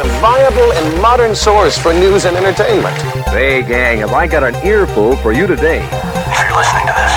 [0.00, 2.96] A viable and modern source for news and entertainment.
[3.28, 5.80] Hey, gang, have I got an earful for you today?
[5.84, 7.14] If you're listening to this,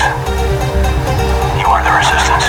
[1.58, 2.44] you are the resistance.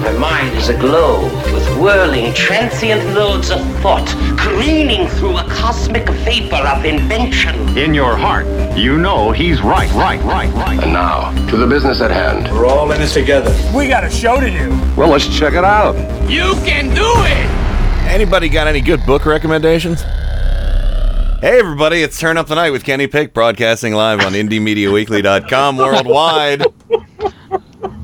[0.00, 4.06] My mind is aglow with whirling, transient loads of thought,
[4.38, 7.76] careening through a cosmic vapor of invention.
[7.76, 8.46] In your heart,
[8.78, 10.80] you know he's right, right, right, right.
[10.80, 12.46] And now, to the business at hand.
[12.52, 13.52] We're all in this together.
[13.76, 14.70] We got a show to do.
[14.96, 15.96] Well, let's check it out.
[16.30, 17.63] You can do it.
[18.04, 20.02] Anybody got any good book recommendations?
[20.02, 26.64] Hey everybody, it's Turn Up the Night with Kenny Pick, broadcasting live on IndieMediaWeekly.com worldwide.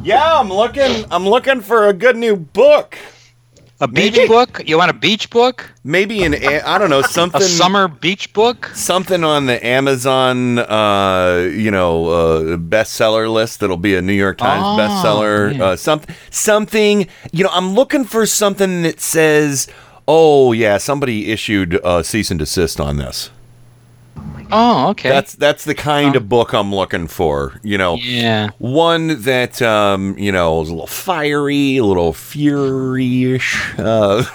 [0.03, 1.05] Yeah, I'm looking.
[1.11, 2.98] I'm looking for a good new book.
[3.83, 4.62] A beach Maybe- book?
[4.67, 5.73] You want a beach book?
[5.84, 7.41] Maybe an I don't know something.
[7.41, 8.70] A summer beach book?
[8.75, 14.39] something on the Amazon, uh, you know, uh, bestseller list that'll be a New York
[14.39, 15.59] Times Oh, bestseller.
[15.61, 17.07] Uh, something, something.
[17.33, 19.67] You know, I'm looking for something that says,
[20.12, 23.30] "Oh yeah, somebody issued a cease and desist on this."
[24.52, 25.08] Oh, okay.
[25.08, 27.61] That's that's the kind of book I'm looking for.
[27.62, 28.50] You know, yeah.
[28.58, 33.78] one that um, you know is a little fiery, a little fury-ish.
[33.78, 34.25] Uh,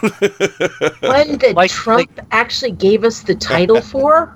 [1.02, 4.34] One that Like- Trump actually gave us the title for.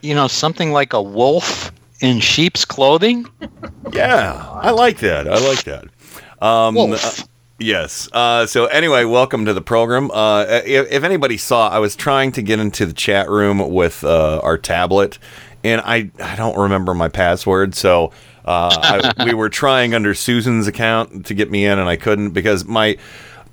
[0.00, 3.26] You know, something like a wolf in sheep's clothing?
[3.92, 5.28] Yeah, I like that.
[5.28, 5.84] I like that.
[6.40, 7.28] Um, Wolf.
[7.60, 8.08] Yes.
[8.12, 10.10] Uh, so anyway, welcome to the program.
[10.10, 14.02] Uh, if, if anybody saw, I was trying to get into the chat room with
[14.02, 15.18] uh, our tablet,
[15.62, 18.12] and I I don't remember my password, so.
[18.42, 22.30] Uh, I, we were trying under Susan's account to get me in, and I couldn't
[22.30, 22.96] because my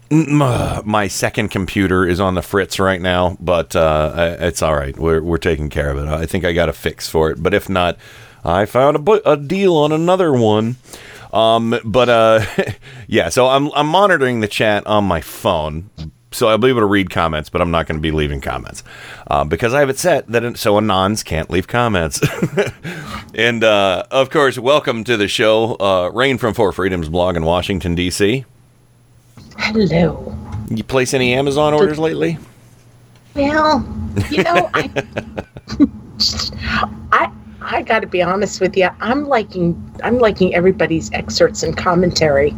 [0.09, 3.37] my second computer is on the fritz right now.
[3.41, 4.97] But uh, it's all right.
[4.97, 6.07] We're we're taking care of it.
[6.07, 7.43] I think I got a fix for it.
[7.43, 7.97] But if not,
[8.45, 10.77] I found a, bu- a deal on another one.
[11.33, 12.45] Um, but uh,
[13.07, 15.89] yeah, so I'm I'm monitoring the chat on my phone,
[16.31, 18.83] so I'll be able to read comments, but I'm not going to be leaving comments
[19.27, 22.21] uh, because I have it set that it, so anons can't leave comments.
[23.35, 27.43] and uh, of course, welcome to the show, uh, Rain from Four Freedoms blog in
[27.43, 28.45] Washington D.C.
[29.57, 30.35] Hello.
[30.69, 32.37] You place any Amazon orders lately?
[33.35, 33.85] Well,
[34.29, 34.89] you know, I,
[37.11, 37.31] I,
[37.69, 38.89] I got to be honest with you.
[39.01, 42.55] I'm liking, I'm liking everybody's excerpts and commentary.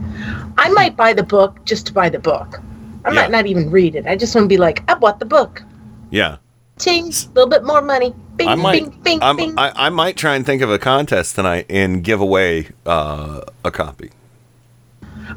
[0.58, 2.62] I might buy the book just to buy the book.
[3.06, 3.22] I Yeah.
[3.22, 4.06] might not even read it.
[4.06, 5.64] I just want to be like, I bought the book.
[6.12, 6.38] Yeah.
[6.78, 8.14] Ting, a little bit more money.
[8.38, 9.54] Bing, I might, bing, bing, I'm- bing.
[9.58, 13.72] I, I might try and think of a contest tonight and give away uh, a
[13.72, 14.12] copy.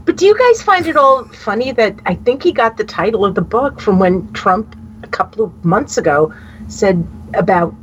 [0.05, 3.25] But do you guys find it all funny that I think he got the title
[3.25, 6.33] of the book from when Trump a couple of months ago
[6.69, 7.75] said about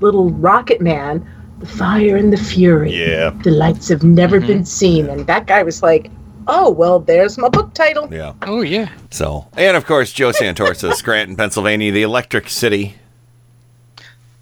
[0.00, 1.26] little Rocket Man,
[1.58, 2.92] the fire and the fury.
[2.92, 3.30] Yeah.
[3.30, 5.08] The lights have never been seen.
[5.08, 6.10] And that guy was like,
[6.46, 8.12] oh, well, there's my book title.
[8.12, 8.34] Yeah.
[8.42, 8.90] Oh, yeah.
[9.10, 12.94] So, and of course, Joe Santorsa, Scranton, Pennsylvania, the Electric City.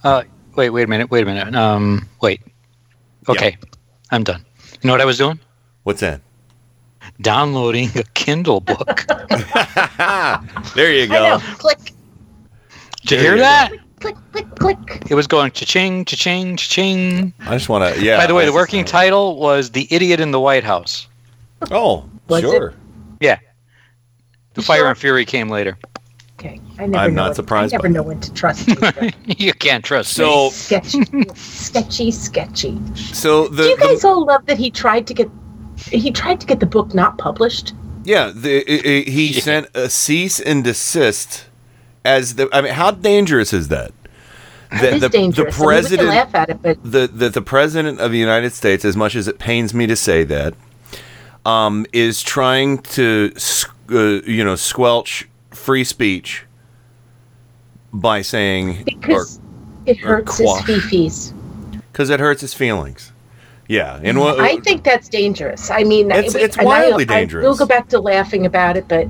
[0.03, 0.25] Uh,
[0.57, 1.11] wait, wait a minute.
[1.11, 1.55] Wait a minute.
[1.55, 2.41] Um, wait.
[3.29, 3.57] Okay.
[4.11, 4.45] I'm done.
[4.81, 5.39] You know what I was doing?
[5.85, 6.21] What's that?
[7.21, 9.07] Downloading a Kindle book.
[10.75, 11.39] There you go.
[11.59, 11.79] Click,
[13.03, 13.73] Did you hear you that?
[14.03, 15.11] Click, click, click.
[15.11, 17.33] It was going cha-ching, cha-ching, cha-ching.
[17.41, 18.17] I just want to, yeah.
[18.19, 21.07] By the way, the I- working title was The Idiot in the White House.
[21.71, 22.75] Oh, Was sure.
[23.21, 23.39] Yeah.
[24.55, 24.89] The You Fire sure?
[24.89, 25.79] and Fury came later.
[26.39, 26.61] Okay.
[26.79, 28.75] I never I'm not surprised I never know when to trust you.
[29.39, 30.25] you can't trust me.
[30.25, 32.81] So, sketchy, sketchy, sketchy.
[32.97, 35.31] so the, Do you guys the all love that he tried to get
[35.91, 37.75] he tried to get the book not published?
[38.05, 41.45] yeah, the, i i he sent a cease and desist
[42.05, 42.49] as the.
[42.53, 43.93] I mean, how dangerous is that?
[44.73, 45.37] It is the, dangerous.
[45.37, 48.19] the I mean, we president, laugh at it, but the, the the president of the
[48.19, 50.55] United States, as much as it pains me to say that,
[51.45, 53.33] um, is trying to
[53.91, 53.97] uh,
[54.27, 56.45] you know squelch free speech
[57.93, 59.41] by saying because
[59.85, 61.35] it or hurts his fifis.
[61.93, 63.13] because it hurts his feelings.
[63.69, 65.71] Yeah, and what I think that's dangerous.
[65.71, 67.45] I mean, It's- it's I- wildly I, dangerous.
[67.45, 69.07] will go back to laughing about it, but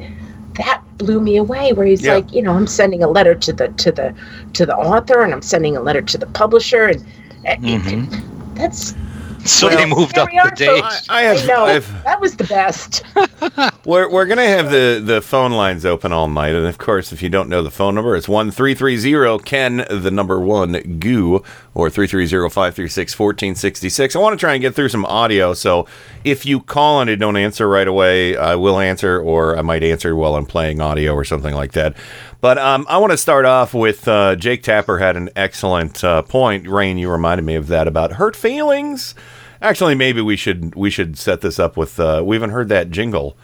[0.56, 1.72] that blew me away.
[1.72, 2.14] Where he's Yeah.
[2.14, 4.14] like, you know, I'm sending a letter to the to the
[4.54, 7.00] to the author, and I'm sending a letter to the publisher, and
[7.48, 8.22] uh, Mhm.
[8.54, 8.94] that's
[9.44, 10.80] So they moved up the date.
[10.82, 11.06] folks.
[11.08, 11.64] I have- know.
[11.64, 13.02] I've- that was the best.
[13.84, 16.54] We're, we're going to have the, the phone lines open all night.
[16.54, 20.10] And of course, if you don't know the phone number, it's 1 330 Ken, the
[20.12, 21.42] number one goo,
[21.74, 24.14] or 330 536 1466.
[24.14, 25.52] I want to try and get through some audio.
[25.52, 25.86] So
[26.22, 29.82] if you call and I don't answer right away, I will answer, or I might
[29.82, 31.96] answer while I'm playing audio or something like that.
[32.42, 36.22] But um, I want to start off with uh, Jake Tapper had an excellent uh,
[36.22, 36.66] point.
[36.66, 39.14] Rain, you reminded me of that about hurt feelings.
[39.62, 42.00] Actually, maybe we should we should set this up with.
[42.00, 43.36] Uh, we haven't heard that jingle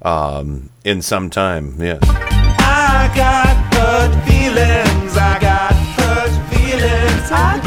[0.00, 1.74] um, in some time.
[1.82, 1.98] Yeah.
[2.02, 5.16] I got hurt feelings.
[5.16, 7.32] I got hurt feelings.
[7.32, 7.65] I got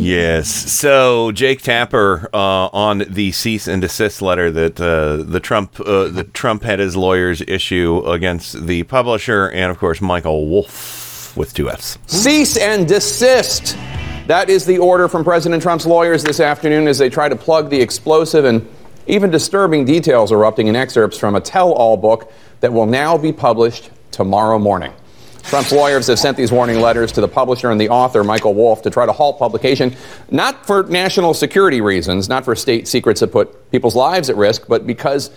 [0.00, 0.48] Yes.
[0.48, 6.08] So Jake Tapper uh, on the cease and desist letter that uh, the Trump uh,
[6.08, 11.54] the Trump had his lawyers issue against the publisher and of course Michael Wolff with
[11.54, 11.98] two Fs.
[12.06, 13.76] Cease and desist.
[14.26, 17.68] That is the order from President Trump's lawyers this afternoon as they try to plug
[17.68, 18.66] the explosive and
[19.06, 23.32] even disturbing details erupting in excerpts from a tell all book that will now be
[23.32, 24.92] published tomorrow morning.
[25.44, 28.82] Trump's lawyers have sent these warning letters to the publisher and the author, Michael Wolff,
[28.82, 29.94] to try to halt publication,
[30.30, 34.66] not for national security reasons, not for state secrets that put people's lives at risk,
[34.66, 35.30] but because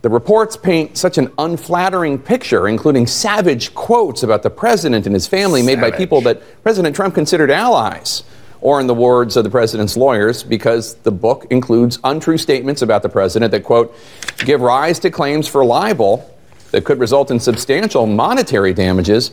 [0.00, 5.28] the reports paint such an unflattering picture, including savage quotes about the president and his
[5.28, 8.24] family made by people that President Trump considered allies.
[8.60, 13.02] Or, in the words of the president's lawyers, because the book includes untrue statements about
[13.02, 13.92] the president that, quote,
[14.38, 16.32] give rise to claims for libel
[16.72, 19.30] that could result in substantial monetary damages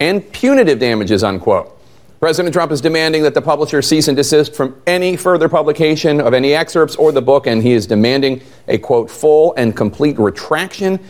[0.00, 1.78] and punitive damages, unquote.
[2.20, 6.32] President Trump is demanding that the publisher cease and desist from any further publication of
[6.34, 11.00] any excerpts or the book, and he is demanding a quote, full and complete retraction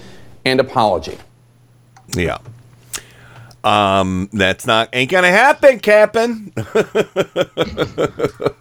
[0.47, 1.19] and apology.
[2.17, 2.39] Yeah.
[3.63, 6.51] Um, that's not ain't gonna happen, Captain.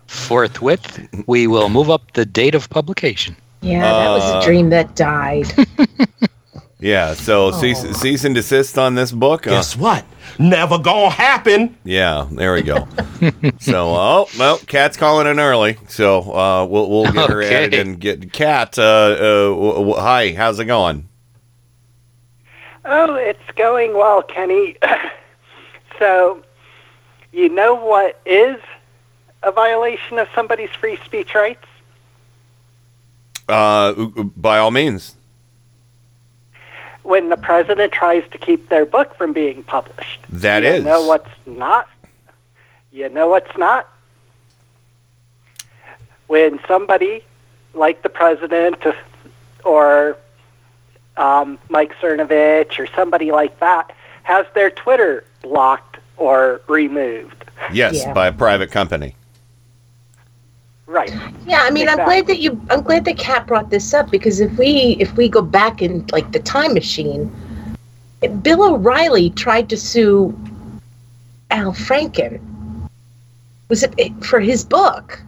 [0.07, 3.35] Forthwith, we will move up the date of publication.
[3.62, 5.47] Yeah, that was a dream that died.
[6.81, 7.13] yeah.
[7.13, 9.48] So cease, cease and desist on this book.
[9.48, 10.04] Uh, Guess what?
[10.38, 11.78] Never gonna happen.
[11.83, 12.88] Yeah, there we go.
[13.60, 17.66] so, oh well, Cat's calling in early, so uh, we'll we'll get her Okay.
[17.66, 18.78] added and get Cat.
[18.78, 19.16] Uh, uh,
[19.50, 21.07] w- w- hi, how's it going?
[22.83, 24.75] Oh, it's going well, Kenny.
[26.00, 26.44] so,
[27.31, 28.57] you know what is
[29.44, 31.66] a violation of somebody's free speech rights?
[33.48, 33.94] Uh,
[34.36, 35.16] by all means.
[37.11, 40.21] When the president tries to keep their book from being published.
[40.29, 40.85] That you is.
[40.85, 41.89] know what's not?
[42.93, 43.85] You know what's not?
[46.27, 47.21] When somebody
[47.73, 48.77] like the president
[49.65, 50.15] or
[51.17, 53.91] um, Mike Cernovich or somebody like that
[54.23, 57.43] has their Twitter blocked or removed.
[57.73, 58.13] Yes, Yeah.
[58.13, 59.17] by a private company.
[60.91, 61.13] Right.
[61.47, 62.61] Yeah, I mean, I'm glad that you.
[62.69, 66.05] I'm glad that Kat brought this up because if we if we go back in
[66.11, 67.31] like the time machine,
[68.41, 70.38] Bill O'Reilly tried to sue
[71.49, 72.41] Al Franken.
[73.69, 75.21] Was it for his book?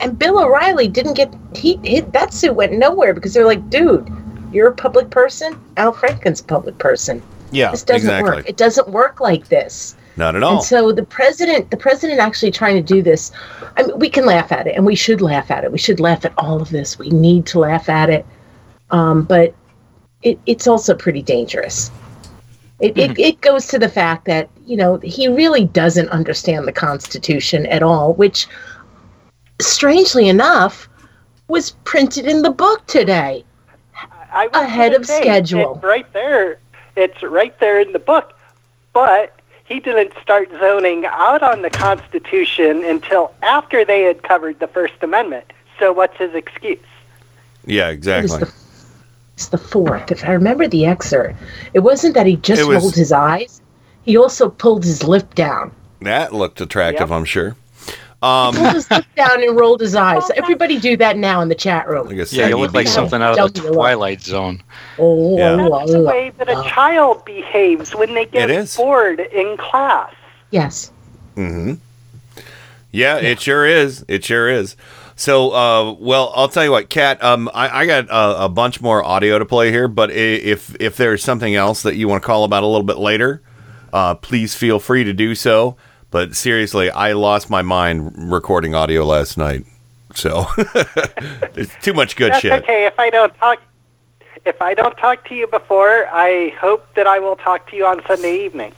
[0.00, 4.12] And Bill O'Reilly didn't get he, he that suit went nowhere because they're like, dude,
[4.52, 5.60] you're a public person.
[5.76, 7.22] Al Franken's a public person.
[7.52, 8.36] Yeah, This doesn't exactly.
[8.38, 8.48] work.
[8.48, 9.94] It doesn't work like this.
[10.20, 10.56] Not at all.
[10.56, 13.32] And so the president, the president actually trying to do this.
[13.78, 15.72] I mean, we can laugh at it, and we should laugh at it.
[15.72, 16.98] We should laugh at all of this.
[16.98, 18.26] We need to laugh at it,
[18.90, 19.54] um, but
[20.22, 21.90] it, it's also pretty dangerous.
[22.80, 26.72] It, it, it goes to the fact that you know he really doesn't understand the
[26.72, 28.46] Constitution at all, which,
[29.58, 30.86] strangely enough,
[31.48, 33.42] was printed in the book today.
[34.32, 35.76] I was Ahead of say, schedule.
[35.76, 36.58] It's right there.
[36.94, 38.34] It's right there in the book.
[38.92, 39.39] But
[39.70, 44.94] he didn't start zoning out on the Constitution until after they had covered the First
[45.00, 45.44] Amendment.
[45.78, 46.78] So what's his excuse?
[47.64, 48.40] Yeah, exactly.
[48.40, 48.52] the,
[49.34, 50.10] it's the fourth.
[50.10, 51.40] If I remember the excerpt,
[51.72, 53.62] it wasn't that he just was- rolled his eyes;
[54.02, 55.72] he also pulled his lip down.
[56.02, 57.56] That looked attractive, I'm sure.
[58.22, 60.22] He Um, pulled his lip down and rolled his eyes.
[60.36, 62.08] Everybody do that now in the chat room.
[62.08, 64.62] I guess Yeah, you look like something out of the Don't you look- Twilight Zone.
[64.98, 65.68] Oh, Yeah.
[65.70, 70.12] That's the way that a child behaves when they get bored in class.
[70.50, 70.92] yes.
[71.36, 71.74] Mm-hmm.
[72.92, 74.04] Yeah, it sure is.
[74.08, 74.76] It sure is.
[75.16, 77.22] So, uh, well, I'll tell you what, Kat.
[77.22, 80.96] Um, I, I got a, a bunch more audio to play here, but if if
[80.96, 83.42] there's something else that you want to call about a little bit later,
[83.92, 85.76] uh, please feel free to do so.
[86.10, 89.64] But seriously, I lost my mind recording audio last night,
[90.14, 90.46] so
[91.54, 92.52] it's too much good That's shit.
[92.64, 92.86] okay.
[92.86, 93.60] If I don't talk,
[94.44, 97.86] if I don't talk to you before, I hope that I will talk to you
[97.86, 98.72] on Sunday evening.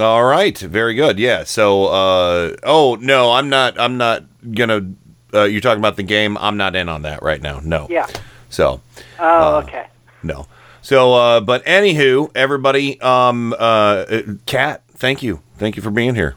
[0.00, 1.20] All right, very good.
[1.20, 1.44] Yeah.
[1.44, 3.78] So, uh, oh no, I'm not.
[3.78, 4.90] I'm not gonna.
[5.32, 6.36] Uh, you're talking about the game.
[6.38, 7.60] I'm not in on that right now.
[7.62, 7.86] No.
[7.88, 8.08] Yeah.
[8.50, 8.80] So,
[9.20, 9.86] Oh, Uh, okay.
[10.24, 10.46] no.
[10.82, 16.14] So, uh, but anywho, everybody, um, uh, uh, Kat, thank you, thank you for being
[16.14, 16.36] here.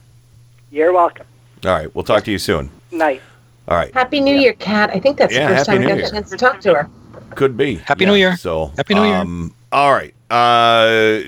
[0.71, 1.25] You're welcome.
[1.65, 2.69] All right, we'll talk to you soon.
[2.91, 3.21] Night.
[3.67, 4.91] All right, Happy New Year, Kat.
[4.91, 6.07] I think that's Yeah, the first Happy time I New got Year.
[6.07, 6.89] a chance to talk to her.
[7.35, 7.75] could be.
[7.75, 8.37] Happy New Year.
[8.37, 9.15] So, Happy New Year.
[9.17, 11.21] um, All right, uh,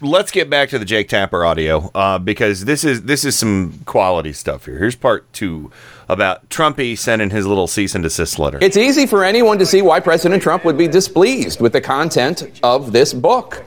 [0.00, 3.80] let's get back to the Jake Tapper audio uh, because this is this is some
[3.84, 4.78] quality stuff here.
[4.78, 5.70] Here's part two
[6.08, 8.58] about Trumpy sending his little cease and desist letter.
[8.62, 12.58] It's easy for anyone to see why President Trump would be displeased with the content
[12.62, 13.62] of this book.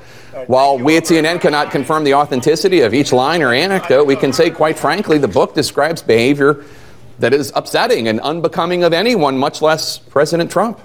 [0.47, 4.31] While we at CNN cannot confirm the authenticity of each line or anecdote, we can
[4.31, 6.63] say, quite frankly, the book describes behavior
[7.19, 10.79] that is upsetting and unbecoming of anyone, much less President Trump.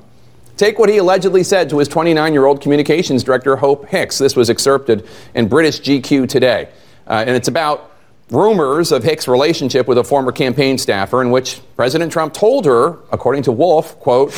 [0.56, 4.18] Take what he allegedly said to his 29 year old communications director, Hope Hicks.
[4.18, 6.68] This was excerpted in British GQ today.
[7.06, 7.92] Uh, and it's about
[8.30, 12.98] rumors of Hicks' relationship with a former campaign staffer, in which President Trump told her,
[13.12, 14.34] according to Wolff, quote,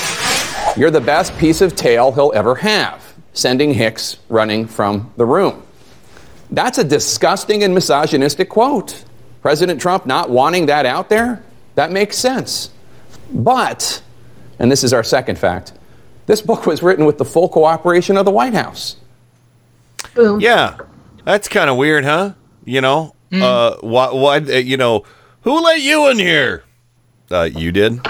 [0.76, 5.62] You're the best piece of tail he'll ever have, sending Hicks running from the room.
[6.50, 9.04] That's a disgusting and misogynistic quote.
[9.42, 11.42] President Trump not wanting that out there?
[11.74, 12.70] That makes sense.
[13.32, 14.02] But,
[14.58, 15.72] and this is our second fact,
[16.26, 18.96] this book was written with the full cooperation of the White House.
[20.14, 20.40] Boom.
[20.40, 20.78] Yeah,
[21.24, 22.32] that's kind of weird, huh?
[22.64, 24.12] You know, uh, why?
[24.12, 24.36] Why?
[24.38, 25.04] uh, You know,
[25.42, 26.64] who let you in here?
[27.30, 28.00] Uh, you did.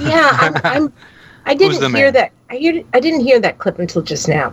[0.00, 0.92] yeah, I'm, I'm
[1.44, 2.12] I Who's the didn't hear man?
[2.14, 2.32] that.
[2.50, 4.52] I, hear, I didn't hear that clip until just now,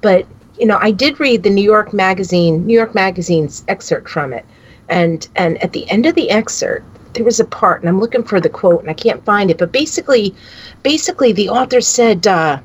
[0.00, 0.26] but
[0.58, 4.44] you know, I did read the New York Magazine, New York Magazine's excerpt from it,
[4.88, 8.22] and and at the end of the excerpt, there was a part, and I'm looking
[8.22, 10.34] for the quote, and I can't find it, but basically,
[10.82, 12.60] basically, the author said, uh,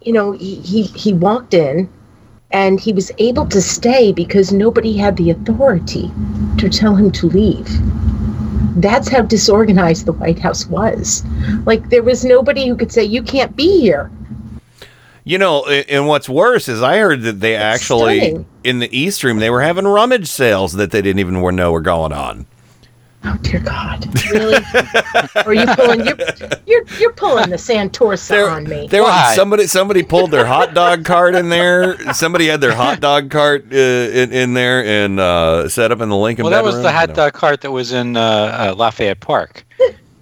[0.00, 1.90] you know, he, he he walked in,
[2.52, 6.10] and he was able to stay because nobody had the authority
[6.56, 7.68] to tell him to leave
[8.76, 11.24] that's how disorganized the White House was.
[11.66, 14.10] Like there was nobody who could say you can't be here.
[15.24, 18.46] You know, and what's worse is I heard that they actually stunning.
[18.64, 21.80] in the East Room they were having rummage sales that they didn't even know were
[21.80, 22.46] going on.
[23.22, 24.56] Oh dear God, really?
[25.44, 26.16] or you pulling you're,
[26.66, 28.86] you're you're pulling the Santorsa on me?
[28.88, 31.98] There was somebody somebody pulled their hot dog cart in there.
[32.14, 36.08] Somebody had their hot dog cart uh, in, in there and uh, set up in
[36.08, 36.44] the Lincoln.
[36.44, 38.20] Well, that was the hot dog cart that was in uh,
[38.70, 39.64] uh, Lafayette Park.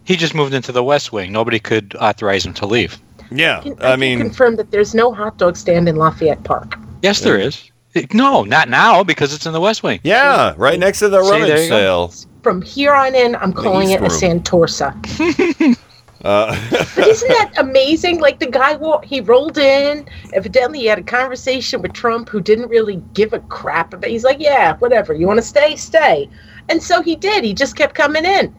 [0.05, 1.31] he just moved into the West Wing.
[1.31, 2.99] Nobody could authorize him to leave.
[3.31, 6.77] Yeah, Can- I, can confirm that there's no hot dog stand in Lafayette Park.
[7.03, 7.71] Yes, there is.
[7.95, 10.01] It- No, not now because it's in the West Wing.
[10.03, 12.09] Yeah, right next to the See, there rummage you go.
[12.11, 12.28] sale.
[12.43, 15.77] From here on in, I'm calling it a East Santorsa.
[16.25, 16.51] Uh,
[16.97, 18.19] But isn't that amazing?
[18.21, 20.05] Like the guy, wa- he rolled in.
[20.33, 24.11] Evidently, he had a conversation with Trump, who didn't really give a crap about.
[24.11, 25.15] He's like, "Yeah, whatever.
[25.15, 26.29] You want to stay, stay."
[26.71, 27.45] And so he did.
[27.45, 28.53] He just kept coming in,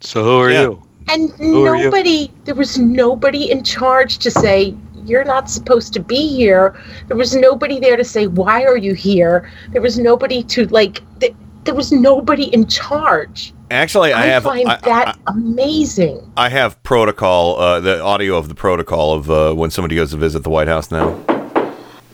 [0.00, 0.82] So who are you?
[1.08, 1.84] and Who are you?
[1.86, 2.30] nobody.
[2.44, 6.76] There was nobody in charge to say you're not supposed to be here.
[7.08, 9.50] There was nobody there to say why are you here.
[9.72, 11.02] There was nobody to like.
[11.18, 11.34] Th-
[11.66, 13.52] there was nobody in charge.
[13.70, 16.32] Actually, I, I, have find I, that amazing.
[16.36, 20.16] I have protocol, uh, the audio of the protocol of uh, when somebody goes to
[20.16, 21.20] visit the White House now.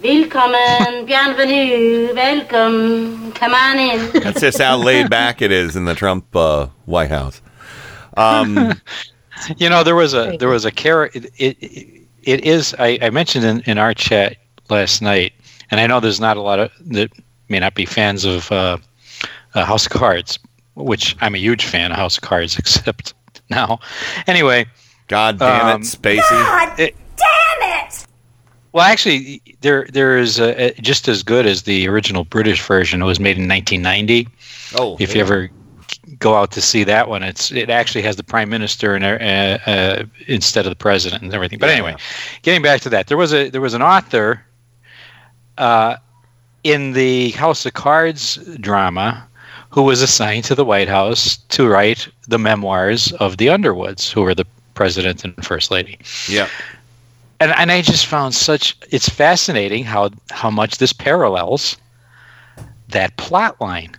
[0.03, 4.23] Willkommen, bienvenue, welcome, come on in.
[4.23, 7.41] That's just how laid back it is in the Trump uh, White House.
[8.17, 8.73] Um,
[9.57, 11.19] You know, there was a there was a character.
[11.19, 12.77] It, it it is.
[12.79, 14.37] I, I mentioned in, in our chat
[14.71, 15.33] last night,
[15.71, 17.11] and I know there's not a lot of that
[17.49, 18.53] may not be fans of
[19.55, 20.39] uh, House of Cards,
[20.75, 23.15] which I'm a huge fan of House of Cards, except
[23.51, 23.79] now.
[24.27, 24.67] Anyway,
[25.09, 26.79] God damn it, um, Spacey.
[26.79, 28.07] it- damn it!
[28.73, 33.03] Well, actually, there there is a, a- just as good as the original British version.
[33.03, 34.29] It was made in 1990.
[34.79, 35.51] Oh, if you ever
[36.19, 39.59] go out to see that one, it's it actually has the prime minister and uh,
[39.71, 41.59] uh, instead of the president and everything.
[41.59, 41.97] But anyway,
[42.41, 44.43] getting back to that, there was a there was an author
[45.59, 45.97] uh,
[46.65, 49.29] in the House of Cards drama
[49.73, 54.23] who was assigned to the White House to write the memoirs of the Underwoods, who
[54.23, 55.99] were the president and first lady
[56.29, 56.49] Yeah.
[57.41, 61.77] and and I just found such it's fascinating how how much this parallels
[62.89, 63.93] that plot line.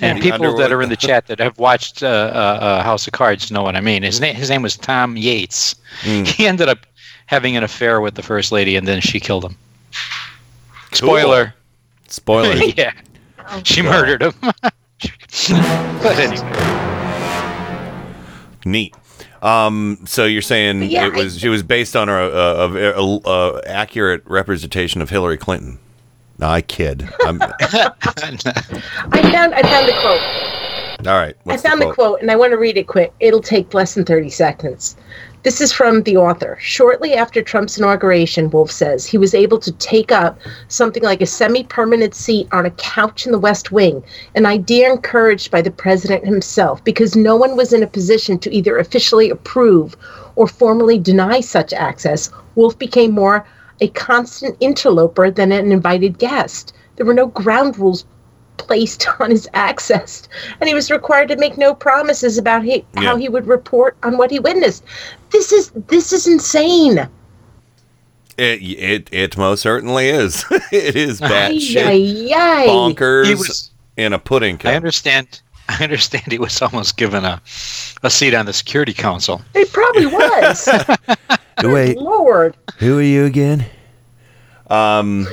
[0.00, 0.30] And Yeah.
[0.32, 3.50] people that are in the chat that have watched uh, uh, uh, House of Cards
[3.50, 4.02] know what I mean.
[4.04, 5.74] His name his name was Tom Yates.
[6.02, 6.24] Hmm.
[6.36, 6.86] He ended up
[7.26, 9.56] having an affair with the first lady, and then she killed him.
[10.92, 11.08] Cool.
[11.08, 11.54] Spoiler.
[12.08, 12.54] Spoiler.
[13.50, 14.34] Yeah, she murdered him.
[14.42, 16.44] but anyway.
[18.64, 18.94] Neat.
[19.42, 23.20] Um, so you're saying yeah, it was it was based on a, a, a, a-
[23.24, 25.78] a accurate representation of Hillary Clinton?
[26.38, 27.08] No, I kid.
[27.24, 31.06] I'm, I found I found the quote.
[31.06, 31.36] All right.
[31.36, 32.20] I what's found the quote?
[32.20, 33.12] and I want to read it quick.
[33.20, 34.96] It'll take less than 30 seconds.
[35.44, 36.58] This is from the author.
[36.60, 41.26] Shortly after Trump's inauguration, Wolff says he was able to take up something like a
[41.26, 44.02] semi permanent seat on a couch in the West Wing,
[44.34, 48.52] an idea encouraged by the president himself, because no one was in a position to
[48.52, 49.96] either officially approve
[50.34, 52.32] or formally deny such access.
[52.56, 53.46] Wolff became more
[53.80, 56.72] a constant interloper than an invited guest.
[56.96, 58.04] There were no ground rules
[58.58, 60.28] placed on his access,
[60.60, 64.18] and he was required to make no promises about he, how he would report on
[64.18, 64.84] what he witnessed.
[65.30, 67.08] This is this is insane.
[68.36, 70.44] It, it it most certainly is.
[70.72, 72.66] it is Ay, batshit ay, ay.
[72.68, 75.40] bonkers was- in a pudding I understand.
[75.68, 77.42] I understand he was almost given a,
[78.02, 79.42] a seat on the Security Council.
[79.52, 80.66] He probably was.
[81.62, 83.66] Wait, Lord, who are you again?
[84.70, 85.26] Um,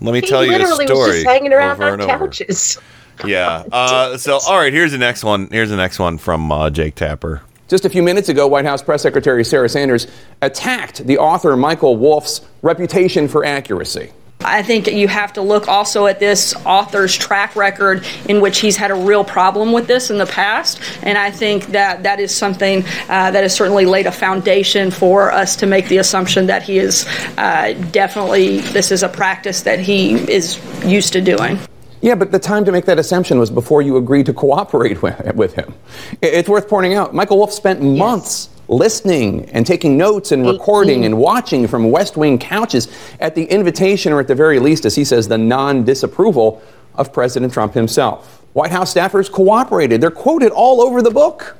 [0.00, 1.06] let me he tell you a literally story.
[1.08, 2.26] was just hanging around over on and over.
[2.26, 2.78] couches.
[3.26, 3.64] Yeah.
[3.72, 5.48] Uh, so all right, here's the next one.
[5.50, 7.42] Here's the next one from uh, Jake Tapper.
[7.66, 10.06] Just a few minutes ago, White House Press Secretary Sarah Sanders
[10.40, 14.12] attacked the author Michael Wolff's reputation for accuracy.
[14.40, 18.76] I think you have to look also at this author's track record in which he's
[18.76, 20.80] had a real problem with this in the past.
[21.02, 25.32] And I think that that is something uh, that has certainly laid a foundation for
[25.32, 27.04] us to make the assumption that he is
[27.36, 31.58] uh, definitely, this is a practice that he is used to doing.
[32.00, 35.34] Yeah, but the time to make that assumption was before you agreed to cooperate with,
[35.34, 35.74] with him.
[36.22, 41.16] It's worth pointing out, Michael Wolff spent months listening and taking notes and recording and
[41.18, 42.88] watching from West Wing couches
[43.20, 46.62] at the invitation, or at the very least, as he says, the non disapproval
[46.94, 48.44] of President Trump himself.
[48.52, 50.00] White House staffers cooperated.
[50.00, 51.56] They're quoted all over the book.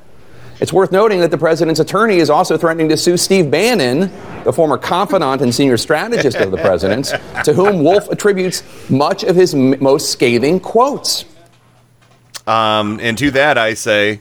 [0.60, 4.10] It's worth noting that the president's attorney is also threatening to sue Steve Bannon,
[4.42, 7.10] the former confidant and senior strategist of the president's,
[7.44, 11.26] to whom Wolff attributes much of his m- most scathing quotes.
[12.48, 14.20] Um, and to that I say,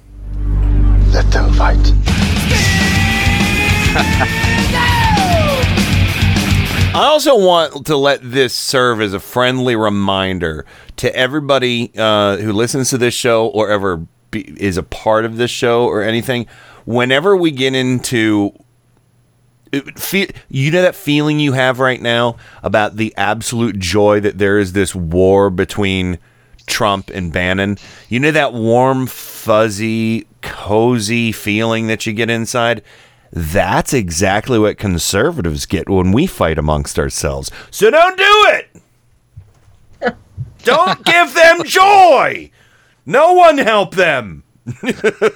[1.12, 2.07] Let them fight.
[6.94, 10.66] I also want to let this serve as a friendly reminder
[10.98, 15.38] to everybody uh, who listens to this show or ever be, is a part of
[15.38, 16.48] this show or anything.
[16.86, 18.54] Whenever we get into
[20.50, 24.72] you know that feeling you have right now about the absolute joy that there is
[24.74, 26.20] this war between
[26.68, 27.78] Trump and Bannon.
[28.10, 32.82] You know that warm, fuzzy, cozy feeling that you get inside.
[33.32, 37.52] That's exactly what conservatives get when we fight amongst ourselves.
[37.72, 40.16] So don't do it.
[40.64, 42.52] don't give them joy.
[43.06, 44.44] No one help them.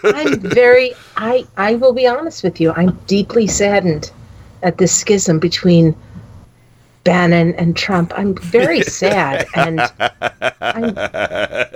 [0.03, 2.73] I'm very I I will be honest with you.
[2.73, 4.11] I'm deeply saddened
[4.61, 5.95] at this schism between
[7.03, 8.13] Bannon and Trump.
[8.15, 9.81] I'm very sad and
[10.61, 10.93] I'm,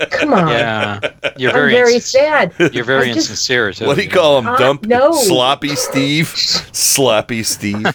[0.09, 0.49] come on.
[0.49, 0.99] Yeah,
[1.37, 2.53] you're I'm very, very ins- sad.
[2.71, 3.73] You're very I just- insincere.
[3.73, 3.85] Too.
[3.85, 4.47] What do you call him?
[4.47, 5.11] Uh, Dump no.
[5.13, 6.27] sloppy Steve.
[6.29, 7.85] sloppy Steve.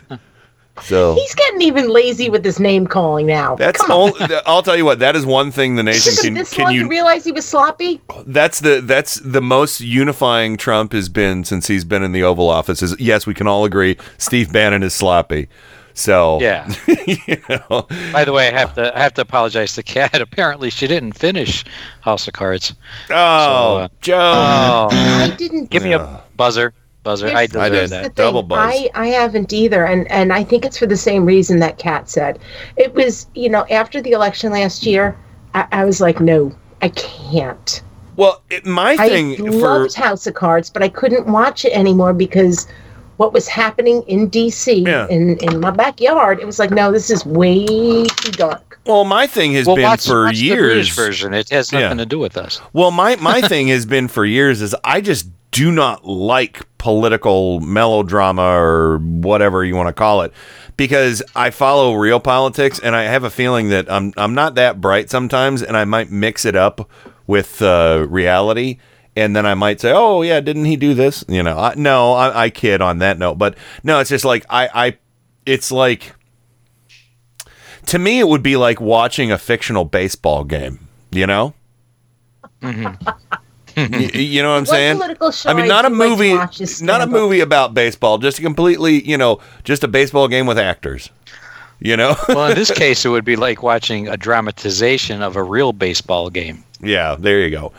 [0.82, 3.54] So He's getting even lazy with his name calling now.
[3.54, 4.12] that's Come on.
[4.30, 4.40] all.
[4.46, 4.98] I'll tell you what.
[5.00, 8.00] That is one thing the nation can this can long you realize he was sloppy.
[8.26, 12.48] that's the that's the most unifying Trump has been since he's been in the Oval
[12.48, 12.82] Office.
[12.82, 15.48] Is yes, we can all agree Steve Bannon is sloppy.
[15.94, 16.72] So Yeah.
[16.86, 20.14] you know, By the way, I have to I have to apologize to Kat.
[20.20, 21.64] Apparently, she didn't finish
[22.00, 22.74] House of Cards.
[23.10, 26.72] oh, uh, Joe, I didn't Give me a buzzer,
[27.02, 27.26] buzzer.
[27.28, 28.02] I Here's- deserve here's that.
[28.02, 28.12] thing.
[28.14, 28.58] Double buzz.
[28.60, 32.08] I, I haven't either, and and I think it's for the same reason that Kat
[32.08, 32.38] said.
[32.76, 35.16] It was you know after the election last year,
[35.54, 37.82] I, I was like, no, I can't.
[38.16, 41.72] well, it, my thing I for loved House of Cards, but I couldn't watch it
[41.72, 42.66] anymore because
[43.20, 44.80] what was happening in D.C.
[44.80, 45.06] Yeah.
[45.08, 47.66] in in my backyard, it was like, no, this is way
[48.22, 48.78] too dark.
[48.86, 50.72] well, my thing has Well, been watch, for watch years.
[50.72, 51.34] British version.
[51.34, 52.04] It has nothing Yeah.
[52.04, 52.60] to do with us.
[52.72, 57.60] Well, my my thing has been for years is I just do not like political
[57.60, 60.32] melodrama or whatever you want to call it
[60.78, 64.80] because I follow real politics and I have a feeling that I'm I'm not that
[64.80, 66.88] bright sometimes and I might mix it up
[67.26, 68.78] with uh, reality
[69.16, 72.12] and then I might say, "Oh yeah, didn't he do this?" You know, I, no,
[72.12, 74.98] I, I kid on that note, but no, it's just like I I
[75.46, 76.14] it's like
[77.86, 81.54] to me it would be like watching a fictional baseball game, you know?
[82.62, 83.06] Mm-hmm.
[83.76, 84.96] Y- you know what I'm What saying?
[84.98, 88.18] political show I mean, not a I'd like movie, watch not a movie about baseball.
[88.18, 91.08] Just a completely, you know, just a baseball game with actors.
[91.78, 92.14] You know?
[92.28, 96.28] Well, in this case, it would be like watching a dramatization of a real baseball
[96.28, 96.62] game.
[96.82, 97.72] Yeah, there you go.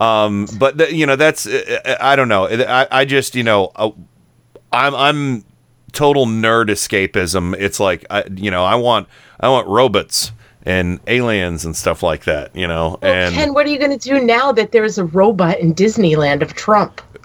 [0.00, 2.46] Um, but the, you know, that's uh, uh, I don't know.
[2.48, 3.72] I, I just you know.
[3.76, 3.90] Uh,
[4.72, 5.44] I'm I'm
[5.92, 7.54] total nerd escapism.
[7.58, 9.08] It's like I, you know, I want
[9.40, 10.32] I want robots
[10.64, 12.54] and aliens and stuff like that.
[12.54, 15.60] You know, and Ken, what are you going to do now that there's a robot
[15.60, 17.00] in Disneyland of Trump?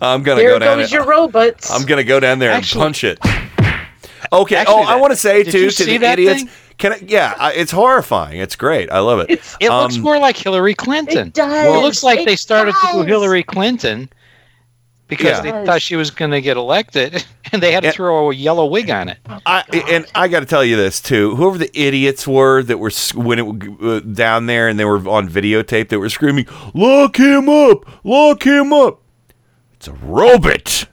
[0.00, 1.00] I'm gonna there go down goes there.
[1.00, 1.70] your robots.
[1.70, 3.18] I'm gonna go down there Actually- and punch it.
[4.32, 4.56] Okay.
[4.56, 6.42] Actually, oh, I want to say too to the idiots.
[6.42, 6.50] thing?
[6.78, 7.02] Can I?
[7.06, 8.38] Yeah, I, it's horrifying.
[8.40, 8.90] It's great.
[8.90, 9.30] I love it.
[9.60, 11.28] It looks Um, more like Hillary Clinton.
[11.28, 11.66] It does.
[11.76, 13.02] it looks like It they started to do.
[13.02, 14.08] Hillary Clinton
[15.08, 15.60] because Yeah.
[15.60, 17.92] they thought she was going to get elected, and they had to Yeah.
[17.92, 19.18] throw a yellow wig on it.
[19.46, 21.34] I, and I got to tell you this too.
[21.34, 24.98] Whoever the idiots were that were when it w- uh, down there and they were
[25.08, 27.84] on videotape, they were screaming, "Lock him up!
[28.04, 29.00] Lock him up!"
[29.74, 30.86] It's a robot.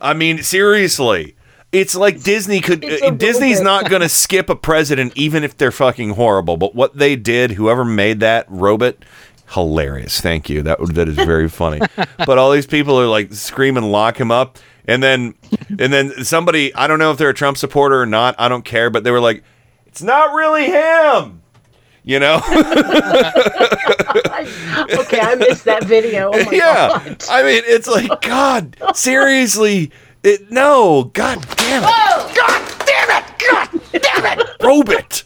[0.00, 1.36] I mean, seriously.
[1.72, 2.84] It's like Disney could.
[2.84, 6.58] Uh, Disney's not going to skip a president, even if they're fucking horrible.
[6.58, 8.96] But what they did, whoever made that robot,
[9.52, 10.20] hilarious.
[10.20, 10.62] Thank you.
[10.62, 11.80] That that is very funny.
[12.18, 15.34] but all these people are like screaming, "Lock him up!" And then,
[15.78, 18.34] and then somebody, I don't know if they're a Trump supporter or not.
[18.38, 18.90] I don't care.
[18.90, 19.42] But they were like,
[19.86, 21.40] "It's not really him."
[22.04, 22.36] You know?
[22.48, 22.50] okay,
[25.20, 26.32] I missed that video.
[26.34, 26.88] Oh my yeah.
[26.88, 27.24] God.
[27.30, 29.92] I mean, it's like, God, seriously.
[30.22, 32.36] It, no, God damn it.
[32.36, 33.38] God damn it.
[33.92, 34.46] God damn it.
[34.62, 35.24] Robot.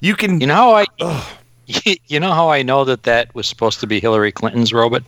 [0.00, 0.40] You can.
[0.40, 1.38] You know how I, Ugh.
[2.06, 5.02] you know how I know that that was supposed to be Hillary Clinton's robot.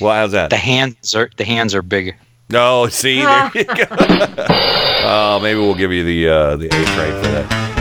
[0.00, 0.50] Well, how's that?
[0.50, 2.16] The hands are the hands are big.
[2.48, 3.84] No, see, there you go.
[3.90, 7.79] oh, maybe we'll give you the uh, the A grade for that.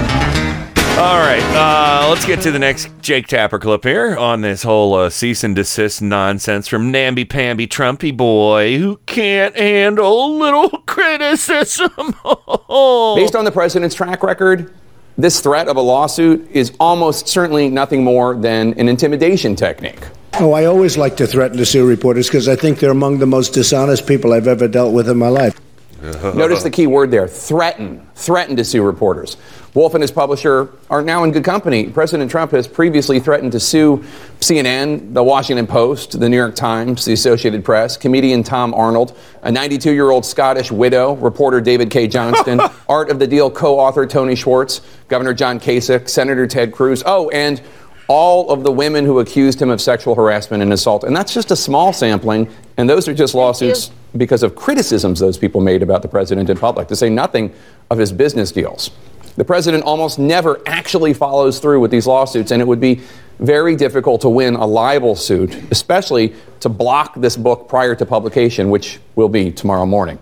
[0.99, 4.95] All right, uh, let's get to the next Jake Tapper clip here on this whole
[4.95, 11.89] uh, cease and desist nonsense from Namby Pamby Trumpy boy who can't handle little criticism.
[13.15, 14.73] Based on the president's track record,
[15.17, 20.05] this threat of a lawsuit is almost certainly nothing more than an intimidation technique.
[20.33, 23.25] Oh, I always like to threaten to sue reporters because I think they're among the
[23.25, 25.57] most dishonest people I've ever dealt with in my life.
[26.35, 28.07] Notice the key word there threaten.
[28.15, 29.37] Threaten to sue reporters.
[29.73, 31.89] Wolff and his publisher are now in good company.
[31.89, 34.03] President Trump has previously threatened to sue
[34.39, 39.51] CNN, the Washington Post, the New York Times, the Associated Press, comedian Tom Arnold, a
[39.51, 42.59] 92 year old Scottish widow, reporter David Cay Johnston,
[42.89, 47.03] Art of the Deal co author Tony Schwartz, Governor John Kasich, Senator Ted Cruz.
[47.05, 47.61] Oh, and
[48.07, 51.03] all of the women who accused him of sexual harassment and assault.
[51.03, 55.37] And that's just a small sampling, and those are just lawsuits because of criticisms those
[55.37, 57.53] people made about the president in public, to say nothing
[57.89, 58.91] of his business deals.
[59.35, 63.01] The president almost never actually follows through with these lawsuits, and it would be
[63.39, 68.69] very difficult to win a libel suit, especially to block this book prior to publication,
[68.69, 70.19] which will be tomorrow morning.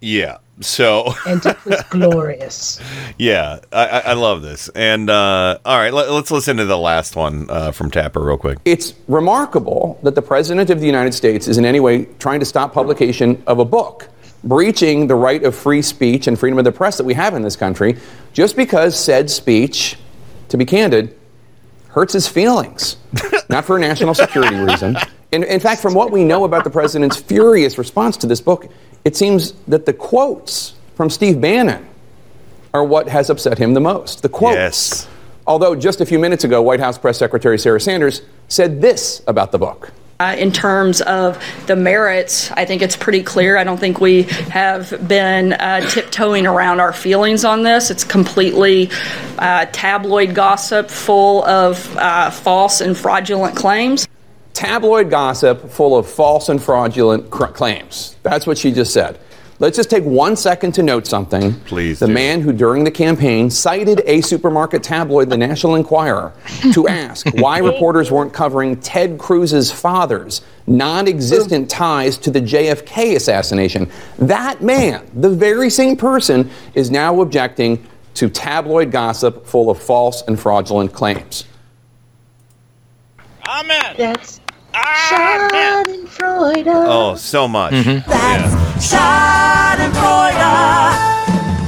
[0.00, 0.38] Yeah.
[0.60, 2.80] So and it was glorious.
[3.18, 4.68] yeah, I, I I love this.
[4.74, 8.38] And uh, all right, let, us listen to the last one uh, from Tapper real
[8.38, 8.58] quick.
[8.64, 12.46] It's remarkable that the President of the United States is in any way trying to
[12.46, 14.08] stop publication of a book,
[14.44, 17.42] breaching the right of free speech and freedom of the press that we have in
[17.42, 17.96] this country,
[18.32, 19.96] just because said speech,
[20.48, 21.16] to be candid,
[21.88, 22.96] hurts his feelings,
[23.48, 24.96] not for a national security reason.
[25.32, 28.70] In, in fact, from what we know about the President's furious response to this book,
[29.04, 31.86] it seems that the quotes from Steve Bannon
[32.72, 34.22] are what has upset him the most.
[34.22, 34.56] The quotes.
[34.56, 35.08] Yes.
[35.46, 39.52] Although just a few minutes ago, White House Press Secretary Sarah Sanders said this about
[39.52, 39.92] the book.
[40.20, 43.56] Uh, in terms of the merits, I think it's pretty clear.
[43.56, 47.90] I don't think we have been uh, tiptoeing around our feelings on this.
[47.90, 48.90] It's completely
[49.38, 54.06] uh, tabloid gossip full of uh, false and fraudulent claims.
[54.54, 58.16] Tabloid gossip full of false and fraudulent cr- claims.
[58.22, 59.18] That's what she just said.
[59.60, 61.54] Let's just take one second to note something.
[61.60, 62.00] Please.
[62.00, 66.32] The man who, during the campaign, cited a supermarket tabloid, the National Enquirer,
[66.72, 73.14] to ask why reporters weren't covering Ted Cruz's father's non existent ties to the JFK
[73.16, 73.90] assassination.
[74.18, 80.22] That man, the very same person, is now objecting to tabloid gossip full of false
[80.22, 81.44] and fraudulent claims.
[83.46, 83.94] Amen.
[83.96, 84.40] That's
[84.74, 86.66] Schadenfreude.
[86.66, 87.72] Oh, so much.
[87.72, 88.00] Yeah.
[88.78, 90.34] Schadenfreude.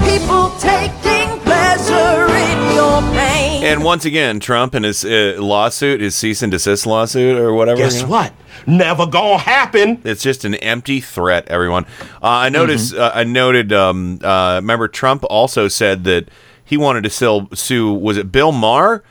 [0.05, 3.65] People taking pleasure in your pain.
[3.65, 7.79] And once again, Trump and his uh, lawsuit, his cease and desist lawsuit or whatever.
[7.79, 8.09] Guess you know?
[8.11, 8.33] what?
[8.67, 10.01] Never gonna happen.
[10.05, 11.85] It's just an empty threat, everyone.
[12.23, 12.93] Uh, I noticed.
[12.93, 13.03] Mm-hmm.
[13.03, 13.73] Uh, I noted.
[13.73, 16.29] Um, uh, remember, Trump also said that
[16.65, 17.93] he wanted to still sue.
[17.93, 19.05] Was it Bill Maher,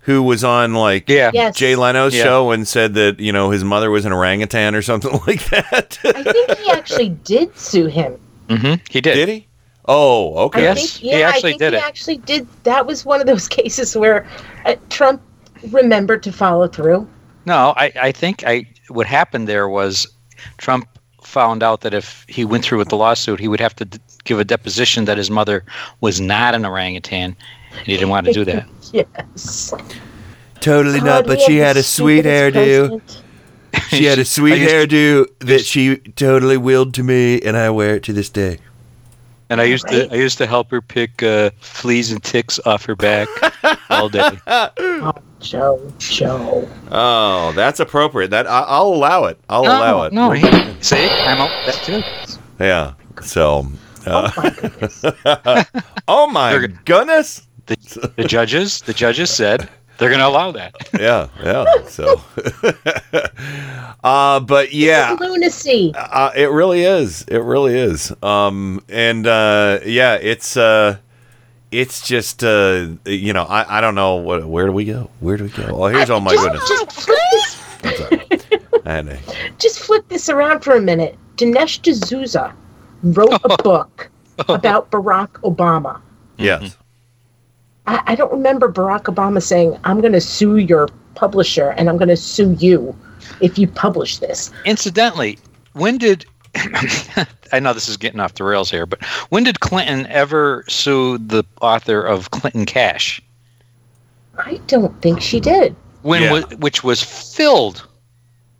[0.00, 1.30] who was on like Yeah.
[1.32, 1.56] Yes.
[1.56, 2.24] Jay Leno's Yeah.
[2.24, 5.98] show and said that you know his mother was an orangutan or something like that?
[6.04, 8.18] I think he actually did sue him.
[8.48, 9.14] hmm He did.
[9.14, 9.46] Did he?
[9.86, 10.60] Oh, okay.
[10.60, 11.82] I Yes, think, he yeah, actually I think did he it.
[11.84, 12.46] actually did.
[12.64, 14.26] That was one of those cases where
[14.66, 15.20] uh, Trump
[15.70, 17.08] remembered to follow through.
[17.46, 20.06] No, I, I think I what happened there was
[20.58, 20.86] Trump
[21.22, 23.98] found out that if he went through with the lawsuit, he would have to d-
[24.24, 25.64] give a deposition that his mother
[26.00, 27.36] was not an orangutan,
[27.78, 28.68] and he didn't want to do that.
[28.92, 29.74] yes.
[30.60, 33.20] Totally not, but she had a sweet stupidest hairdo.
[33.88, 37.70] She had a sweet I used hairdo that she totally willed to me, and I
[37.70, 38.58] wear it to this day.
[39.48, 42.84] And I used to I used to help her pick uh, fleas and ticks off
[42.84, 43.28] her back
[43.90, 44.38] all day.
[45.02, 46.68] Oh, Joe, Joe.
[46.90, 48.28] Oh, that's appropriate.
[48.30, 49.38] That I, I'll allow it.
[49.48, 50.12] I'll no, allow it.
[50.12, 50.42] No, he,
[50.82, 52.02] see, I'm out that too.
[52.62, 52.92] Yeah.
[53.22, 53.66] So.
[54.06, 55.64] Uh,
[56.08, 57.46] oh my goodness.
[57.70, 60.74] The, the judges, the judges said they're going to allow that.
[61.00, 61.64] Yeah, yeah.
[61.86, 62.20] So.
[64.04, 65.12] uh, but yeah.
[65.12, 65.92] It's lunacy.
[65.96, 67.22] Uh, it really is.
[67.22, 68.12] It really is.
[68.22, 70.98] Um, and uh, yeah, it's uh,
[71.70, 74.44] it's just uh, you know, I, I don't know what.
[74.46, 75.10] Where do we go?
[75.20, 75.64] Where do we go?
[75.70, 76.68] Oh, here's all my just, goodness.
[76.68, 77.18] Just flip,
[77.82, 79.18] this, I had to-
[79.58, 81.16] just flip this around for a minute.
[81.36, 82.54] Dinesh D'Souza
[83.02, 84.10] wrote a book
[84.48, 86.00] about Barack Obama.
[86.36, 86.76] Yes.
[87.86, 91.96] I, I don't remember Barack Obama saying, I'm going to sue your publisher and I'm
[91.96, 92.96] going to sue you
[93.40, 94.50] if you publish this.
[94.64, 95.38] Incidentally,
[95.72, 96.26] when did
[97.52, 101.18] I know this is getting off the rails here, but when did Clinton ever sue
[101.18, 103.20] the author of Clinton Cash?
[104.38, 105.76] I don't think she did.
[106.02, 106.32] When Yeah.
[106.32, 107.86] wa- which was filled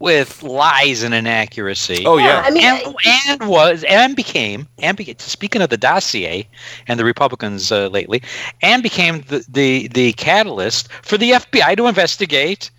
[0.01, 2.05] with lies and inaccuracy.
[2.05, 2.43] Oh yeah.
[2.45, 6.49] I mean, and, and was and became and be, speaking of the dossier
[6.89, 8.23] and the Republicans uh, lately,
[8.63, 12.71] and became the, the the catalyst for the FBI to investigate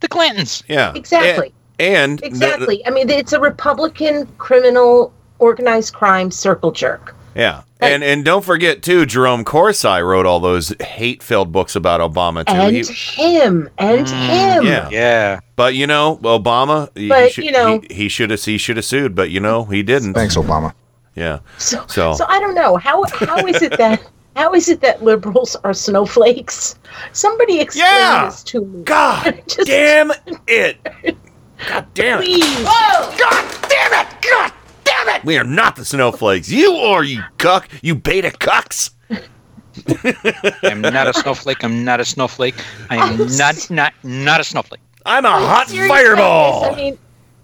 [0.00, 0.62] the Clintons.
[0.68, 0.92] Yeah.
[0.94, 1.54] Exactly.
[1.78, 2.86] And, and the- Exactly.
[2.86, 7.13] I mean, it's a Republican criminal organized crime circle jerk.
[7.34, 7.62] Yeah.
[7.80, 12.52] And and don't forget too, Jerome Corsi wrote all those hate-filled books about Obama too.
[12.54, 13.68] And He- him.
[13.76, 14.64] And mm, him.
[14.64, 14.88] yeah.
[14.90, 15.40] Yeah.
[15.56, 18.76] But you know, Obama, But, he should, you know- he, he should have he should
[18.76, 20.14] have sued, but you know, he didn't.
[20.14, 20.72] Thanks, Obama.
[21.14, 21.40] Yeah.
[21.58, 22.76] So, So- so I don't know.
[22.76, 24.02] How how is it that
[24.36, 26.76] how is it that liberals are snowflakes?
[27.12, 28.24] Somebody explain Yeah.
[28.26, 28.82] this to me.
[28.84, 30.10] God Just- damn
[30.48, 30.78] it.
[31.68, 32.24] God damn it.
[32.24, 32.64] Please.
[32.64, 34.22] God damn it.
[34.22, 34.52] God
[35.04, 35.24] damn it.
[35.24, 36.50] We are not the snowflakes.
[36.50, 37.68] You are, you cuck.
[37.82, 38.90] You beta cucks.
[40.62, 41.64] I'm not a snowflake.
[41.64, 42.54] I'm not a snowflake.
[42.90, 44.80] I am I'm not not not a snowflake.
[45.06, 46.62] I'm a oh, hot fireball.
[46.62, 46.72] like.
[46.72, 46.98] I mean,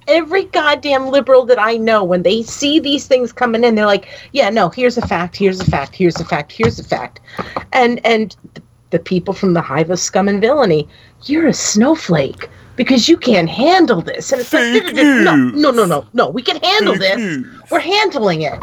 [0.07, 4.09] every goddamn liberal that I know, when they see these things coming in, they're like,
[4.33, 5.37] "Yeah, no, here's a fact.
[5.37, 5.95] Here's a fact.
[5.95, 6.53] Here's a fact.
[6.53, 7.21] Here's a fact."
[7.73, 8.37] And and
[8.91, 10.89] the people from the hive of scum and villainy,
[11.25, 14.33] you're a snowflake because you can't handle this.
[14.33, 15.55] And it's like, Fake no, news.
[15.61, 16.29] no, no, no, no.
[16.31, 17.17] We can handle Fake this.
[17.19, 17.47] news.
[17.71, 18.59] We're handling it.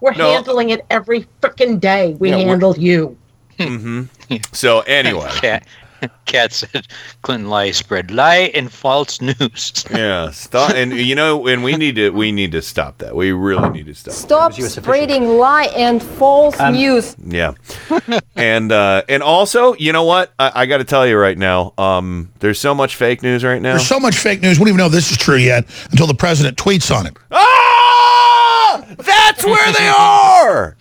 [0.00, 0.32] We're No.
[0.32, 2.14] handling it every freaking day.
[2.18, 3.16] We Yeah, handle you.
[3.58, 4.02] hmm
[4.52, 5.66] So anyway, Cat,
[6.26, 6.86] Cat said
[7.22, 9.84] Clinton lie spread lie and false news.
[9.90, 10.72] yeah, stop.
[10.72, 13.14] And you know, and we need to we need to stop that.
[13.14, 14.14] We really need to stop.
[14.14, 17.16] Stop spreading lie and false news.
[17.24, 17.54] Yeah,
[18.36, 20.32] and uh, and also, you know what?
[20.38, 21.74] I, I got to tell you right now.
[21.78, 23.72] Um, there's so much fake news right now.
[23.72, 24.58] There's so much fake news.
[24.58, 27.16] We don't even know if this is true yet until the president tweets on it.
[27.30, 28.84] Ah!
[28.98, 30.76] That's where they are.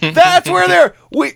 [0.00, 0.94] That's where they're.
[1.12, 1.34] We.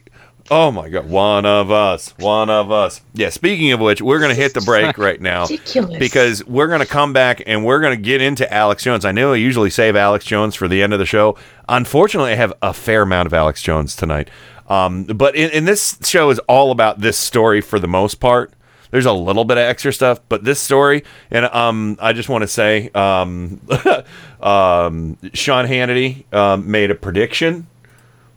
[0.51, 1.09] Oh my God!
[1.09, 2.15] One of us.
[2.19, 3.03] One of us.
[3.13, 3.29] Yeah.
[3.29, 5.99] Speaking of which, we're gonna hit the break right now Ridiculous.
[5.99, 9.05] because we're gonna come back and we're gonna get into Alex Jones.
[9.05, 11.37] I know I usually save Alex Jones for the end of the show.
[11.69, 14.31] Unfortunately, I have a fair amount of Alex Jones tonight.
[14.69, 18.53] Um, but in, in this show is all about this story for the most part.
[18.91, 22.43] There's a little bit of extra stuff, but this story, and um, I just want
[22.43, 23.61] to say, um,
[24.41, 27.67] um, Sean Hannity um, made a prediction.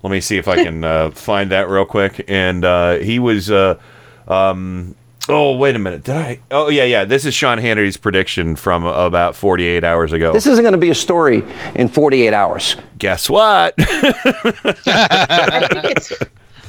[0.03, 2.25] Let me see if I can uh, find that real quick.
[2.27, 3.79] And uh, he was, uh,
[4.27, 4.95] um,
[5.29, 6.39] oh wait a minute, did I?
[6.49, 7.05] Oh yeah, yeah.
[7.05, 10.33] This is Sean Hannity's prediction from about 48 hours ago.
[10.33, 11.43] This isn't going to be a story
[11.75, 12.75] in 48 hours.
[12.97, 13.75] Guess what?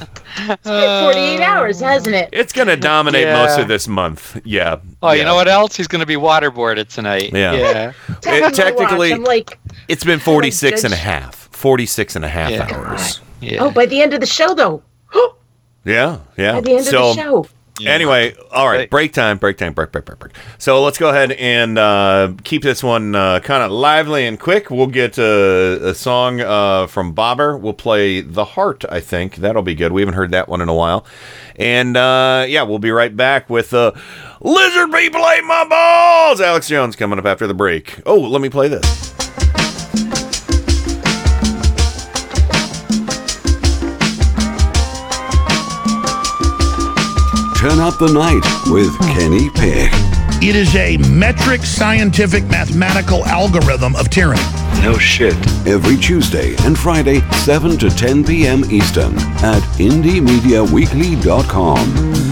[0.02, 2.28] I think it's, it's been 48 hours, hasn't it?
[2.32, 3.42] It's gonna dominate Yeah.
[3.44, 4.40] most of this month.
[4.44, 4.76] Yeah.
[5.02, 5.76] Oh, you know what else?
[5.76, 7.30] He's going to be waterboarded tonight.
[7.32, 7.52] Yeah.
[7.52, 7.92] Yeah.
[8.24, 11.48] It- technically- like, It's been 46 and a half.
[11.52, 12.68] 46 and a half Yeah.
[12.72, 13.20] hours.
[13.40, 13.62] Yeah.
[13.64, 14.82] oh, by the end of the show, though.
[15.84, 16.52] Yeah, yeah.
[16.52, 17.46] By the end so, of the show.
[17.86, 20.32] Anyway, all right, break time, break time, break, break, break, break.
[20.58, 24.70] So let's go ahead and uh, keep this one uh, kind of lively and quick.
[24.70, 27.56] We'll get uh, a song uh, from Bobber.
[27.56, 29.36] We'll play The Heart, I think.
[29.36, 29.92] That'll be good.
[29.92, 31.04] We haven't heard that one in a while.
[31.56, 33.92] And uh, yeah, we'll be right back with uh,
[34.40, 36.40] Lizard People Ate My Balls.
[36.40, 38.00] Alex Jones coming up after the break.
[38.06, 39.12] Oh, let me play this.
[47.62, 49.92] Turn up the night with Kenny Pick.
[50.42, 54.42] It is a metric, scientific, mathematical algorithm of tyranny.
[54.82, 55.36] No shit.
[55.64, 58.64] Every Tuesday and Friday, 7 to 10 p.m.
[58.64, 62.31] Eastern at IndieMediaWeekly.com.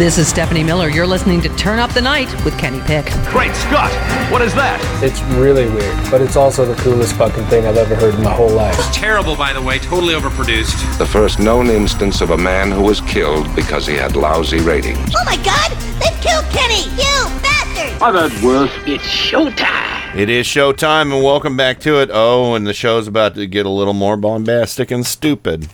[0.00, 0.88] This is Stephanie Miller.
[0.88, 3.04] You're listening to Turn Up the Night with Kenny Pick.
[3.26, 3.92] Great Scott!
[4.32, 4.80] What is that?
[5.04, 8.32] It's really weird, but it's also the coolest fucking thing I've ever heard in my
[8.32, 8.74] whole life.
[8.78, 10.96] It's terrible, by the way, totally overproduced.
[10.96, 15.14] The first known instance of a man who was killed because he had lousy ratings.
[15.14, 15.70] Oh my god!
[16.00, 16.84] They've killed Kenny!
[16.96, 18.00] You bastard!
[18.00, 18.72] I've had worse.
[18.86, 20.16] It's showtime!
[20.16, 22.08] It is showtime, and welcome back to it.
[22.10, 25.68] Oh, and the show's about to get a little more bombastic and stupid.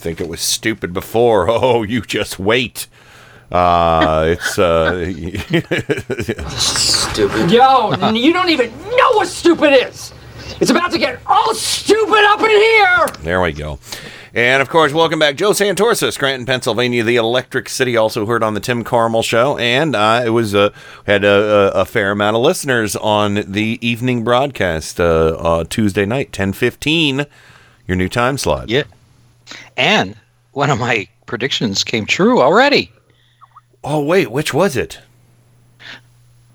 [0.00, 1.48] Think it was stupid before.
[1.50, 2.86] Oh, you just wait.
[3.52, 5.04] Uh, it's uh,
[6.48, 7.50] Stupid.
[7.50, 10.12] Yo, you don't even know what stupid is.
[10.60, 13.06] It's about to get all stupid up in here.
[13.22, 13.78] There we go.
[14.32, 18.54] And of course, welcome back, Joe Santorsa, Scranton, Pennsylvania, the Electric City, also heard on
[18.54, 20.70] the Tim Corrimal Show, and uh, it was uh,
[21.04, 26.06] had a, a, a fair amount of listeners on the evening broadcast uh, uh, Tuesday
[26.06, 27.26] night, ten fifteen,
[27.88, 28.68] your new time slot.
[28.68, 28.84] Yeah.
[29.76, 30.16] And
[30.52, 32.90] one of my predictions came true already.
[33.82, 35.00] Oh wait, which was it?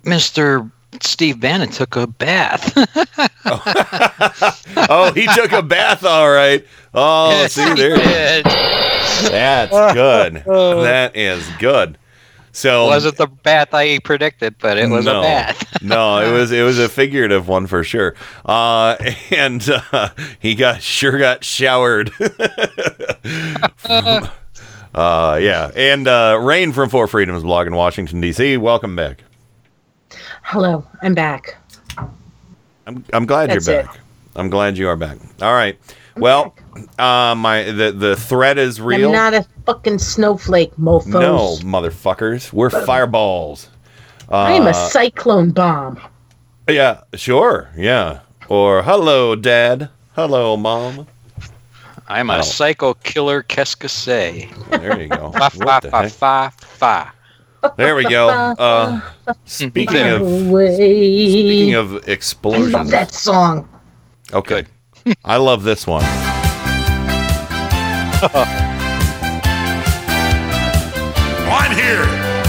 [0.04, 0.70] Mr.
[1.02, 2.72] Steve Bannon took a bath.
[4.90, 6.66] oh, he took a bath, all right.
[6.94, 8.44] Oh, see he there.
[9.24, 10.44] That's good.
[10.46, 11.98] That is good.
[12.56, 15.82] So wasn't the bath I predicted, but it was no, a bath.
[15.84, 18.16] no, it was it was a figurative one for sure.
[18.46, 18.96] Uh,
[19.30, 22.12] and uh, he got sure got showered.
[23.90, 24.30] uh,
[24.96, 28.56] yeah, and uh, Rain from Four Freedoms blog in Washington D.C.
[28.56, 29.26] Welcome back.
[30.44, 31.58] Hello, I'm back.
[32.88, 33.86] I'm I'm glad That's you're it.
[33.88, 34.00] back.
[34.38, 35.18] I'm glad you are back.
[35.42, 35.78] All right.
[36.18, 36.56] Well,
[36.98, 39.08] uh, my the the threat is real.
[39.08, 41.08] I'm not a fucking snowflake, mofos.
[41.08, 43.70] no, motherfuckers, we're fireballs.
[44.32, 46.00] Uh, I'm a cyclone bomb.
[46.70, 47.70] Yeah, sure.
[47.78, 48.20] Yeah.
[48.48, 49.90] Or hello, Dad.
[50.16, 51.08] Hello, Mom.
[52.08, 52.42] I'm a Oh.
[52.42, 54.48] psycho killer Qu'est-ce que c'est.
[54.70, 55.32] There you go.
[55.32, 56.12] Fa fa What the fa heck?
[56.12, 57.12] fa fa.
[57.78, 58.30] There we go.
[58.30, 59.02] Uh,
[59.46, 63.68] speaking of speaking of I love explosions, that song.
[64.34, 64.66] okay,
[65.26, 66.04] I love this one.
[71.46, 72.06] I'm here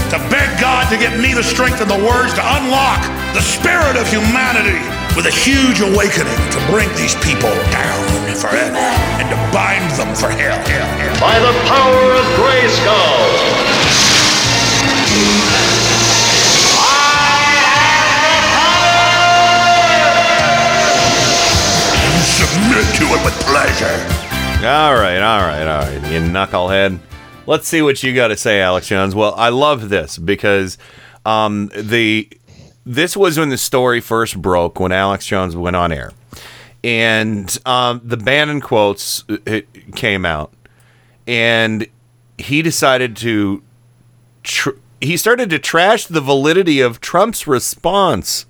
[0.09, 3.01] to beg God to give me the strength and the words to unlock
[3.33, 4.81] the spirit of humanity
[5.15, 8.77] with a huge awakening to bring these people down forever
[9.21, 10.57] and to bind them for hell.
[10.65, 11.19] hell, hell.
[11.21, 13.27] By the power of Grayskull.
[22.77, 23.85] To it with pleasure.
[24.63, 26.99] All right, all right, all right, you knucklehead.
[27.47, 29.15] Let's see what you got to say, Alex Jones.
[29.15, 30.77] Well, I love this because
[31.25, 32.29] um, the
[32.85, 36.11] this was when the story first broke when Alex Jones went on air,
[36.83, 40.53] and um, the Bannon quotes uh, it came out,
[41.25, 41.87] and
[42.37, 43.63] he decided to
[44.43, 48.45] tr- he started to trash the validity of Trump's response.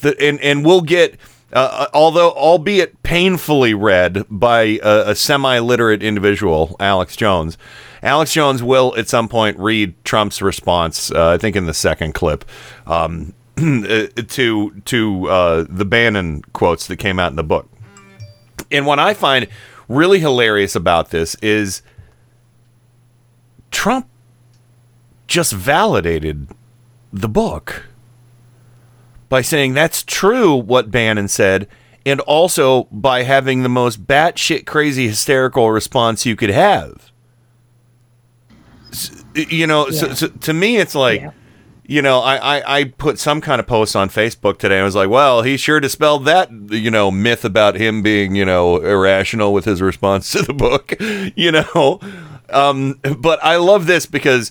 [0.00, 1.18] The, and and we'll get
[1.52, 7.58] uh, although albeit painfully read by a, a semi-literate individual, Alex Jones.
[8.02, 11.10] Alex Jones will at some point read Trump's response.
[11.10, 12.44] Uh, I think in the second clip
[12.86, 17.68] um, to to uh, the Bannon quotes that came out in the book.
[18.70, 19.48] And what I find
[19.88, 21.82] really hilarious about this is
[23.70, 24.06] Trump
[25.26, 26.48] just validated
[27.12, 27.89] the book
[29.30, 31.66] by saying that's true what Bannon said,
[32.04, 37.10] and also by having the most batshit crazy hysterical response you could have.
[38.92, 40.14] S- You know, so, Yeah.
[40.14, 41.22] so to me, it's like,
[41.86, 44.80] you know, I, I, I put some kind of post on Facebook today.
[44.80, 48.44] I was like, well, he sure dispelled that, you know, myth about him being, you
[48.44, 50.94] know, irrational with his response to the book,
[51.36, 52.00] you know.
[52.50, 54.50] Um, but I love this because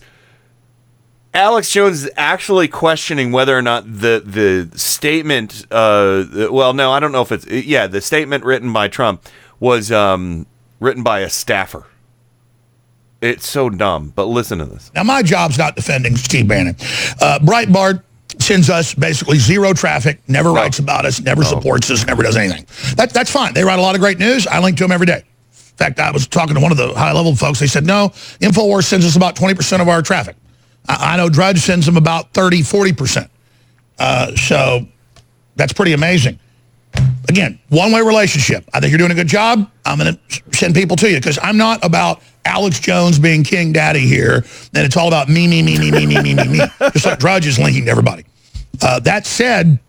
[1.40, 5.66] Alex Jones is actually questioning whether or not the the statement.
[5.72, 7.88] Uh, well, no, I don't know if it's yeah.
[7.88, 9.24] The statement written by Trump
[9.58, 10.48] was um,
[10.82, 11.86] written by a staffer.
[13.22, 14.92] It's so dumb, but listen to this.
[14.94, 16.76] Now, my job's not defending Steve Bannon.
[17.22, 18.04] Uh, Breitbart
[18.40, 22.66] sends us basically zero traffic, never writes about us, never supports us, never does anything.
[22.96, 23.54] That, that's fine.
[23.54, 24.46] They write a lot of great news.
[24.46, 25.24] I link to them every day.
[25.52, 27.60] In fact, I was talking to one of the high-level folks.
[27.60, 28.10] They said, no,
[28.40, 30.38] InfoWars sends us about 20% of our traffic.
[30.90, 33.30] I, know Drudge sends them about 30, 40%.
[34.00, 34.88] Uh, so
[35.56, 36.40] that's pretty amazing.
[37.28, 38.68] Again, one-way relationship.
[38.74, 39.70] I think you're doing a good job.
[39.86, 43.72] I'm going to send people to you because I'm not about Alex Jones being king
[43.72, 44.44] daddy here.
[44.74, 46.60] And it's all about me, me, me, me, me, me, me, me, me.
[46.94, 48.26] Just like Drudge is linking to everybody.
[48.82, 49.80] Uh, that said,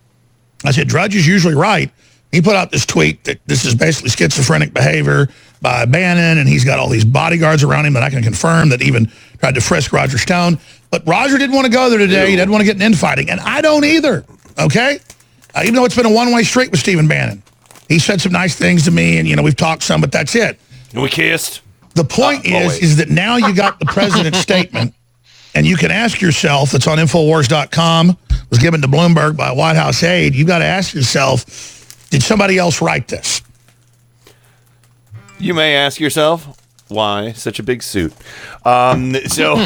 [0.63, 1.91] I said Drudge is usually right.
[2.31, 5.27] He put out this tweet that this is basically schizophrenic behavior
[5.61, 8.81] by Bannon, and he's got all these bodyguards around him that I can confirm that
[8.81, 10.59] even tried to frisk Roger Stone.
[10.91, 12.29] But Roger didn't want to go there today.
[12.29, 14.25] He didn't want to get an infighting, and I don't either,
[14.59, 14.99] okay?
[15.55, 17.41] Uh, even though it's been a one-way street with Stephen Bannon.
[17.87, 20.35] He said some nice things to me, and, you know, we've talked some, but that's
[20.35, 20.59] it.
[20.93, 21.61] And we kissed.
[21.95, 24.93] The point Uh, is, is that now you got the president's statement,
[25.55, 28.17] and you can ask yourself, it's on Infowars.com,
[28.49, 32.21] was given to Bloomberg by a White House aide, you got to ask yourself, did
[32.23, 33.41] somebody else write this?
[35.39, 36.47] You may ask yourself,
[36.91, 38.13] why such a big suit?
[38.65, 39.53] Um, so,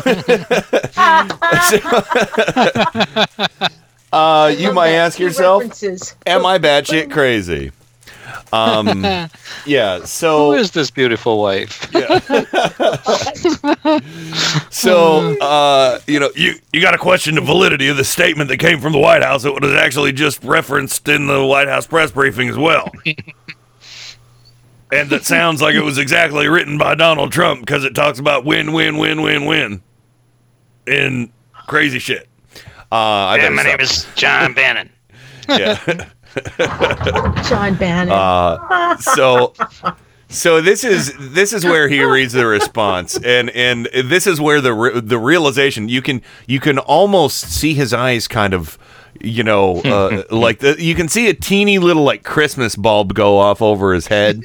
[4.13, 5.63] uh, you might ask yourself,
[6.25, 7.71] am I batshit crazy?
[8.53, 9.03] Um,
[9.65, 10.05] yeah.
[10.05, 11.91] So, Who is this beautiful wife?
[14.71, 18.57] so uh, you know, you you got to question the validity of the statement that
[18.57, 19.45] came from the White House.
[19.45, 22.91] It was actually just referenced in the White House press briefing as well.
[24.91, 28.45] And that sounds like it was exactly written by Donald Trump because it talks about
[28.45, 29.81] win, win, win, win, win,
[30.87, 31.31] and
[31.67, 32.27] crazy shit.
[32.91, 33.71] Uh, I Yeah, my stop.
[33.71, 34.89] name is John Bannon.
[35.47, 35.75] Yeah.
[37.47, 38.11] John Bannon.
[38.11, 39.53] Uh, so
[40.27, 44.59] so this is this is where he reads the response and and this is where
[44.59, 48.77] the re- the realization you can you can almost see his eyes kind of
[49.21, 53.37] you know uh, like the, you can see a teeny little like christmas bulb go
[53.37, 54.41] off over his head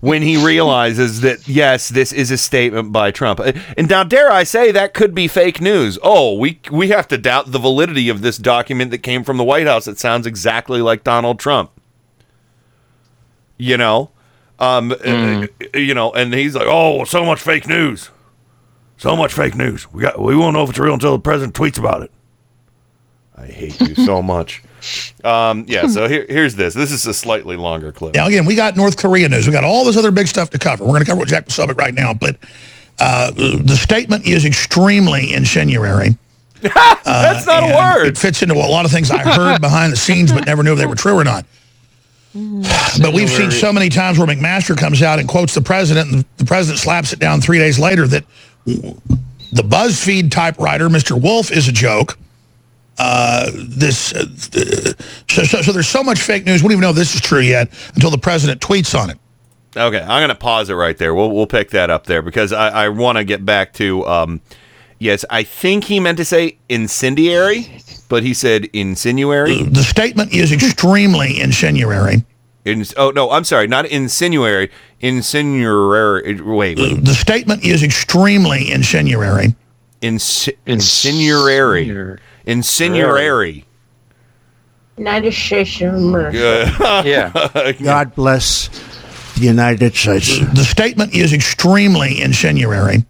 [0.00, 3.40] when he realizes that yes this is a statement by trump.
[3.40, 5.98] Uh, and now dare i say that could be fake news.
[6.02, 9.44] Oh we we have to doubt the validity of this document that came from the
[9.44, 11.70] white house it sounds exactly like donald trump.
[13.58, 14.10] You know?
[14.58, 18.10] Um uh, you know and he's like oh so much fake news.
[18.98, 19.92] So much fake news.
[19.92, 22.10] We got we won't know if it's real until the president tweets about it
[23.38, 24.62] i hate you so much
[25.24, 28.54] um yeah so here, here's this this is a slightly longer clip Now, again, we
[28.54, 29.46] got North Korea news.
[29.46, 30.84] We got all this other big stuff to cover.
[30.84, 32.36] We're going to cover with Jack Posobiec right now, but
[33.00, 36.16] uh, the statement is extremely insinuatory.
[36.62, 38.06] That's not a word.
[38.06, 40.72] It fits into a lot of things I heard behind the scenes, but never knew
[40.74, 41.44] if they were true or not.
[42.32, 46.24] But we've seen so many times where McMaster comes out and quotes the president, and
[46.36, 48.24] the president slaps it down three days later that
[48.66, 51.20] the BuzzFeed typewriter, Mr.
[51.20, 52.18] Wolff, is a joke.
[52.98, 54.24] Uh, this uh,
[55.28, 56.62] so, so, so there's so much fake news.
[56.62, 59.18] We don't even know this is true yet until the president tweets on it.
[59.76, 61.14] Okay, I'm gonna pause it right there.
[61.14, 64.40] We'll we'll pick that up there because I, I want to get back to um,
[64.98, 69.62] yes, I think he meant to say incendiary, but he said insinuary.
[69.64, 72.24] The statement is extremely insinuatory.
[72.64, 74.70] In, oh no, I'm sorry, not insinuary,
[75.00, 76.40] insinuary.
[76.40, 77.04] Wait, wait.
[77.04, 79.54] The statement is extremely insinuatory.
[80.02, 83.64] Insi- insinuary, insinuary.
[84.96, 87.02] United States of America.
[87.04, 87.72] Yeah.
[87.82, 88.68] God bless
[89.38, 90.38] the United States.
[90.54, 93.04] The statement is extremely insinuatory.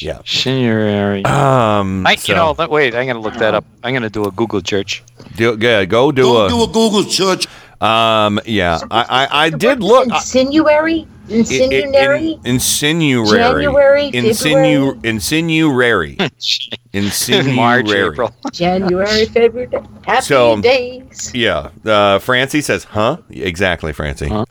[0.00, 0.18] Yeah.
[0.18, 1.24] Insinuary.
[1.24, 3.64] Um, I, so- you know, that- wait, I'm going to look that up.
[3.82, 5.02] I'm going to do a Google search.
[5.36, 7.46] Do, yeah, go do a do a Google search.
[7.80, 10.12] Um, yeah, I I, I did look.
[10.12, 10.18] I-
[11.30, 12.38] Insinuary?
[12.44, 12.44] Insinuary?
[12.44, 13.38] In, insinuary.
[13.38, 16.16] January, Insinu, insinuary.
[16.92, 17.52] insinuary.
[17.54, 18.34] March, April.
[18.52, 19.68] January, February.
[20.04, 21.30] Happy So- days.
[21.34, 21.70] Yeah.
[21.84, 23.18] Uh, Francie says, huh?
[23.30, 24.26] Exactly, Francie.
[24.30, 24.46] Um,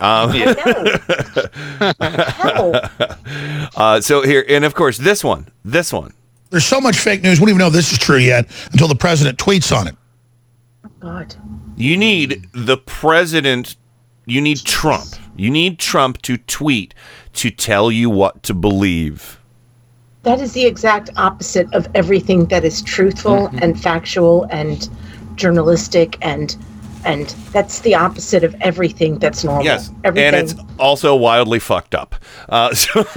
[3.76, 6.12] uh, so here, and of course, this one, this one.
[6.50, 7.38] There's so much fake news.
[7.40, 9.94] We don't even know if this is true yet until the president tweets on it.
[10.98, 11.34] God.
[11.76, 13.76] You need the president,
[14.30, 15.06] you need Trump.
[15.36, 16.94] You need Trump to tweet
[17.34, 19.38] to tell you what to believe.
[20.22, 23.58] That is the exact opposite of everything that is truthful Mm-hmm.
[23.62, 24.88] and factual and
[25.36, 26.56] journalistic and
[27.02, 29.64] and that's the opposite of everything that's normal.
[29.64, 30.34] Yes, Everything.
[30.34, 32.14] and it's also wildly fucked up.
[32.50, 33.06] Uh, so,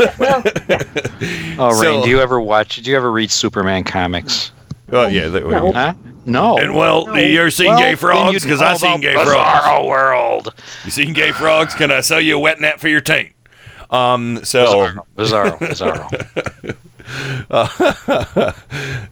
[1.59, 4.51] Oh, Rain, So- do you ever watch, do you ever read Superman comics?
[4.93, 5.71] Oh yeah, they- No.
[5.71, 5.93] Huh?
[6.25, 6.57] No.
[6.57, 8.43] And well, you're seeing Well, gay frogs?
[8.43, 9.87] Because know I seen about gay Bizarro frogs.
[9.87, 10.53] World.
[10.85, 11.75] You seen gay frogs?
[11.75, 13.33] Can I sell you a wet net for your taint?
[13.89, 14.65] Um, so
[15.17, 16.77] Bizarro, Bizarro, Bizarro.
[17.51, 18.53] Uh,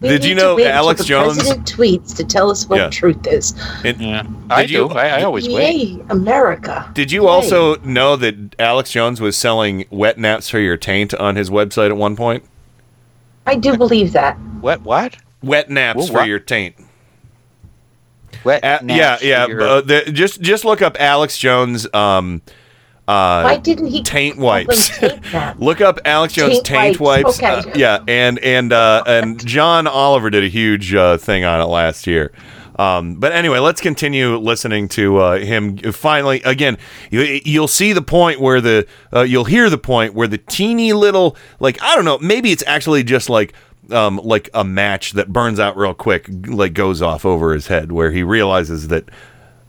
[0.00, 1.38] did you know Alex Jones?
[1.38, 2.88] Tweets to tell us what Yeah.
[2.90, 3.52] truth is.
[3.84, 4.94] And- Yeah, I Did you- do.
[4.94, 6.00] I, I always wait.
[6.08, 6.90] America.
[6.94, 11.36] Did you also know that Alex Jones was selling wet naps for your taint on
[11.36, 12.42] his website at one point?
[13.46, 14.36] I do believe that.
[14.60, 14.80] What?
[14.82, 15.16] What?
[15.42, 16.28] Wet naps Well, for what?
[16.28, 16.76] your taint.
[18.44, 19.46] Wet A- Natch yeah, yeah.
[19.46, 19.60] figure.
[19.62, 21.86] Uh, the, just just look up Alex Jones.
[21.94, 22.42] Um,
[23.08, 24.96] uh, Why didn't he taint wipes?
[24.98, 25.20] taint?
[25.60, 27.66] Look up Alex Jones Taint taint, wipes, wipes.
[27.66, 27.72] okay.
[27.72, 31.64] Uh, yeah, and and uh, and John Oliver did a huge uh, thing on it
[31.64, 32.32] last year.
[32.78, 35.76] Um, but anyway, let's continue listening to uh, him.
[35.78, 36.78] Finally, again,
[37.10, 40.92] you, you'll see the point where the uh, you'll hear the point where the teeny
[40.92, 43.52] little like I don't know, maybe it's actually just like
[43.90, 47.92] um, like a match that burns out real quick, like goes off over his head,
[47.92, 49.08] where he realizes that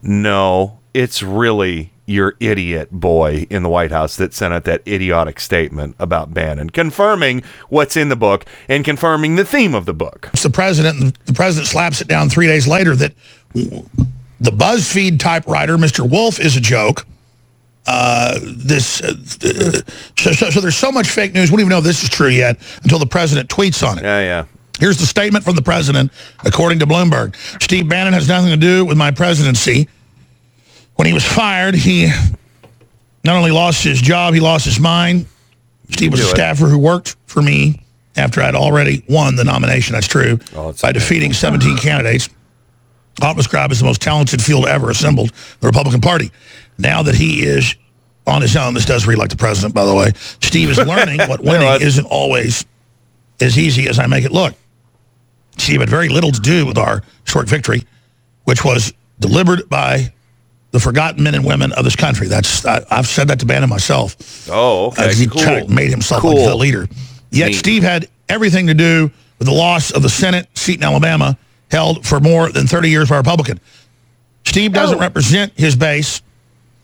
[0.01, 5.39] no, it's really your idiot boy in the White House that sent out that idiotic
[5.39, 10.29] statement about Bannon, confirming what's in the book and confirming the theme of the book.
[10.33, 13.13] It's the president, the president slaps it down three days later that
[13.53, 16.09] the BuzzFeed typewriter, Mr.
[16.09, 17.05] Wolff, is a joke.
[17.85, 19.13] Uh, this uh,
[20.17, 21.51] so, so, so there's so much fake news.
[21.51, 24.03] We don't even know if this is true yet until the president tweets on it.
[24.03, 24.45] Yeah, yeah.
[24.79, 26.11] Here's the statement from the president,
[26.45, 27.35] according to Bloomberg.
[27.61, 29.87] Steve Bannon has nothing to do with my presidency.
[30.95, 32.09] When he was fired, he
[33.23, 35.25] not only lost his job, he lost his mind.
[35.89, 37.83] Steve was a staffer who worked for me
[38.15, 39.93] after I'd already won the nomination.
[39.93, 40.39] That's true.
[40.81, 42.29] by defeating 17 candidates.
[43.21, 46.31] Often described as the most talented field ever assembled, the Republican Party.
[46.77, 47.75] Now that he is
[48.25, 50.11] on his own, this does read like the president, by the way.
[50.41, 52.65] Steve is learning what winning isn't always
[53.39, 54.53] as easy as I make it look.
[55.57, 57.83] Steve had very little to do with our short victory,
[58.45, 60.11] which was delivered by
[60.71, 62.27] the forgotten men and women of this country.
[62.27, 64.49] That's I, I've said that to Bannon myself.
[64.49, 65.09] Oh, okay.
[65.09, 65.67] As he cool.
[65.67, 66.87] made himself like the leader.
[67.29, 67.53] Yet Neat.
[67.53, 71.37] Steve had everything to do with the loss of the Senate seat in Alabama
[71.69, 73.59] held for more than 30 years by a Republican.
[74.45, 75.01] Steve doesn't oh.
[75.01, 76.21] represent his base.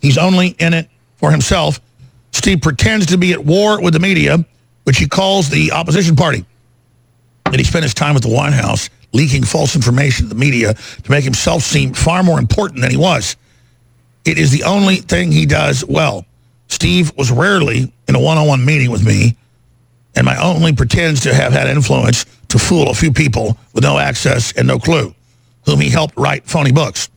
[0.02, 1.80] He's only in it for himself.
[2.32, 4.44] Steve pretends to be at war with the media,
[4.84, 6.46] which he calls the opposition party.
[7.46, 10.74] And he spent his time at the White House leaking false information to the media
[10.74, 13.36] to make himself seem far more important than he was.
[14.26, 16.26] It is the only thing he does well.
[16.68, 19.36] Steve was rarely in a one-on-one meeting with me,
[20.16, 23.98] and my only pretends to have had influence to fool a few people with no
[23.98, 25.14] access and no clue,
[25.66, 27.10] whom he helped write phony books.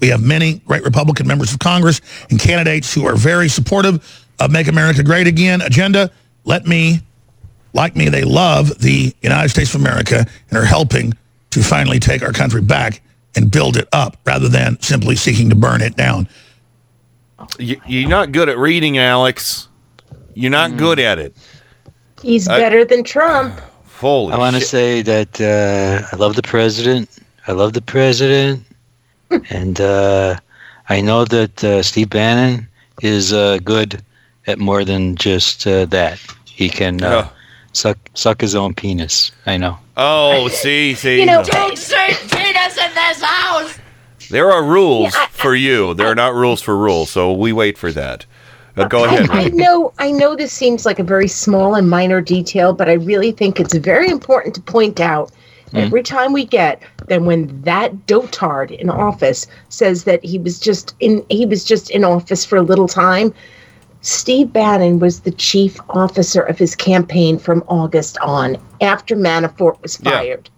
[0.00, 4.50] We have many great Republican members of Congress and candidates who are very supportive of
[4.50, 6.10] Make America Great Again agenda.
[6.44, 7.00] Let me,
[7.72, 11.14] like me, they love the United States of America and are helping
[11.50, 13.02] to finally take our country back
[13.34, 16.28] and build it up rather than simply seeking to burn it down.
[17.58, 19.68] You, you're not good at reading, Alex.
[20.34, 21.36] You're not good at it.
[22.22, 23.60] He's I- better than Trump.
[23.98, 27.18] Holy I want to say that uh, I love the president.
[27.48, 28.64] I love the president,
[29.50, 30.36] and uh,
[30.88, 32.66] I know that uh, Steve Bannon
[33.02, 34.02] is uh, good
[34.46, 36.18] at more than just uh, that.
[36.46, 37.32] He can uh, Oh.
[37.72, 39.30] suck suck his own penis.
[39.46, 39.78] I know.
[39.96, 41.20] Oh, see, see.
[41.20, 43.78] You know, Don't say penis in this house!
[44.30, 45.94] there are rules Yeah, I- for you.
[45.94, 48.24] There are not rules for rules, so we wait for that.
[48.76, 49.30] Uh, go I, ahead.
[49.30, 49.50] I Ray.
[49.50, 53.32] know I know this seems like a very small and minor detail, but I really
[53.32, 55.30] think it's very important to point out
[55.68, 55.76] Mm-hmm.
[55.78, 60.94] every time we get that when that dotard in office says that he was just
[61.00, 63.32] in he was just in office for a little time.
[64.00, 69.98] Steve Bannon was the chief officer of his campaign from August on, after Manafort was
[70.02, 70.12] Yeah.
[70.12, 70.48] fired.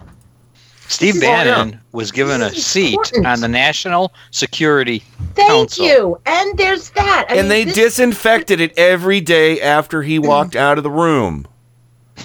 [0.88, 3.26] Steve Bannon was given a seat important.
[3.26, 5.02] on the National Security
[5.34, 5.86] Thank Council.
[5.86, 6.20] you.
[6.26, 7.26] And there's that.
[7.30, 10.90] I and mean, they this- disinfected it every day after he walked out of the
[10.90, 11.46] room.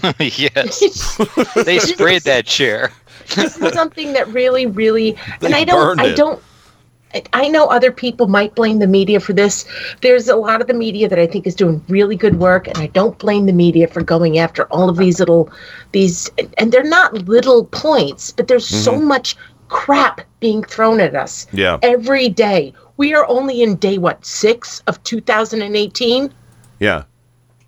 [0.19, 1.17] yes,
[1.65, 2.91] they sprayed that chair.
[3.35, 6.39] this is something that really, really, They and I don't, burned I don't.
[7.13, 9.63] I- I know other people might blame the media for this.
[10.01, 12.77] There's a lot of the media that I think is doing really good work, and
[12.77, 15.49] I don't blame the media for going after all of these little,
[15.93, 19.07] these, and they're not little points, but there's so Mm-hmm.
[19.07, 19.37] much
[19.69, 21.77] crap being thrown at us Yeah.
[21.83, 22.73] every day.
[22.97, 26.33] We are only in day what six of 2018
[26.81, 27.03] Yeah.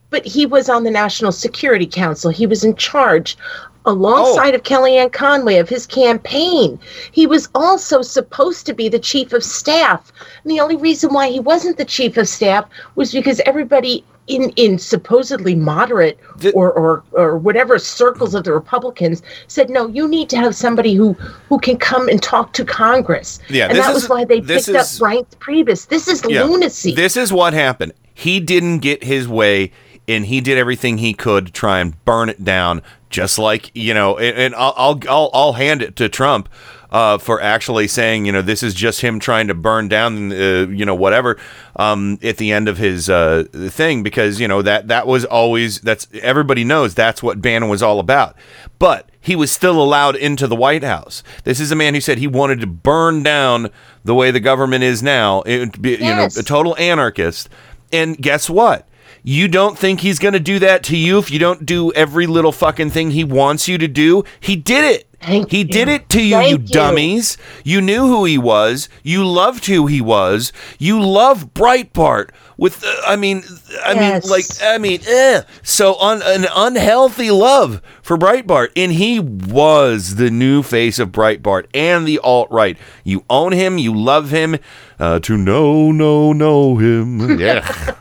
[0.10, 2.32] But he was on the National Security Council.
[2.32, 3.38] He was in charge
[3.86, 4.56] alongside oh.
[4.56, 6.80] of Kellyanne Conway of his campaign.
[7.12, 10.12] He was also supposed to be the chief of staff.
[10.44, 14.50] And the only reason why he wasn't the chief of staff was because everybody in
[14.58, 16.20] in supposedly moderate
[16.54, 20.94] or, or or whatever circles of the Republicans said no you need to have somebody
[20.94, 21.14] who
[21.48, 24.76] who can come and talk to Congress Yeah, and that was why they picked is-
[24.76, 26.44] up Reince Priebus this is Yeah.
[26.44, 27.94] lunacy This is what happened.
[28.14, 29.72] He didn't get his way,
[30.08, 32.82] and he did everything he could to try and burn it down.
[33.10, 36.50] Just like you know, and, and I'll, I'll I'll I'll hand it to Trump.
[36.92, 40.68] uh, for actually saying, you know, this is just him trying to burn down, uh,
[40.70, 41.38] you know, whatever
[41.76, 45.82] um, at the end of his uh, thing, because you know that that was always
[45.82, 48.36] that's everybody knows that's what Bannon was all about.
[48.80, 51.24] But he was still allowed into the White House.
[51.44, 53.70] This is a man who said he wanted to burn down
[54.06, 57.50] the way the government is now, it, be, you know, a total anarchist.
[57.92, 58.87] And guess what?
[59.30, 62.28] You don't think he's going to do that to you if you don't do every
[62.28, 64.24] little fucking thing he wants you to do?
[64.40, 65.04] He did it.
[65.50, 66.68] he did it to you, Thank you you.
[66.74, 67.38] dummies.
[67.66, 68.88] You knew who he was.
[69.04, 70.54] You loved who he was.
[70.80, 73.44] You love Breitbart with uh, I mean
[73.86, 74.24] I Yes.
[74.24, 75.42] mean like I mean eh.
[75.62, 81.66] so un, an unhealthy love for Breitbart and he was the new face of Breitbart
[81.74, 82.78] and the alt right.
[83.04, 84.56] You own him, you love him.
[85.00, 87.18] Uh, to know, know, know him.
[87.40, 87.94] Yeah.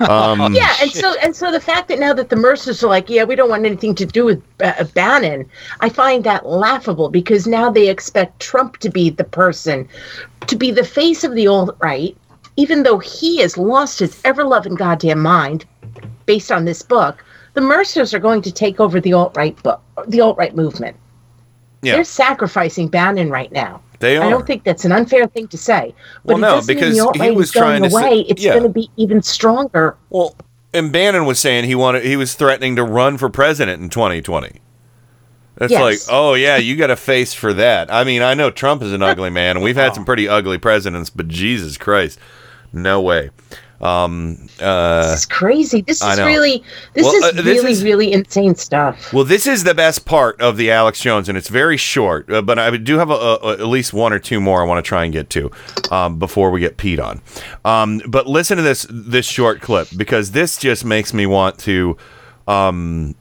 [0.00, 3.08] um, yeah, and so and so the fact that now that the Mercers are like,
[3.08, 5.48] yeah, we don't want anything to do with uh, Bannon,
[5.80, 9.88] I find that laughable because now they expect Trump to be the person,
[10.46, 12.14] to be the face of the alt right,
[12.56, 15.64] even though he has lost his ever loving goddamn mind,
[16.26, 17.24] based on this book.
[17.54, 20.96] The Mercers are going to take over the alt right book, the alt right movement.
[21.82, 21.94] Yeah.
[21.94, 23.80] They're sacrificing Bannon right now.
[24.00, 25.94] They I don't think that's an unfair thing to say.
[26.24, 28.20] But Well, no, because he was trying to say- away.
[28.28, 28.52] it's yeah.
[28.52, 29.96] going to be even stronger.
[30.10, 30.34] Well,
[30.74, 34.60] and Bannon was saying he wanted he was threatening to run for president in 2020.
[35.58, 35.80] It's Yes.
[35.80, 37.90] like, oh yeah, you got a face for that.
[37.90, 40.58] I mean, I know Trump is an ugly man, and we've had some pretty ugly
[40.58, 42.18] presidents, but Jesus Christ,
[42.74, 43.30] no way.
[43.80, 45.82] Um, uh, It's crazy.
[45.82, 46.62] This is really,
[46.94, 49.12] this Well, is uh, this really, is- really insane stuff.
[49.12, 52.40] well, this is the best part of the Alex Jones, and it's very short, uh,
[52.40, 54.88] but I do have a, a, at least one or two more I want to
[54.88, 55.50] try and get to
[55.90, 57.20] um, before we get peed on.
[57.64, 61.96] Um, but listen to this this short clip because this just makes me want to,
[62.48, 63.14] um,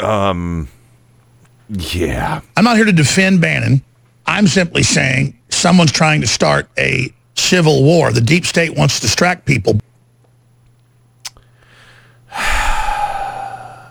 [0.00, 0.68] um,
[1.68, 2.40] yeah.
[2.56, 3.82] I'm not here to defend Bannon.
[4.26, 8.12] I'm simply saying someone's trying to start a civil war.
[8.12, 9.80] The deep state wants to distract people.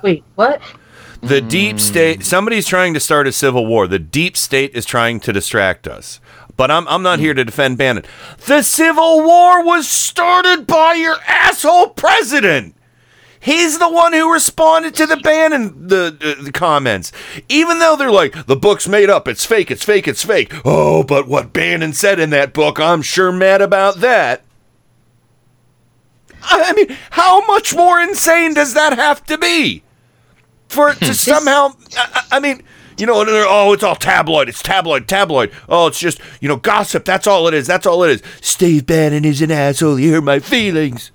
[0.01, 0.61] Wait, what?
[1.21, 3.87] The deep state, somebody's trying to start a civil war.
[3.87, 6.19] The deep state is trying to distract us.
[6.55, 8.03] But I'm, I'm not here to defend Bannon.
[8.45, 12.75] The civil war was started by your asshole president.
[13.39, 17.11] He's the one who responded to the Bannon the, the, the comments.
[17.47, 20.51] Even though they're like, the book's made up, it's fake, it's fake, it's fake.
[20.65, 24.43] Oh, but what Bannon said in that book, I'm sure mad about that.
[26.43, 29.83] I mean, how much more insane does that have to be?
[30.77, 31.13] For it to hmm.
[31.13, 32.61] somehow I, I mean
[32.97, 34.47] you know oh it's all tabloid.
[34.47, 35.51] It's tabloid tabloid.
[35.67, 37.03] Oh it's just you know gossip.
[37.03, 37.67] That's all it is.
[37.67, 38.23] That's all it is.
[38.41, 39.99] Steve bannon is an asshole.
[39.99, 41.11] You hurt my feelings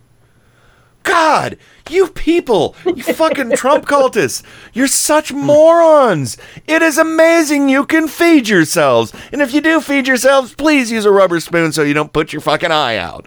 [1.02, 1.56] god
[1.90, 4.42] you people you fucking trump cultists
[4.72, 6.36] you're such morons
[6.66, 11.04] it is amazing you can feed yourselves and if you do feed yourselves please use
[11.04, 13.26] a rubber spoon so you don't put your fucking eye out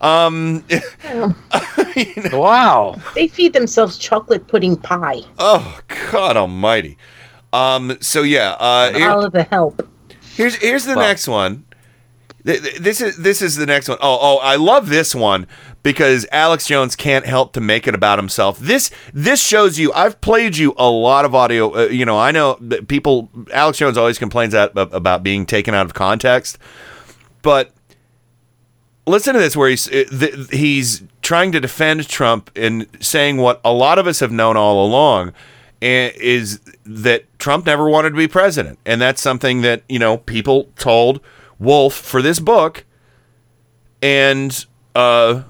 [0.00, 0.64] um
[2.32, 5.20] wow They feed themselves chocolate pudding pie.
[5.38, 5.80] Oh
[6.12, 6.98] God Almighty!
[7.52, 7.96] Um.
[8.00, 8.56] So yeah.
[8.58, 8.92] Uh.
[8.92, 9.86] here- All of the help.
[10.34, 11.64] here's here's the Well- next one.
[12.44, 13.98] Th- th- This is this is the next one.
[14.00, 15.46] Oh oh, I love this one
[15.86, 18.58] because Alex Jones can't help to make it about himself.
[18.58, 19.92] This this shows you.
[19.92, 21.72] I've played you a lot of audio.
[21.72, 22.56] Uh, you know, I know
[22.88, 23.30] people.
[23.52, 26.58] Alex Jones always complains that, about being taken out of context,
[27.40, 27.70] but
[29.06, 33.72] listen to this where he's uh, he's trying to defend Trump and saying what a
[33.72, 35.34] lot of us have known all along
[35.80, 40.64] is that Trump never wanted to be president and that's something that you know people
[40.76, 41.20] told
[41.60, 42.84] Wolff for this book
[44.02, 44.66] and
[44.96, 45.42] uh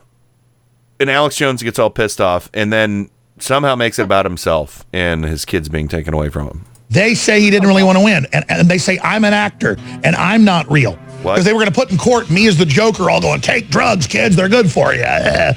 [1.01, 5.25] and Alex Jones gets all pissed off and then somehow makes it about himself and
[5.25, 8.27] his kids being taken away from him They say he didn't really want to win.
[8.33, 10.99] And, and they say, I'm an actor and I'm not real.
[11.23, 11.33] What?
[11.35, 13.69] Because they were going to put in court me as the Joker, all going, take
[13.69, 15.05] drugs, kids, they're good for you.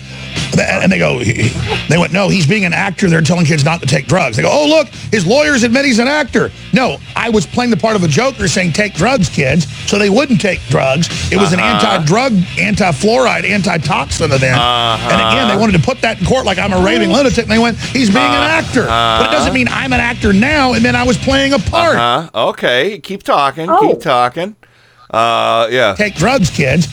[0.60, 3.08] And they go, they went, no, he's being an actor.
[3.10, 4.36] They're telling kids not to take drugs.
[4.36, 6.52] They go, oh, look, his lawyers admit he's an actor.
[6.74, 10.10] No, I was playing the part of a Joker saying, take drugs, kids, so they
[10.10, 11.08] wouldn't take drugs.
[11.32, 11.98] It was an Uh-huh.
[11.98, 14.58] anti-drug, anti-fluoride, anti-toxin event.
[14.60, 17.44] And again, they wanted to put that in court like I'm a raving lunatic.
[17.44, 18.86] And they went, he's being an actor.
[18.86, 21.96] But it doesn't mean I'm an actor now and then I was playing a part.
[21.98, 23.80] uh okay keep talking Oh.
[23.94, 24.56] keep talking
[25.10, 26.88] uh yeah Take drugs, kids.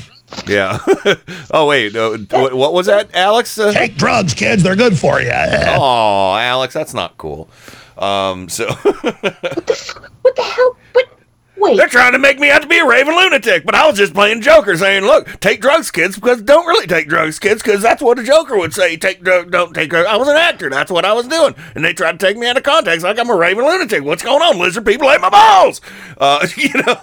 [0.46, 0.78] Yeah.
[1.52, 3.58] oh wait, uh, what, what was that, Alex?
[3.58, 4.62] Uh, Take drugs, kids.
[4.62, 5.30] They're good for you.
[5.32, 7.48] oh, Alex, that's not cool.
[7.96, 8.48] Um.
[8.48, 8.66] So.
[8.76, 10.76] What the what the hell?
[10.92, 11.15] But
[11.58, 11.76] Wait.
[11.76, 14.12] They're trying to make me out to be a raving lunatic, but I was just
[14.12, 18.02] playing Joker, saying, "Look, take drugs, kids, because don't really take drugs, kids, because that's
[18.02, 18.96] what a Joker would say.
[18.96, 20.68] Take drug, don't take drugs." I was an actor.
[20.68, 23.18] That's what I was doing, and they tried to take me out of context, like
[23.18, 24.04] I'm a raving lunatic.
[24.04, 24.58] What's going on?
[24.58, 25.80] Lizard people ate my balls.
[26.18, 26.98] Uh, you know.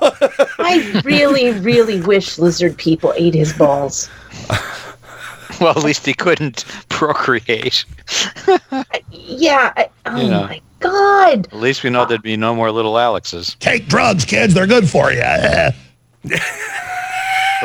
[0.60, 4.10] I really, really wish lizard people ate his balls.
[5.60, 7.86] Well, at least he couldn't procreate.
[9.12, 9.72] Yeah.
[9.78, 10.42] I, oh You know.
[10.48, 11.48] my God.
[11.48, 13.56] At least we know there'd be no more little Alexes.
[13.60, 14.54] Take drugs, kids.
[14.54, 15.24] They're good for you.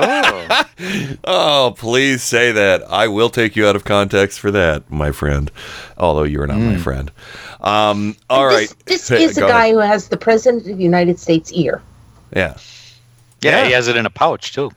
[0.00, 0.64] Eh.
[1.24, 2.82] oh, please say that.
[2.88, 5.50] I will take you out of context for that, my friend.
[5.96, 7.10] Although you are not my friend.
[7.60, 8.72] Um, all right.
[8.86, 9.74] This is a guy ahead.
[9.74, 11.82] who has the president of the United States ear.
[12.34, 12.56] Yeah.
[13.40, 14.70] Yeah, he has it in a pouch too.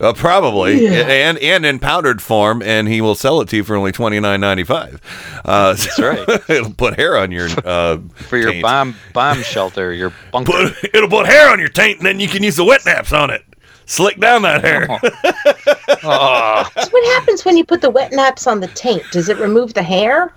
[0.00, 0.90] Uh, probably, Yeah.
[1.08, 4.20] and and in powdered form, and he will sell it to you for only twenty
[4.20, 5.00] nine ninety five.
[5.44, 6.28] Uh, That's right.
[6.50, 8.62] it'll put hair on your uh, For your taint.
[8.62, 10.52] bomb bomb shelter, your bunker.
[10.52, 13.12] Put, it'll put hair on your taint, and then you can use the wet naps
[13.12, 13.42] on it.
[13.86, 14.86] Slick down that hair.
[16.04, 16.68] Oh.
[16.78, 19.02] So what happens when you put the wet naps on the taint?
[19.12, 20.32] Does it remove the hair?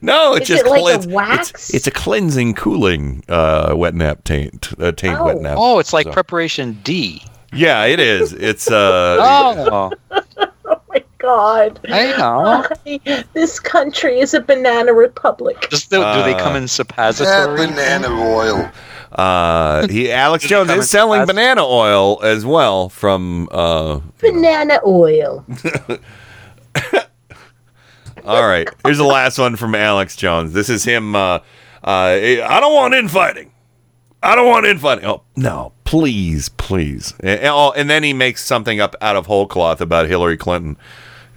[0.00, 1.50] no, it's Is just it like a wax?
[1.50, 4.72] It's, it's a cleansing, cooling uh, wet nap taint.
[4.80, 5.56] Uh, taint wet nap.
[5.58, 7.22] Oh, it's like So- preparation D.
[7.54, 8.32] Yeah, it is.
[8.32, 9.16] It's uh.
[9.70, 9.90] Oh.
[10.88, 11.80] My god.
[11.88, 12.66] I know.
[13.32, 15.68] This country is a banana republic.
[15.70, 17.56] Does the, do they come Uh, in suppository?
[17.66, 18.70] banana oil.
[19.12, 21.44] Uh, he Alex Jones is selling suppository?
[21.46, 25.44] banana oil as well from uh Banana oil.
[28.24, 28.68] All right.
[28.84, 30.52] Here's the last one from Alex Jones.
[30.52, 31.14] This is him.
[31.14, 31.40] Uh, uh,
[31.84, 33.50] I don't want infighting.
[34.24, 35.04] I don't want infighting.
[35.04, 35.72] Oh, no.
[35.84, 37.14] Please, please.
[37.20, 40.76] And, oh, and then he makes something up out of whole cloth about Hillary Clinton.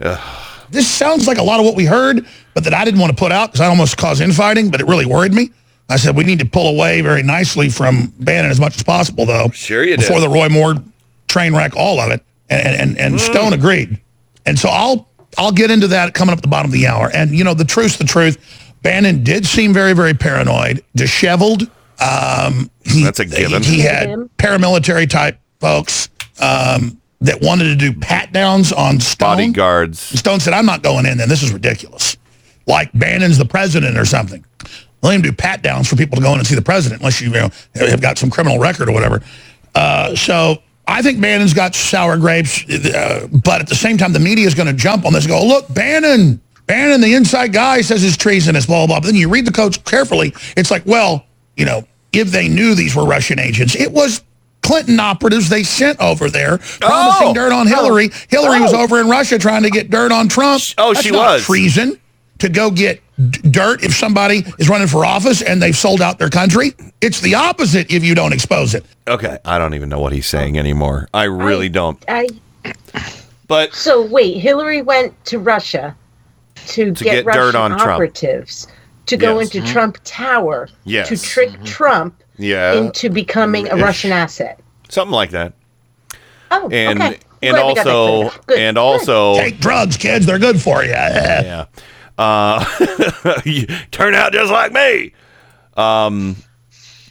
[0.02, 0.44] Ugh.
[0.70, 3.18] This sounds like a lot of what we heard, but that I didn't want to
[3.18, 5.52] put out because I almost caused infighting, but it really worried me.
[5.90, 9.26] I said we need to pull away very nicely from Bannon as much as possible,
[9.26, 9.50] though.
[9.50, 10.30] Sure you Before did.
[10.30, 10.76] the Roy Moore
[11.28, 13.20] train wreck, all of it, and and, and mm.
[13.20, 14.00] Stone agreed,
[14.46, 15.08] and so I'll
[15.38, 17.10] I'll get into that coming up at the bottom of the hour.
[17.14, 18.38] And you know the truth's the truth.
[18.82, 21.70] Bannon did seem very very paranoid, disheveled.
[22.00, 23.64] Um, he, That's a given.
[23.64, 29.38] He, he had paramilitary type folks um, that wanted to do pat downs on Stone.
[29.38, 30.00] Bodyguards.
[30.00, 31.30] Stone said, I'm not going in then.
[31.30, 32.18] This is ridiculous.
[32.68, 34.46] Like Bannon's the president or something.
[35.02, 37.22] Let him do pat downs for people to go in and see the president unless
[37.22, 39.22] you, you know, have got some criminal record or whatever.
[39.76, 44.20] Uh, so I think Bannon's got sour grapes, uh, but at the same time, the
[44.20, 47.82] media is going to jump on this and go, look, Bannon, Bannon, the inside guy
[47.82, 49.00] says it's treasonous, blah, blah, blah.
[49.02, 50.34] But then you read the codes carefully.
[50.56, 51.27] It's like, well,
[51.58, 54.24] you know, if they knew these were Russian agents, it was
[54.62, 57.34] Clinton operatives they sent over there promising Oh!
[57.34, 58.10] dirt on Hillary.
[58.14, 58.18] Oh.
[58.30, 58.82] Hillary was oh.
[58.82, 60.62] over in Russia trying to get dirt on Trump.
[60.78, 61.44] Oh, That's she not was.
[61.46, 62.00] treason
[62.40, 63.02] to go get
[63.50, 66.74] dirt if somebody is running for office and they've sold out their country.
[67.02, 68.86] It's the opposite if you don't expose it.
[69.08, 69.38] Okay.
[69.46, 71.08] I don't even know what he's saying anymore.
[71.14, 72.04] I really don't.
[72.08, 72.28] I,
[73.48, 75.96] But so wait, Hillary went to Russia
[76.68, 78.14] to, To get, get Russian dirt on Trump.
[79.08, 79.56] Operatives to go Yes.
[79.56, 79.72] into Mhm.
[79.74, 81.10] Trump Tower Yes.
[81.10, 83.82] to trick Trump yeah, into becoming a Ish.
[83.82, 84.60] Russian asset.
[84.90, 85.52] something like that.
[86.50, 87.18] Oh, And okay.
[87.44, 88.32] and Glad we also.
[88.46, 90.26] Good, and also Take drugs, kids.
[90.26, 90.90] They're good for you.
[90.92, 91.66] yeah.
[92.18, 92.64] Uh,
[93.46, 95.12] you turn out just like me.
[95.76, 96.38] Um,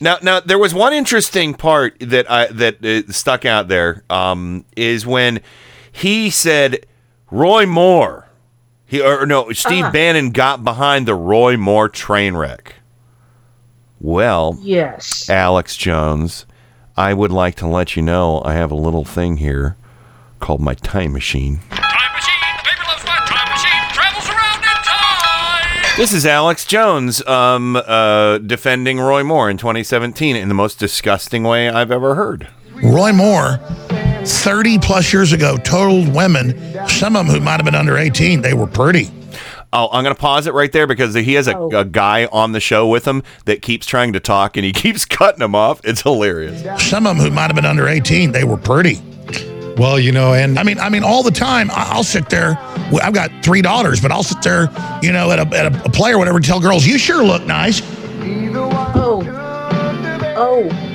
[0.01, 4.03] now, now there was one interesting part that I that uh, stuck out there.
[4.11, 5.41] Um, is when
[5.93, 6.87] he said
[7.31, 8.26] Roy Moore.
[8.87, 9.91] He or no, Steve Ah.
[9.91, 12.77] Bannon got behind the Roy Moore train wreck.
[14.01, 15.29] Well, Yes.
[15.29, 16.47] Alex Jones,
[16.97, 19.77] I would like to let you know I have a little thing here
[20.39, 21.61] called my time machine.
[25.97, 31.43] This is Alex Jones um, uh, defending Roy Moore in 2017 in the most disgusting
[31.43, 32.49] way I've ever heard.
[32.85, 33.59] Roy Moore,
[34.27, 36.59] 30 plus years ago, told women,
[36.89, 39.11] some of them who might have been under 18, they were pretty.
[39.73, 41.69] Oh, I'm going to pause it right there because he has a, oh.
[41.71, 45.05] a guy on the show with him that keeps trying to talk and he keeps
[45.05, 45.81] cutting him off.
[45.85, 46.63] It's hilarious.
[46.89, 49.01] Some of them who might have been under 18, they were pretty.
[49.77, 52.57] Well, you know, and I mean, I mean, all the time, I- I'll sit there.
[53.03, 54.71] I've got three daughters, but I'll sit there,
[55.03, 57.23] you know, at a, at a, a play or whatever, and tell girls, "You sure
[57.23, 57.83] look nice."
[58.99, 59.23] Oh.
[60.39, 60.86] Oh.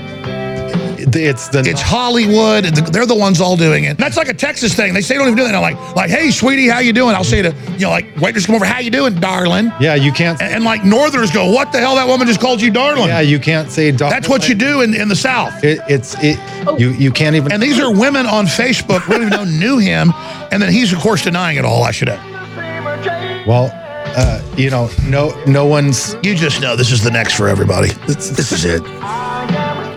[1.14, 2.66] It's the it's Hollywood.
[2.66, 3.98] They're the ones all doing it.
[3.98, 4.94] That's like a Texas thing.
[4.94, 5.56] They say they don't even do that.
[5.56, 8.46] I'm like, like, "Hey, sweetie, how you doing?" I'll say to you know, like, waiters
[8.46, 10.42] come over, "How you doing, darling?" Yeah, you can't.
[10.42, 11.96] And, and like Northerners go, "What the hell?
[11.96, 14.14] That woman just called you darling." Yeah, you can't say darling.
[14.14, 15.64] That's what you do in, in the South.
[15.64, 16.40] It, it's it.
[16.80, 17.52] You you can't even.
[17.52, 20.12] And these are women on Facebook really know knew him,
[20.52, 21.84] and then he's of course denying it all.
[21.84, 23.48] I should have.
[23.48, 23.72] Well,
[24.16, 26.16] uh, you know, no no one's.
[26.24, 27.90] You just know this is the next for everybody.
[28.08, 28.82] This, this is it.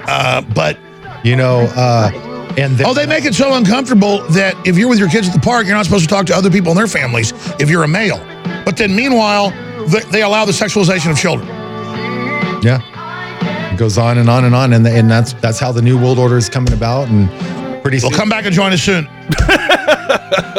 [0.07, 0.79] Uh, but
[1.25, 2.11] You know, uh,
[2.59, 5.41] and oh, they make it so uncomfortable that if you're with your kids at the
[5.41, 7.89] park, you're not supposed to talk to other people in their families if you're a
[7.89, 8.19] male.
[8.65, 9.51] But then, meanwhile,
[9.89, 11.49] they, they allow the sexualization of children.
[12.63, 15.99] yeah, it goes on and on and on, and and that's that's how the new
[16.01, 17.09] world order is coming about.
[17.09, 17.29] And
[17.83, 19.07] pretty soon, Well, soon, come back and join us soon.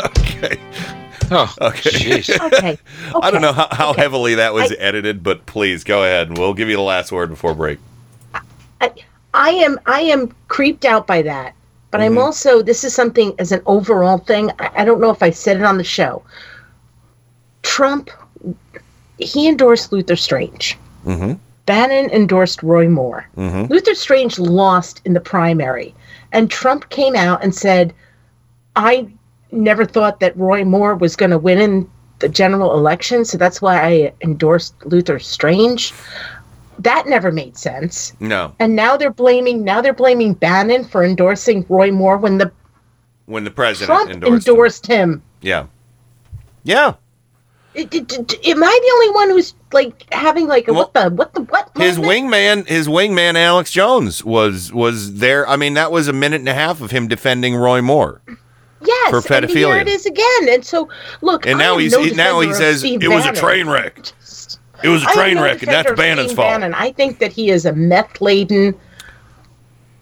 [0.06, 0.60] okay.
[1.32, 1.90] Oh, Okay.
[1.92, 2.40] jeez.
[2.54, 2.78] Okay.
[3.22, 4.02] I don't know how, how okay.
[4.02, 6.38] heavily that was I- edited, but please go ahead.
[6.38, 7.80] We'll give you the last word before break.
[8.34, 8.42] I,
[8.82, 8.92] I
[9.50, 11.54] am I am creeped out by that,
[11.92, 12.22] but I'm Mhm.
[12.24, 14.52] also this is something as an overall thing.
[14.60, 16.22] I, I don't know if I said it on the show.
[17.64, 18.10] Trump,
[19.18, 20.78] he endorsed Luther Strange.
[21.06, 21.34] Mm-hmm.
[21.66, 23.28] Bannon endorsed Roy Moore.
[23.38, 23.72] Mm-hmm.
[23.72, 25.94] Luther Strange lost in the primary,
[26.32, 27.94] and Trump came out and said,
[28.76, 29.08] "I
[29.52, 33.62] never thought that Roy Moore was going to win in the general election, so that's
[33.62, 35.94] why I endorsed Luther Strange."
[36.80, 38.14] That never made sense.
[38.20, 38.54] No.
[38.60, 42.52] And now they're blaming now they're blaming Bannon for endorsing Roy Moore when the
[43.26, 45.12] When the president Trump endorsed, endorsed, him.
[45.14, 45.24] him.
[45.42, 45.66] Yeah.
[46.64, 46.94] Yeah.
[47.74, 51.10] It- it- it- am I the only one who's like having like a, what the
[51.10, 51.70] what the what?
[51.76, 55.48] His wingman, his wingman, Alex Jones was was there.
[55.48, 58.22] I mean, that was a minute and a half of him defending Roy Moore.
[58.82, 60.48] yes, for and here it is again.
[60.50, 60.88] And so
[61.22, 63.98] look, And now he's no now he says Steve it was a train wreck.
[64.84, 66.50] It was a train wreck, and that's Bannon's Steve fault.
[66.52, 66.74] Bannon.
[66.74, 68.76] I think that he is a meth laden,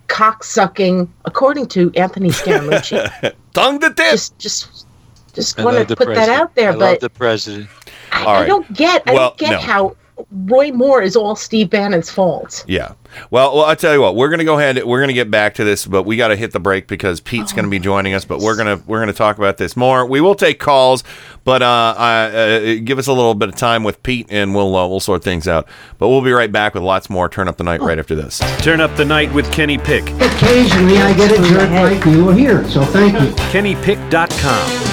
[0.07, 3.34] cocksucking, according to Anthony Scaramucci.
[3.53, 4.11] Tongue to tip.
[4.11, 4.88] Just, just,
[5.34, 6.69] just want to the put that out there.
[6.69, 7.67] I love but the president.
[8.11, 9.03] I, All I don't get.
[9.07, 9.59] I Well, don't get no.
[9.59, 9.95] how
[10.32, 12.64] Roy Moore is all Steve Bannon's fault.
[12.68, 12.93] Yeah.
[13.30, 14.16] Well, well, I'll tell you what.
[14.16, 14.84] We're gonna go ahead.
[14.84, 17.53] We're gonna get back to this, but we got to hit the break because Pete's
[17.53, 18.26] gonna be joining us.
[18.26, 20.05] But we're gonna we're gonna talk about this more.
[20.05, 21.03] We will take calls,
[21.43, 24.76] but uh, uh, uh give us a little bit of time with Pete, and we'll
[24.76, 25.68] uh, we'll sort things out.
[25.97, 27.30] But we'll be right back with lots more.
[27.30, 28.39] Turn up the night right after this.
[28.59, 30.03] Turn up the night with Kenny Pick.
[30.03, 33.30] Occasionally I get a jerk like you were here, so thank you.
[33.51, 34.93] KennyPick.com.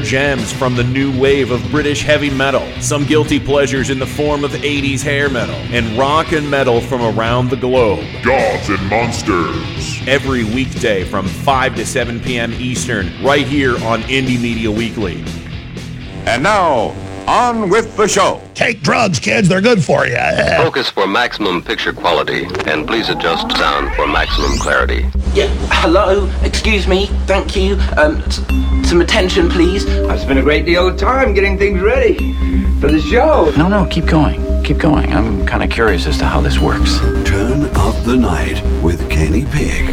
[0.01, 4.43] gems from the new wave of British heavy metal, some guilty pleasures in the form
[4.43, 8.05] of 80s hair metal, and rock and metal from around the globe.
[8.23, 9.99] Gods and Monsters.
[10.07, 12.53] Every weekday from 5 to 7 p.m.
[12.53, 15.23] Eastern, right here on Indie Media Weekly.
[16.25, 16.95] And now,
[17.27, 18.41] on with the show.
[18.55, 19.47] Take drugs, kids.
[19.47, 20.17] They're good for you.
[20.57, 25.05] Focus for maximum picture quality, and please adjust sound for maximum clarity.
[25.33, 27.75] Yeah, hello, excuse me, thank you.
[27.97, 28.41] Um, s-
[28.91, 29.87] some attention, please.
[29.87, 32.33] I've spent a great deal of time getting things ready
[32.81, 33.49] for the show.
[33.55, 34.61] No, no, keep going.
[34.65, 35.13] Keep going.
[35.13, 36.99] I'm kind of curious as to how this works.
[37.25, 39.87] Turn up the night with Kenny Pick.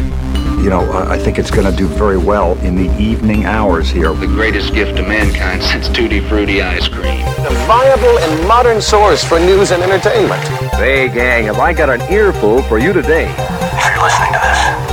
[0.61, 3.89] You know, I I think it's going to do very well in the evening hours
[3.89, 4.11] here.
[4.11, 7.21] The greatest gift to mankind since Tutti Frutti ice cream.
[7.25, 10.43] A viable and modern source for news and entertainment.
[10.73, 13.33] Hey, gang, have I got an earful for you today?
[13.33, 14.88] If you're listening to this,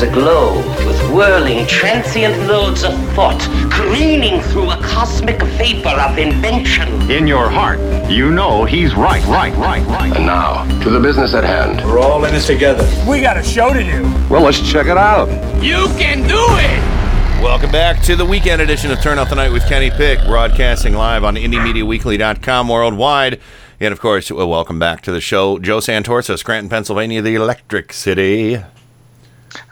[0.00, 3.40] mind is aglow with whirling, transient loads of thought,
[3.70, 7.10] careening through a cosmic vapor of invention.
[7.10, 7.80] In your heart,
[8.10, 10.16] you know he's right, right, right, right.
[10.16, 11.84] And now, to the business at hand.
[11.84, 12.88] We're all in this together.
[13.08, 14.02] We got a show to do.
[14.28, 15.28] Well, let's check it out.
[15.62, 17.42] You can do it!
[17.42, 20.92] Welcome back to the weekend edition of Turn Up the Night with Kenny Pick, broadcasting
[20.92, 23.40] live on IndieMediaWeekly.com worldwide.
[23.80, 28.62] And of course, welcome back to the show, Joe Santorsa, Scranton, Pennsylvania, the Electric City.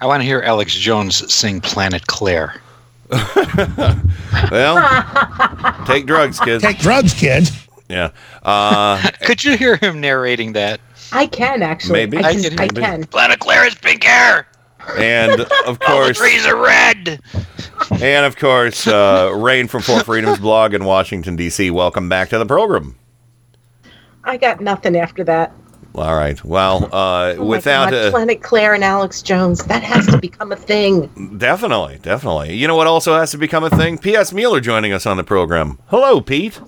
[0.00, 2.60] I want to hear Alex Jones sing Planet Claire.
[4.50, 4.76] Well,
[5.86, 6.62] take drugs, kids.
[6.62, 7.50] Take drugs, kids.
[7.88, 8.10] Yeah.
[8.42, 10.80] Uh, Could you hear him narrating that?
[11.12, 11.94] I can actually.
[12.06, 12.18] Maybe.
[12.18, 12.42] I I can.
[12.42, 13.04] can I can.
[13.04, 14.46] Planet Claire is pink hair.
[14.98, 17.20] and of All the course, trees are red.
[18.00, 21.70] and of course, uh, Rain from Four Freedoms blog in Washington D.C.
[21.70, 22.94] Welcome back to the program.
[24.24, 25.52] I got nothing after that.
[25.94, 26.42] All right.
[26.44, 30.52] Well, uh, Oh without God, uh, Planet Claire and Alex Jones, that has to become
[30.52, 31.06] a thing.
[31.38, 32.54] definitely, definitely.
[32.56, 33.98] You know what also has to become a thing?
[33.98, 34.32] P.S.
[34.32, 35.78] Mueller joining us on the program.
[35.88, 36.60] Hello, Pete.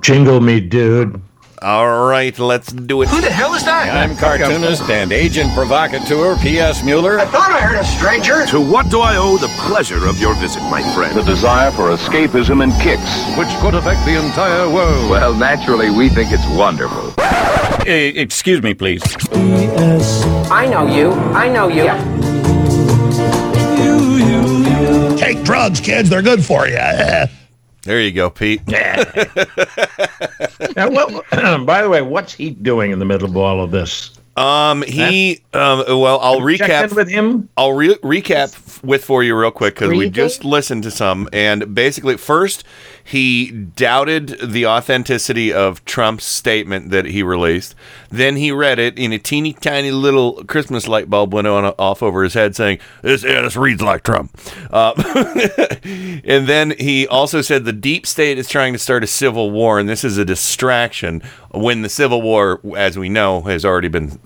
[0.00, 1.20] Jingle me, dude.
[1.62, 3.08] All right, let's do it.
[3.08, 3.88] Who the hell is that?
[3.88, 6.84] I'm cartoonist and agent provocateur P.S.
[6.84, 7.18] Mueller.
[7.20, 8.44] I thought I heard a stranger.
[8.46, 11.16] To what do I owe the pleasure of your visit, my friend?
[11.16, 13.38] The desire for escapism and kicks.
[13.38, 15.08] Which could affect the entire world.
[15.10, 17.14] Well, naturally, we think it's wonderful.
[17.86, 19.02] Uh, excuse me, please.
[20.50, 21.10] I know you.
[21.34, 21.84] I know you.
[25.18, 26.08] Take drugs, kids.
[26.08, 26.78] They're good for you.
[27.82, 28.62] There you go, Pete.
[30.76, 31.24] Now, what,
[31.66, 34.10] by the way, what's he doing in the middle of all of this?
[34.36, 37.48] Um, he, um, well, I'll recap with him.
[37.56, 41.74] I'll re- recap with for you real quick because we just listened to some, and
[41.74, 42.64] basically, first
[43.06, 47.74] he doubted the authenticity of Trump's statement that he released.
[48.08, 52.02] Then he read it, and a teeny tiny little Christmas light bulb went on off
[52.02, 54.36] over his head, saying, "This, yeah, this reads like Trump."
[54.70, 54.94] Uh,
[55.84, 59.78] and then he also said the deep state is trying to start a civil war,
[59.78, 61.22] and this is a distraction.
[61.50, 64.18] When the civil war, as we know, has already been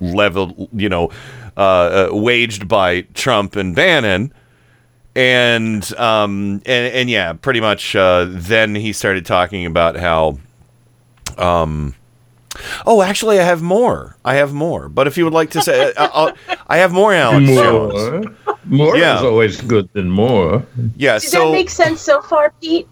[0.00, 1.10] leveled, you know,
[1.56, 4.32] uh, uh, waged by Trump and Bannon
[5.14, 10.38] and um and and yeah pretty much uh then he started talking about how
[11.38, 11.94] um
[12.86, 15.92] oh actually i have more i have more but if you would like to say
[15.98, 16.32] I- I'll,
[16.68, 18.22] i have more alex More,
[18.64, 19.18] more Yeah.
[19.18, 20.64] is always good than more.
[20.96, 22.86] yeah Does so that make sense so far, Pete?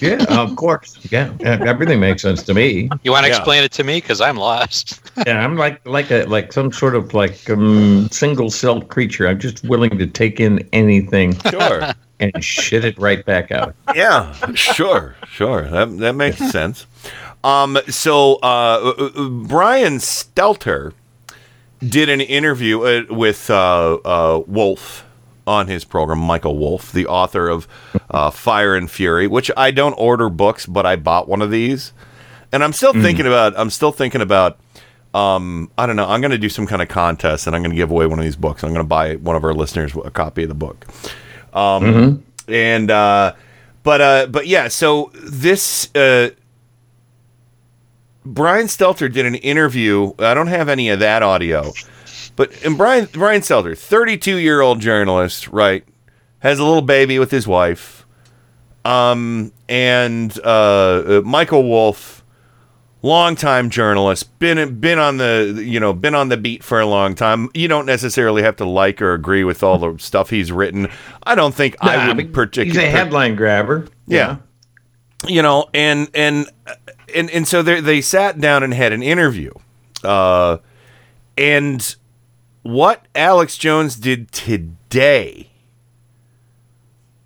[0.00, 0.98] Yeah, of course.
[1.10, 2.88] Yeah, yeah, everything makes sense to me.
[3.02, 3.36] You want to Yeah.
[3.36, 5.00] explain it to me because I'm lost.
[5.26, 9.26] Yeah, I'm like like a like some sort of like um, single celled creature.
[9.28, 11.38] I'm just willing to take in anything.
[11.50, 11.92] Sure.
[12.20, 13.74] And shit it right back out.
[13.94, 16.84] yeah sure sure that that makes sense
[17.42, 20.92] um so uh uh, uh, brian stelter
[21.78, 25.06] did an interview uh, with uh uh wolff
[25.46, 27.66] on his program michael wolff the author of
[28.10, 31.92] uh, fire and fury which i don't order books but i bought one of these.
[32.52, 34.58] And i'm still thinking about i'm still thinking about
[35.14, 37.90] um i don't know i'm gonna do some kind of contest and i'm gonna give
[37.90, 38.62] away one of these books.
[38.62, 40.86] I'm gonna buy one of our listeners a copy of the book.
[41.52, 43.34] Um and uh
[43.82, 46.30] but uh but yeah so this uh
[48.24, 51.72] brian stelter did an interview i don't have any of that audio
[52.40, 55.84] but and brian brian stelter 32 year old journalist right
[56.38, 58.06] has a little baby with his wife
[58.84, 62.20] um and uh, uh michael wolff
[63.02, 67.14] longtime journalist, been been on the you know been on the beat for a long
[67.14, 67.48] time.
[67.54, 70.88] You don't necessarily have to like or agree with all the stuff he's written.
[71.22, 72.86] I don't think I Nah, would but particularly.
[72.86, 73.88] He's a headline grabber.
[74.06, 74.36] Yeah.
[75.26, 76.46] You know, and and
[77.14, 79.52] and and so they they sat down and had an interview.
[80.04, 80.58] Uh
[81.36, 81.96] and
[82.62, 85.50] what Alex Jones did today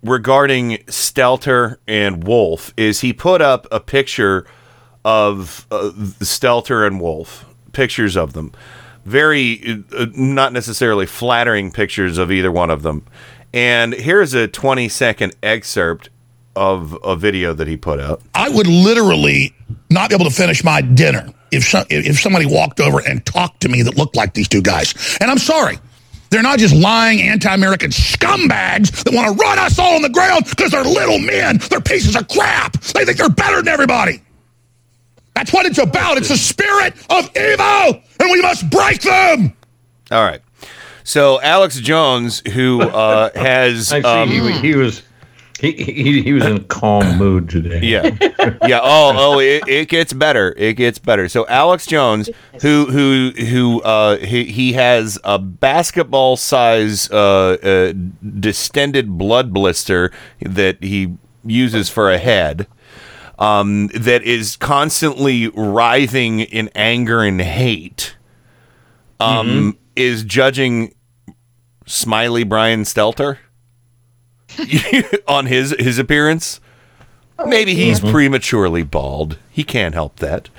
[0.03, 4.45] regarding Stelter and Wolff is he put up a picture
[5.03, 8.51] of uh, Stelter and Wolff, pictures of them.
[9.03, 13.05] Very uh, not necessarily flattering pictures of either one of them.
[13.53, 16.09] And here's a 20 second excerpt
[16.55, 18.21] of a video that he put out.
[18.33, 19.53] I would literally
[19.89, 23.61] not be able to finish my dinner if some, if somebody walked over and talked
[23.61, 25.17] to me that looked like these two guys.
[25.21, 25.79] And I'm sorry.
[26.31, 30.45] They're not just lying anti-American scumbags that want to run us all on the ground
[30.49, 31.59] because they're little men.
[31.69, 32.73] They're pieces of crap.
[32.81, 34.21] They think they're better than everybody.
[35.35, 36.17] That's what it's about.
[36.17, 39.53] It's the spirit of evil, and we must break them.
[40.09, 40.41] All right.
[41.03, 45.03] So Alex Jones, who uh, has I see um, he, he was
[45.59, 47.79] he, he he was in a calm mood today.
[47.81, 48.15] Yeah,
[48.67, 48.79] yeah.
[48.83, 50.53] Oh, oh, it, it gets better.
[50.57, 51.29] It gets better.
[51.29, 52.29] So Alex Jones,
[52.61, 57.93] who who who uh, he, he has a basketball size uh, uh,
[58.39, 62.67] distended blood blister that he uses for a head.
[63.37, 68.15] Um, that is constantly writhing in anger and hate.
[69.19, 70.93] Um, is judging
[71.85, 73.37] Smiley Brian Stelter
[75.27, 76.59] on his his appearance.
[77.45, 79.37] Maybe he's prematurely bald.
[79.51, 80.49] He can't help that.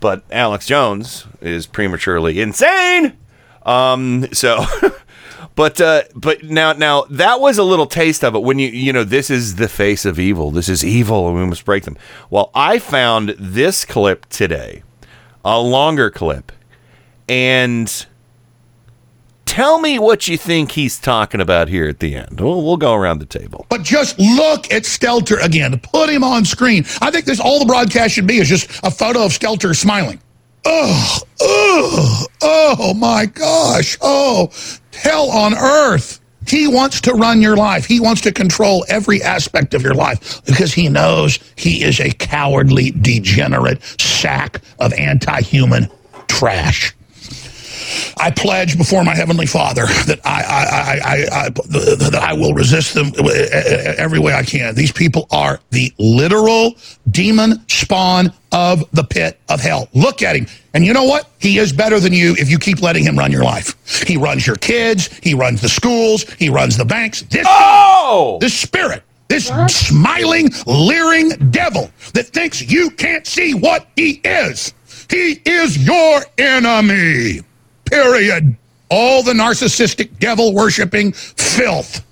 [0.00, 3.16] But Alex Jones is prematurely insane.
[3.62, 4.64] Um so
[5.54, 8.92] but uh but now now that was a little taste of it when you you
[8.92, 10.50] know this is the face of evil.
[10.50, 11.96] This is evil and we must break them.
[12.30, 14.82] Well, I found this clip today.
[15.44, 16.52] A longer clip.
[17.28, 18.06] And
[19.54, 22.40] tell me what you think he's talking about here at the end.
[22.40, 23.66] We'll, we'll go around the table.
[23.68, 25.78] But just look at Stelter again.
[25.78, 26.84] Put him on screen.
[27.00, 30.20] I think this all the broadcast should be is just a photo of Stelter smiling.
[30.64, 33.96] Oh, oh, oh my gosh.
[34.02, 34.50] Oh,
[34.92, 36.20] hell on earth.
[36.48, 37.86] He wants to run your life.
[37.86, 42.10] He wants to control every aspect of your life because he knows he is a
[42.10, 45.88] cowardly, degenerate sack of anti human
[46.26, 46.92] trash.
[48.16, 52.54] I pledge before my heavenly Father that I, I, I, I, I that I will
[52.54, 54.74] resist them uh, uh, every way I can.
[54.74, 56.74] These people are the literal
[57.10, 59.88] demon spawn of the pit of hell.
[59.94, 60.46] Look at him.
[60.74, 61.28] And you know what?
[61.38, 63.74] He is better than you if you keep letting him run your life.
[64.06, 65.08] He runs your kids.
[65.22, 66.24] He runs the schools.
[66.34, 67.22] He runs the banks.
[67.22, 68.38] This, oh!
[68.40, 74.74] this spirit, this smiling, leering devil that thinks you can't see what he is.
[75.10, 77.40] He is your enemy.
[77.84, 78.56] Period.
[78.90, 82.04] All the narcissistic, devil worshiping filth.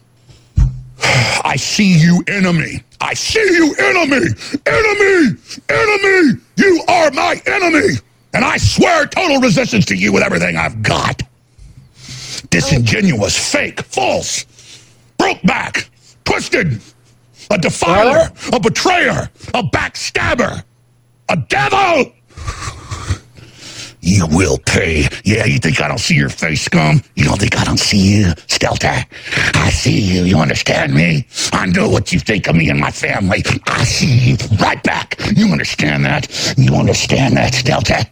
[1.44, 2.82] I see you, enemy.
[3.01, 4.27] I see you, enemy.
[4.66, 5.36] Enemy.
[5.69, 6.40] Enemy.
[6.57, 7.97] You are my enemy.
[8.35, 11.23] And I swear total resistance to you with everything I've got.
[12.51, 14.44] Disingenuous, fake, false,
[15.19, 15.89] broke back,
[16.24, 16.81] twisted,
[17.51, 20.62] a defiler, a betrayer, a backstabber,
[21.28, 22.12] a devil.
[24.03, 25.07] You will pay.
[25.24, 27.03] Yeah, you think I don't see your face, scum?
[27.15, 29.07] You don't think I don't see you, Stelter?
[29.55, 30.24] I see you.
[30.24, 31.24] You understand me?
[31.53, 33.45] I know what you think of me and my family.
[33.66, 35.16] I see you right back.
[35.37, 36.55] You understand that?
[36.59, 38.05] You understand that, Stelter?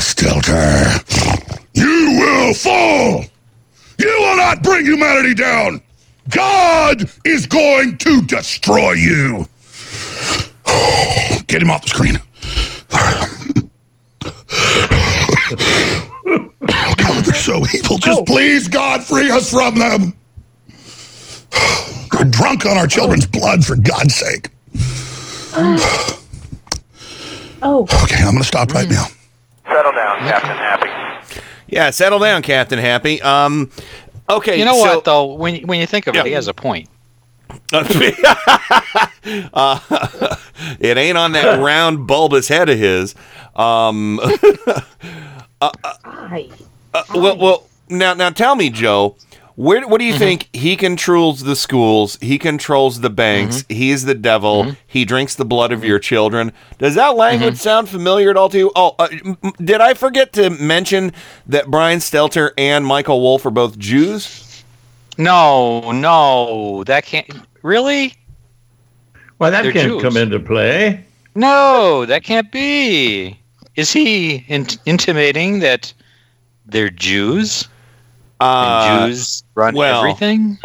[0.00, 1.42] Stelter.
[1.74, 3.24] You will fall.
[3.98, 5.82] You will not bring humanity down.
[6.28, 9.46] God is going to destroy you.
[11.46, 12.18] Get him off the screen.
[16.66, 17.98] God, they're so evil.
[17.98, 20.14] Just please, God, free us from them.
[22.12, 24.50] We're drunk on our children's blood, for God's sake.
[27.62, 27.86] oh.
[28.04, 29.06] Okay, I'm going to stop right now.
[29.66, 31.40] Settle down, Captain Happy.
[31.68, 33.20] Yeah, settle down, Captain Happy.
[33.22, 33.70] Um,
[34.30, 35.34] okay, You know so- what though?
[35.34, 36.22] When when you think of Yeah.
[36.22, 36.88] it, he has a point.
[37.72, 37.84] Uh,
[40.80, 43.14] it ain't on that round bulbous head of his.
[43.54, 44.20] Um,
[45.60, 45.70] uh, uh,
[47.14, 49.16] well, well, now, now, tell me, Joe.
[49.56, 50.50] Where, what do you think?
[50.52, 52.18] He controls the schools.
[52.20, 53.64] He controls the banks.
[53.70, 54.76] He's the devil.
[54.86, 56.52] He drinks the blood of your children.
[56.76, 58.70] Does that language sound familiar at all to you?
[58.76, 61.12] Oh, uh, m- did I forget to mention
[61.46, 64.26] that Brian Stelter and Michael Wolff are both Jews?
[65.18, 67.28] No, no, that can't.
[67.62, 68.14] Really?
[69.38, 70.02] Well, that They're can't Jews.
[70.02, 71.04] come into play.
[71.34, 73.38] No, that can't be.
[73.76, 75.92] Is he in- intimating that
[76.66, 77.68] they're Jews?
[78.40, 80.58] Uh, and Jews run well, everything?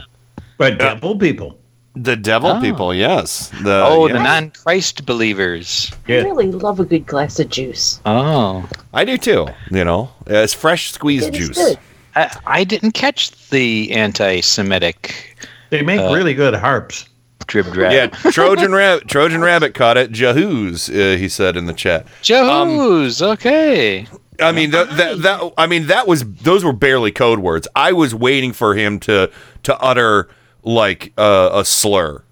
[0.57, 1.57] But devil people.
[1.95, 2.61] The devil Oh.
[2.61, 3.49] people, yes.
[3.63, 5.91] The, oh, the non-Christ believers.
[6.07, 7.99] I really love a good glass of juice.
[8.05, 9.47] Oh, I do too.
[9.71, 11.75] You know, it's fresh squeezed It is juice.
[12.13, 12.19] Good.
[12.45, 15.37] I, I didn't catch the anti-Semitic.
[15.69, 17.07] They make Uh, really good harps.
[17.47, 17.91] Drib drab.
[17.91, 19.07] Yeah, Trojan Rabbit.
[19.07, 20.11] Trojan Rabbit caught it.
[20.11, 22.05] Jahoos, uh, he said in the chat.
[22.21, 23.21] Jews.
[23.21, 24.05] okay.
[24.39, 27.67] I mean that, that that I mean that was those were barely code words.
[27.75, 29.29] I was waiting for him to
[29.63, 30.29] to utter
[30.63, 32.23] like uh, a slur.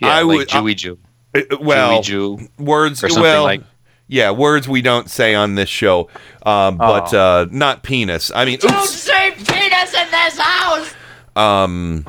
[0.00, 0.98] Yeah, I like would- Jewy Jew.
[1.34, 2.48] Uh, well, Jewy Jew.
[2.58, 3.62] words or something well, like-
[4.08, 6.08] yeah, words we don't say on this show,
[6.44, 7.18] um, but Oh.
[7.42, 8.30] uh, not penis.
[8.34, 8.90] I mean, Don't oops.
[8.90, 10.94] say penis in this house!
[11.34, 12.04] Um,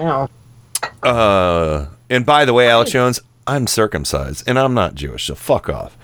[1.04, 5.70] uh, and by the way, Alex Jones, I'm circumcised and I'm not Jewish, so fuck
[5.70, 5.98] off.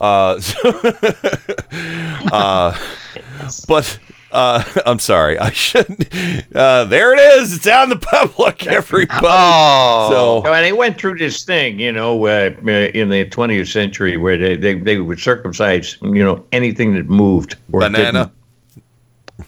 [0.00, 0.70] Uh, so-
[2.32, 2.78] uh,
[3.68, 3.98] but
[4.32, 6.08] uh, I'm sorry, I shouldn't.
[6.54, 7.54] Uh, there it is.
[7.54, 9.20] It's out in the public, everybody.
[9.22, 10.42] Oh.
[10.42, 14.16] So and they went through this thing, you know, uh, uh, in the 20th century
[14.16, 18.12] where they, they, they would circumcise, you know, anything that moved or banana.
[18.12, 18.32] didn't.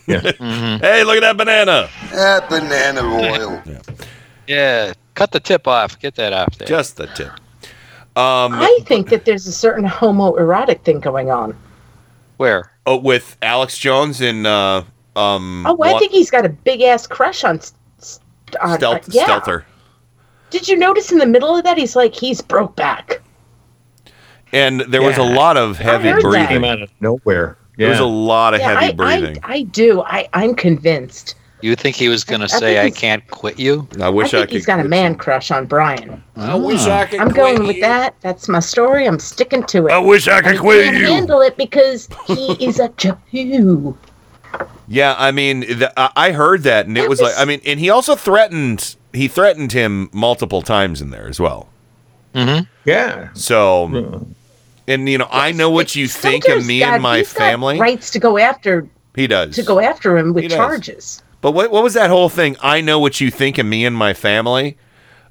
[0.06, 0.32] Yeah.
[0.42, 0.82] Mm-hmm.
[0.82, 1.88] Hey, look at that banana.
[2.10, 3.62] That banana oil.
[4.48, 5.98] Yeah, cut the tip off.
[6.00, 6.66] Get that off there.
[6.66, 7.30] Just the tip.
[8.14, 11.56] Um, I think that there's a certain homoerotic thing going on.
[12.42, 12.72] Where?
[12.86, 14.82] oh, with Alex Jones in uh,
[15.14, 17.58] um, Oh, I what- think he's got a big ass crush on.
[17.58, 18.18] S- S-
[18.60, 19.26] on Stealth, uh, yeah.
[19.26, 19.62] Stelter.
[20.50, 23.20] Did you notice in the middle of that he's like he's broke back.
[24.52, 26.22] And there was a lot of heavy heard that.
[26.28, 26.48] breathing.
[26.48, 27.56] Came out of nowhere.
[27.78, 29.38] There was a lot of yeah, heavy I, breathing.
[29.44, 30.02] I, I do.
[30.02, 31.36] I, I'm convinced.
[31.62, 33.88] You think he was going to I say, think "I can't quit you"?
[34.00, 34.54] I I wish I, think could.
[34.56, 36.22] he's got a man crush on Brian.
[36.36, 37.20] I wish I could.
[37.20, 38.14] I'm quit going with that.
[38.20, 39.06] That's my story.
[39.06, 39.92] I'm sticking to it.
[39.92, 41.06] I wish I could I quit can't you.
[41.06, 43.96] handle it because he is a Jew.
[44.88, 47.60] Yeah, I mean, th- I I heard that, and it That was like, I mean,
[47.64, 48.96] and he also threatened.
[49.12, 51.68] He threatened him multiple times in there as well.
[52.34, 52.64] Mm-hmm.
[52.86, 53.28] Yeah.
[53.34, 54.24] So,
[54.88, 57.38] And you know, I know what you think of me got- and my he's got
[57.38, 57.78] family.
[57.78, 59.54] rights to go after He does.
[59.56, 61.22] to go after him with charges.
[61.42, 62.56] But what what was that whole thing?
[62.62, 64.78] I know what you think of me and my family.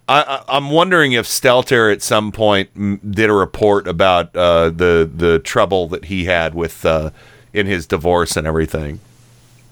[0.09, 4.69] I, I, I'm wondering if Stelter at some point m- did a report about uh,
[4.69, 7.09] the the trouble that he had with uh,
[7.53, 8.99] in his divorce and everything.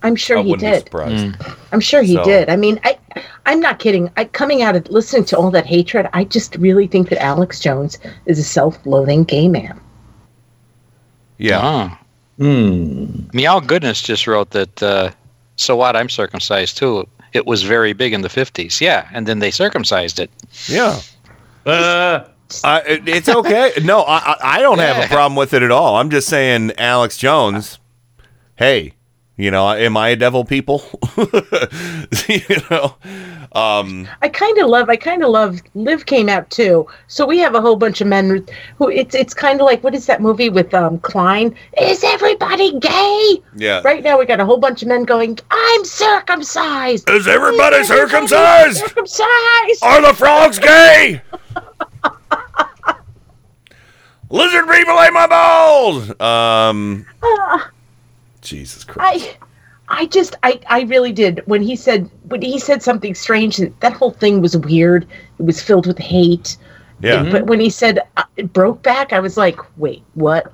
[0.01, 0.83] I'm sure I he wouldn't be did.
[0.85, 1.35] surprised.
[1.73, 2.49] I'm sure he So- did.
[2.49, 2.97] I mean, I,
[3.45, 4.09] I'm not kidding.
[4.15, 7.59] I, coming out of listening to all that hatred, I just really think that Alex
[7.59, 9.77] Jones is a self-loathing gay man.
[11.37, 11.59] Yeah.
[11.61, 11.99] Ah.
[12.37, 14.81] Meow Goodness just wrote that.
[14.81, 15.11] Uh,
[15.60, 15.95] so what?
[15.95, 17.07] I'm circumcised too.
[17.34, 18.81] It was very big in the 50s.
[18.81, 20.31] Yeah, and then they circumcised it.
[20.68, 20.99] Yeah.
[21.65, 22.26] Uh,
[22.64, 23.73] I, it's okay.
[23.84, 25.98] No, I, I I don't have a problem with it at all.
[25.98, 27.77] I'm just saying, Alex Jones.
[28.56, 28.94] Hey,
[29.39, 30.43] you know, am I a devil?
[30.43, 30.83] People,
[32.27, 32.95] you know.
[33.53, 34.89] Um, I kind of love.
[34.89, 35.61] I kind of love.
[35.75, 38.45] Liv came out too, so we have a whole bunch of men
[38.77, 38.89] who.
[38.89, 41.55] It's it's kind of like what is that movie with um Kline?
[41.81, 43.41] Is everybody gay?
[43.55, 43.81] yeah.
[43.83, 45.39] Right now we got a whole bunch of men going.
[45.49, 47.09] I'm circumcised.
[47.09, 48.77] Is everybody Is everybody circumcised?
[48.79, 49.83] Circumcised.
[49.83, 51.21] Are the frogs gay?
[54.29, 56.09] Lizard people ate my balls.
[56.19, 57.71] Um, Ah.
[58.49, 59.38] Jesus Christ.
[59.89, 63.59] I I just I I really did when he said when he said something strange
[63.59, 65.07] and that whole thing was weird.
[65.39, 66.57] It was filled with hate.
[67.01, 67.30] Yeah.
[67.31, 70.51] But when he said uh, it broke back, I was like, wait, what?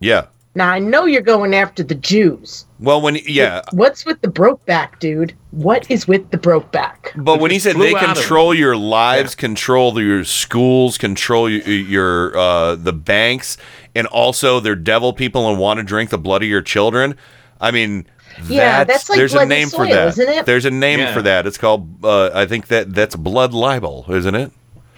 [0.00, 0.26] Yeah.
[0.56, 2.64] Now I know you're going after the Jews.
[2.80, 5.34] Well, when yeah, What's with the broke back, dude?
[5.50, 7.12] What is with the broke back?
[7.14, 12.74] but when he said they control your lives, control your schools, control your, your uh,
[12.74, 13.58] the banks,
[13.96, 17.16] and also they're devil people and want to drink the blood of your children.
[17.60, 18.06] I mean,
[18.48, 20.08] Yeah, that's like there's blood a and name for soil, that.
[20.08, 20.46] isn't it?
[20.46, 21.14] There's a name Yeah.
[21.14, 21.46] for that.
[21.46, 22.04] It's called.
[22.04, 24.50] Uh, I think that that's blood libel, isn't it?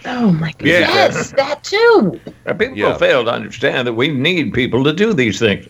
[0.06, 0.66] Oh my god.
[0.66, 0.78] Yeah.
[0.80, 2.20] Yes, that too.
[2.46, 2.96] People Yeah.
[2.96, 5.66] fail to understand that we need people to do these things.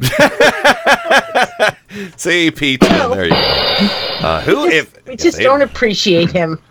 [2.16, 2.80] See, Pete.
[2.80, 3.36] There you go.
[4.20, 6.58] Uh, who if We if just they- don't appreciate him.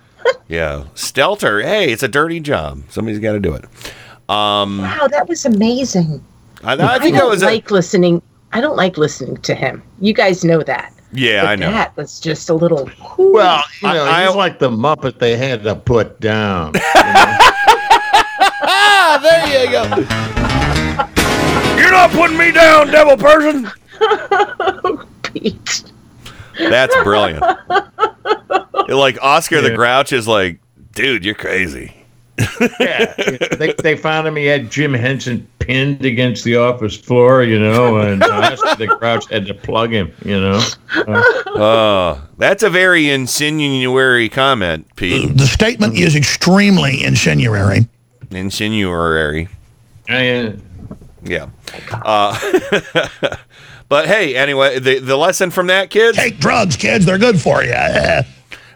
[0.50, 1.64] Yeah, Stelter.
[1.64, 2.84] Hey, it's a dirty job.
[2.90, 3.64] Somebody's got to do it.
[4.30, 6.24] Um, Wow, that was amazing.
[6.64, 8.22] I, I think I that don't was like listening.
[8.54, 9.82] I don't like listening to him.
[10.00, 10.94] You guys know that.
[11.14, 11.72] Yeah, But I know.
[11.72, 12.90] That was just a little.
[13.18, 16.74] Well, you know, I- he's like the Muppet they had to put down.
[18.70, 19.84] Ah, there you go.
[21.82, 23.70] You're not putting me down, devil person.
[25.24, 25.84] Pete.
[26.60, 27.42] That's brilliant.
[28.90, 30.60] like Oscar the Grouch is like,
[30.94, 31.94] dude, you're crazy.
[32.80, 33.14] Yeah,
[33.58, 34.36] they, they found him.
[34.36, 39.46] He had Jim Henson pinned against the office floor, you know, and the Grouch had
[39.48, 40.62] to plug him, you know.
[40.96, 41.24] Uh,
[41.58, 45.36] Uh, that's a very insinuatory comment, Pete.
[45.36, 47.88] The statement is extremely insinuatory.
[48.30, 49.48] Insinuatory.
[50.08, 50.62] and,
[51.24, 51.50] Yeah.
[51.92, 52.38] Uh,
[53.90, 56.18] but hey, anyway, the the lesson from that, kids.
[56.18, 57.06] Take drugs, kids.
[57.06, 57.74] They're good for you.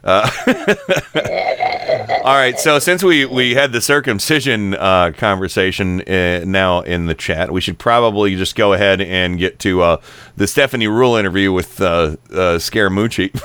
[2.23, 7.13] All right, so since we we had the circumcision uh, conversation uh, now in the
[7.13, 9.97] chat, we should probably just go ahead and get to uh,
[10.37, 13.31] the Stephanie Ruhle interview with uh, uh, Scaramucci,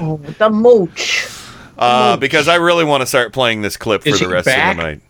[0.00, 1.26] Oh, the mooch.
[1.78, 4.72] uh, because I really want to start playing this clip for Is the rest back?
[4.72, 5.00] of the night.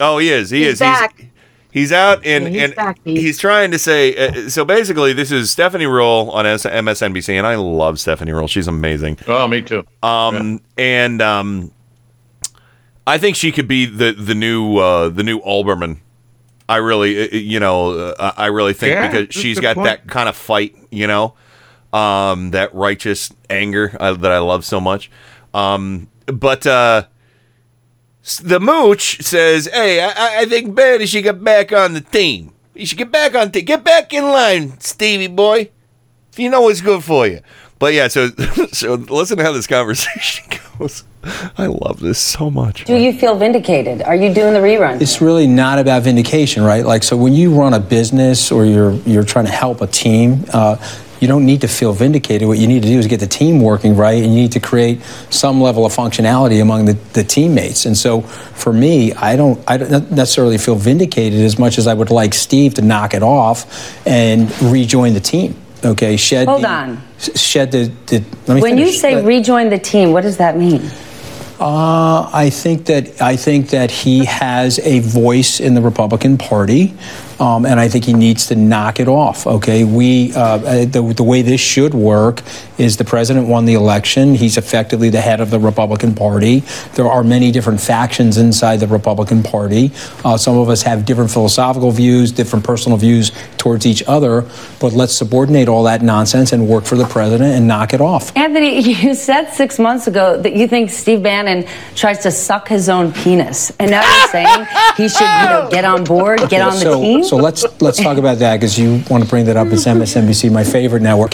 [0.00, 0.50] Oh, he is.
[0.50, 0.78] He He's is.
[0.80, 1.18] back.
[1.18, 1.28] He's
[1.74, 4.16] he's out and Yeah, he's and back, he's trying to say.
[4.16, 8.48] Uh, so basically, this is Stephanie Ruhle on MSNBC, and I love Stephanie Ruhle.
[8.48, 9.18] She's amazing.
[9.28, 9.84] oh, me too.
[10.02, 11.70] Um, and um,
[13.06, 15.98] I think she could be the the new uh, the new Olbermann.
[16.66, 19.84] I really, uh, you know, uh, I I really think Yeah, because she's got point.
[19.86, 21.34] that kind of fight, you know,
[21.92, 25.10] um, that righteous anger uh, that I love so much.
[25.52, 27.13] Um, but uh, s-
[28.42, 32.52] the mooch says, "Hey, I- I, I think Betty should get back on the team.
[32.74, 35.70] You should get back on, t- get back in line, Stevie boy.
[36.32, 37.40] If you know what's good for you."
[37.78, 38.28] But yeah, so
[38.72, 40.44] so listen to how this conversation
[40.78, 41.04] goes.
[41.56, 42.84] I love this so much.
[42.84, 44.02] Do you feel vindicated?
[44.02, 45.00] Are you doing the rerun?
[45.00, 46.84] It's really not about vindication, right?
[46.84, 50.44] Like, so when you run a business or you're you're trying to help a team,
[50.52, 50.76] uh,
[51.24, 52.46] you don't need to feel vindicated.
[52.46, 54.60] What you need to do is get the team working right, and you need to
[54.60, 57.86] create some level of functionality among the, the teammates.
[57.86, 61.94] And so, for me, I don't I don't necessarily feel vindicated as much as I
[61.94, 65.56] would like Steve to knock it off and rejoin the team.
[65.82, 66.46] Okay, shed.
[66.46, 67.02] Hold the- on.
[67.18, 67.90] Shed the.
[68.04, 70.82] the let me When you say Let- rejoin the team, what does that mean?
[71.58, 76.92] uh, I think that I think that he has a voice in the Republican Party
[77.40, 79.46] um, and I think he needs to knock it off.
[79.46, 82.42] Okay, we uh, uh, the, the way this should work
[82.78, 84.34] is the president won the election.
[84.34, 86.60] He's effectively the head of the Republican Party.
[86.94, 89.92] There are many different factions inside the Republican Party.
[90.24, 94.42] Uh, some of us have different philosophical views, different personal views towards each other.
[94.80, 98.36] But let's subordinate all that nonsense and work for the president and knock it off.
[98.36, 102.88] Anthony, you said six months ago that you think Steve Bannon tries to suck his
[102.88, 104.66] own penis, and now you're saying
[104.96, 107.23] he should you know, get on board, get on the so, team.
[107.24, 109.68] So let's let's talk about that because you want to bring that up.
[109.68, 111.32] It's MSNBC, my favorite network.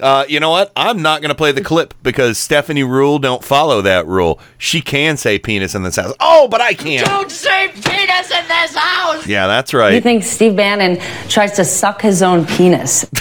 [0.00, 0.72] Uh, you know what?
[0.74, 4.40] I'm not going to play the clip because Stephanie Ruhle don't follow that rule.
[4.58, 6.14] She can say penis in this house.
[6.20, 7.06] Oh, but I can't.
[7.06, 9.26] Don't say penis in this house.
[9.26, 9.94] Yeah, that's right.
[9.94, 10.98] You think Steve Bannon
[11.28, 13.04] tries to suck his own penis?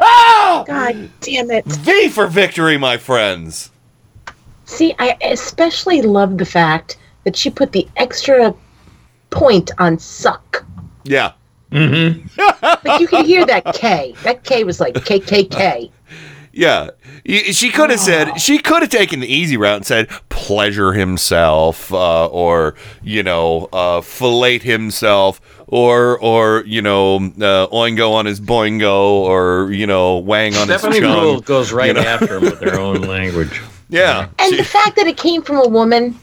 [0.00, 1.64] God damn it.
[1.66, 3.70] V for victory, my friends.
[4.64, 8.54] See, I especially love the fact that she put the extra
[9.30, 10.64] point on suck.
[11.08, 11.32] Yeah.
[11.72, 12.26] Mm-hmm.
[12.88, 14.14] like you can hear that K.
[14.22, 15.90] That K was like KKK.
[16.52, 16.90] Yeah.
[17.26, 21.92] She could have said, she could have taken the easy route and said, pleasure himself,
[21.92, 28.40] uh, or, you know, uh, fillet himself, or, or, you know, uh, oingo on his
[28.40, 31.22] boingo, or, you know, wang on Stephanie his chung.
[31.22, 32.00] Rule goes right you know?
[32.00, 33.60] after him with their own language.
[33.90, 34.28] Yeah.
[34.38, 36.18] And the fact that it came from a woman.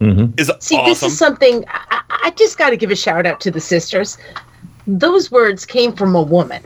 [0.00, 3.40] Is See, this is something I, I- I just got to give a shout out
[3.40, 4.16] to the sisters.
[4.86, 6.62] Those words came from a woman.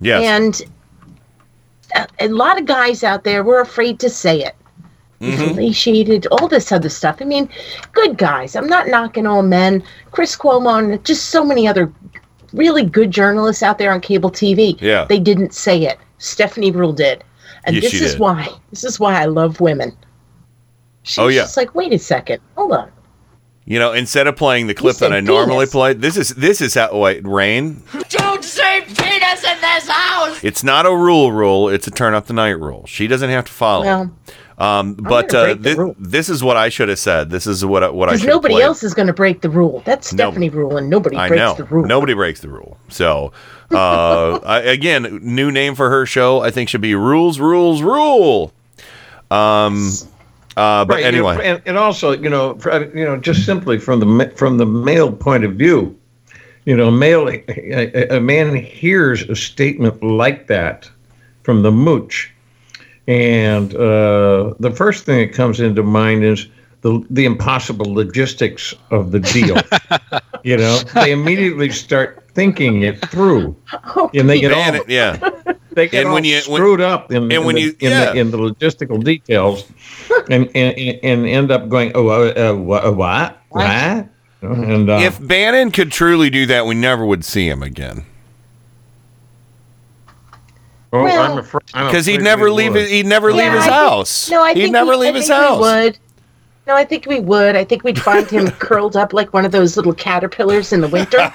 [0.00, 0.22] Yes.
[0.24, 0.62] And
[1.94, 4.54] a, a lot of guys out there were afraid to say it.
[5.20, 5.52] Mhm.
[5.52, 7.16] Emaciated, all this other stuff.
[7.20, 7.48] I mean,
[7.92, 8.54] good guys.
[8.54, 9.82] I'm not knocking all men.
[10.12, 11.92] Chris Cuomo and just so many other
[12.52, 14.80] really good journalists out there on cable TV.
[14.80, 15.06] Yeah.
[15.08, 15.98] They didn't say it.
[16.18, 17.24] Stephanie Ruhle did.
[17.64, 18.20] And Yes, this is did.
[18.20, 18.48] why.
[18.70, 19.96] This is why I love women.
[21.02, 21.42] She's Oh, yeah.
[21.42, 22.40] just like, wait a second.
[22.56, 22.90] Hold on.
[23.64, 26.62] You know, instead of playing the clip that said I normally play, this is this
[26.62, 27.82] is how wait, Rain.
[28.08, 30.42] Don't say penis in this house.
[30.42, 32.86] It's not a rule rule, it's a turn up the night rule.
[32.86, 33.84] She doesn't have to follow.
[33.84, 34.10] Well,
[34.56, 35.94] um, but gonna uh, break the thi- rule.
[35.98, 37.28] this is what I should have said.
[37.28, 38.64] This is what I- what I because should nobody played.
[38.64, 39.82] else is going to break the rule.
[39.84, 40.30] That's No.
[40.30, 41.54] Stephanie Ruhle, and nobody I breaks know.
[41.54, 41.84] the rule.
[41.86, 42.78] Nobody breaks the rule.
[42.88, 43.32] So,
[43.70, 48.52] uh, I, again, new name for her show, I think should be Rules, Rules, Rule.
[49.30, 49.92] Um,
[50.58, 53.78] uh, but Right, you know, and, and also, you know, fr- you know, just simply
[53.78, 55.96] from the from the male point of view,
[56.64, 60.90] you know, male a, a- a man hears a statement like that
[61.44, 62.32] from the mooch,
[63.06, 66.46] and uh, the first thing that comes into mind is
[66.82, 69.56] the the impossible logistics of the deal.
[70.44, 73.54] you know, they immediately start thinking it through,
[74.14, 75.18] and they get all Man, it- yeah.
[75.78, 77.76] They get And all when you- when- screwed up in, and in when the, you-
[77.80, 78.12] in, yeah.
[78.12, 79.64] the, in the logistical details,
[80.30, 84.08] and, and and end up going, oh, uh, uh, wha- uh, what, what?
[84.42, 88.04] And uh, if Bannon could truly do that, we never would see him again.
[90.92, 92.72] oh, Well- I'm afraid Because he'd never leave.
[92.72, 92.82] would.
[92.82, 94.30] His, he'd never leave Yeah, his I think- house.
[94.30, 95.56] No, I he'd think never we, leave I his house.
[95.58, 95.98] We would.
[96.68, 97.56] No, I think we would.
[97.56, 100.88] I think we'd find him curled up like one of those little caterpillars in the
[100.88, 101.16] winter,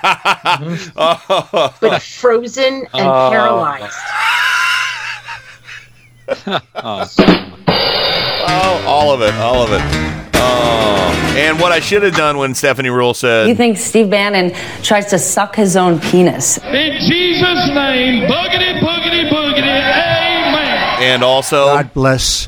[1.81, 3.29] but frozen and Oh.
[3.31, 3.97] paralyzed.
[6.75, 7.07] Oh,
[8.47, 9.81] oh, all of it, all of it.
[10.35, 14.53] Oh, and what I should have done when Stephanie Ruhle said, You think Steve Bannon
[14.83, 16.57] tries to suck his own penis?
[16.59, 21.01] In Jesus' name, boogity, boogity, boogity, amen.
[21.01, 22.47] and also, God bless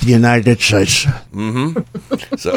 [0.00, 1.04] the United States.
[1.32, 1.80] mm-hmm.
[2.36, 2.52] So,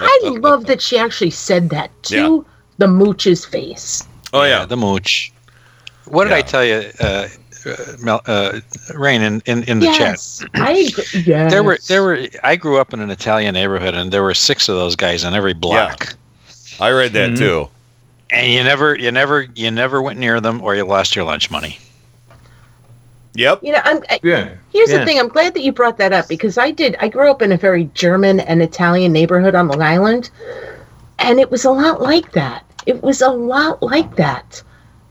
[0.00, 2.44] I love that she actually said that to
[2.78, 4.06] the mooch's face.
[4.32, 5.32] oh yeah, the mooch.
[6.06, 7.28] What did I tell you, uh,
[7.66, 8.60] uh, Mel, uh,
[8.94, 10.50] Rain, in, in, in the yes, chat?
[10.54, 11.22] I agree.
[11.26, 11.50] Yes.
[11.50, 12.26] There were there were.
[12.42, 15.34] I grew up in an Italian neighborhood, and there were six of those guys on
[15.34, 16.16] every block.
[16.80, 17.68] I read that too.
[18.30, 21.50] And you never, you never, you never went near them, or you lost your lunch
[21.50, 21.78] money.
[23.38, 23.62] Yep.
[23.62, 24.02] You know, I'm.
[24.10, 24.56] I, Yeah.
[24.72, 24.98] Here's yeah.
[24.98, 25.20] the thing.
[25.20, 26.96] I'm glad that you brought that up because I did.
[26.98, 30.30] I grew up in a very German and Italian neighborhood on Long Island,
[31.20, 32.64] and it was a lot like that.
[32.86, 34.60] It was a lot like that.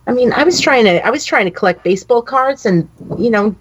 [0.07, 1.05] I mean, I was trying to.
[1.07, 3.55] I was trying to collect baseball cards, and you know,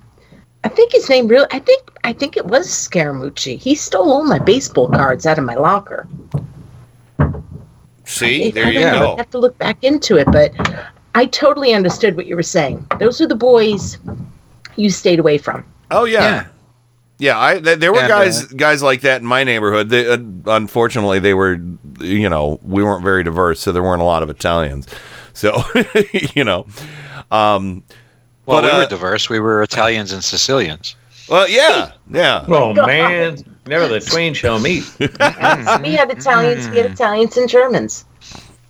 [0.65, 1.47] I think his name really.
[1.53, 1.89] I think.
[2.03, 3.61] I think it was Scaramucci.
[3.61, 6.09] He stole all my baseball cards out of my locker.
[8.05, 8.99] See, I there don't you know.
[8.99, 9.15] go.
[9.15, 10.53] I have to look back into it, but
[11.15, 12.85] I totally understood what you were saying.
[12.99, 13.99] Those are the boys
[14.77, 15.65] you stayed away from.
[15.91, 16.47] Oh yeah.
[17.19, 19.89] Yeah, I th- there were And, guys uh, guys like that in my neighborhood.
[19.89, 21.59] They, uh, unfortunately, they were,
[21.99, 24.87] you know, we weren't very diverse, so there weren't a lot of Italians.
[25.33, 25.63] So,
[26.35, 26.67] you know,
[27.31, 27.83] um,
[28.45, 29.31] Well, but we uh, were diverse.
[29.31, 30.95] We were Italians and Sicilians.
[31.31, 32.45] well, yeah, yeah.
[32.49, 34.85] Oh man, never the twain shall meet.
[35.01, 35.07] we
[35.95, 38.05] had Italians, we had Italians and Germans.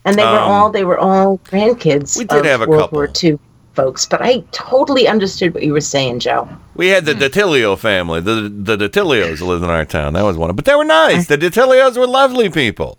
[0.04, 2.16] And they were Um, all they were all grandkids.
[2.16, 2.96] we did of have a World couple.
[2.98, 3.40] War II
[3.76, 6.48] folks, but I totally understood what you were saying, Joe.
[6.74, 7.20] We had the hmm.
[7.20, 8.20] Datilio family.
[8.20, 10.14] The the Datilios lived in our town.
[10.14, 10.50] That was one.
[10.50, 11.28] of But they were nice.
[11.28, 12.98] The Datilios were lovely people.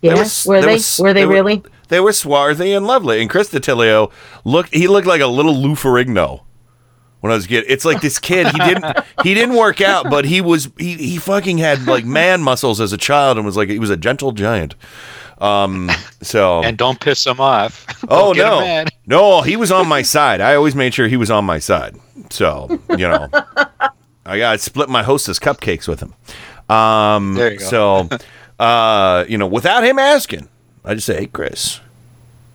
[0.00, 0.74] They Yeah, s- were they?
[0.74, 1.62] s- were they, really?
[1.88, 3.20] They were swarthy and lovely.
[3.20, 4.10] And Chris Datilio
[4.44, 4.74] looked.
[4.74, 6.42] He looked like a little Lou Ferrigno
[7.20, 7.64] when I was a kid.
[7.68, 8.46] It's like this kid.
[8.48, 8.96] He didn't.
[9.22, 10.70] he didn't work out, but he was.
[10.78, 13.90] He he fucking had like man muscles as a child and was like he was
[13.90, 14.74] a gentle giant.
[15.40, 15.90] Um.
[16.20, 17.86] So And don't piss him off.
[18.08, 20.40] Oh Don't get him no, no, he was on my side.
[20.40, 21.94] I always made sure he was on my side.
[22.30, 23.28] So you know,
[24.26, 26.14] I got split my hostess cupcakes with him.
[26.68, 27.64] Um, There you go.
[27.64, 28.08] So,
[28.58, 30.48] uh, you know, without him asking,
[30.84, 31.80] I just say, "Hey, Chris,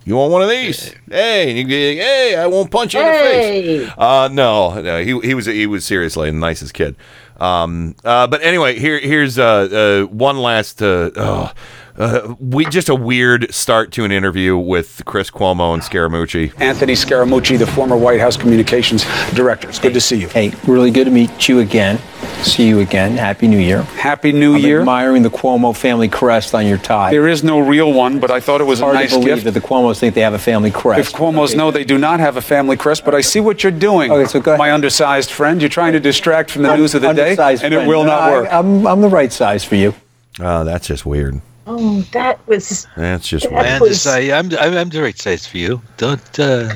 [0.06, 3.00] you want one of these?" Hey, and you be like, "Hey, I won't punch you
[3.00, 6.96] in the face." Uh, no, no, he he was he was seriously the nicest kid.
[7.38, 11.52] Um, uh, but anyway, here here's uh, uh one last uh, oh,
[11.98, 16.60] uh, we just a weird start to an interview with Chris Cuomo and Scaramucci.
[16.60, 19.04] Anthony Scaramucci, the former White House Communications
[19.36, 19.70] Director.
[19.70, 20.28] It's good to see you.
[20.28, 22.00] Hey, really good to meet you again.
[22.42, 23.16] See you again.
[23.16, 23.84] Happy New Year.
[23.84, 24.80] Happy New I'm Year.
[24.80, 27.12] admiring the Cuomo family crest on your tie.
[27.12, 29.36] There is no real one, but I thought it was a Hard nice to believe
[29.36, 29.44] gift.
[29.46, 31.00] that the Cuomos think they have a family crest.
[31.00, 33.72] If Cuomo's know they do not have a family crest, but I see what you're
[33.72, 34.60] doing, Okay, so go ahead.
[34.60, 35.62] my undersized friend.
[35.62, 37.90] You're trying to distract from the news of the day, Undersized and it friend.
[37.90, 38.48] will not I- work.
[38.52, 39.94] I'm, I'm the right size for you.
[40.40, 41.40] Oh, that's just weird.
[41.66, 43.64] Oh, that was That's just That weird.
[43.66, 45.82] Man, was- I, I'm, I'm I'm the right size for you.
[45.98, 46.76] Don't uh,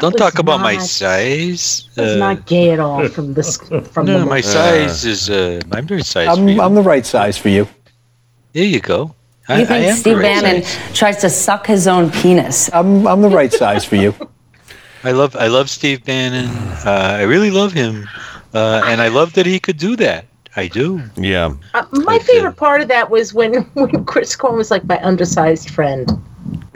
[0.00, 1.88] don't talk about my size.
[1.94, 3.56] That was Uh, not gay at all from this
[3.92, 6.62] from no, the my size is uh, I'm the right size for I'm, you.
[6.62, 7.68] I'm the right size for you.
[8.54, 9.14] there you go.
[9.46, 10.96] I, You I think am Steve right Bannon size.
[10.98, 12.70] tries to suck his own penis?
[12.72, 14.14] I'm, I'm the right size for you.
[15.04, 16.48] I love I love Steve Bannon.
[16.80, 18.08] Uh, I really love him,
[18.54, 20.24] uh, and I love that he could do that.
[20.56, 21.02] I do.
[21.16, 21.54] Yeah.
[21.74, 25.70] Uh, my favorite part of that was when when Chris Cuomo was like my undersized
[25.70, 26.10] friend.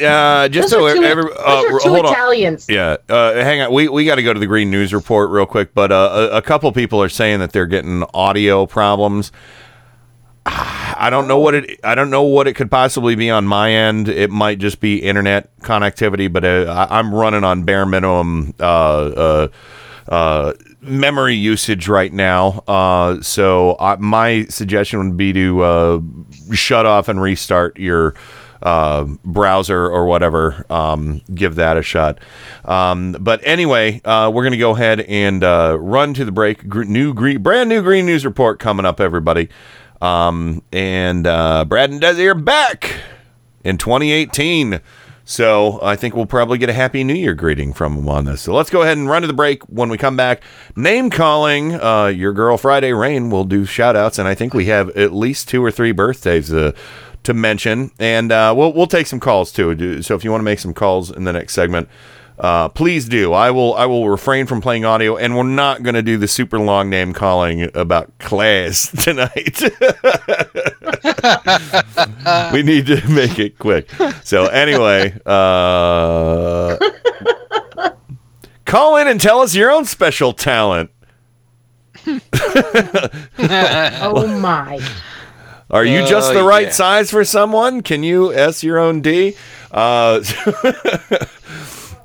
[0.03, 2.13] Uh, just Those so are two- every, those uh, are two hold on.
[2.13, 2.67] Italians.
[2.69, 3.73] Yeah, uh, hang on.
[3.73, 6.37] We we got to go to the Green News Report real quick, but uh, a,
[6.39, 9.31] a couple people are saying that they're getting audio problems.
[10.47, 11.81] I don't know what it.
[11.85, 14.09] I don't know what it could possibly be on my end.
[14.09, 18.55] It might just be internet connectivity, but uh, I, I'm running on bare minimum
[20.09, 22.63] uh, uh, uh, memory usage right now.
[22.67, 26.01] Uh, so I, my suggestion would be to uh,
[26.53, 28.15] shut off and restart your
[28.63, 30.65] uh, browser or whatever.
[30.71, 32.19] Um, give that a shot.
[32.65, 36.65] Um, but anyway, uh, we're gonna go ahead and uh, run to the break.
[36.65, 39.49] New green, brand new Green News report coming up, everybody.
[40.01, 43.01] Um, and uh, Brad and Desi are back
[43.65, 44.81] in 2018.
[45.29, 48.41] So I think we'll probably get a happy new year greeting from them on this.
[48.41, 49.63] So let's go ahead and run to the break.
[49.65, 50.43] When we come back,
[50.75, 54.19] name calling, uh, your girl Friday Rain will do shout outs.
[54.19, 56.73] And I think we have at least two or three birthdays uh,
[57.25, 57.91] to mention.
[57.99, 60.01] And uh, we'll, we'll take some calls too.
[60.01, 61.91] So if you want to make some calls in the next segment,
[62.39, 63.33] uh, please do.
[63.33, 63.75] I will.
[63.75, 66.89] I will refrain from playing audio, and we're not going to do the super long
[66.89, 69.61] name calling about class tonight.
[72.53, 73.91] we need to make it quick.
[74.23, 76.77] So anyway, uh,
[78.65, 80.91] call in and tell us your own special talent.
[82.07, 82.21] oh
[84.41, 84.79] my!
[85.71, 86.73] Are you just Oh, the right yeah.
[86.73, 87.83] size for someone?
[87.83, 89.37] Can you S your own D?
[89.71, 90.23] Uh,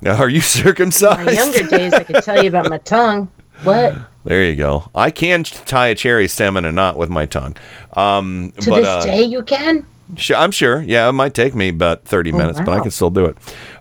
[0.04, 1.26] now, are you circumcised?
[1.26, 3.28] My younger days, I could tell you about my tongue.
[3.62, 3.94] What?
[4.24, 4.90] There you go.
[4.94, 7.56] I can tie a cherry stem in a knot with my tongue.
[7.94, 9.86] Um, To but this uh, day, you can.
[10.16, 10.80] sh- I'm sure.
[10.82, 13.36] Yeah, it might take me about 30 Oh, minutes, but I can still do it.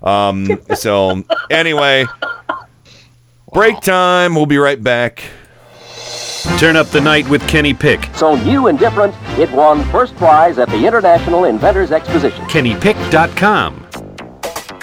[0.06, 2.06] Um, so, anyway,
[3.54, 4.36] break time.
[4.36, 5.24] We'll be right back.
[6.58, 8.10] Turn up the night with Kenny Pick.
[8.16, 12.44] So new and different, it won first prize at the International Inventors Exposition.
[12.48, 13.83] KennyPick.com.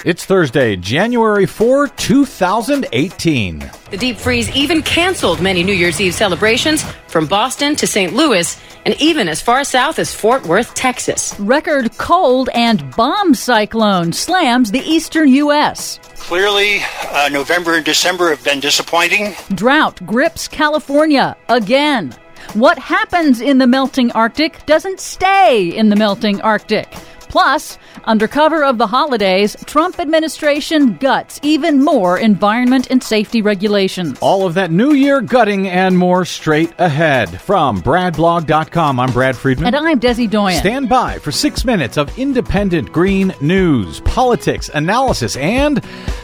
[0.02, 3.70] It's Thursday, January 4, 2018.
[3.90, 8.14] The deep freeze even canceled many New Year's Eve celebrations from Boston to St.
[8.14, 11.38] Louis and even as far south as Fort Worth, Texas.
[11.38, 16.00] Record cold and bomb cyclone slams the eastern U.S.
[16.16, 16.78] Clearly,
[17.10, 19.34] uh, November and December have been disappointing.
[19.54, 22.16] Drought grips California again.
[22.54, 26.88] What happens in the melting Arctic doesn't stay in the melting Arctic.
[27.30, 34.18] Plus, under cover of the holidays, Trump administration guts even more environment and safety regulations.
[34.20, 37.40] All of that New Year gutting and more straight ahead.
[37.40, 39.68] From BradBlog.com, I'm Brad Friedman.
[39.68, 40.58] And I'm Desi Doyen.
[40.58, 45.80] Stand by for six minutes of independent green news, politics, analysis, and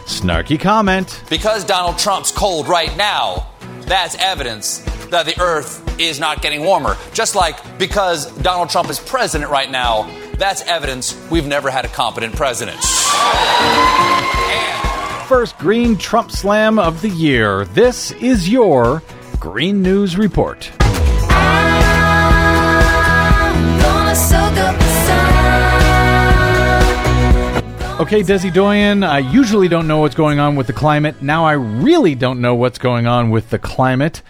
[0.06, 1.22] snarky comment.
[1.30, 3.46] Because Donald Trump's cold right now,
[3.82, 4.80] that's evidence
[5.10, 6.96] that the earth is not getting warmer.
[7.12, 11.88] Just like because Donald Trump is president right now, That's evidence we've never had a
[11.88, 12.78] competent president.
[15.26, 17.64] First Green Trump Slam of the year.
[17.64, 19.02] This is your
[19.40, 20.70] Green News Report.
[27.98, 31.22] Okay, Desi Doyen, I usually don't know what's going on with the climate.
[31.22, 34.20] Now I really don't know what's going on with the climate.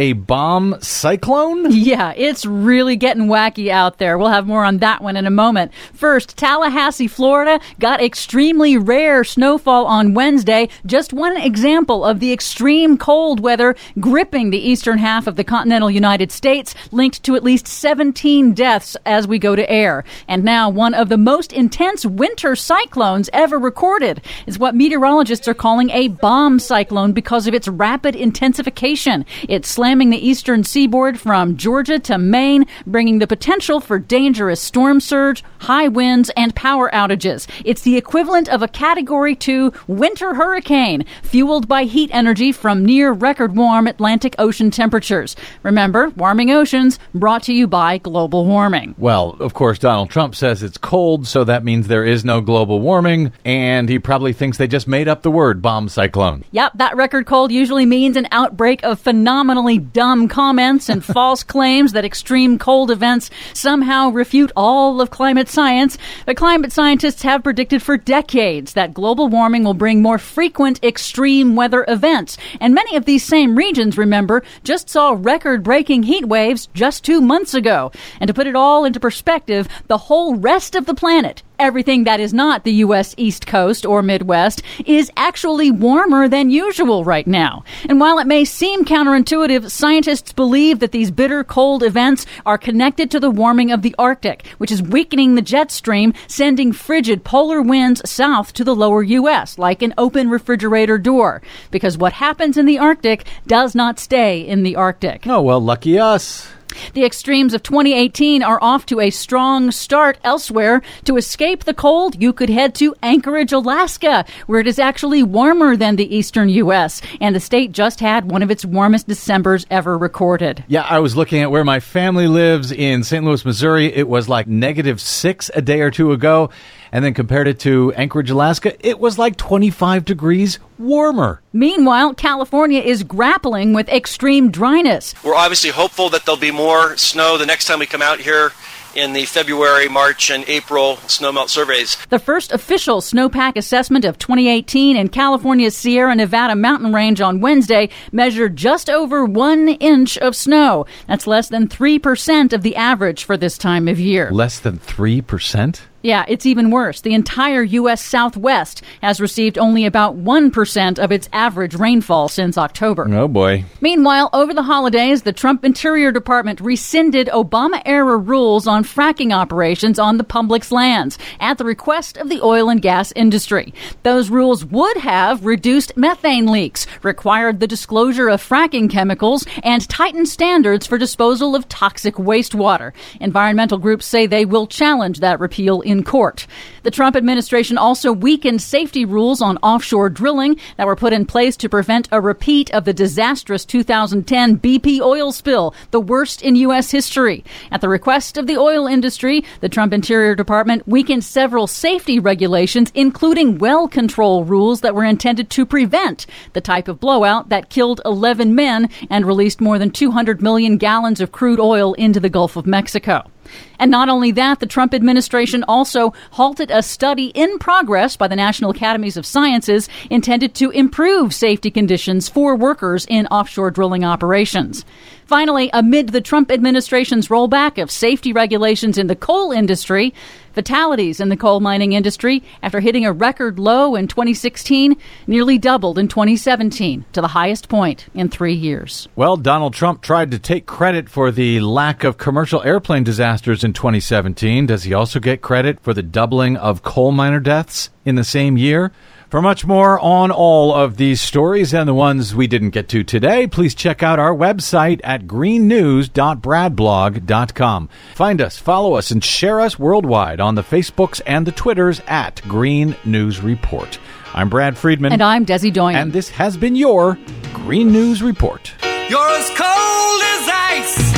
[0.00, 1.72] A bomb cyclone?
[1.72, 4.16] Yeah, it's really getting wacky out there.
[4.16, 5.72] We'll have more on that one in a moment.
[5.92, 10.70] First, Tallahassee, Florida got extremely rare snowfall on Wednesday.
[10.86, 15.90] Just one example of the extreme cold weather gripping the eastern half of the continental
[15.90, 20.02] United States, linked to at least 17 deaths as we go to air.
[20.26, 25.52] And now, one of the most intense winter cyclones ever recorded is what meteorologists are
[25.52, 29.26] calling a bomb cyclone because of its rapid intensification.
[29.46, 35.00] It's slamming the eastern seaboard from Georgia to Maine, bringing the potential for dangerous storm
[35.00, 37.48] surge, high winds, and power outages.
[37.64, 43.10] It's the equivalent of a Category 2 winter hurricane, fueled by heat energy from near
[43.10, 45.34] record warm Atlantic Ocean temperatures.
[45.64, 48.94] Remember, warming oceans brought to you by global warming.
[48.96, 52.78] Well, of course, Donald Trump says it's cold, so that means there is no global
[52.78, 56.44] warming, and he probably thinks they just made up the word bomb cyclone.
[56.52, 61.92] Yep, that record cold usually means an outbreak of phenomenally dumb comments and false claims
[61.92, 65.98] that extreme cold events somehow refute all of climate science.
[66.26, 71.56] But climate scientists have predicted for decades that global warming will bring more frequent extreme
[71.56, 72.36] weather events.
[72.60, 77.20] And many of these same regions, remember, just saw record breaking heat waves just two
[77.20, 77.92] months ago.
[78.20, 82.18] And to put it all into perspective, the whole rest of the planet, everything that
[82.18, 83.14] is not the U.S.
[83.18, 87.62] East Coast or Midwest is actually warmer than usual right now.
[87.88, 93.10] And while it may seem counterintuitive, scientists believe that these bitter cold events are connected
[93.10, 97.60] to the warming of the Arctic, which is weakening the jet stream, sending frigid polar
[97.60, 101.42] winds south to the lower U.S., like an open refrigerator door.
[101.70, 105.26] Because what happens in the Arctic does not stay in the Arctic.
[105.26, 106.50] Oh, well, lucky us.
[106.94, 110.82] The extremes of 2018 are off to a strong start elsewhere.
[111.04, 115.76] To escape the cold, you could head to Anchorage, Alaska, where it is actually warmer
[115.76, 119.96] than the eastern U.S., and the state just had one of its warmest Decembers ever
[119.96, 120.64] recorded.
[120.68, 123.24] Yeah, I was looking at where my family lives in St.
[123.24, 123.86] Louis, Missouri.
[123.86, 126.50] It was like negative six a day or two ago.
[126.92, 131.40] And then compared it to Anchorage, Alaska, it was like 25 degrees warmer.
[131.52, 135.14] Meanwhile, California is grappling with extreme dryness.
[135.22, 138.52] We're obviously hopeful that there'll be more snow the next time we come out here
[138.94, 141.96] in the February, March, and April snowmelt surveys.
[142.08, 147.88] The first official snowpack assessment of 2018 in California's Sierra Nevada mountain range on Wednesday
[148.10, 150.86] measured just over one inch of snow.
[151.06, 154.30] That's less than 3% of the average for this time of year.
[154.30, 155.80] Less than 3%?
[156.02, 157.02] Yeah, it's even worse.
[157.02, 158.02] The entire U.S.
[158.02, 163.06] Southwest has received only about 1% of its average rainfall since October.
[163.12, 163.64] Oh, boy.
[163.82, 169.98] Meanwhile, over the holidays, the Trump Interior Department rescinded Obama era rules on fracking operations
[169.98, 173.74] on the public's lands at the request of the oil and gas industry.
[174.02, 180.28] Those rules would have reduced methane leaks, required the disclosure of fracking chemicals, and tightened
[180.28, 182.92] standards for disposal of toxic wastewater.
[183.20, 186.46] Environmental groups say they will challenge that repeal in court.
[186.82, 191.56] The Trump administration also weakened safety rules on offshore drilling that were put in place
[191.58, 196.90] to prevent a repeat of the disastrous 2010 BP oil spill, the worst in U.S.
[196.90, 197.44] history.
[197.70, 202.90] At the request of the oil industry, the Trump Interior Department weakened several safety regulations,
[202.94, 208.00] including well control rules that were intended to prevent the type of blowout that killed
[208.04, 212.56] 11 men and released more than 200 million gallons of crude oil into the Gulf
[212.56, 213.30] of Mexico.
[213.78, 218.36] And not only that, the Trump administration also halted a study in progress by the
[218.36, 224.84] National Academies of Sciences intended to improve safety conditions for workers in offshore drilling operations.
[225.30, 230.12] Finally, amid the Trump administration's rollback of safety regulations in the coal industry,
[230.54, 234.96] fatalities in the coal mining industry, after hitting a record low in 2016,
[235.28, 239.06] nearly doubled in 2017 to the highest point in three years.
[239.14, 243.72] Well, Donald Trump tried to take credit for the lack of commercial airplane disasters in
[243.72, 244.66] 2017.
[244.66, 248.58] Does he also get credit for the doubling of coal miner deaths in the same
[248.58, 248.90] year?
[249.30, 253.04] For much more on all of these stories and the ones we didn't get to
[253.04, 257.88] today, please check out our website at greennews.bradblog.com.
[258.16, 262.42] Find us, follow us, and share us worldwide on the Facebooks and the Twitters at
[262.48, 264.00] Green News Report.
[264.34, 265.12] I'm Brad Friedman.
[265.12, 265.94] And I'm Desi Doyen.
[265.94, 267.16] And this has been your
[267.52, 268.72] Green News Report.
[268.82, 271.14] You're as cold as ice.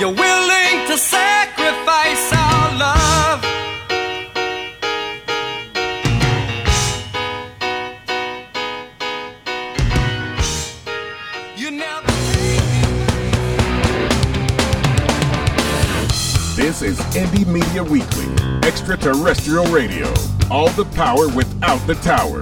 [0.00, 2.35] You're willing to sacrifice
[16.56, 18.24] This is Indie Media Weekly,
[18.66, 20.06] extraterrestrial radio.
[20.50, 22.40] All the power without the tower.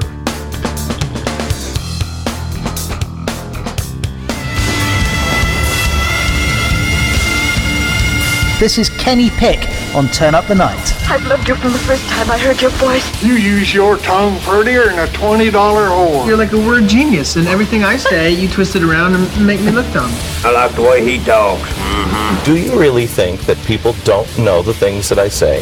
[8.61, 10.93] This is Kenny Pick on Turn Up the Night.
[11.09, 13.23] I've loved you from the first time I heard your voice.
[13.23, 16.27] You use your tongue prettier than a $20 whore.
[16.27, 19.61] You're like a word genius, and everything I say, you twist it around and make
[19.61, 20.11] me look dumb.
[20.45, 21.63] I like the way he talks.
[21.63, 22.45] Mm-hmm.
[22.45, 25.59] Do you really think that people don't know the things that I say?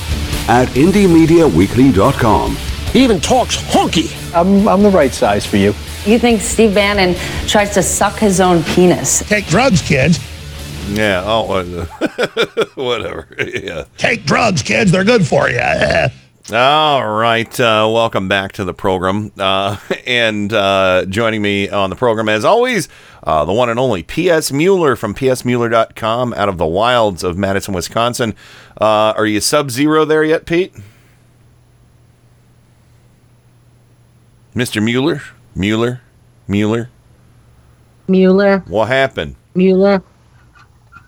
[0.48, 2.56] At IndieMediaWeekly.com.
[2.92, 4.12] He even talks honky.
[4.34, 5.74] I'm, I'm the right size for you.
[6.04, 7.14] You think Steve Bannon
[7.46, 9.26] tries to suck his own penis?
[9.28, 10.18] Take drugs, kids.
[10.88, 11.22] Yeah.
[11.24, 11.84] Oh, uh,
[12.74, 13.28] whatever.
[13.38, 13.84] Yeah.
[13.96, 14.92] Take drugs, kids.
[14.92, 15.60] They're good for you.
[16.52, 17.60] All right.
[17.60, 19.30] Uh, welcome back to the program.
[19.38, 22.88] Uh, and uh, joining me on the program, as always,
[23.22, 24.50] uh, the one and only P.S.
[24.52, 28.34] Mueller from psmueller.com out of the wilds of Madison, Wisconsin.
[28.80, 30.74] Uh, are you sub zero there yet, Pete?
[34.54, 34.82] Mr.
[34.82, 35.22] Mueller?
[35.54, 36.02] Mueller?
[36.48, 36.90] Mueller?
[38.08, 38.58] Mueller.
[38.66, 39.36] What happened?
[39.54, 40.02] Mueller.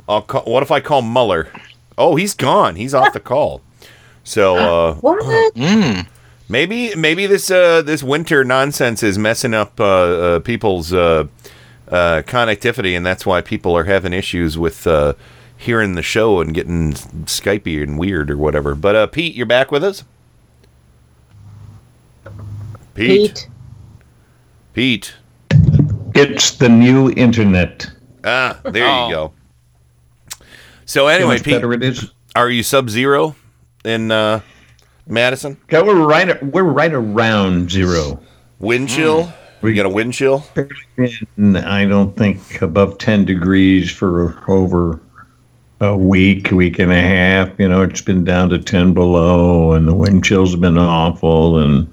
[0.08, 1.48] I'll call, what if I call Mueller?
[1.96, 2.76] Oh, he's gone.
[2.76, 3.62] He's off the call.
[4.24, 6.06] So uh, What?
[6.48, 11.26] maybe maybe this uh, this winter nonsense is messing up uh, uh, people's uh,
[11.88, 15.14] uh, connectivity, and that's why people are having issues with uh,
[15.56, 18.74] hearing the show and getting Skypey and weird or whatever.
[18.74, 20.04] But uh, Pete, you're back with us.
[22.94, 23.48] Pete.
[24.72, 25.14] Pete.
[26.14, 27.90] It's the new internet.
[28.24, 29.08] Ah, there Oh.
[29.08, 29.32] you go.
[30.86, 32.10] So anyway, Pete, better it is.
[32.36, 33.34] are you sub zero
[33.84, 34.40] in uh,
[35.06, 35.56] Madison?
[35.70, 36.42] We're right.
[36.42, 38.20] We're right around zero.
[38.58, 39.32] Wind chill.
[39.62, 40.44] We got a wind chill.
[40.98, 45.00] I don't think above ten degrees for over
[45.80, 47.50] a week, week and a half.
[47.58, 51.58] You know, it's been down to ten below, and the wind chills have been awful.
[51.58, 51.88] And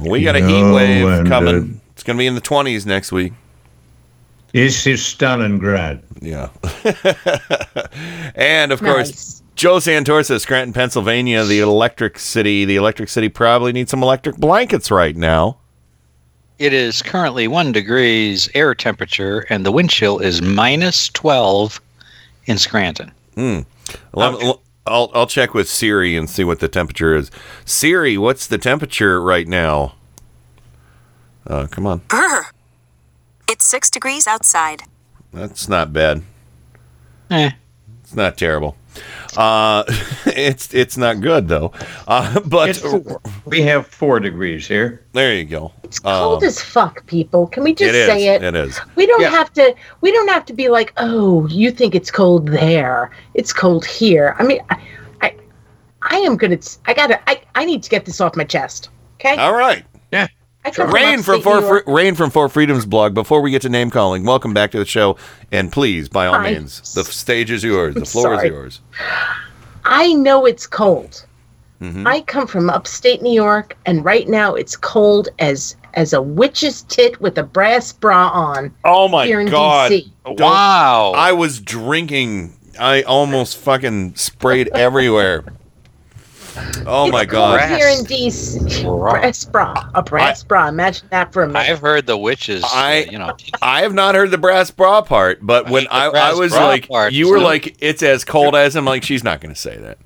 [0.00, 1.54] We got a you heat wave coming.
[1.54, 3.32] uh, it's going to be in the 20s next week.
[4.58, 6.02] This is Stalingrad.
[6.20, 6.48] Yeah.
[8.34, 12.64] and of course, Joe Santorsa, Scranton, Pennsylvania, the electric city.
[12.64, 15.58] The electric city probably needs some electric blankets right now.
[16.58, 21.80] It is currently one degrees air temperature, and the wind chill is minus 12
[22.46, 23.12] in Scranton.
[23.36, 23.60] Hmm.
[24.12, 27.30] Let- l- I'll, I'll check with Siri and see what the temperature is.
[27.64, 29.94] Siri, what's the temperature right now?
[31.46, 31.98] Uh, come on.
[32.08, 32.44] Brr.
[33.48, 34.82] It's six degrees outside.
[35.32, 36.22] That's not bad.
[37.30, 37.50] Eh.
[38.02, 38.76] It's not terrible.
[39.36, 39.84] Uh,
[40.26, 41.72] it's it's not good though.
[42.06, 42.84] Uh, but It's
[43.44, 45.04] we have four degrees here.
[45.12, 45.72] there you go.
[45.84, 47.46] It's Cold as fuck, people.
[47.46, 48.06] Can we just it is.
[48.06, 48.42] say it?
[48.42, 48.80] It is.
[48.96, 49.74] We don't have to.
[50.00, 53.10] We don't have to be like, oh, you think it's cold there?
[53.34, 54.34] It's cold here.
[54.38, 54.82] I mean, I,
[55.22, 55.34] I,
[56.02, 56.58] I am gonna.
[56.86, 57.20] I gotta.
[57.28, 58.90] I, I need to get this off my chest.
[59.20, 59.36] Okay.
[59.36, 59.84] All right.
[60.64, 60.68] Yeah.
[60.68, 63.14] I come Rain from Four Fre- Rain from Four Freedoms blog.
[63.14, 65.16] Before we get to name calling, welcome back to the show,
[65.52, 66.52] and please, by all Hi.
[66.54, 67.94] means, the stage is yours.
[67.94, 68.48] The floor Sorry.
[68.48, 68.80] is yours.
[69.84, 71.24] I know it's cold.
[71.80, 72.06] Mhm.
[72.06, 76.82] I come from upstate New York, and right now it's cold as as a witch's
[76.82, 78.72] tit with a brass bra on.
[78.84, 79.90] Oh my here in god!
[79.92, 80.10] DC.
[80.36, 82.52] Don't- I was drinking.
[82.80, 85.44] I almost fucking sprayed everywhere.
[86.86, 87.60] Oh my god!
[87.68, 90.68] Here in DC, brass bra, a brass bra.
[90.68, 91.70] Imagine that for a minute.
[91.70, 95.02] I've heard the witches, uh, I you know, I have not heard the brass bra
[95.02, 98.24] part, but when I, I brass was like, part, you were so- like, it's as
[98.24, 98.76] cold as.
[98.76, 99.98] I'm like, she's not going to say that.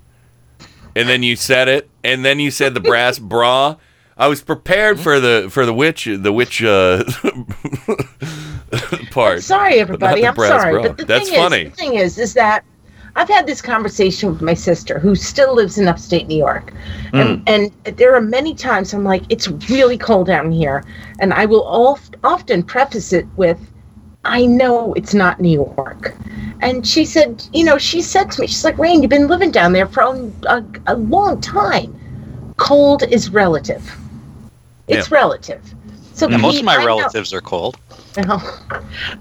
[0.95, 3.77] And then you said it, and then you said the brass bra.
[4.17, 7.03] I was prepared for the for the witch the witch uh,
[9.11, 9.43] part.
[9.43, 10.27] Sorry, everybody.
[10.27, 10.83] I'm sorry, bra.
[10.83, 11.63] but the That's thing funny.
[11.63, 12.65] is, the thing is, is that
[13.15, 16.73] I've had this conversation with my sister, who still lives in upstate New York,
[17.11, 17.17] hmm.
[17.17, 20.85] and and there are many times I'm like, it's really cold down here,
[21.21, 23.59] and I will oft, often preface it with,
[24.25, 26.15] I know it's not New York.
[26.61, 29.51] And she said, you know, she said to me, she's like, Rain, you've been living
[29.51, 30.03] down there for
[30.47, 31.93] a, a, long time.
[32.57, 33.83] Cold is relative.
[34.87, 35.17] It's Yeah.
[35.17, 35.75] relative.
[36.15, 37.79] So Yeah, most of my I know- relatives are cold.
[38.17, 38.41] No.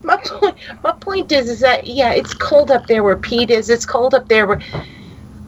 [0.03, 3.69] My point, my point is, is that yeah, it's cold up there where Pete is.
[3.69, 4.61] It's cold up there where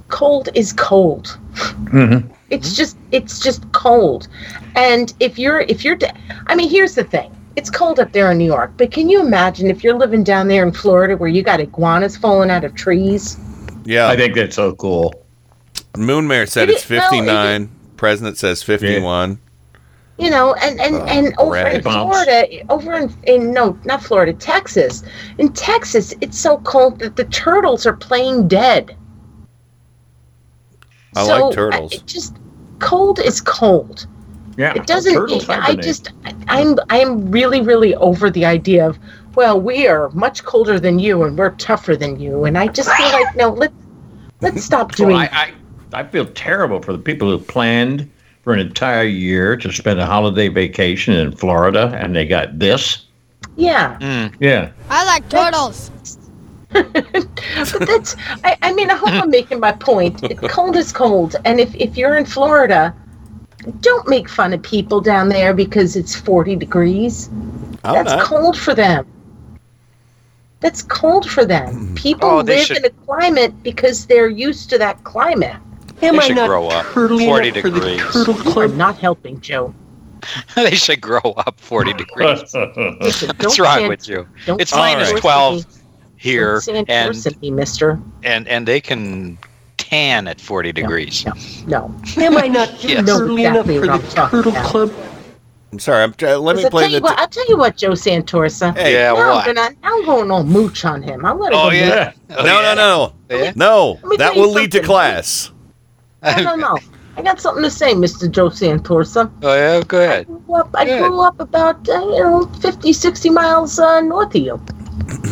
[0.09, 1.37] cold is cold.
[1.53, 2.31] Mm-hmm.
[2.49, 4.27] It's just, it's just cold.
[4.75, 6.13] And if you're, if you're, da-
[6.47, 7.35] I mean, here's the thing.
[7.55, 10.47] It's cold up there in New York, but can you imagine if you're living down
[10.47, 13.37] there in Florida where you got iguanas falling out of trees?
[13.85, 15.13] Yeah, I think that's so cool.
[15.93, 17.69] Moonmare said It it's is- no, it 59.
[17.97, 19.39] President says 51.
[20.17, 22.23] You know, and and Uh, and over in bumps.
[22.23, 25.03] Florida, over in, in no, not Florida, Texas.
[25.39, 28.95] In Texas, it's so cold that the turtles are playing dead.
[31.15, 31.93] I so like turtles.
[31.93, 32.37] it just
[32.79, 34.07] cold is cold.
[34.55, 35.13] Yeah, It doesn't.
[35.13, 35.83] turtles I hibernate.
[35.83, 36.11] just,
[36.47, 38.99] I'm, I'm really, really over the idea of,
[39.33, 42.91] well, we are much colder than you, and we're tougher than you, and I just
[42.91, 43.73] feel like, no, let,
[44.41, 45.15] let's stop doing.
[45.15, 45.53] Well, I,
[45.93, 48.11] I, I feel terrible for the people who planned
[48.43, 53.05] for an entire year to spend a holiday vacation in Florida and they got this.
[53.55, 54.33] yeah, mm.
[54.39, 54.71] Yeah.
[54.89, 55.89] I like turtles.
[56.73, 58.15] but that's.
[58.43, 60.23] I, I mean, I hope I'm making my point.
[60.23, 62.95] It- cold is cold, and if if you're in Florida,
[63.81, 67.27] don't make fun of people down there because it's 40 degrees.
[67.83, 68.23] I'm That's not.
[68.23, 69.05] cold for them.
[70.61, 71.89] That's cold for them.
[71.89, 71.95] Mm.
[71.95, 75.57] People Oh, live should- in a climate because they're used to that climate.
[75.99, 76.85] They should grow up.
[76.87, 78.01] 40 degrees.
[78.27, 79.73] You are not helping, Joe.
[80.55, 82.39] they should grow up 40 degrees.
[82.53, 84.27] Listen, What's don't wrong stand- with you?
[84.45, 85.65] don't It's minus worse 12
[86.17, 87.99] here, and worse me, mister.
[88.23, 89.37] and and they can
[89.77, 91.25] tan at 40 degrees.
[91.67, 91.93] No.
[92.17, 93.05] Am I not Yes.
[93.05, 94.65] know early enough exactly for the Turtle about.
[94.65, 94.93] Club?
[95.73, 96.03] I'm sorry.
[96.03, 96.97] I'm try- let me play tell the.
[96.97, 97.19] you what.
[97.19, 98.69] I'll tell you what, Joe Santorsa.
[98.69, 98.93] Uh, hey.
[98.93, 99.47] Yeah, now what?
[99.47, 101.25] I'm gonna I'm going all mooch on him.
[101.25, 102.13] I'm gonna Oh, yeah?
[102.29, 102.61] Oh, no, yeah.
[102.61, 103.51] no, no, oh, Yeah?
[103.55, 103.99] no.
[104.03, 105.51] That tell you will lead to class.
[106.23, 106.79] No, no, no.
[107.15, 108.29] I got something to say, Mr.
[108.29, 109.31] Joe Santorsa.
[109.43, 110.25] Oh, yeah, go ahead.
[110.25, 114.41] grew up, I grew up about, uh, you know, 50, 60 miles uh, north of
[114.41, 114.61] you.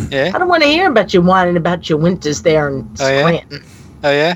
[0.09, 0.31] Yeah?
[0.33, 3.41] I don't want to hear about you whining about your winters there in Oh, yeah?
[4.03, 4.35] Oh, yeah?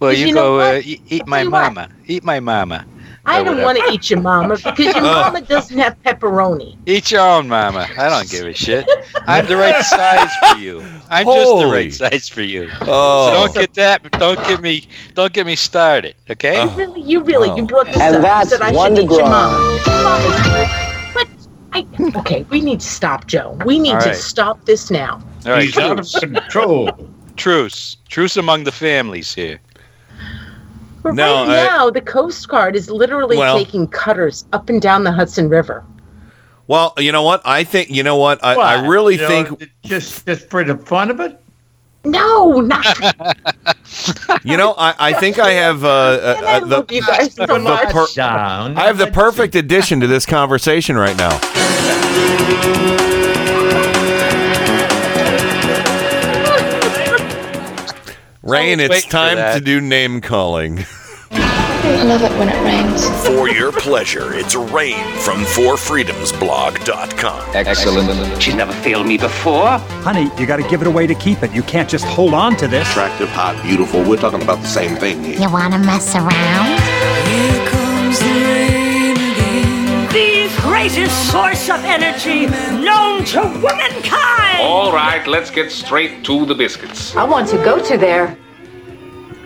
[0.00, 1.74] Well, you, you go uh, eat, eat my you what.
[1.74, 1.90] mama.
[2.06, 2.86] Eat my mama.
[3.28, 5.30] I don't want to eat your mama because your uh.
[5.30, 6.76] mama doesn't have pepperoni.
[6.86, 7.86] Eat your own mama.
[7.96, 8.88] I don't give a shit.
[9.26, 10.80] I'm the right size for you.
[11.10, 12.68] I'm just the right size for you.
[12.82, 13.28] Oh.
[13.28, 14.10] So don't get that.
[14.12, 14.88] Don't get me.
[15.14, 16.14] Don't get me started.
[16.30, 16.62] Okay?
[16.62, 17.66] You really, you really, you oh.
[17.66, 18.22] brought this And up.
[18.22, 19.78] that's you said I one should to eat your mama.
[21.14, 21.28] But
[21.72, 21.86] I,
[22.16, 23.58] okay, we need to stop, Joe.
[23.64, 25.22] We need All to stop this now.
[25.44, 25.64] All right.
[25.64, 26.90] He's out of control.
[27.36, 27.96] Truce.
[28.08, 29.60] Truce among the families here.
[31.02, 34.80] But No, right I- now, the Coast Guard is literally Well- taking cutters up and
[34.82, 35.84] down the Hudson River.
[36.66, 37.40] Well, you know what?
[37.46, 38.44] I think you know what.
[38.44, 41.40] I, I really You know, think just just for the fun of it.
[42.04, 42.84] No, not.
[44.44, 44.74] you know.
[44.76, 47.88] I, I think I have uh, uh, I uh, the you guys so the much.
[47.90, 48.76] per- Down.
[48.76, 51.38] I have the perfect addition to this conversation right now.
[58.48, 60.84] Rain, it's time to do name calling.
[61.30, 63.04] I love it when it rains.
[63.26, 67.50] For your pleasure, it's Rain from ForFreedomsBlog.com.
[67.54, 68.42] Excellent.
[68.42, 69.76] She's never failed me before.
[70.02, 71.52] Honey, you gotta give it away to keep it.
[71.52, 72.88] You can't just hold on to this.
[72.90, 74.02] Attractive, hot, beautiful.
[74.02, 75.38] We're talking about the same thing here.
[75.38, 76.80] You wanna mess around?
[77.28, 78.77] Here comes the rain again.
[80.18, 82.46] The greatest source of energy
[82.84, 84.60] known to womankind!
[84.60, 87.14] All right, let's get straight to the biscuits.
[87.14, 88.36] I want to go to there.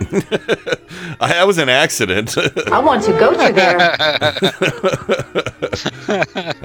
[1.20, 2.39] I, that was an accident.
[2.73, 3.81] I want to go to there.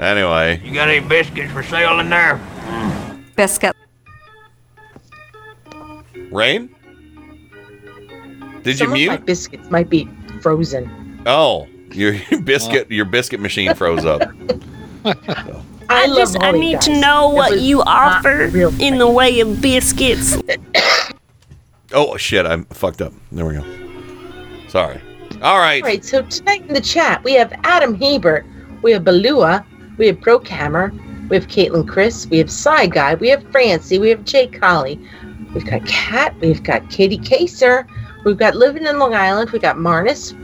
[0.00, 2.40] anyway, You got any biscuits for sale in there?
[3.36, 3.76] Biscuit.
[6.32, 6.74] Rain.
[8.62, 10.08] Did Some you of my biscuits might be
[10.40, 11.20] frozen.
[11.26, 14.22] Oh, your biscuit your biscuit machine froze up.
[15.04, 18.42] I, I just I all you need to know what you offer
[18.78, 20.36] in the way of biscuits.
[21.94, 23.14] Oh shit, I'm fucked up.
[23.32, 23.64] There we go.
[24.68, 25.00] Sorry.
[25.40, 25.82] All right.
[25.82, 28.44] All right, so tonight in the chat, we have Adam Hebert,
[28.82, 29.64] we have Balua,
[29.96, 30.90] we have Brookhammer,
[31.30, 35.00] we have Caitlin Chris, we have Cy Guy, we have Francie, we have Jake Colley,
[35.54, 37.86] we've got Kat, we've got Katie Kaser,
[38.24, 40.34] we've got Living in Long Island, we got Marnus.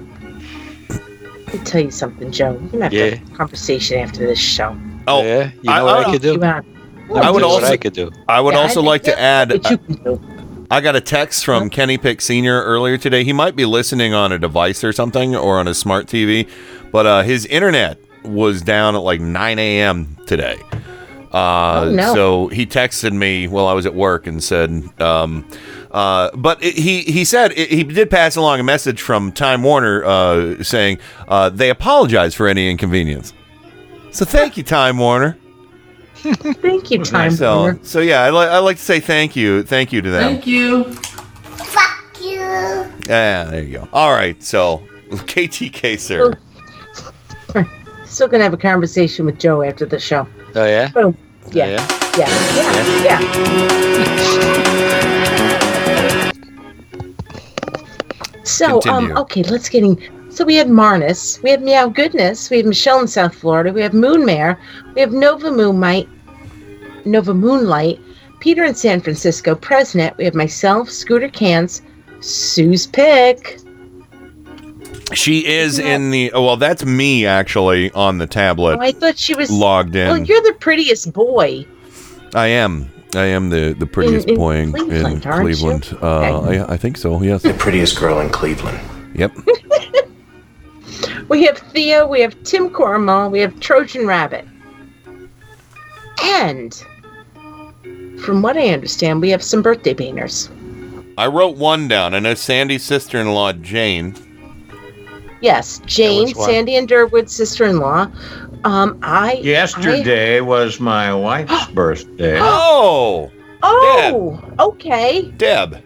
[1.54, 2.54] Let me tell you something, Joe.
[2.54, 4.76] We're gonna have to have a conversation after this show.
[5.06, 5.52] Oh, yeah.
[5.62, 6.32] You know what I could do?
[6.32, 6.42] You.
[6.42, 6.60] I
[7.08, 8.10] would know what also I could do.
[8.28, 10.20] I would Yeah, also I- like to add what you can do.
[10.70, 12.64] I got a text from Kenny Pick Sr.
[12.64, 13.22] earlier today.
[13.22, 16.48] He might be listening on a device or something or on a smart TV,
[16.90, 20.16] but uh, his internet was down at like 9 a.m.
[20.26, 20.58] today.
[21.32, 22.14] Uh, Oh, no.
[22.14, 25.44] So he texted me while I was at work and said, um,
[25.94, 29.62] uh, but it, he he said it, he did pass along a message from Time
[29.62, 30.98] Warner uh, saying
[31.28, 33.32] uh, they apologize for any inconvenience.
[34.10, 35.38] So thank you, Time Warner.
[36.24, 37.78] Thank you, Time so, Warner.
[37.82, 40.22] so yeah, I, li- I like to say thank you, thank you to them.
[40.22, 40.84] Thank you.
[40.94, 42.38] Fuck you.
[43.06, 43.88] Yeah, there you go.
[43.92, 44.78] All right, so
[45.10, 46.32] KTK sir.
[48.06, 50.26] Still gonna have a conversation with Joe after the show.
[50.54, 50.88] Oh yeah.
[50.92, 51.16] Boom.
[51.52, 51.68] Yeah.
[51.68, 51.88] yeah?
[52.16, 53.02] Yeah.
[53.04, 53.20] Yeah.
[53.20, 54.63] Yeah.
[58.44, 59.98] So, um, okay, let's get in.
[60.30, 63.82] So we had Marnus, we have Meow Goodness, we have Michelle in South Florida, we
[63.82, 64.58] have Moonmare,
[64.94, 66.08] we have Nova Moonlight,
[67.04, 68.00] Nova Moonlight,
[68.40, 71.82] Peter in San Francisco, President, we have myself, Scooter Cans,
[72.20, 73.60] Sue's Pick,
[75.12, 76.32] She is in the.
[76.32, 78.78] Oh, well, that's me actually on the tablet.
[78.78, 80.08] Oh, I thought she was logged in.
[80.08, 81.66] Well, you're the prettiest boy.
[82.34, 82.90] I am.
[83.16, 85.42] I am the, the prettiest in boy in Cleveland, in aren't?
[85.44, 85.98] Cleveland.
[86.02, 86.58] Uh, Okay.
[86.60, 87.22] I, I think so.
[87.22, 87.42] Yes.
[87.42, 88.80] The prettiest girl in Cleveland.
[89.14, 89.36] Yep.
[91.28, 94.46] We have Theo, we have Tim Corrimal, we have Trojan Rabbit.
[96.22, 96.74] And
[98.20, 100.50] from what I understand, we have some birthday banners.
[101.16, 102.14] I wrote one down.
[102.14, 104.14] I know Sandy's sister-in-law Jane.
[105.40, 106.34] Yes, Jane.
[106.34, 108.10] Sandy and Durwood's sister-in-law.
[108.64, 112.38] Um, I Yesterday was my wife's birthday.
[112.40, 113.30] Oh,
[113.62, 115.30] I- oh, okay.
[115.36, 115.82] Deb.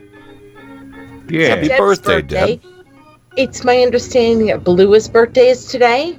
[1.28, 1.48] Yeah.
[1.48, 2.62] Happy Deb's birthday, Deb.
[3.36, 6.18] It's my understanding that Belua's birthday is today,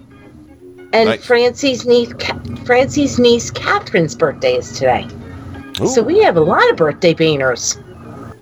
[0.94, 1.26] and Nice.
[1.26, 5.08] Francie's niece, Ca- Francie's niece Catherine's birthday is today.
[5.86, 7.78] So we have a lot of birthday banners.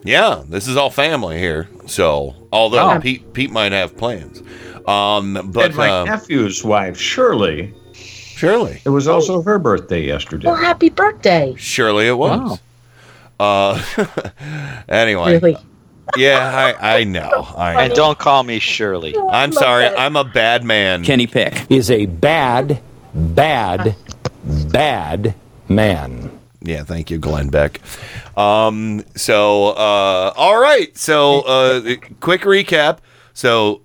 [0.03, 1.69] Yeah, this is all family here.
[1.85, 2.99] So, although Oh.
[2.99, 4.41] Pete Pete might have plans,
[4.87, 7.73] um, but and my uh, nephew's wife, Shirley.
[8.37, 8.81] Shirley.
[8.85, 10.45] It was also her birthday yesterday.
[10.47, 11.55] Well, happy birthday!
[11.57, 12.59] surely it was.
[13.39, 13.81] Uh,
[14.89, 15.57] anyway, Really?
[16.15, 17.47] yeah, I I know.
[17.57, 19.15] I And don't call me Shirley.
[19.17, 19.87] I'm sorry.
[19.87, 21.03] I'm a bad man.
[21.03, 22.79] Kenny Pick is a bad,
[23.13, 23.95] bad,
[24.71, 25.33] bad
[25.67, 26.31] man.
[26.61, 27.81] Yeah, thank you, Glenn Beck.
[28.37, 30.95] Um, so, uh, all right.
[30.97, 32.97] So, uh, quick recap.
[33.33, 33.81] So,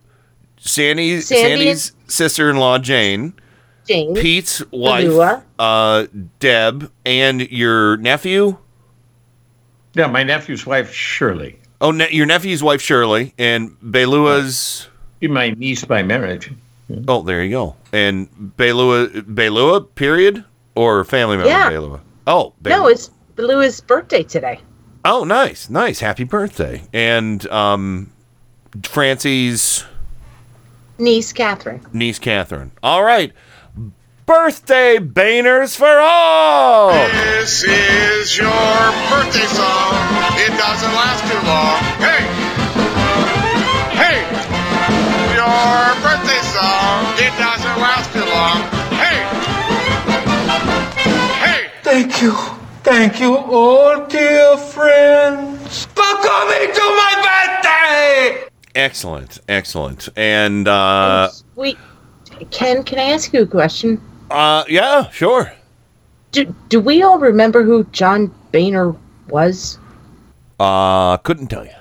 [0.58, 3.34] Sandy, Sandy Sandy's sister-in-law Jane,
[3.86, 5.42] Jane, Pete's wife, Belua.
[5.58, 6.06] uh,
[6.38, 8.56] Deb, and your nephew.
[9.94, 11.58] Yeah, my nephew's wife, Shirley.
[11.80, 14.88] Oh, ne- your nephew's wife Shirley, and Belua's.
[15.20, 16.52] My niece by marriage.
[17.08, 17.76] Oh, there you go.
[17.92, 20.44] And Belua, Belua, period,
[20.74, 21.70] or family member Yeah.
[21.70, 22.00] Belua.
[22.26, 22.70] Oh, Belua.
[22.70, 24.60] No, it's Belua's birthday today.
[25.04, 26.00] Oh, nice, nice.
[26.00, 26.82] Happy birthday.
[26.92, 28.10] And um,
[28.84, 29.84] Francie's
[30.98, 31.84] Niece Catherine.
[31.92, 32.70] niece, Catherine.
[32.82, 33.32] All right.
[34.26, 36.92] Birthday banners for all.
[36.92, 38.46] This is your
[39.10, 39.94] birthday song.
[40.38, 41.82] It doesn't last too long.
[41.98, 42.22] Hey!
[43.98, 44.22] Hey!
[45.34, 47.04] Your birthday song.
[47.18, 48.62] It doesn't last too long.
[48.94, 49.18] Hey!
[51.44, 51.70] Hey!
[51.82, 52.32] Thank you.
[52.84, 58.48] Thank you, all dear friends, for coming to my birthday!
[58.74, 60.08] Excellent, excellent.
[60.16, 61.78] And uh, Wait,
[62.50, 64.00] Ken, can I ask you a question?
[64.30, 65.52] Uh, yeah, sure.
[66.32, 68.94] Do do we all remember who John Boehner
[69.28, 69.78] was?
[70.58, 71.72] Uh, couldn't tell you.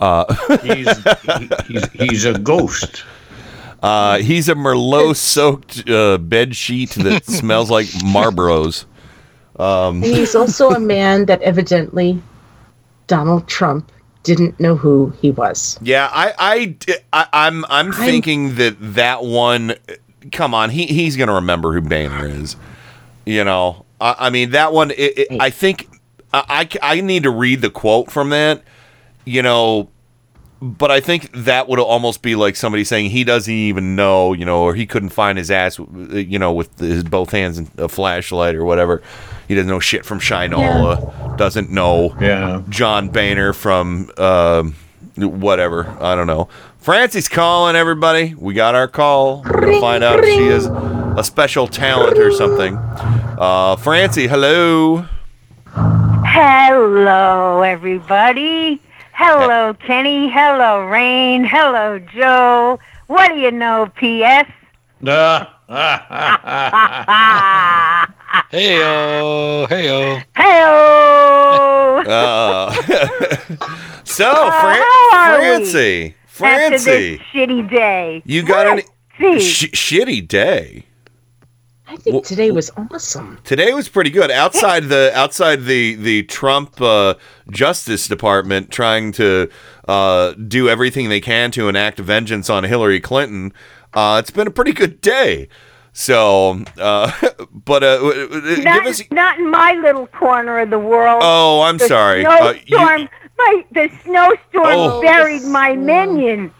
[0.00, 3.04] Uh, he's, he, he's he's a ghost.
[3.82, 8.84] Uh, he's a Merlot-soaked uh, bed sheet that smells like Marlboros.
[9.58, 12.22] Um, And he's also a man that evidently
[13.08, 13.90] Donald Trump
[14.22, 15.78] didn't know who he was.
[15.82, 19.74] Yeah, I, I, I I'm, I'm thinking that that one.
[20.30, 22.56] Come on, he he's gonna remember who Boehner is.
[23.24, 24.90] You know, I, I mean that one.
[24.90, 25.88] It, it, I think
[26.32, 28.62] I, I I need to read the quote from that.
[29.24, 29.88] You know,
[30.62, 34.44] but I think that would almost be like somebody saying he doesn't even know, you
[34.44, 37.88] know, or he couldn't find his ass, you know, with his both hands and a
[37.88, 39.02] flashlight or whatever.
[39.48, 41.36] He doesn't know shit from Shinola.
[41.36, 42.62] Doesn't know yeah.
[42.68, 44.76] John Boehner from um
[45.16, 45.88] whatever.
[46.00, 46.48] I don't know.
[46.82, 48.34] Francie's calling everybody.
[48.36, 49.42] We got our call.
[49.42, 52.76] We're gonna find out if she is a special talent or something.
[52.76, 55.06] Uh, Francie, hello.
[55.74, 58.80] Hello, everybody.
[59.12, 60.28] Hello, Kenny.
[60.28, 61.44] Hello, Rain.
[61.44, 62.80] Hello, Joe.
[63.06, 64.46] What do you know, P.S.?
[68.52, 70.22] Heyo, heyo.
[70.34, 72.06] Heyo.
[72.06, 72.72] Uh,
[74.04, 78.22] so, Uh, Fran- how are we Francie, After this Francie, shitty day.
[78.24, 78.84] you got What?
[79.20, 80.84] an sh- shitty day.
[81.86, 83.38] I think today was awesome.
[83.44, 84.30] Today was pretty good.
[84.30, 87.14] Outside the outside the the Trump uh,
[87.50, 89.50] Justice Department trying to
[89.88, 93.52] uh, do everything they can to enact vengeance on Hillary Clinton.
[93.92, 95.48] Uh, it's been a pretty good day.
[95.92, 97.12] So, uh,
[97.52, 99.02] but uh, w- w- give not, us.
[99.10, 101.20] not in my little corner of the world.
[101.22, 102.24] Oh, I'm The sorry.
[102.24, 103.08] Uh, you- Snowstorm,
[103.42, 105.00] my, the snowstorm Oh.
[105.02, 106.52] buried my minion.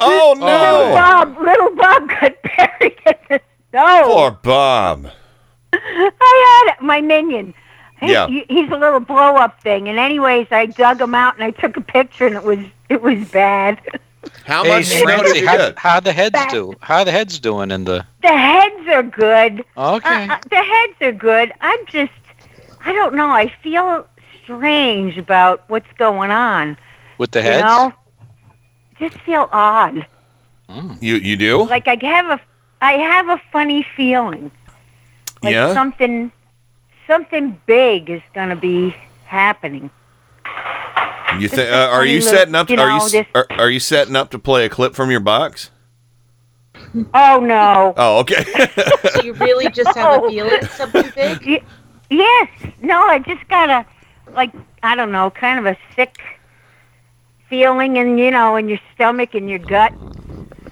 [0.00, 0.46] Oh, no.
[0.46, 3.40] Little Bob, little Bob got buried in the
[3.70, 4.02] snow.
[4.06, 5.10] Poor Bob.
[5.72, 7.54] I had my minion.
[8.00, 8.26] He- Yeah.
[8.26, 9.88] he- he's a little blow up thing.
[9.88, 13.00] And anyways, I dug him out and I took a picture, and it was it
[13.02, 13.80] was bad.
[14.44, 15.78] How Hey, much snow did Francie, you how, get?
[15.78, 16.74] how the heads Back- do?
[16.80, 18.04] How the heads doing in the?
[18.22, 19.64] The heads are good.
[19.76, 20.28] Okay.
[20.28, 21.52] Uh, uh, the heads are good.
[21.60, 22.12] I'm just,
[22.84, 23.28] I don't know.
[23.30, 24.06] I feel
[24.56, 26.76] strange about what's going on.
[27.18, 27.64] With the You heads?
[27.64, 27.92] know,
[28.98, 30.06] just feel odd.
[31.00, 31.64] You you do?
[31.66, 32.40] Like I have a,
[32.80, 34.50] I have a funny feeling.
[35.42, 35.74] Like yeah.
[35.74, 36.32] something,
[37.06, 38.94] something big is gonna be
[39.26, 39.90] happening.
[41.34, 41.70] You Just think?
[41.70, 42.70] Uh, are you little- setting up?
[42.70, 45.20] you are you this- are, are you setting up to play a clip from your
[45.20, 45.70] box?
[47.14, 47.94] Oh no.
[47.96, 48.44] Oh, okay.
[49.12, 51.44] So you really just have a feeling something big?
[51.46, 51.62] Y-
[52.10, 52.48] yes.
[52.80, 53.84] No, I just got a,
[54.34, 56.16] like I don't know, kind of a sick
[57.48, 59.92] feeling, in you know, in your stomach and your gut.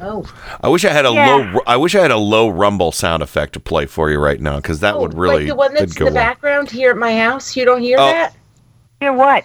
[0.02, 0.24] Oh.
[0.62, 1.27] I wish I had a Yeah.
[1.55, 1.60] low.
[1.66, 4.56] I wish I had a low rumble sound effect to play for you right now
[4.56, 6.14] because that oh, would really like the one that's in the go well.
[6.14, 7.55] background here at my house.
[7.55, 8.06] You don't hear Oh.
[8.06, 8.35] that?
[9.01, 9.44] Hear what?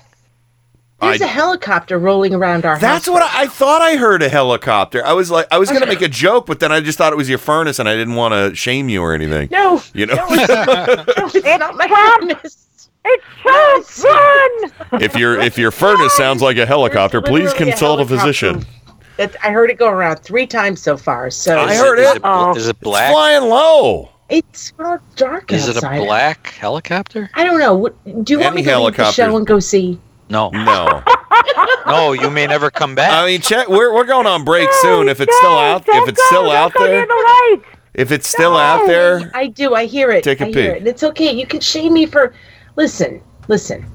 [1.02, 3.14] There's I- a helicopter rolling around our That's house.
[3.14, 3.82] what I, I thought.
[3.82, 5.06] I heard a helicopter.
[5.06, 7.12] I was like, I was oh, gonna make a joke, but then I just thought
[7.12, 9.50] it was your furnace, and I didn't want to shame you or anything.
[9.52, 10.16] No, you know.
[10.16, 12.65] no, it's not my furnace.
[13.08, 14.08] It's so
[14.90, 15.02] fun.
[15.02, 18.18] if your if your furnace sounds like a helicopter, please literally a consult a helicopter.
[18.18, 18.66] physician.
[19.18, 21.30] That I heard it go around three times so far.
[21.30, 22.16] So I heard Is it.
[22.18, 23.12] it, bl- is it black?
[23.14, 24.10] Flying low.
[24.28, 26.00] It's well dark Is it a outside.
[26.04, 27.30] black helicopter?
[27.36, 27.76] I don't know.
[27.76, 29.14] What, do you want Any me to leave the helicopters.
[29.16, 30.00] show and go see?
[30.30, 30.50] No.
[30.50, 31.04] No.
[31.88, 33.12] no, you may never come back.
[33.14, 33.68] I mean, check.
[33.70, 35.08] We're we're going on break soon.
[35.10, 37.06] If it's still out, if it's still out there,
[37.94, 39.76] if it's still out there, I do.
[39.76, 40.24] I hear it.
[40.24, 40.82] Take a I hear peek.
[40.82, 40.88] it.
[40.88, 41.32] It's okay.
[41.32, 42.34] You can shame me for.
[42.76, 43.86] Listen, listen.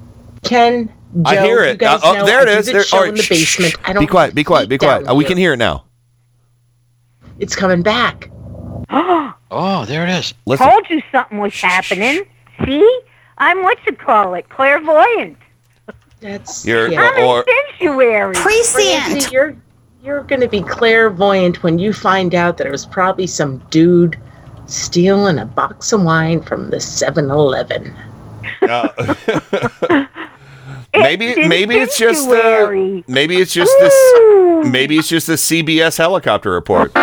[0.43, 1.77] Ken, Joe, I hear You it.
[1.79, 2.65] guys Uh, oh, know there I it do is.
[2.67, 3.73] There- show all right, in the shh, basement.
[3.73, 4.33] shh, I don't be quiet.
[4.33, 4.69] Be quiet.
[4.69, 5.01] Be quiet.
[5.05, 5.83] down Uh, we can hear it now.
[7.39, 8.29] It's coming back.
[9.53, 10.33] Oh, there it is.
[10.45, 10.65] Listen.
[10.69, 12.23] Told you something was happening.
[12.63, 12.99] See,
[13.37, 15.37] I'm what you call it, clairvoyant.
[16.21, 17.01] That's You're yeah.
[17.15, 17.43] I'm or a
[17.73, 18.35] sanctuary.
[19.29, 19.57] You're
[20.01, 24.17] you're going to be clairvoyant when you find out that it was probably some dude
[24.67, 27.93] stealing a box of wine from the 7-Eleven.
[28.61, 30.05] uh,
[30.93, 33.93] maybe It's maybe it's just the maybe it's just this
[34.69, 36.91] maybe it's just the CBS helicopter report.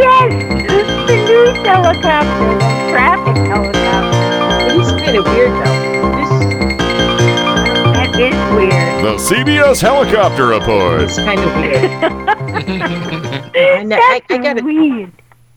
[0.00, 4.66] yes, the news helicopter, the traffic helicopter.
[4.66, 5.94] It is kind of weird though.
[7.92, 9.04] That is weird.
[9.04, 11.02] The CBS helicopter report.
[11.02, 11.90] It's kind of weird.
[13.56, 14.64] I, know, I, I got it.
[14.64, 15.12] Weird.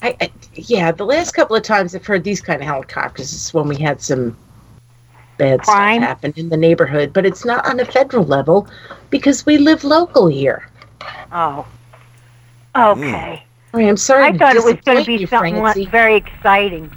[0.08, 3.54] I, I, yeah, the last couple of times I've heard these kind of helicopters is
[3.54, 4.38] when we had some
[5.38, 6.02] bad Crime?
[6.02, 8.68] stuff happen in the neighborhood, but it's not on a federal level
[9.10, 10.70] because we live local here.
[11.32, 11.66] Oh.
[12.76, 13.44] Okay.
[13.74, 14.26] I am sorry.
[14.28, 15.82] I to thought it was going to be you, something Francie.
[15.84, 16.90] like very exciting.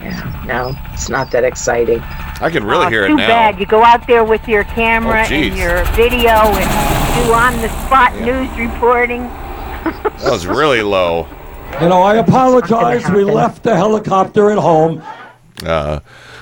[0.00, 2.00] Yeah, no, it's not that exciting.
[2.00, 3.16] I can really Oh, hear it now.
[3.16, 3.60] too bad.
[3.60, 7.68] You go out there with your camera Oh, and your video and do on the
[7.86, 9.22] spot news reporting.
[9.84, 11.26] That was really low.
[11.80, 13.08] You know, I apologize.
[13.10, 15.02] We left the helicopter at home.
[15.64, 16.00] Uh,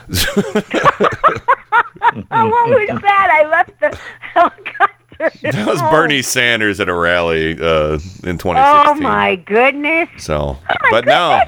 [2.31, 3.29] Oh, what was that?
[3.31, 5.31] I left the helicopter.
[5.43, 7.95] that was Bernie Sanders at a rally uh,
[8.25, 8.57] in 2016.
[8.57, 10.09] Oh my goodness!
[10.19, 10.57] So,
[10.91, 11.41] but no.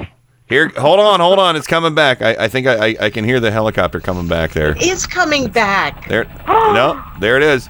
[0.48, 1.54] Here, hold on, hold on.
[1.56, 2.20] It's coming back.
[2.22, 4.74] I, I think I, I, I can hear the helicopter coming back there.
[4.78, 6.08] It's coming back.
[6.08, 7.68] There, no, there it is.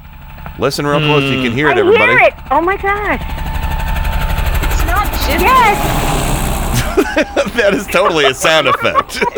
[0.59, 1.31] Listen real close.
[1.31, 2.13] You can hear it, I everybody.
[2.13, 2.35] hear it.
[2.51, 3.21] Oh my gosh!
[5.32, 5.43] It's.
[5.43, 5.77] Yes.
[7.55, 9.23] that is totally a sound effect.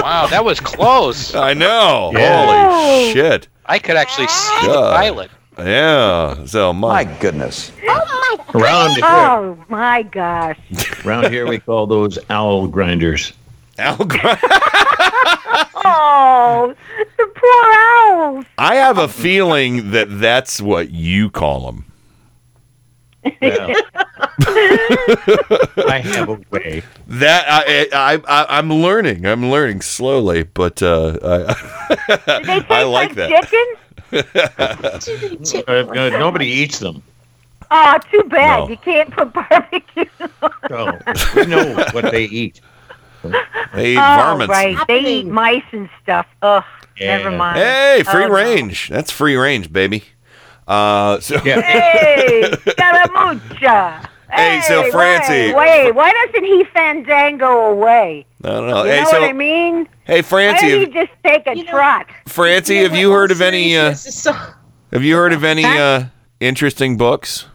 [0.00, 1.34] Wow, that was close.
[1.48, 2.10] I know.
[2.14, 2.70] Yeah.
[2.70, 3.48] Holy shit.
[3.66, 5.30] I could actually see the pilot.
[5.58, 6.44] Yeah.
[6.46, 7.70] So my, goodness.
[7.86, 10.58] Oh my Around here, Oh my gosh!
[11.04, 13.32] around here, we call those owl grinders.
[13.78, 14.18] Al Gr-
[15.82, 16.74] Oh,
[17.16, 18.44] the poor owls.
[18.58, 21.84] I have a feeling that that's what you call them.
[23.24, 23.34] Well,
[25.88, 26.82] I have a way.
[27.06, 29.26] That I, I, I I'm learning.
[29.26, 31.54] I'm learning slowly, but uh, I,
[32.08, 33.48] Did they taste I like like that.
[33.48, 33.66] chicken?
[35.68, 37.02] Uh, uh, nobody eats them.
[37.70, 38.60] Oh, too bad.
[38.60, 38.68] No.
[38.68, 40.04] You can't put barbecue.
[40.70, 41.16] on.
[41.16, 42.60] So we know what they eat.
[43.74, 44.50] They eat oh, varmints.
[44.50, 44.76] right.
[44.88, 46.26] They eat mice and stuff.
[46.42, 46.64] Ugh.
[46.98, 47.16] Yeah.
[47.18, 47.58] Never mind.
[47.58, 48.34] Hey, free Oh, no.
[48.34, 48.88] range.
[48.88, 50.04] That's free range, baby.
[50.70, 51.60] Uh, so Yeah.
[51.62, 54.06] Hey, Scaramucci.
[54.30, 55.54] Hey, so Francie- Wait,
[55.86, 58.24] wait, why doesn't he fandango away?
[58.44, 58.84] I don't know.
[58.84, 59.88] You hey, know so what I mean?
[60.04, 62.06] hey, Why Francie, don't he just take a You know- trot?
[62.28, 63.76] Francie, You know have you heard of any?
[63.76, 64.32] Uh, so-
[64.92, 66.04] have you heard of any uh,
[66.38, 67.46] interesting books?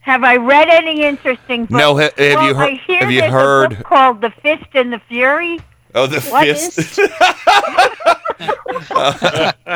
[0.00, 1.72] Have I read any interesting books?
[1.78, 4.20] No, ha- have well, you heard- I hear have you there's a heard- book called
[4.20, 5.60] The Fist and the Fury?
[5.94, 6.98] Oh, the What fist.
[8.40, 8.90] is-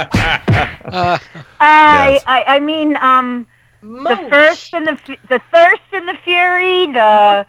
[1.60, 3.46] I, I, I mean, um,
[3.82, 4.28] the Mooch.
[4.30, 7.46] first and the the thirst and the fury, the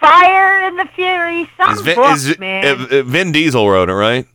[0.00, 1.48] fire and the fury.
[1.56, 2.64] Some Is Vin, books, is, man.
[2.66, 4.26] uh, uh, Vin Diesel wrote it, right?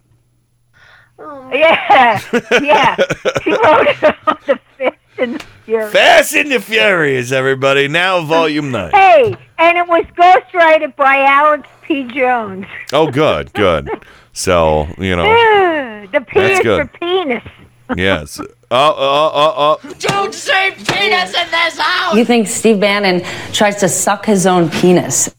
[1.19, 2.22] Oh Yeah,
[2.61, 2.95] yeah.
[3.44, 5.91] he wrote it on the Fast and the Furious.
[5.91, 7.88] Fast and the Furious, everybody.
[7.88, 8.91] Now, volume nine.
[8.91, 12.03] Hey, and it was ghostwritten by Alex P.
[12.03, 12.65] Jones.
[12.94, 13.89] Oh, good, good.
[14.38, 16.92] So you know, the P That's is good.
[16.92, 17.44] for penis.
[17.98, 18.40] yes.
[18.40, 19.94] Oh, oh, oh, oh.
[19.98, 22.16] Don't say penis in this house!
[22.16, 25.34] You think Steve Bannon tries to suck his own penis?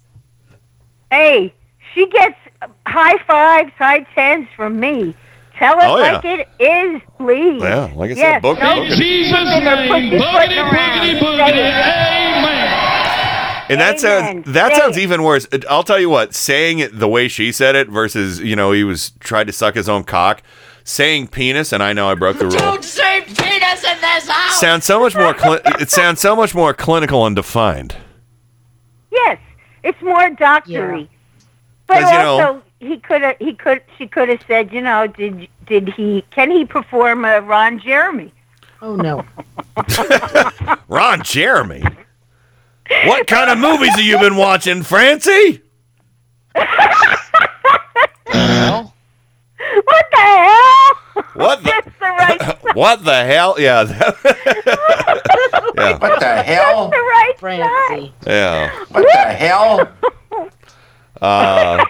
[1.12, 1.54] Hey,
[1.94, 2.34] she gets
[2.86, 5.14] high fives, high tens from me.
[5.58, 6.12] Tell it Oh, yeah.
[6.14, 7.62] like it is, please.
[7.62, 8.96] Yeah, like I said, yes, boogity, don't boogity.
[8.96, 11.04] keep sticking her pussyfooting around.
[11.04, 12.57] Say it.
[13.70, 15.00] And that sounds that Say sounds it.
[15.02, 15.46] even worse.
[15.68, 18.84] I'll tell you what, saying it the way she said it versus, you know, he
[18.84, 20.42] was tried to suck his own cock.
[20.84, 22.56] Saying penis, and I know I broke the rule.
[22.56, 24.58] Don't say penis in this house!
[24.58, 25.34] Sounds so much more.
[25.34, 27.94] Cli- it sounds so much more clinical and defined.
[29.10, 29.38] Yes,
[29.82, 31.10] it's more doctory.
[31.86, 33.36] But 'Cause, you know- also, he could have.
[33.38, 33.82] He could.
[33.98, 36.24] She could have said, you know, did did he?
[36.30, 38.32] Can he perform a Ron Jeremy?
[38.80, 39.26] Oh no.
[40.88, 41.82] Ron Jeremy.
[43.06, 45.62] What kind of movies have you been watching, Francie?
[49.84, 50.98] What the hell?
[51.34, 51.64] What the?
[51.70, 52.58] That's the right.
[52.74, 53.56] What the hell?
[53.58, 53.82] Yeah.
[55.76, 55.98] yeah.
[55.98, 56.88] What the hell?
[56.88, 58.12] the right Francie.
[58.26, 58.70] Yeah.
[58.88, 59.88] What the hell?
[61.20, 61.84] Uh,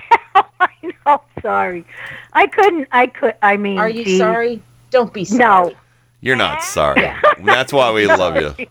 [0.61, 0.69] I
[1.07, 1.21] know.
[1.43, 1.85] Sorry,
[2.33, 2.89] I couldn't.
[2.93, 3.35] I could.
[3.43, 4.19] I mean, Are you gee.
[4.19, 4.63] sorry?
[4.91, 5.71] Don't be sorry.
[5.71, 5.77] No.
[6.21, 7.13] you're not sorry.
[7.45, 8.67] That's why we love you.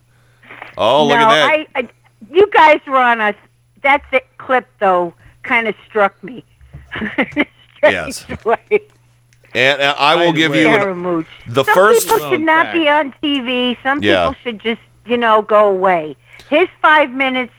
[0.77, 1.49] Oh, look no, at that.
[1.49, 1.89] I, I.
[2.31, 3.33] You guys were on a.
[3.83, 4.01] That
[4.37, 5.13] clip though
[5.43, 6.43] kind of struck me.
[7.83, 8.25] Yes.
[8.43, 8.57] Way.
[9.53, 11.27] And uh, I will give you an- Scaramouche.
[11.47, 12.09] the Some first.
[12.09, 13.77] people should not be on TV.
[13.83, 14.29] Some Yeah.
[14.29, 16.15] people should just, you know, go away.
[16.49, 17.53] His five minutes,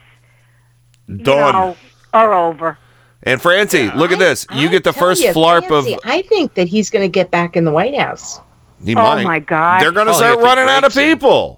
[1.06, 1.52] you Done.
[1.54, 1.76] know,
[2.12, 2.76] are over.
[3.22, 4.44] And Francie, look at this.
[4.52, 6.00] You get the first you, flarp Francie, of.
[6.04, 8.40] I think that he's going to get back in the White House.
[8.84, 9.24] He Oh, might.
[9.24, 9.80] my God.
[9.80, 11.57] They're going to Oh, start running out of breaks people.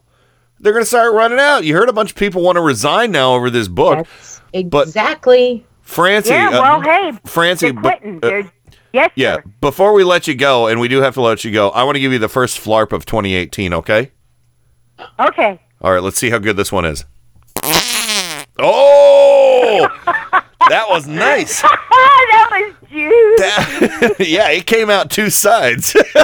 [0.60, 1.64] They're going to start running out.
[1.64, 4.06] You heard a bunch of people want to resign now over this book.
[4.52, 5.66] Exactly.
[5.80, 8.16] Francie, yeah, uh, well, hey, Francie, they're but- quitting.
[8.16, 8.52] uh, They're,
[8.92, 9.36] yes, yeah.
[9.36, 9.44] sir.
[9.60, 11.96] Before we let you go, and we do have to let you go, I want
[11.96, 13.72] to give you the first flarp of 2018.
[13.74, 14.12] Okay.
[15.18, 15.60] Okay.
[15.80, 16.02] All right.
[16.02, 17.04] Let's see how good this one is.
[18.62, 19.88] Oh,
[20.68, 21.62] that was nice.
[22.90, 25.94] That yeah, it came out two sides.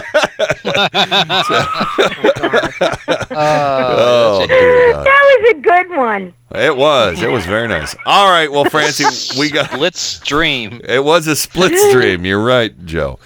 [3.31, 5.07] oh, dear God.
[5.07, 6.35] that was a good one.
[6.55, 7.23] It was.
[7.23, 7.95] It was very nice.
[8.05, 8.51] All right.
[8.51, 9.05] Well, Francie,
[9.39, 10.81] we got split stream.
[10.85, 12.25] It was a split stream.
[12.25, 13.19] You're right, Joe.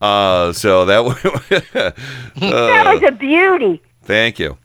[0.00, 1.20] Uh, so that was.
[1.48, 1.94] that
[2.42, 3.82] uh, was a beauty.
[4.06, 4.56] Thank you.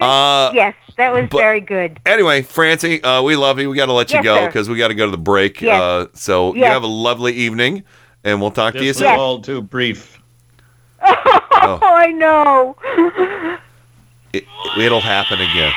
[0.00, 2.00] Uh, yes, that was but- very good.
[2.06, 3.68] Anyway, Francie, uh, we love you.
[3.70, 5.60] We got to let you Yes, go because we got to go to the break.
[5.60, 5.80] Yes.
[5.80, 7.84] Uh, so you have a lovely evening,
[8.24, 9.10] and we'll talk to you This soon.
[9.10, 10.20] was all too brief.
[11.66, 12.76] Oh, I know.
[14.34, 14.44] It,
[14.78, 15.72] it'll happen again.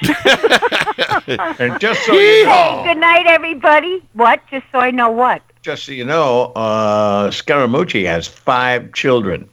[1.58, 4.02] And just so you know, Good night, everybody.
[4.14, 4.40] What?
[4.50, 5.42] Just so I know what.
[5.62, 9.48] just so you know, uh, Scaramucci has five children.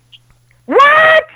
[0.65, 1.27] What?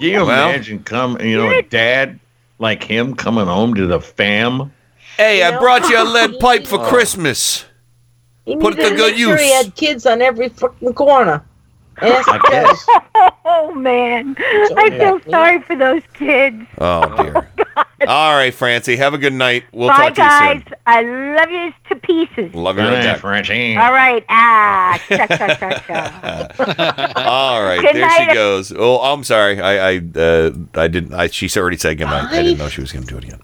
[0.00, 2.18] Can you Well- imagine come, you know, a dad
[2.58, 4.72] like him coming home to the fam?
[5.16, 6.84] Hey, I know, brought you a lead pipe for Oh.
[6.88, 7.64] Christmas.
[8.44, 11.42] He Put it to to good make sure he had kids on every fucking corner.
[12.02, 12.86] Yes, I guess.
[13.48, 14.34] Oh man,
[14.76, 16.56] I feel sorry for those kids.
[16.78, 17.48] Oh, oh dear.
[18.08, 18.96] All right, Francie.
[18.96, 19.64] Have a good night.
[19.72, 20.62] We'll Bye, talk to you guys.
[20.64, 20.74] soon.
[20.86, 22.54] I love you to pieces.
[22.54, 23.18] Love you right back.
[23.18, 23.76] Francie.
[23.76, 24.24] All right.
[24.28, 27.12] Ah, cha cha cha cha.
[27.16, 28.72] All right, Good there she goes.
[28.76, 29.60] Oh, I'm sorry.
[29.60, 31.14] I I uh, I didn't.
[31.14, 32.32] I she already said goodnight.
[32.32, 33.40] I didn't know she was going to do it again.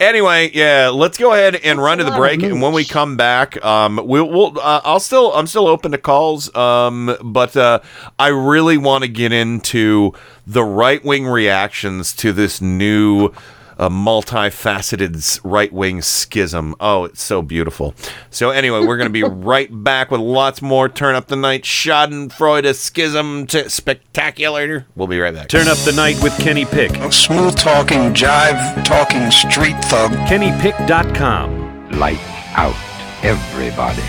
[0.00, 3.62] Anyway, yeah, let's go ahead and run to the break, and when we come back,
[3.64, 7.80] um, we'll we'll uh, I'll still I'm still open to calls, um, but uh,
[8.18, 10.12] I really want to get into
[10.46, 13.30] the right wing reactions to this new.
[13.78, 16.74] A multifaceted right wing schism.
[16.80, 17.94] Oh, it's so beautiful.
[18.30, 21.62] So, anyway, we're going to be right back with lots more Turn Up the Night
[21.62, 24.86] Schadenfreude Schism t- Spectacular.
[24.96, 25.48] We'll be right back.
[25.48, 26.90] Turn up the night with Kenny Pick.
[27.12, 30.10] Smooth talking, jive talking, street thug.
[30.26, 31.90] KennyPick.com.
[31.92, 32.18] Light
[32.56, 32.74] out,
[33.24, 34.02] everybody.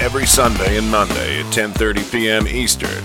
[0.00, 2.48] Every Sunday and Monday at 10:30 p.m.
[2.48, 3.04] Eastern,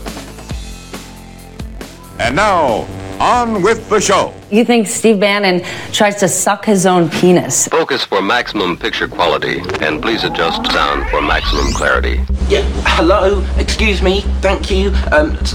[2.21, 2.87] And now,
[3.19, 4.33] On with the show.
[4.49, 5.61] You think Steve Bannon
[5.91, 7.67] tries to suck his own penis?
[7.67, 12.21] Focus for maximum picture quality, and please adjust sound for maximum clarity.
[12.49, 12.63] Yeah,
[12.97, 14.89] hello, excuse me, thank you.
[15.11, 15.51] Um, s-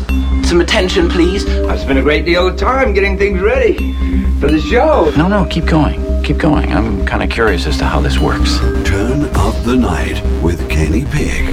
[0.48, 1.44] some attention, please.
[1.68, 3.92] I've spent a great deal of time getting things ready
[4.40, 5.12] for the show.
[5.16, 6.22] No, no, keep going.
[6.22, 6.72] Keep going.
[6.72, 8.58] I'm kind of curious as to how this works.
[8.84, 11.52] Turn of the night with Kenny Pick.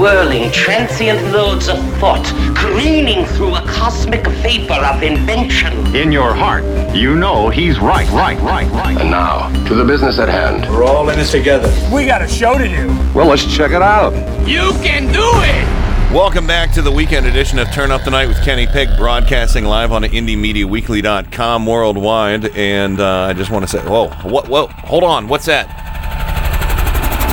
[0.00, 2.24] whirling, transient loads of thought,
[2.56, 5.94] careening through a cosmic vapor of invention.
[5.94, 6.64] In your heart,
[6.96, 8.98] you know he's right, right, right, right.
[8.98, 10.62] And now, to the business at hand.
[10.72, 11.68] We're all in this together.
[11.94, 12.86] We got a show to do.
[13.14, 14.14] Well, let's check it out.
[14.48, 16.14] You can do it!
[16.14, 19.66] Welcome back to the weekend edition of Turn Up the Night with Kenny Pick, broadcasting
[19.66, 22.46] live on IndieMediaWeekly.com worldwide.
[22.56, 25.68] And uh, I just want to say, whoa, what, whoa, hold on, what's that?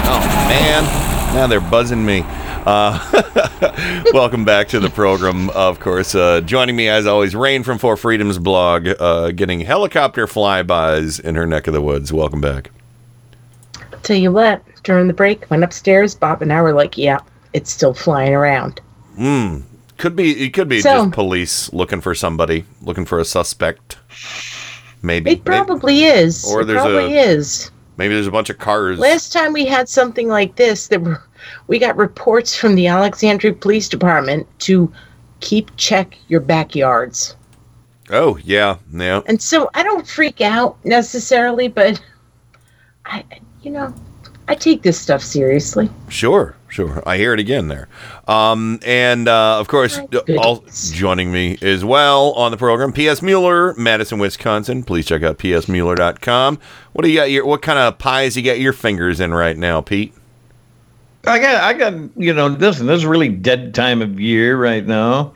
[0.09, 0.19] Oh
[0.49, 0.83] man,
[1.33, 2.25] now they're buzzing me.
[2.67, 5.49] Uh, welcome back to the program.
[5.51, 10.27] Of course, uh, joining me as always, Rain from Four Freedoms blog, uh, getting helicopter
[10.27, 12.11] flybys in her neck of the woods.
[12.11, 12.71] Welcome back.
[14.03, 16.13] Tell you what, during the break, went upstairs.
[16.13, 17.19] Bob and I were like, "Yeah,
[17.53, 18.81] it's still flying around."
[19.15, 19.59] Hmm.
[19.97, 20.31] Could be.
[20.45, 23.95] It could be So- just police looking for somebody, looking for a suspect.
[25.01, 25.31] Maybe.
[25.31, 26.43] It probably is.
[26.51, 27.71] Or it there's probably a- is.
[27.95, 28.99] Maybe there's a bunch of cars.
[28.99, 31.23] Last time we had something like this, there were
[31.67, 34.91] we got reports from the Alexandria Police Department to
[35.39, 37.35] keep check your backyards.
[38.09, 39.21] Oh yeah, yeah.
[39.25, 42.01] And so I don't freak out necessarily, but
[43.05, 43.23] I
[43.61, 43.93] you know,
[44.47, 45.89] I take this stuff seriously.
[46.07, 47.03] Sure, sure.
[47.05, 47.89] I hear it again there.
[48.27, 49.99] Um, and uh, of course,
[50.37, 50.63] all
[50.93, 53.21] joining me as well on the program, P.S.
[53.21, 54.83] Mueller, Madison, Wisconsin.
[54.83, 56.59] Please check out psmueller.com.
[56.93, 57.29] What do you got?
[57.29, 60.13] Your what kind of pies you got your fingers in right now, Pete?
[61.27, 64.57] I got, I got, you know, this this is a really dead time of year
[64.57, 65.33] right now,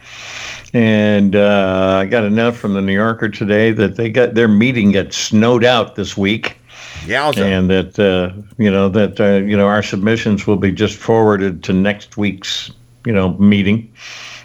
[0.74, 4.92] and uh, I got enough from the New Yorker today that they got their meeting
[4.94, 6.58] got snowed out this week.
[7.02, 7.42] Yowza.
[7.42, 11.64] And that uh, you know that uh, you know our submissions will be just forwarded
[11.64, 12.72] to next week's
[13.06, 13.92] you know meeting.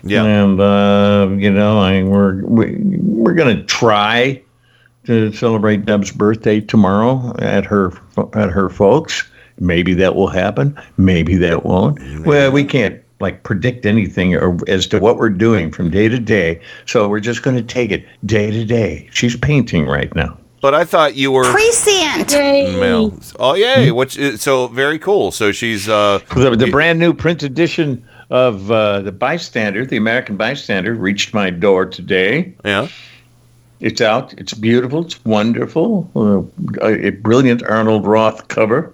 [0.02, 0.24] Yeah.
[0.24, 4.43] And uh, you know, I we're we, we're gonna try
[5.05, 7.93] to celebrate Deb's birthday tomorrow at her
[8.32, 9.28] at her folks.
[9.58, 10.78] Maybe that will happen.
[10.96, 11.98] Maybe that won't.
[12.26, 16.18] Well, we can't like predict anything or as to what we're doing from day to
[16.18, 16.60] day.
[16.84, 19.08] So we're just going to take it day to day.
[19.12, 20.36] She's painting right now.
[20.60, 22.32] But I thought you were Prescient.
[22.80, 23.18] Mel.
[23.38, 23.60] Oh Hmm?
[23.60, 23.90] yay!
[23.92, 25.30] Which is, so very cool.
[25.30, 30.36] So she's uh, The, the brand new print edition of uh, the Bystander, the American
[30.36, 32.54] Bystander, reached my door today.
[32.64, 32.88] Yeah.
[33.78, 34.32] It's out.
[34.38, 35.04] It's beautiful.
[35.04, 36.10] It's wonderful.
[36.16, 38.92] Uh, a, a brilliant Arnold Roth cover.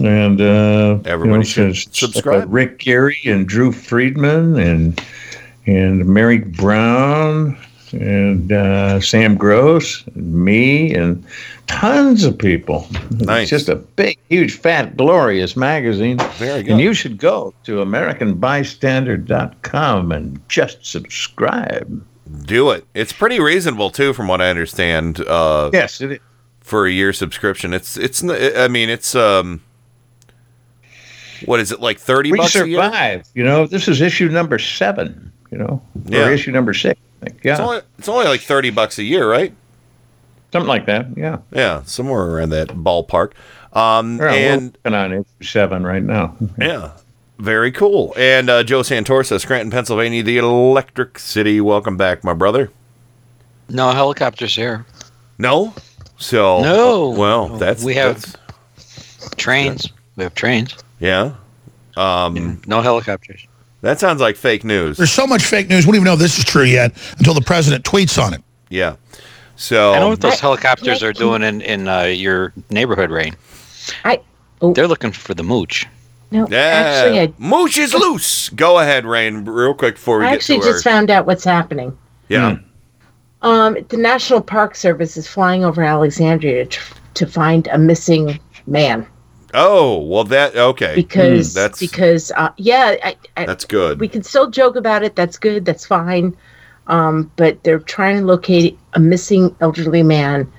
[0.00, 2.52] And uh, Everybody should subscribe.
[2.52, 5.00] Rick Geary and Drew Friedman and
[5.66, 7.58] and Mary Brown
[7.92, 11.22] and uh, Sam Gross and me and
[11.66, 12.86] tons of people.
[13.18, 13.42] Nice.
[13.42, 16.18] It's just a big, huge, fat, glorious magazine.
[16.38, 16.72] Very good.
[16.72, 17.84] And you should go to
[18.80, 22.04] AmericanBystander.com and just subscribe.
[22.46, 22.86] do it.
[22.94, 25.20] It's pretty reasonable too, from what I understand.
[25.20, 26.18] Uh, Yes, it is.
[26.60, 27.74] for a year subscription.
[27.74, 28.22] It's it's.
[28.24, 29.60] I mean, it's um.
[31.46, 31.98] What is it like?
[31.98, 32.82] Thirty we bucks a year.
[32.82, 33.24] survive.
[33.34, 35.32] You know, this is issue number seven.
[35.50, 36.26] You know, Yeah.
[36.28, 37.00] or issue number six.
[37.22, 37.28] I.
[37.42, 39.52] Yeah, It's only it's only like thirty bucks a year, right?
[40.52, 41.06] something like that.
[41.16, 43.32] Yeah, Yeah, somewhere around that ballpark.
[43.72, 46.34] Um, Yeah, and we're on issue seven right now.
[46.58, 46.90] yeah,
[47.38, 48.12] very cool.
[48.16, 51.60] And uh, Joe Santorsa, Scranton, Pennsylvania, the Electric City.
[51.60, 52.70] Welcome back, my brother.
[53.68, 54.84] No helicopters here.
[55.38, 55.72] No,
[56.18, 57.10] so No.
[57.10, 58.36] Well, that's we have that's-
[59.36, 59.88] trains.
[60.16, 60.74] We have trains.
[61.00, 61.34] Yeah.
[61.96, 63.46] Um, No helicopters.
[63.82, 64.96] that sounds like fake news.
[64.96, 65.84] There's so much fake news.
[65.86, 68.42] We don't even know if this is true yet until the president tweets on it.
[68.68, 68.96] Yeah.
[69.56, 73.34] So I know what those helicopters are doing in in uh, your neighborhood, Rain.
[74.04, 74.20] I
[74.74, 75.86] They're looking for the mooch.
[76.30, 78.48] no, Yeah, actually, I, mooch is loose.
[78.50, 81.44] Go ahead, Rain, real quick before we I get actually just our found out what's
[81.44, 81.96] happening.
[82.28, 82.58] yeah.
[83.42, 86.80] Um, the National Park Service is flying over Alexandria to,
[87.14, 89.06] to find a missing man
[89.54, 90.94] Oh well, that okay.
[90.94, 94.00] because Hmm, that's because uh, yeah, I, I, that's good.
[94.00, 95.16] we can still joke about it.
[95.16, 95.64] That's good.
[95.64, 96.36] That's fine.
[96.86, 100.50] Um, but they're trying to locate a missing elderly man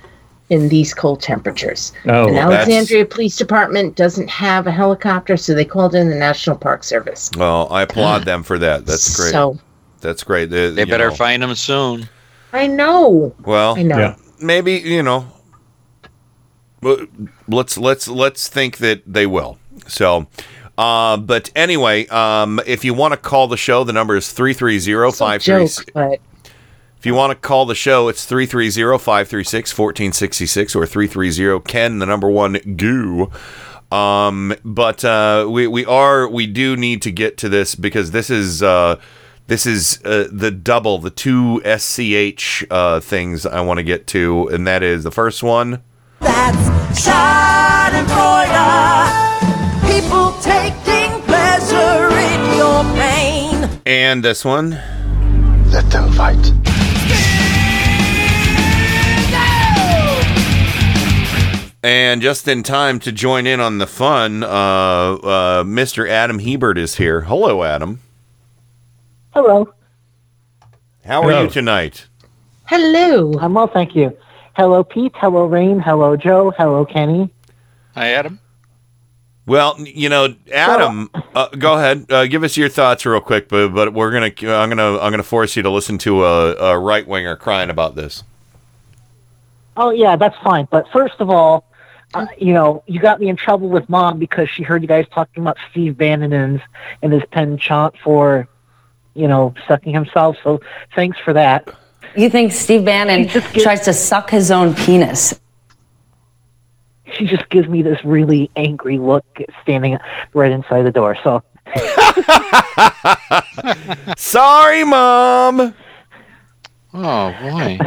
[0.50, 1.92] in these cold temperatures.
[2.06, 6.16] Oh, and that's- Alexandria Police Department doesn't have a helicopter, so they called in the
[6.16, 7.32] National Park Service.
[7.38, 8.86] Well, I applaud them for that.
[8.86, 9.32] That's great.
[9.32, 9.60] So-
[10.02, 10.50] That's great.
[10.50, 12.10] They, They better find him soon.
[12.54, 13.34] I know.
[13.46, 13.98] Well, I know.
[13.98, 14.16] Yeah.
[14.42, 15.26] maybe you know.
[17.48, 19.58] Let's let's let's think that they will.
[19.88, 20.28] So,
[20.78, 24.54] uh, but anyway, um, if you want to call the show, the number is three
[24.54, 25.68] three zero five three.
[25.68, 26.20] Joke, but
[26.98, 33.32] If you want to call the show, it's 330-536-1466 or 330-KEN, the number one goo.
[33.92, 38.30] Um, but uh, we, we are we do need to get to this because this
[38.30, 38.96] is uh,
[39.48, 44.48] this is uh, the double, the two SCH uh, things I want to get to,
[44.48, 45.82] and that is the first one.
[46.32, 46.66] That's
[47.04, 48.70] Schadenfreude.
[49.92, 53.70] People taking pleasure in your pain.
[53.86, 54.80] And this one.
[55.72, 56.54] Let them fight.
[61.84, 66.08] And just in time to join in on the fun, uh, uh, Mr.
[66.08, 67.22] Adam Hebert is here.
[67.22, 68.00] Hello, Adam.
[69.34, 69.74] Hello.
[71.04, 71.44] How are Hello.
[71.44, 72.08] you tonight?
[72.68, 73.34] Hello.
[73.40, 74.16] I'm well, thank you.
[74.54, 75.14] Hello, Pete.
[75.16, 75.80] Hello, Rain.
[75.80, 76.52] Hello, Joe.
[76.52, 77.30] Hello, Kenny.
[77.96, 78.40] Hi, Adam.
[79.46, 82.12] Well, you know, Adam, uh, go ahead.
[82.12, 85.24] Uh, give us your thoughts real quick, but but we're gonna I'm gonna I'm gonna
[85.24, 88.24] force you to listen to a, a right winger crying about this.
[89.78, 90.68] Oh, yeah, that's fine.
[90.70, 91.66] But first of all,
[92.14, 95.06] uh, you know, you got me in trouble with mom because she heard you guys
[95.14, 96.62] talking about Steve Bannon and,
[97.02, 98.48] and his penchant for,
[99.14, 100.36] you know, sucking himself.
[100.44, 100.60] So
[100.94, 101.70] thanks for that.
[102.16, 105.40] You think Steve Bannon tries to suck his own penis?
[107.14, 109.26] She just gives me this really angry look
[109.62, 109.98] standing
[110.34, 111.18] right inside the door.
[111.24, 111.44] So
[114.18, 115.74] Sorry, mom.
[116.94, 117.80] Oh boy.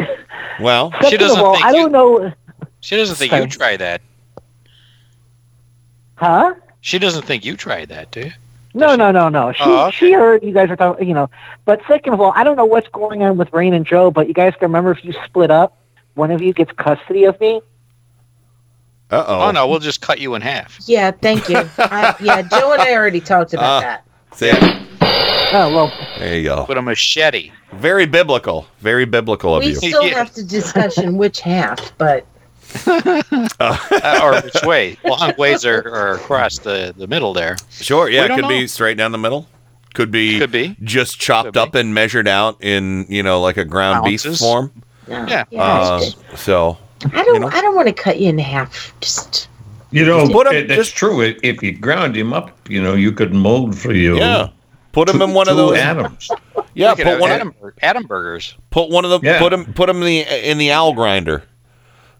[0.61, 2.33] Well, she doesn't all, think I you, don't know.
[2.81, 3.43] she doesn't think Sorry.
[3.43, 4.01] you tried that.
[6.17, 6.55] Huh?
[6.81, 8.33] She doesn't think you tried that, do you?
[8.77, 9.53] No, no, no, no.
[9.53, 9.97] She Oh, okay.
[9.97, 11.31] she heard you guys were talking, you know.
[11.65, 14.27] But second of all, I don't know what's going on with Rain and Joe, but
[14.29, 15.79] you guys can remember if you split up,
[16.15, 17.61] one of you gets custody of me.
[19.11, 20.79] Uh Oh Oh no, we'll just cut you in half.
[20.87, 21.57] yeah, thank you.
[21.79, 23.81] I, yeah, Joe and I already talked about Ah.
[23.81, 24.05] that.
[24.37, 24.51] See,
[25.57, 25.93] Oh well.
[26.19, 26.65] there you go.
[26.69, 27.53] With a machete.
[27.75, 28.67] Very biblical.
[28.81, 29.79] Very biblical of We you.
[29.83, 32.27] We still have to discussion which half, but
[32.87, 34.97] Uh, or which way?
[35.05, 37.57] Long ways are, are across the, the middle there.
[37.71, 39.47] Sure, yeah, it don't could be straight down the middle.
[39.95, 40.77] Could be, Could be.
[40.83, 44.73] just chopped up and measured out in you know like a ground beef form.
[45.09, 45.45] Yeah.
[45.57, 46.01] Uh,
[46.35, 46.77] so
[47.13, 47.45] I don't.
[47.45, 48.93] I don't want to cut you in half.
[49.01, 49.49] Just
[49.93, 51.21] You know, Put 'em- it- that's true.
[51.21, 54.17] If- If you ground him up, you know, you could mold for you.
[54.19, 54.49] yeah,
[54.93, 55.77] put him two- in one of those.
[55.79, 56.29] atoms.
[56.75, 57.31] Yeah, put have one.
[57.31, 58.57] Of, Adam, Adam burgers.
[58.71, 59.21] put one of the.
[59.25, 59.39] Yeah.
[59.39, 59.73] Put him.
[59.75, 61.45] Put him in the in the owl grinder.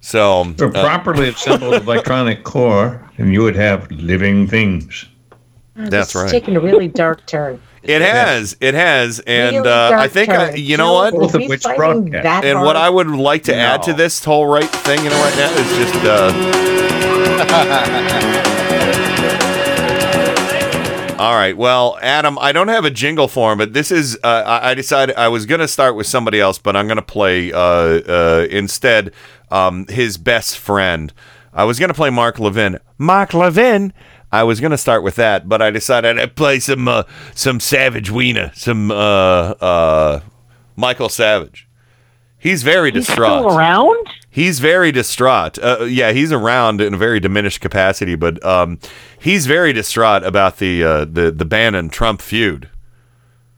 [0.05, 5.07] So A uh, properly assembled electronic core, and you would have living things.
[5.33, 5.37] oh,
[5.77, 6.31] That's this is right.
[6.31, 7.59] taking a really dark turn.
[7.83, 11.15] it has, it has, and Really uh, I think I, you know what.
[11.15, 12.45] are Both of which broadcast.
[12.45, 15.37] And what I would like to add to this whole right thing, you know, right
[15.39, 15.95] now is just.
[17.41, 18.61] Uh,
[21.25, 21.57] all right.
[21.57, 24.19] Well, Adam, I don't have a jingle for him, but this is.
[24.23, 27.03] Uh, I, decided I was going to start with somebody else, but I'm going to
[27.03, 29.11] play uh, uh, instead
[29.51, 31.15] um, his best friend.
[31.55, 32.79] I was going to play Mark Levin.
[32.99, 33.95] Mark Levin.
[34.31, 37.59] I was going to start with that, but I decided I'd play some uh, some
[37.59, 40.21] Savage Wiener, some uh, uh,
[40.77, 41.67] Michael Savage.
[42.37, 43.45] He's very He's distraught.
[43.45, 44.07] still around?
[44.35, 45.59] He's very distraught.
[45.63, 48.81] Uh, yeah, he's around in a very diminished capacity, but um,
[49.21, 52.69] he's very distraught about the uh, the the Bannon Trump feud.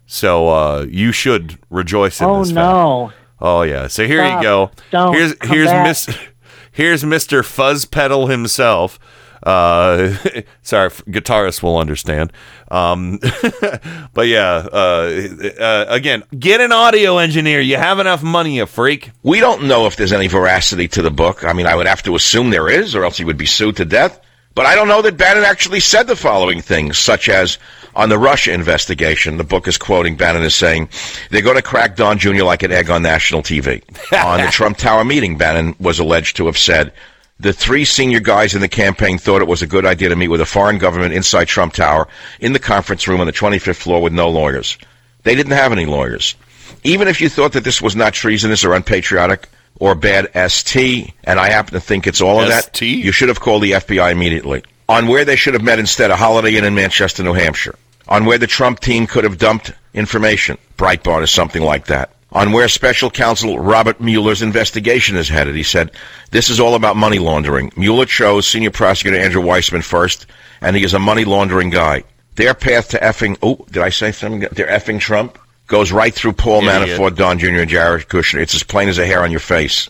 [0.05, 2.49] So uh, you should rejoice in Oh this.
[2.51, 2.57] fact.
[2.57, 3.13] no.
[3.41, 3.87] Oh yeah.
[3.87, 4.43] So here Stop.
[4.43, 4.71] you go.
[4.91, 5.73] Don't here's here's.
[5.73, 6.19] Miss
[6.73, 7.43] here's Mr.
[7.43, 8.99] Fuzz Pedal himself.
[9.47, 10.13] Uh,
[10.63, 12.33] sorry, guitarists will understand.
[12.69, 13.21] Um,
[14.13, 15.29] but yeah, uh,
[15.59, 17.61] uh, again, get an audio engineer.
[17.61, 19.13] You have enough money, you freak.
[19.23, 21.45] We don't know if there's any veracity to the book.
[21.45, 23.77] I mean, I would have to assume there is, or else he would be sued
[23.77, 24.21] to death.
[24.57, 27.59] But I don't know that Bannon actually said the following things, such as
[27.95, 29.37] on the Russia investigation.
[29.37, 30.89] The book is quoting Bannon as saying,
[31.31, 32.43] they're going to crack Don Jr.
[32.43, 33.83] like an egg on national TV.
[34.25, 36.93] on the Trump Tower meeting, Bannon was alleged to have said,
[37.39, 40.29] the three senior guys in the campaign thought it was a good idea to meet
[40.29, 42.09] with a foreign government inside Trump Tower
[42.41, 44.79] in the conference room on the 25th floor with no lawyers.
[45.23, 46.35] They didn't have any lawyers.
[46.83, 49.49] Even if you thought that this was not treasonous or unpatriotic
[49.79, 53.41] or bad ST, and I happen to think it's all of that, you should have
[53.41, 54.63] called the FBI immediately.
[54.89, 57.75] On where they should have met instead, a Holiday Inn in Manchester, New Hampshire.
[58.09, 60.59] On where the Trump team could have dumped information.
[60.79, 62.16] Breitbart or something like that.
[62.37, 65.55] On where special counsel Robert Mueller's investigation is headed.
[65.55, 65.91] He said,
[66.33, 67.73] This is all about money laundering.
[67.77, 70.27] Mueller chose senior prosecutor Andrew Weissmann first,
[70.61, 72.05] and he is a money laundering guy.
[72.35, 74.41] Their path to effing, oh, did I say something?
[74.53, 76.61] They're effing Trump goes right through Paul.
[76.61, 78.41] Manafort, Don Jr., and Jared Kushner.
[78.41, 79.89] It's as plain as a hair on your face.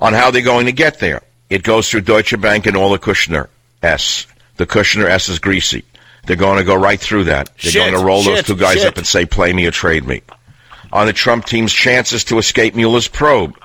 [0.00, 2.98] On how they're going to get there, it goes through Deutsche Bank and all the
[2.98, 3.48] Kushner
[3.82, 4.26] S.
[4.56, 5.82] The Kushner S is greasy.
[6.26, 7.50] They're going to go right through that.
[7.62, 8.86] They're Shit, going to roll those two guys shit.
[8.86, 10.20] up and say, play me or trade me.
[10.94, 13.58] On the Trump team's chances to escape Mueller's probe,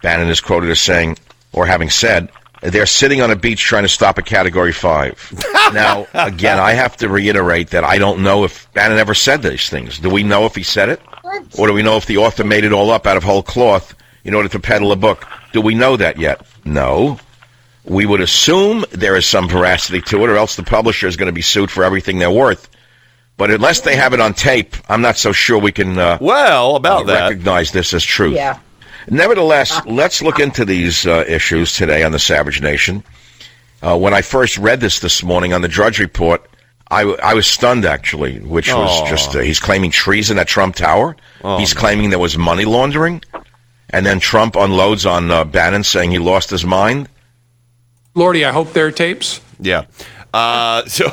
[0.00, 1.18] Bannon is quoted as saying,
[1.52, 2.30] or having said,
[2.62, 5.44] they're sitting on a beach trying to stop a Category 5.
[5.72, 9.68] now, again, I have to reiterate that I don't know if Bannon ever said these
[9.68, 9.98] things.
[9.98, 11.00] Do we know if he said it?
[11.58, 13.92] Or do we know if the author made it all up out of whole cloth
[14.22, 15.26] in order to peddle a book?
[15.52, 16.46] Do we know that yet?
[16.64, 17.18] No.
[17.84, 21.26] We would assume there is some veracity to it, or else the publisher is going
[21.26, 22.68] to be sued for everything they're worth.
[23.38, 26.76] But unless they have it on tape, I'm not so sure we can uh, well
[26.76, 28.34] about uh, recognize this as truth.
[28.34, 28.58] Yeah.
[29.08, 33.02] Nevertheless, let's look into these uh, issues today on the Savage Nation.
[33.80, 36.46] Uh, when I first read this this morning on the Drudge Report,
[36.90, 40.74] I, w- I was stunned actually, which was just uh, he's claiming treason at Trump
[40.74, 41.16] Tower.
[41.44, 43.22] Oh, he's claiming there was money laundering,
[43.90, 47.08] and then Trump unloads on uh, Bannon saying he lost his mind.
[48.14, 49.40] Lordy, I hope there are tapes.
[49.60, 49.84] Yeah.
[50.34, 51.06] Uh, so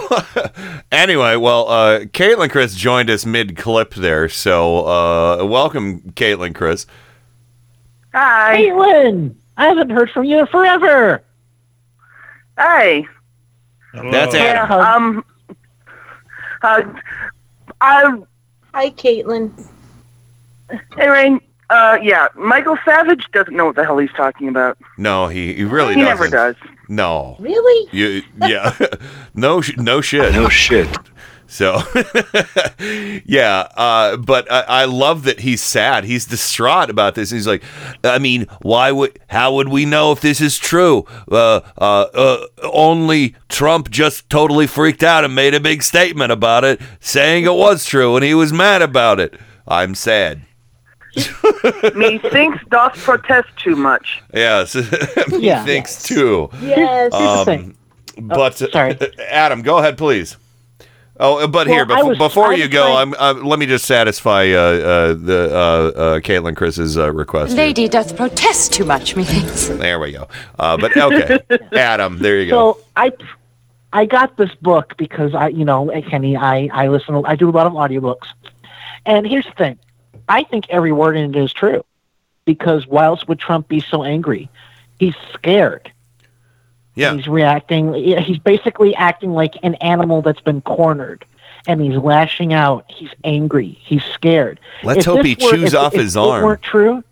[0.92, 4.28] anyway, well, uh, Caitlin Chris joined us mid clip there.
[4.30, 6.86] So uh, welcome, Caitlin Chris.
[8.14, 8.58] Hi.
[8.58, 11.22] Caitlin, I haven't heard from you in forever.
[12.58, 13.08] Hey.
[13.94, 14.80] That's Yeah, Adam.
[15.18, 15.26] um,
[16.62, 16.82] uh,
[17.82, 18.22] I,
[18.74, 19.52] Hi, Caitlin.
[20.98, 21.40] hey, Rain,
[21.70, 24.78] uh, yeah, Michael Savage doesn't know what the hell he's talking about.
[24.98, 26.18] No, he, he really he doesn't.
[26.18, 26.56] never does.
[26.88, 27.36] No.
[27.40, 27.90] Really?
[27.91, 28.76] You, yeah.
[29.34, 30.34] no, no shit.
[30.34, 30.88] No shit.
[31.48, 31.80] So,
[33.26, 36.03] yeah, uh, but I, I love that he's sad.
[36.03, 37.30] He's distraught about this.
[37.30, 37.64] He's like,
[38.03, 39.20] I mean, why would?
[39.28, 41.06] How would we know if this is true?
[41.32, 46.64] Uh, uh, uh, only Trump just totally freaked out and made a big statement about
[46.64, 49.40] it, saying it was true, and he was mad about it.
[49.68, 50.41] I'm sad.
[51.96, 54.22] Methinks doth protest too much.
[54.34, 54.74] Yes,
[55.30, 55.64] he Yeah.
[55.66, 56.50] thinks too.
[56.62, 57.14] Yes.
[57.14, 57.76] Um, Here's the thing.
[58.28, 58.98] but sorry.
[59.30, 60.38] Adam, go ahead, please.
[61.18, 63.66] Oh, but Well, here I before, was- before you go, trying- I'm, uh, let me
[63.66, 67.54] just satisfy uh, uh, the uh, uh, Caitlin Chris's uh, request.
[67.54, 67.58] here.
[67.66, 69.68] Lady doth protest too much, methinks.
[69.70, 70.28] There we go.
[70.60, 71.40] Uh, but okay,
[71.72, 72.74] Adam, there you go.
[72.74, 73.14] So I,
[73.94, 77.52] I got this book because I, you know, Kenny, I, I listen, I do a
[77.52, 78.28] lot of audiobooks,
[79.06, 79.80] and here's the thing,
[80.27, 81.84] I think every word in it is true,
[82.45, 84.49] because why else would Trump be so angry?
[84.99, 85.91] He's scared.
[86.95, 87.14] Yeah.
[87.14, 87.93] He's reacting.
[87.93, 91.26] He's basically acting like an animal that's been cornered,
[91.68, 92.85] and he's lashing out.
[92.88, 93.77] He's angry.
[93.81, 94.60] He's scared.
[94.84, 96.43] Let's If hope he were- chews if- off if his it arm.
[96.43, 97.03] weren't true.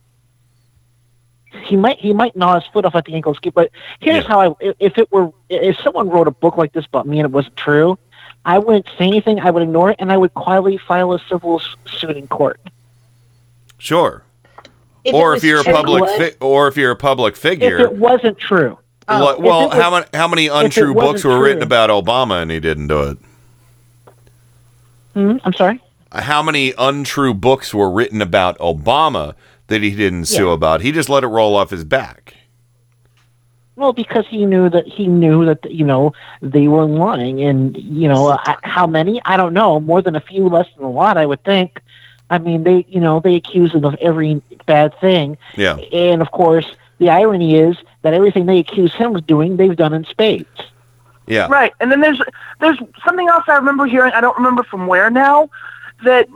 [1.65, 3.69] He might he might gnaw his foot off at the ankle skip, but
[3.99, 7.05] here's how I if- if it were if someone wrote a book like this about
[7.07, 7.97] me and it wasn't true,
[8.45, 9.39] I wouldn't say anything.
[9.39, 12.59] I would ignore it, and I would quietly file a civil suit in court.
[13.83, 14.23] Sure.
[15.03, 17.79] If or if you're a public, fi- or if you're a public If figure.
[17.79, 18.77] it wasn't true,
[19.09, 22.49] Well, If well was- how many how many untrue books were written about Obama and
[22.49, 23.17] he didn't do it?
[25.13, 25.81] Hmm, I'm sorry.
[26.13, 29.33] How many untrue books were written about Obama
[29.67, 30.53] that he didn't sue Yeah.
[30.53, 30.79] about?
[30.79, 32.35] He just let it roll off his back.
[33.75, 38.07] Well, because he knew that he knew that you know they were lying, and you
[38.07, 39.21] know uh, how many?
[39.25, 39.81] I don't know.
[39.81, 41.81] More than a few, less than a lot, I would think.
[42.29, 45.75] I mean, they you know they accuse him of every bad thing, Yeah.
[45.77, 46.65] and of course,
[46.97, 50.47] the irony is that everything they accuse him of doing, they've done in spades.
[51.27, 51.47] Yeah.
[51.49, 52.21] Right, and then there's
[52.59, 54.13] there's something else I remember hearing.
[54.13, 55.49] I don't remember from where now.
[56.03, 56.27] That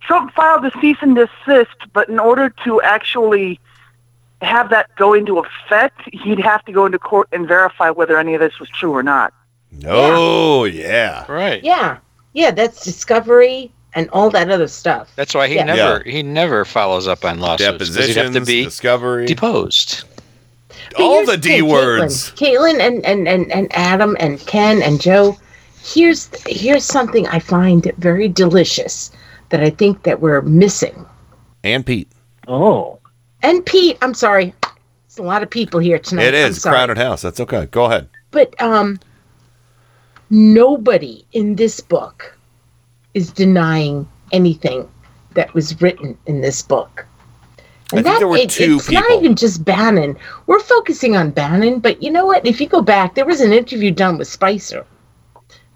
[0.00, 3.60] Trump filed a cease and desist, but in order to actually
[4.40, 8.34] have that go into effect, he'd have to go into court and verify whether any
[8.34, 9.32] of this was true or not.
[9.86, 11.24] Oh yeah.
[11.30, 11.62] Right.
[11.62, 11.98] Yeah.
[12.32, 15.12] Yeah, that's discovery and all that other stuff.
[15.16, 15.64] That's why he Yeah.
[15.64, 17.78] never he never follows up on lawsuits.
[17.78, 20.04] 'cause he'd have to Depositions, be discovery, deposed.
[20.92, 22.30] But all the D thing, words.
[22.32, 25.36] Caitlin, Caitlin and, and, and, and Adam and Ken and Joe,
[25.82, 29.10] here's here's something I find very delicious
[29.50, 31.06] that I think that we're missing.
[31.62, 32.08] And Pete.
[32.48, 32.98] Oh.
[33.42, 34.54] And Pete, I'm sorry.
[35.06, 36.34] It's a lot of people here tonight.
[36.34, 36.74] It I'm is sorry.
[36.74, 37.22] crowded house.
[37.22, 37.66] That's okay.
[37.70, 38.08] Go ahead.
[38.32, 38.98] But um
[40.30, 42.33] nobody in this book
[43.14, 44.88] is denying anything
[45.34, 47.06] that was written in this book.
[47.92, 50.16] I think there were it- two it's not even just Bannon.
[50.46, 52.46] We're focusing on Bannon, but you know what?
[52.46, 54.84] If you go back, there was an interview done with Spicer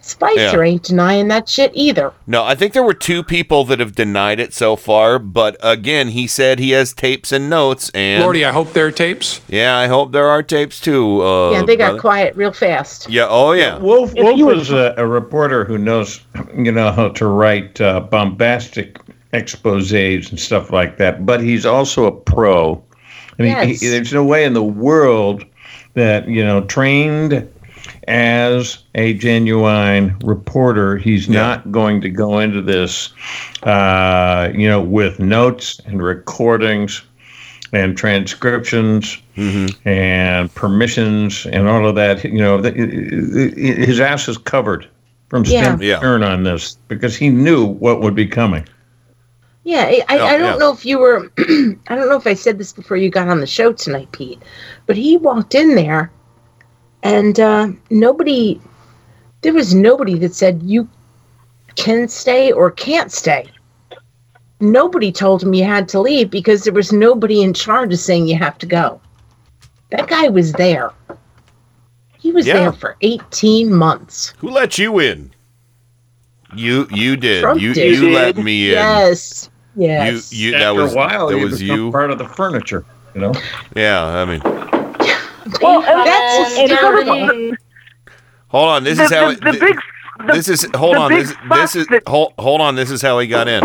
[0.09, 2.12] Spicer ain't denying that shit either.
[2.26, 6.09] No, I think there were two people that have denied it so far, but again,
[6.09, 7.90] he said he has tapes and notes.
[7.94, 9.40] And Lordy, I hope there are tapes.
[9.48, 11.22] yeah, I hope there are tapes too.
[11.22, 12.01] Uh, yeah, they got brother.
[12.01, 13.09] quiet real fast.
[13.09, 13.26] Yeah.
[13.28, 13.78] Oh yeah.
[13.78, 14.55] Wolff, If Wolff you were-
[14.97, 16.20] a, a reporter who knows,
[16.56, 18.98] you know, how to write uh, bombastic
[19.32, 21.24] exposés and stuff like that.
[21.26, 22.82] But he's also a pro.
[23.39, 23.80] I mean, Yes.
[23.80, 25.44] he, there's no way in the world
[25.94, 27.48] that you know, trained
[28.09, 33.12] as a genuine reporter, he's not going to go into this,
[33.64, 37.02] uh, you know, with notes and recordings
[37.72, 39.18] and transcriptions
[39.85, 42.24] and permissions and all of that.
[42.24, 42.74] You know, th-
[43.55, 44.89] his ass is covered
[45.28, 45.62] from Yeah.
[45.62, 48.66] stem to turn on this because he knew what would be coming.
[49.64, 50.56] Yeah, I, I, Oh, I don't yeah.
[50.56, 53.40] know if you were, I don't know if I said this before you got on
[53.40, 54.40] the show tonight, Pete,
[54.86, 56.10] but he walked in there
[57.02, 58.60] and uh, nobody,
[59.42, 60.88] there was nobody that said you
[61.76, 63.46] can stay or can't stay.
[64.60, 68.26] Nobody told him you had to leave because there was nobody in charge of saying
[68.26, 69.00] you have to go.
[69.90, 70.90] That guy was there.
[72.18, 72.54] He was Yeah.
[72.54, 74.34] there for 18 months.
[74.38, 75.30] Who let you in?
[76.56, 77.42] You you did.
[77.42, 77.94] Trump you did.
[77.94, 78.72] you let me in.
[78.74, 79.50] Yes.
[79.76, 80.32] Yes.
[80.32, 81.92] You you that After was a while, that was you.
[81.92, 82.84] part of the furniture.
[83.14, 83.32] You know.
[83.76, 84.40] Yeah, I mean,
[85.62, 87.58] Well, that's and sort
[88.48, 88.84] hold on.
[88.84, 89.26] This the, is how.
[89.26, 89.76] the, it, the big.
[90.26, 91.10] The, this is hold on.
[91.12, 92.74] This this is that- hold hold on.
[92.74, 93.62] This is how he got in.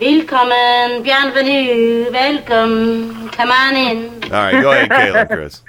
[0.00, 4.22] Willkommen, bienvenue, welcome, come on in.
[4.24, 5.62] All right, go ahead, Caitlin, Chris.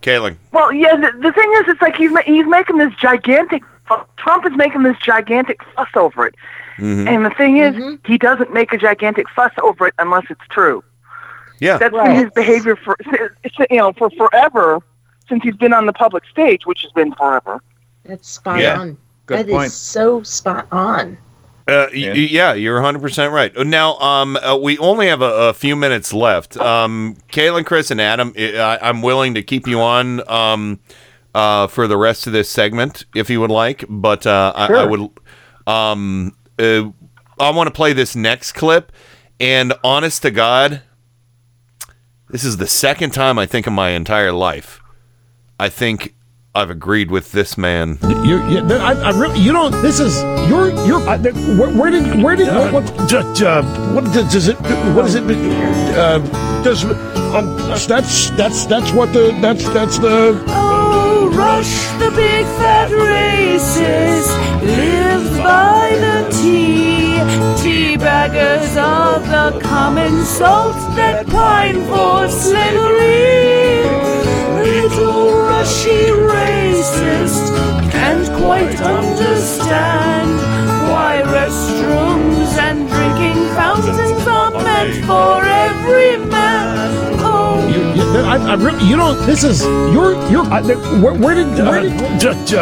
[0.00, 0.36] Caitlin.
[0.52, 0.96] Well, yeah.
[0.96, 3.62] The, the thing is, it's like he's ma- he's making this gigantic.
[4.16, 6.34] Trump is making this gigantic fuss over it,
[6.78, 7.06] Mhm.
[7.08, 10.82] and the thing is, he doesn't make a gigantic fuss over it unless it's true.
[11.60, 11.78] Yeah.
[11.78, 12.96] That's been his behavior for
[13.70, 14.80] you know for forever
[15.28, 17.62] since he's been on the public stage, which has been forever.
[18.04, 18.78] That's spot Yeah.
[18.80, 18.96] on.
[19.26, 19.72] Good That is point.
[19.72, 21.18] so spot on.
[21.66, 22.54] Uh, y- y- yeah.
[22.54, 23.54] you're 100% right.
[23.66, 26.56] Now, um, uh, we only have a, a few minutes left.
[26.56, 30.80] Um, Caitlin, Chris, and Adam, I, I'm willing to keep you on um,
[31.34, 34.84] uh, for the rest of this segment if you would like, but uh, I, I
[34.86, 35.10] would.
[35.66, 36.84] Um, uh,
[37.38, 38.90] I want to play this next clip,
[39.38, 40.80] and honest to God,
[42.30, 44.80] this is the second time I think in my entire life
[45.60, 46.14] I think
[46.54, 47.98] I've agreed with this man.
[48.02, 49.70] You, you, I, I really, you don't.
[49.82, 51.06] This is you're, you're.
[51.08, 54.56] I, the- where, where did, where did, what, what, ju- uh, what does, does it,
[54.94, 55.22] what is it?
[55.24, 56.18] Uh,
[56.62, 57.56] does um,
[57.86, 57.86] that's
[58.30, 60.42] that's that's what the that's that's the.
[60.48, 64.26] Oh, rush the big fat races,
[64.64, 66.97] live by the tea.
[67.18, 73.82] Tea baggers of the common salt that pine for slavery.
[74.62, 77.50] Little rushy racist
[77.90, 80.30] can't quite understand
[80.90, 87.17] why restrooms and drinking fountains are meant for every man.
[87.68, 89.16] You, you, I, I really, you don't.
[89.26, 90.44] This is you're you're.
[90.44, 92.56] Where, where did where did ju- ju-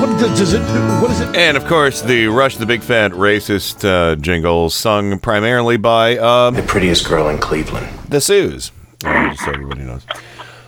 [0.00, 0.60] what does, does it?
[1.02, 1.34] What is it?
[1.36, 6.54] And of course, the Rush the Big Fat Racist uh, jingle sung primarily by um,
[6.54, 7.88] the prettiest girl in Cleveland.
[8.08, 8.72] the Sues.
[9.04, 10.04] Uh, Just so everybody knows.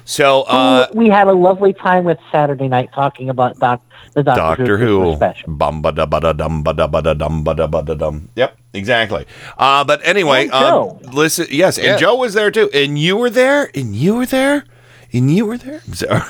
[0.07, 3.81] So, uh, we had a lovely time with Saturday night talking about doc,
[4.13, 5.17] the Doctor, Doctor Who, Who.
[5.17, 5.53] special.
[5.55, 7.95] Bum ba da ba da dum ba da ba da dum ba da ba da
[7.95, 8.29] dum.
[8.37, 9.25] Yep, exactly.
[9.57, 11.01] Uh, but anyway, And um, Joe.
[11.13, 11.47] listen.
[11.51, 11.97] Yes, and Yeah.
[11.97, 14.65] Joe was there too, and you were there, and you were there,
[15.13, 15.81] and you were there.
[15.95, 16.21] Sorry,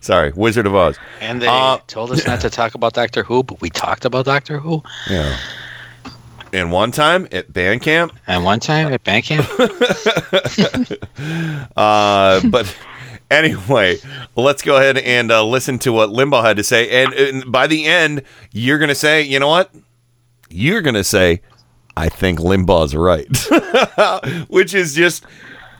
[0.00, 0.96] Sorry Wizard of Oz.
[1.20, 4.24] And they Uh, told us not to talk about Doctor Who, but we talked about
[4.26, 4.82] Doctor Who.
[5.10, 5.36] Yeah.
[6.52, 8.12] And one time at band camp.
[8.26, 9.48] And one time at band camp.
[11.76, 12.76] uh, but
[13.30, 13.96] anyway,
[14.36, 17.02] let's go ahead and uh, listen to what Limbaugh had to say.
[17.02, 18.22] And, and by the end,
[18.52, 19.74] you're going to say, you know what?
[20.50, 21.40] You're going to say,
[21.96, 23.26] I think Limbaugh's right,
[24.48, 25.24] which is just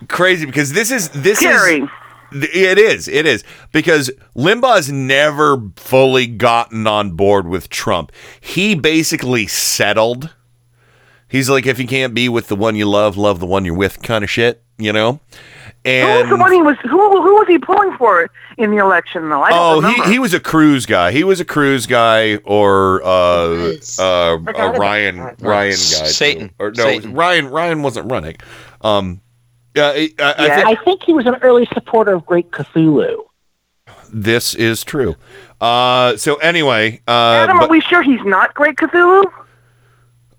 [0.08, 1.82] crazy because this is this Scary.
[1.82, 1.88] is.
[2.34, 3.08] It is.
[3.08, 8.10] It is because Limbaugh's never fully gotten on board with Trump.
[8.40, 10.34] He basically settled.
[11.32, 13.74] He's like, if you can't be with the one you love, love the one you're
[13.74, 15.18] with, kind of shit, you know.
[15.82, 16.76] And who was the one he was?
[16.82, 19.30] Who who was he pulling for in the election?
[19.30, 20.04] Though I don't oh, remember.
[20.04, 21.10] he, he was a Cruz guy.
[21.10, 23.08] He was a Cruz guy, or uh,
[23.98, 25.18] uh, Forgot uh Ryan.
[25.40, 26.50] Ryan guy, Satan.
[26.58, 27.14] or no, Satan.
[27.14, 28.36] Ryan Ryan wasn't running.
[28.82, 29.22] Um,
[29.74, 33.24] yeah, I, I, I I, think he was an early supporter of Great Cthulhu.
[34.12, 35.16] this is true.
[35.62, 39.32] Uh, so anyway, uh, Adam, but- are we sure he's not Great Cthulhu?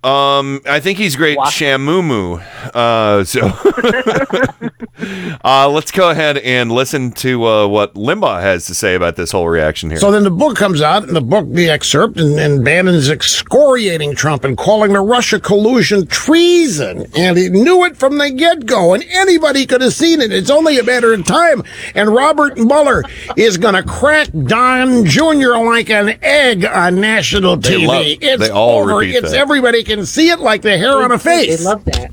[0.04, 2.42] Um, I think he's great Shamumu.
[2.74, 3.42] Uh, so
[5.46, 9.32] Uh, let's go ahead and listen to uh, what Limbaugh has to say about this
[9.32, 10.00] whole reaction here.
[10.00, 14.16] So then the book comes out, and the book, the excerpt, and, and Bannon's excoriating
[14.16, 17.06] Trump and calling the Russia collusion treason.
[17.18, 20.32] And he knew it from the get go, and anybody could have seen it.
[20.32, 21.64] It's only a matter of time.
[21.96, 23.04] And Robert Mueller
[23.36, 25.58] is going to crack Don Jr.
[25.58, 27.88] like an egg on national They TV.
[27.88, 28.96] love- it's they all over.
[28.98, 29.38] repeat It's that.
[29.40, 31.60] everybody can see it like the hair on a face.
[31.60, 32.12] They love that.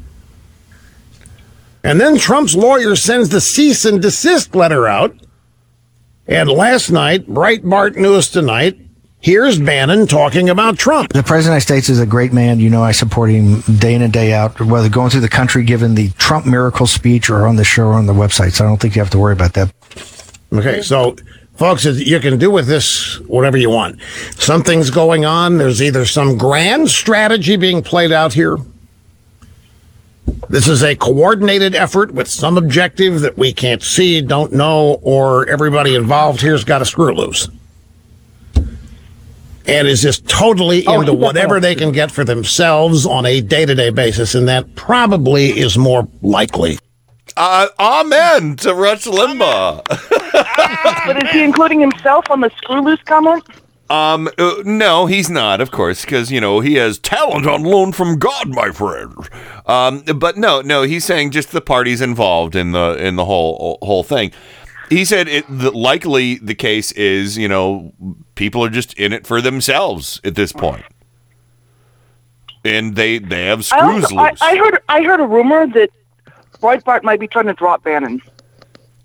[1.82, 5.16] And then Trump's lawyer sends the cease and desist letter out.
[6.26, 8.78] And last night, Breitbart News Tonight,
[9.20, 11.12] here's Bannon talking about Trump.
[11.12, 12.60] The President of the United States is a great man.
[12.60, 15.64] You know, I support him day in and day out, whether going through the country
[15.64, 18.52] giving the Trump miracle speech or on the show or on the website.
[18.52, 19.72] So I don't think you have to worry about that.
[20.52, 21.16] Okay, so
[21.60, 24.00] folks, you can do with this whatever you want.
[24.36, 25.58] Something's going on.
[25.58, 28.56] There's either some grand strategy being played out here.
[30.48, 35.46] This is a coordinated effort with some objective that we can't see, don't know, or
[35.50, 37.46] everybody involved here's got a screw loose.
[39.66, 43.66] And is just totally Oh, into whatever they can get for themselves on a day
[43.66, 46.78] to day basis, and that probably is more likely.
[47.36, 49.84] Uh, amen to Rush Limbaugh.
[51.06, 53.44] but is he including himself on the screw loose comment?
[53.90, 57.92] Um, uh, no, he's not, of course, because you know he has talent on loan
[57.92, 59.12] from God, my friend.
[59.66, 63.78] Um, but no, no, he's saying just the parties involved in the in the whole
[63.82, 64.32] whole thing.
[64.90, 67.92] He said it, the, likely the case is you know
[68.36, 70.84] people are just in it for themselves at this point.
[72.64, 74.42] and they they have I, screws also, I, loose.
[74.42, 75.90] I heard I heard a rumor that
[76.60, 78.20] Breitbart might be trying to drop Bannon.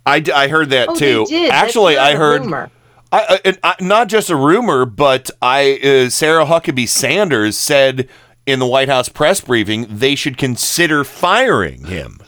[0.05, 1.25] I, d- I heard that Oh, too.
[1.51, 2.41] Actually, I heard.
[2.41, 2.69] rumor.
[3.11, 8.09] I, I, I, not just a rumor, but I uh, Sarah Huckabee Sanders said
[8.45, 12.19] in the White House press briefing they should consider firing him.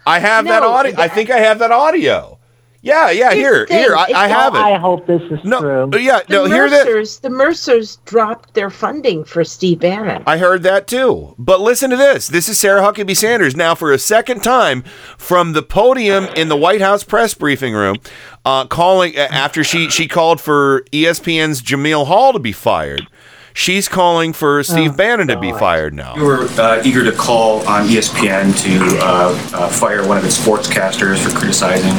[0.05, 0.95] I have that No, audio.
[0.97, 2.38] I think I have that audio.
[2.81, 3.33] Yeah, yeah.
[3.33, 3.95] Here, thing, here.
[3.95, 4.59] I, I have it.
[4.59, 5.89] I hope this is true.
[5.99, 6.45] Yeah, The no.
[6.45, 6.85] Hear that.
[6.85, 10.23] Mercers, the Mercers dropped their funding for Steve Bannon.
[10.25, 11.35] I heard that too.
[11.37, 12.27] But listen to this.
[12.27, 14.83] This is Sarah Huckabee Sanders now for a second time
[15.17, 17.97] from the podium in the White House press briefing room,
[18.45, 23.07] uh, calling after she she called for ESPN's Jemele Hill to be fired.
[23.53, 26.15] She's calling for Steve Bannon to be fired now.
[26.15, 30.37] You were uh, eager to call on ESPN to uh, uh, fire one of its
[30.39, 31.91] sportscasters for criticizing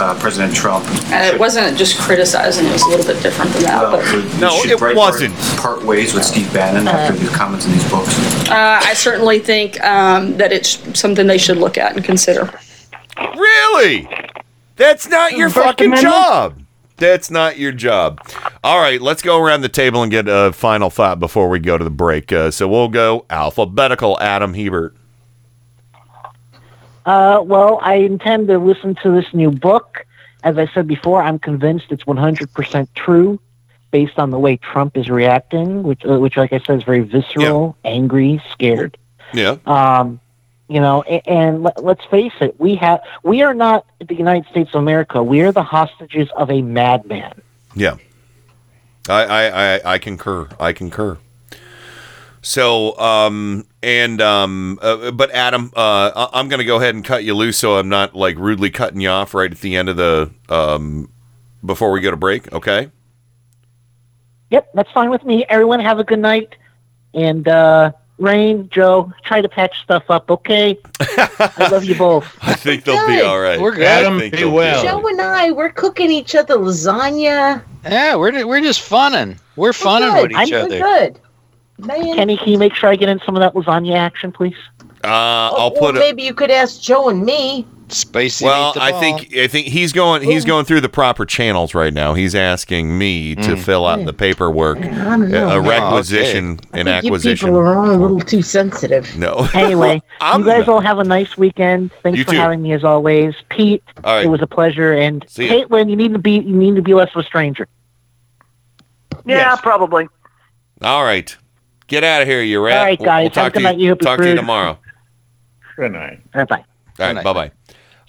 [0.00, 0.84] uh, President Trump.
[1.12, 3.82] And it wasn't just criticizing, it was a little bit different than that.
[3.82, 7.88] Well, but would- should Breitbart Part ways with Steve Bannon after these comments in these
[7.90, 8.08] books.
[8.50, 12.50] uh, I certainly think um, that it's something they should look at and consider.
[13.36, 14.08] Really?
[14.76, 16.12] That's not your First fucking Amendment?
[16.14, 16.62] job.
[16.96, 18.20] That's not your job.
[18.62, 21.78] All right, let's go around the table and get a final thought before we go
[21.78, 22.30] to the break.
[22.32, 24.18] Uh, so we'll go alphabetical.
[24.20, 24.94] Adam Hebert.
[27.06, 30.06] Uh, well, I intend to listen to this new book.
[30.42, 33.40] As I said before, I'm convinced it's 100% true
[33.90, 37.00] based on the way Trump is reacting, which, uh, which like I said, is very
[37.00, 38.96] visceral, angry, scared.
[39.34, 39.56] Yeah.
[39.66, 40.20] Um,
[40.68, 44.48] you know, and, and let, let's face it, we have we are not the United
[44.50, 45.22] States of America.
[45.22, 47.42] We are the hostages of a madman.
[47.74, 47.96] Yeah.
[49.08, 50.48] I, I, I, I concur.
[50.60, 51.18] I concur.
[52.42, 57.04] So, um, and, um, uh, but Adam, uh, I- I'm going to go ahead and
[57.04, 59.88] cut you loose so I'm not like rudely cutting you off right at the end
[59.88, 61.10] of the, um,
[61.64, 62.52] before we go to break.
[62.52, 62.90] Okay.
[64.50, 65.44] Yep, that's fine with me.
[65.48, 66.56] Everyone have a good night.
[67.14, 70.78] And uh Rain, Joe, try to patch stuff up, okay?
[71.00, 72.36] I love you both.
[72.42, 73.24] I think they'll be Good.
[73.24, 73.58] all right.
[73.58, 73.86] We're good.
[73.86, 74.82] I Adam, think be they'll well.
[74.82, 77.62] Joe and I, we're cooking each other lasagna.
[77.82, 79.38] Yeah, we're we're just funning.
[79.56, 80.58] We're funning with each other.
[80.58, 80.78] I'm other.
[80.78, 81.20] good.
[81.86, 82.14] Man.
[82.16, 84.56] Kenny, can you make sure I get in some of that lasagna action, please?
[85.02, 87.66] Uh, I'll well, put a, maybe you could ask Joe and me.
[87.88, 88.42] Spacey.
[88.44, 92.14] well, I think I think he's going he's going through the proper channels right now.
[92.14, 95.48] He's asking me to fill out the paperwork, I don't know.
[95.48, 97.48] a Oh, requisition, I an think you acquisition.
[97.48, 99.16] people are all a little too sensitive.
[99.16, 99.48] No.
[99.54, 101.90] Anyway, you guys not- all have a nice weekend.
[102.04, 102.36] Thanks You for too.
[102.36, 103.34] having me as always.
[103.48, 104.24] Pete, All right.
[104.24, 104.92] it was a pleasure.
[104.92, 105.48] And See.
[105.48, 107.66] Caitlin, you need to be you need to be less of a stranger.
[109.26, 110.08] Yeah, probably.
[110.82, 111.36] All right.
[111.90, 112.78] Get out of here, you rat.
[112.78, 113.06] All right, guys.
[113.06, 114.78] We'll, Have a talk to you, you talk to you tomorrow.
[115.74, 116.30] Good night.
[116.30, 116.64] Bye bye.
[117.00, 117.50] All right, bye bye.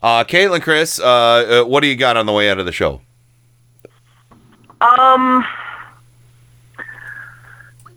[0.03, 2.71] Uh, Caitlin, Chris, uh, uh, what do you got on the way out of the
[2.71, 3.01] show?
[4.81, 5.43] Um,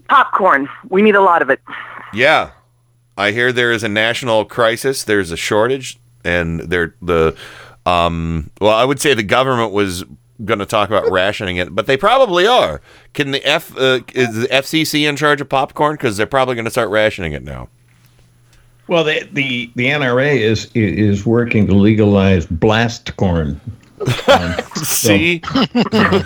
[0.08, 0.70] popcorn.
[0.88, 1.60] We need a lot of it.
[2.14, 2.52] Yeah,
[3.18, 5.04] I hear there is a national crisis.
[5.04, 7.36] There's a shortage, and there the
[7.84, 8.50] um.
[8.58, 10.02] Well, I would say the government was
[10.44, 12.80] going to talk about rationing it, but they probably are.
[13.12, 15.94] Can the F uh, is the FCC in charge of popcorn?
[15.94, 17.68] Because they're probably going to start rationing it now.
[18.88, 23.60] Well, the the, the NRA is is working to legalize blast corn.
[24.26, 25.38] Um, See?
[25.40, 26.24] coming.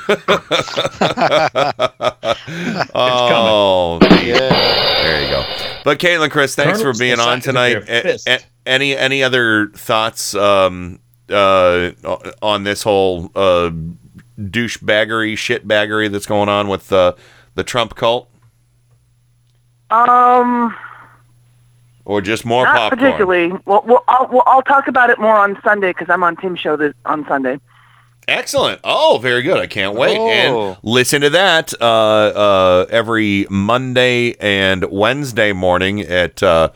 [2.94, 5.44] oh, there you go.
[5.84, 7.88] But Caitlin, Chris, thanks Colonel's for being on tonight.
[7.88, 10.98] A- a- any any other thoughts um,
[11.30, 11.92] uh,
[12.42, 13.70] on this whole uh,
[14.38, 17.12] douchebaggery, shitbaggery that's going on with uh,
[17.54, 18.28] the Trump cult,
[19.90, 20.76] Um,
[22.04, 22.98] or just more not popcorn?
[23.00, 23.48] particularly.
[23.64, 26.60] Well, well, I'll, well, I'll talk about it more on Sunday because I'm on Tim's
[26.60, 27.58] show this, on Sunday.
[28.26, 28.78] Excellent.
[28.84, 29.56] Oh, very good.
[29.56, 30.18] I can't wait.
[30.18, 30.28] Oh.
[30.28, 36.68] And listen to that uh, uh, every Monday and Wednesday morning at uh,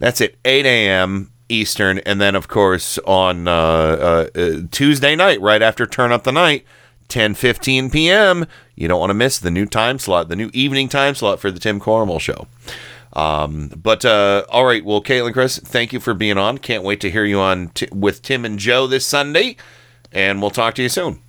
[0.00, 1.32] that's at 8 a.m.
[1.48, 6.24] Eastern, and then of course on uh, uh, uh, Tuesday night, right after Turn Up
[6.24, 6.64] the Night,
[7.08, 8.46] 10:15 p.m.
[8.74, 11.50] You don't want to miss the new time slot, the new evening time slot for
[11.50, 12.46] the Tim Corrimal Show.
[13.12, 16.58] Um, but uh, all right, well, Caitlin, Chris, thank you for being on.
[16.58, 19.56] Can't wait to hear you on t- with Tim and Joe this Sunday,
[20.10, 21.20] and we'll talk to you soon.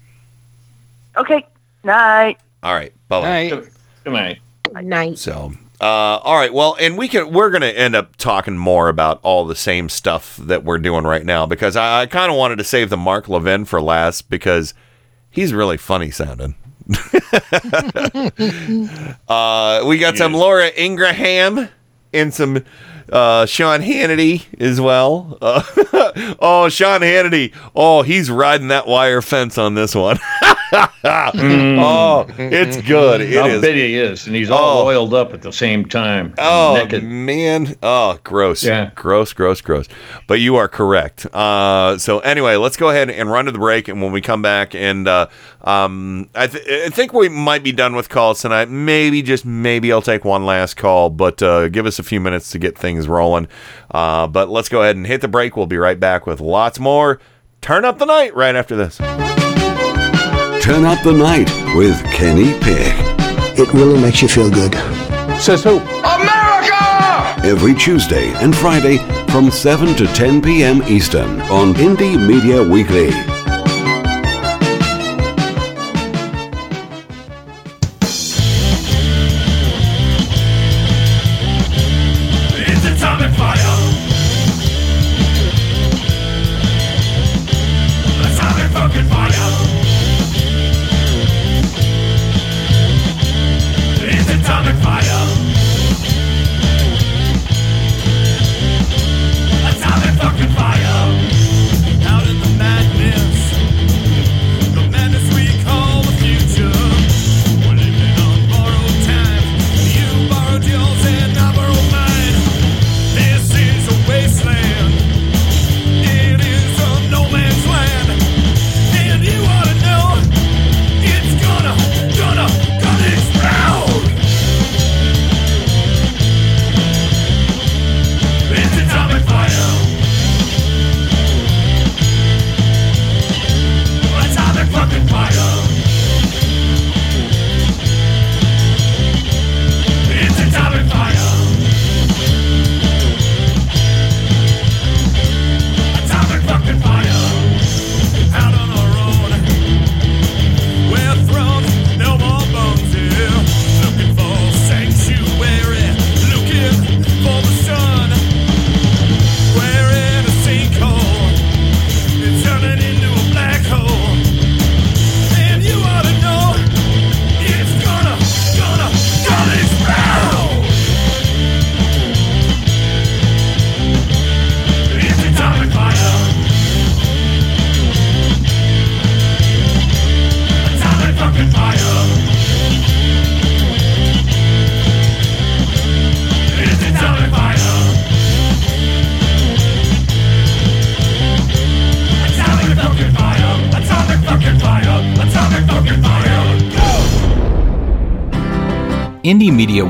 [1.16, 1.46] Okay.
[1.84, 2.40] Night.
[2.64, 3.64] All right, bye bye.
[4.04, 4.40] Good night.
[4.84, 5.18] Night.
[5.20, 9.20] So, uh, all right, well, and we can we're gonna end up talking more about
[9.24, 12.58] all the same stuff that we're doing right now because I, I kind of wanted
[12.58, 14.74] to save the Mark Levin for last because
[15.30, 16.56] he's really funny sounding.
[19.28, 21.70] uh, we got some Laura Ingraham
[22.14, 22.64] and some
[23.12, 25.38] uh, Sean Hannity as well.
[25.42, 25.64] Uh,
[26.40, 27.54] oh, Sean Hannity.
[27.76, 30.20] Oh, he's riding that wire fence on this one.
[30.74, 33.22] Oh, it's good.
[33.22, 33.62] It I'll is.
[33.62, 34.88] bet he is, and he's all Oh.
[34.88, 36.34] oiled up at the same time.
[36.38, 37.04] Oh Naked.
[37.04, 37.76] man!
[37.84, 38.64] Oh, gross!
[38.64, 38.92] Yeah.
[38.96, 39.88] gross, gross, gross.
[40.28, 41.26] But you are correct.
[41.34, 44.42] Uh, so anyway, let's go ahead and run to the break, and when we come
[44.42, 45.28] back, and uh,
[45.64, 48.70] um, I, th- I think we might be done with calls tonight.
[48.70, 52.50] Maybe just maybe I'll take one last call, but uh, give us a few minutes
[52.52, 53.48] to get things rolling.
[53.92, 55.56] Uh, but let's go ahead and hit the break.
[55.56, 57.20] We'll be right back with lots more.
[57.62, 59.00] Turn up the night right after this.
[60.66, 62.96] Turn Up the Night with Kenny Pick.
[63.56, 64.74] It really makes you feel good.
[65.40, 65.78] Says who?
[65.78, 67.40] America!
[67.46, 70.82] Every Tuesday and Friday from 7 to 10 p.m.
[70.88, 73.12] Eastern on Indie Media Weekly.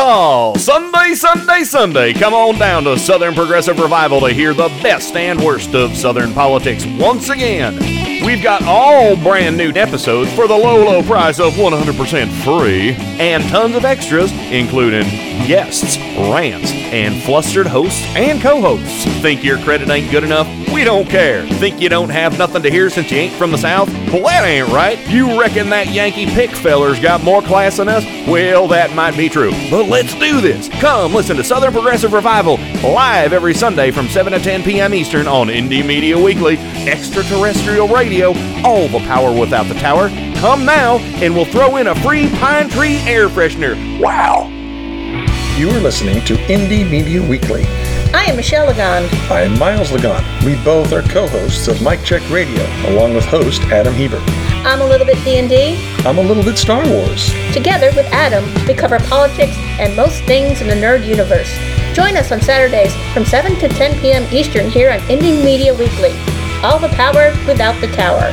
[0.00, 0.56] Yeehaw!
[0.56, 2.12] Sunday, Sunday, Sunday.
[2.14, 6.32] Come on down to Southern Progressive Revival to hear the best and worst of Southern
[6.32, 7.74] politics once again.
[8.24, 13.44] We've got all brand new episodes for the low, low price of 100% free and
[13.50, 15.02] tons of extras, including
[15.46, 19.04] guests, rants, and flustered hosts and co hosts.
[19.20, 20.48] Think your credit ain't good enough?
[20.72, 21.46] We don't care.
[21.46, 23.90] Think you don't have nothing to hear since you ain't from the South?
[24.12, 24.98] Well, that ain't right.
[25.08, 28.04] You reckon that Yankee pick feller's got more class than us?
[28.26, 29.52] Well, that might be true.
[29.70, 30.68] But let's do this.
[30.80, 34.94] Come listen to Southern Progressive Revival live every Sunday from 7 to 10 p.m.
[34.94, 36.56] Eastern on Indie Media Weekly,
[36.88, 38.30] extraterrestrial radio,
[38.64, 40.08] all the power without the tower.
[40.40, 43.76] Come now, and we'll throw in a free pine tree air freshener.
[44.00, 44.48] Wow!
[45.56, 47.64] You are listening to Indie Media Weekly.
[48.12, 49.08] I am Michelle Lagon.
[49.30, 50.24] I am Miles Lagon.
[50.44, 54.22] We both are co-hosts of Mike Check Radio, along with host Adam Hebert.
[54.66, 55.78] I'm a little bit D&D.
[56.04, 57.32] I'm a little bit Star Wars.
[57.52, 61.56] Together with Adam, we cover politics and most things in the nerd universe.
[61.94, 64.26] Join us on Saturdays from 7 to 10 p.m.
[64.32, 66.12] Eastern here on Indie Media Weekly.
[66.64, 68.32] All the power without the tower.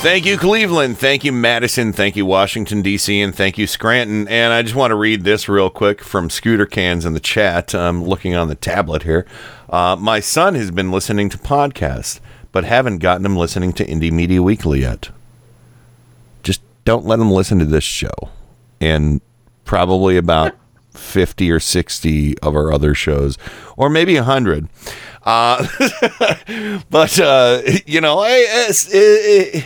[0.00, 0.96] Thank you, Cleveland.
[0.96, 1.92] Thank you, Madison.
[1.92, 4.28] Thank you, Washington, D.C., and thank you, Scranton.
[4.28, 7.74] And I just want to read this real quick from Scooter Cans in the chat.
[7.74, 9.26] I'm looking on the tablet here.
[9.68, 12.20] Uh, my son has been listening to podcasts,
[12.52, 15.10] but haven't gotten him listening to Indie Media Weekly yet.
[16.44, 18.30] Just don't let him listen to this show.
[18.80, 19.20] And
[19.64, 20.54] probably about
[20.92, 23.36] 50 or 60 of our other shows,
[23.76, 24.68] or maybe 100.
[25.24, 25.66] Uh,
[26.90, 29.62] but, uh, you know, it's- eh, eh,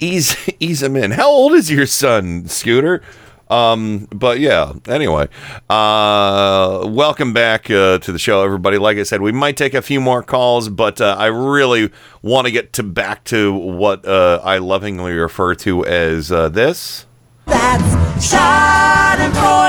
[0.00, 1.10] ease, ease him in.
[1.12, 3.02] How old is your son, Scooter?
[3.48, 5.28] Um, but yeah, anyway,
[5.70, 8.76] uh, welcome back uh, to the show, everybody.
[8.76, 11.92] Like I said, we might take a few more calls, but uh, I really
[12.22, 17.06] want to get to back to what uh, I lovingly refer to as uh, this.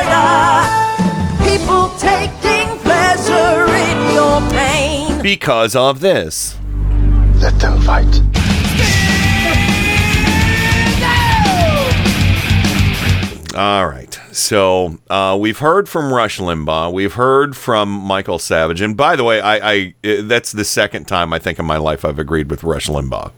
[0.07, 1.47] Schadenfreude.
[1.47, 1.86] People
[5.27, 6.57] Because of this.
[7.41, 8.06] Let them fight.
[13.53, 14.17] All right.
[14.31, 16.93] So uh, we've heard from Rush Limbaugh.
[16.93, 18.80] We've heard from Michael Savage.
[18.80, 21.75] And by the way, I, I uh, that's the second time I think in my
[21.75, 23.33] life I've agreed with Rush Limbaugh.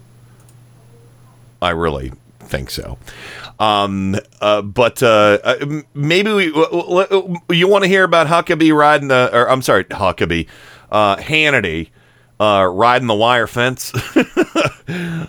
[1.59, 2.11] I really
[2.41, 2.99] think so.
[3.59, 6.45] Um, uh, but uh, uh, maybe we
[7.49, 10.47] you want to hear about Huckabee riding the, or I'm sorry, Huckabee,
[10.91, 11.89] uh, Hannity
[12.39, 13.91] uh, riding the wire fence.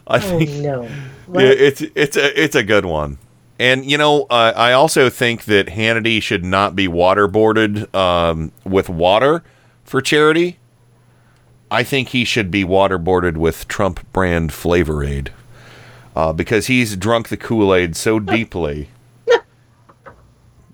[0.06, 0.82] I think no.
[0.84, 3.18] yeah, it's it's a it's a good one.
[3.58, 8.88] And you know, uh, I also think that Hannity should not be waterboarded um, with
[8.88, 9.42] water
[9.84, 10.58] for charity.
[11.70, 15.30] I think he should be waterboarded with Trump brand Flavor Aid
[16.16, 18.88] uh, because he's drunk the Kool Aid so deeply,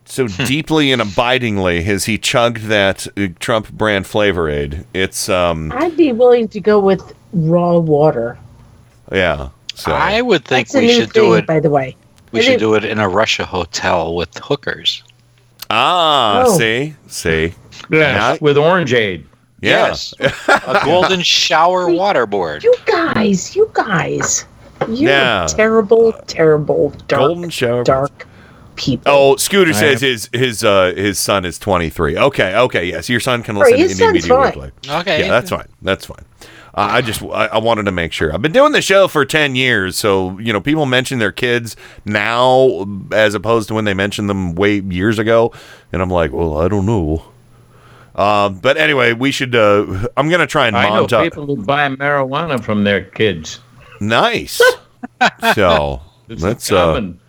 [0.06, 4.86] so deeply and abidingly has he chugged that uh, Trump brand Flavor Aid.
[4.94, 8.38] It's um I'd be willing to go with raw water.
[9.12, 9.50] yeah.
[9.74, 11.46] So I would think That's a we new should do it.
[11.46, 11.94] by the way.
[12.32, 15.02] We I should didn't- do it in a Russia hotel with hookers.
[15.70, 16.56] Ah, Oh.
[16.58, 17.52] see, see.
[17.90, 19.24] Yes, with orangeade.
[19.60, 19.88] Yeah.
[19.88, 20.14] Yes,
[20.48, 22.62] a golden shower waterboard.
[22.62, 24.44] You guys, you guys,
[24.88, 25.46] you're Yeah.
[25.48, 27.82] terrible, terrible, dark, Golden shower.
[27.84, 28.26] dark
[28.76, 29.04] people.
[29.12, 32.16] Oh, Scooter I says am- his his uh his son is 23.
[32.18, 34.44] Okay, okay, yes, your son can listen his to Indie son's Media fine.
[34.46, 34.70] Weekly.
[35.00, 35.20] Okay.
[35.20, 35.66] yeah, that's fine.
[35.82, 36.24] That's fine.
[36.74, 38.34] Uh, I just I, I wanted to make sure.
[38.34, 41.74] I've been doing the show for 10 years, so you know people mention their kids
[42.04, 45.52] now as opposed to when they mentioned them way years ago,
[45.92, 47.24] and I'm like, well, I don't know.
[48.14, 49.54] Uh, but anyway, we should.
[49.54, 51.24] Uh, I'm gonna try and I know montage.
[51.24, 53.60] people who buy marijuana from their kids.
[54.00, 54.60] Nice.
[55.54, 57.18] so It's let's common.
[57.20, 57.25] uh,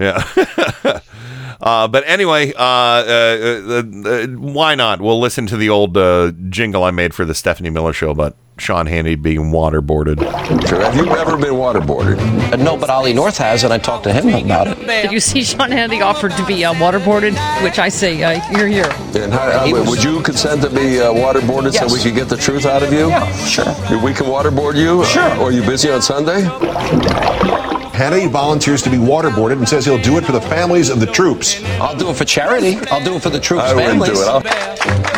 [0.00, 1.00] yeah.
[1.60, 5.00] uh, but anyway, uh, uh, uh, uh, why not?
[5.00, 8.36] We'll listen to the old uh, jingle I made for the Stephanie Miller show about
[8.60, 10.20] Sean Hannity being waterboarded.
[10.68, 10.80] Sure.
[10.80, 12.18] Have you ever been waterboarded?
[12.52, 14.78] Uh, no, but Ollie North has, and I talked to him about it.
[14.86, 17.32] Did you see Sean Hannity offered to be uh, waterboarded?
[17.64, 18.90] Which I say, uh, you're here.
[19.14, 22.36] And how, uh, would you consent to be uh, waterboarded so we could get the
[22.36, 23.08] truth out of you?
[23.08, 23.64] Yeah, sure.
[24.02, 25.04] We can waterboard you?
[25.04, 25.30] Sure.
[25.38, 27.69] Or are you busy on Sunday?
[28.00, 31.06] Hannity volunteers to be waterboarded and says he'll do it for the families of the
[31.06, 31.62] troops.
[31.78, 32.78] I'll do it for charity.
[32.90, 34.12] I'll do it for the troops' I wouldn't families.
[34.12, 34.26] do it.
[34.26, 34.42] I'll-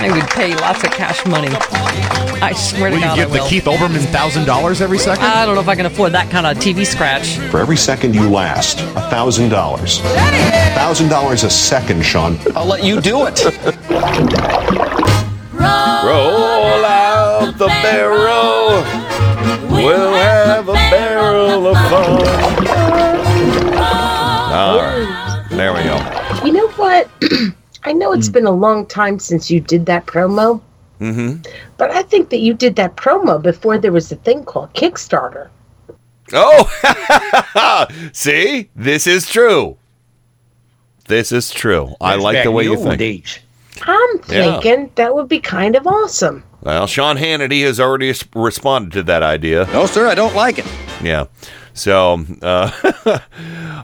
[0.04, 1.46] I would pay lots of cash money.
[2.42, 3.10] I swear to God.
[3.10, 3.48] Will you give I the.
[3.48, 5.24] Keith Olbermann thousand dollars every second?
[5.24, 7.36] I don't know if I can afford that kind of TV scratch.
[7.52, 10.00] For every second you last, $1,000.
[10.00, 12.36] $1,000 a second, Sean.
[12.56, 13.44] I'll let you do it.
[15.54, 18.82] Roll out the barrel.
[19.70, 22.41] We'll have a barrel of fun.
[25.62, 26.44] There we go.
[26.44, 27.08] You know what?
[27.84, 30.60] I know it's been a long time since you did that promo,
[31.00, 31.42] Mm-hmm.
[31.78, 35.50] but I think that you did that promo before there was a thing called Kickstarter.
[36.32, 39.76] Oh, see, this is true.
[41.06, 41.94] This is true.
[42.00, 43.42] I like the way you the old think.
[43.82, 44.60] I'm Yeah.
[44.60, 46.42] thinking that would be kind of awesome.
[46.62, 49.66] Well, Sean Hannity has already responded to that idea.
[49.72, 50.66] No, sir, I don't like it.
[51.02, 51.26] Yeah.
[51.74, 53.18] So, uh,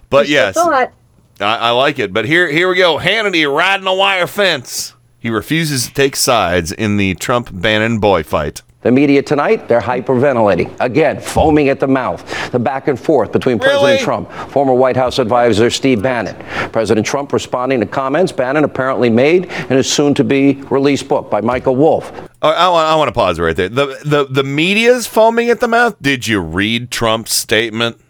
[0.10, 0.92] but yes, Thought
[1.40, 2.12] I, I like it.
[2.12, 2.98] But here, here we go.
[2.98, 4.94] Hannity riding a wire fence.
[5.18, 8.62] He refuses to take sides in the Trump Bannon boy fight.
[8.82, 10.74] The media tonight, they're hyperventilating.
[10.78, 12.52] Again, foaming at the mouth.
[12.52, 16.36] The back and forth between President Trump, former White House advisor Steve Bannon.
[16.70, 21.28] President Trump responding to comments Bannon apparently made in his soon to be released book
[21.28, 22.12] by Michael Wolff.
[22.40, 23.68] Oh, I, want, I want to pause right there.
[23.68, 25.96] The, the the media's foaming at the mouth.
[26.00, 28.00] Did you read Trump's statement?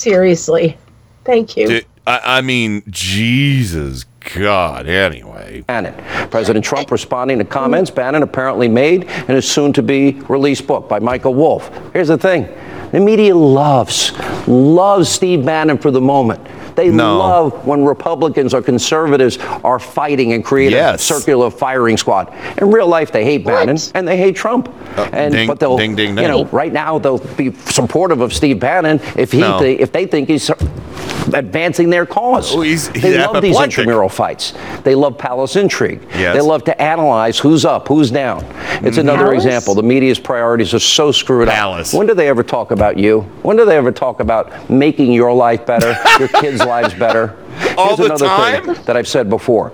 [0.00, 0.78] seriously.
[1.24, 1.68] Thank you.
[1.68, 4.88] Did, I, I mean, Jesus God.
[4.88, 5.94] Anyway, Bannon.
[6.28, 10.88] President Trump responding to comments Bannon apparently made in his soon to be released book
[10.88, 11.70] by Michael Wolff.
[11.92, 12.48] Here's the thing
[12.90, 14.12] the media loves,
[14.48, 16.44] loves Steve Bannon for the moment.
[16.76, 17.18] They No.
[17.18, 21.00] love when Republicans or conservatives are fighting and creating Yes.
[21.02, 22.32] a circular firing squad.
[22.58, 24.68] In real life, they hate Bannon and they hate Trump.
[25.12, 26.48] and ding, but they'll, ding, ding, you know, ding.
[26.52, 29.58] right now they'll be supportive of Steve Bannon if he No.
[29.58, 30.50] thi- if they think he's
[31.32, 32.54] advancing their cause.
[32.54, 34.52] Oh, he's- he's they love these intramural fights.
[34.82, 36.00] They love palace intrigue.
[36.18, 36.34] Yes.
[36.34, 38.44] They love to analyze who's up, who's down.
[38.82, 39.00] It's Mhm.
[39.02, 39.44] another Palace?
[39.44, 39.74] example.
[39.74, 41.94] The media's priorities are so screwed Palace.
[41.94, 41.98] up.
[41.98, 43.24] When do they ever talk about you?
[43.42, 47.36] When do they ever talk about making your life better, your kids' lives better?
[47.76, 48.74] All Here's the another time?
[48.74, 49.72] thing that I've said before.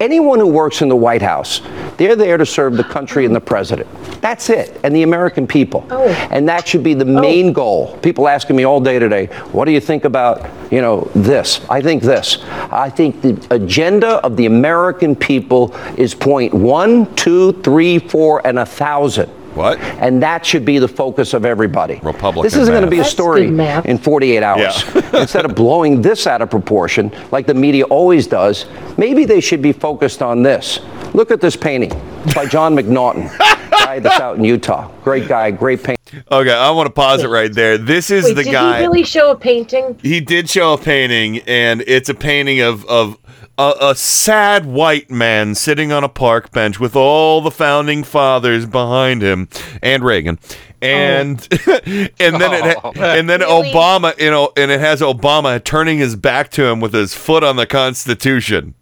[0.00, 1.60] Anyone who works in the White House,
[1.96, 3.88] they're there to serve the country and the president.
[4.20, 5.86] That's it, and the American people.
[5.90, 6.08] Oh.
[6.30, 7.20] And that should be the oh.
[7.20, 7.96] main goal.
[7.98, 11.60] People asking me all day today, what do you think about, you know, this?
[11.68, 12.38] I think this.
[12.42, 18.58] I think the agenda of the American people is point one, two, three, four, and
[18.58, 19.30] a thousand.
[19.54, 19.78] What?
[19.80, 22.00] And that should be the focus of everybody.
[22.02, 24.96] Republican This isn't going to be a story in 48 hours.
[25.14, 28.66] Instead of blowing this out of proportion, like the media always does,
[28.96, 30.80] maybe they should be focused on this.
[31.14, 31.90] Look at this painting
[32.34, 33.36] by Jon McNaughton,
[33.70, 34.90] guy that's out in Utah.
[35.04, 36.24] Great guy, great painting.
[36.30, 37.76] okay, I want to pause it right there.
[37.76, 38.72] This is Wait, the did guy.
[38.78, 39.98] Did he really show a painting?
[40.02, 43.18] He did show a painting, and it's a painting of of
[43.58, 48.66] a, a sad white man sitting on a park bench with all the founding fathers
[48.66, 49.48] behind him
[49.82, 50.38] and Reagan.
[50.80, 51.78] And oh.
[51.86, 52.92] and then it ha- oh.
[53.00, 53.72] and then Really?
[53.72, 57.44] Obama, you know, and it has Obama turning his back to him with his foot
[57.44, 58.74] on the Constitution.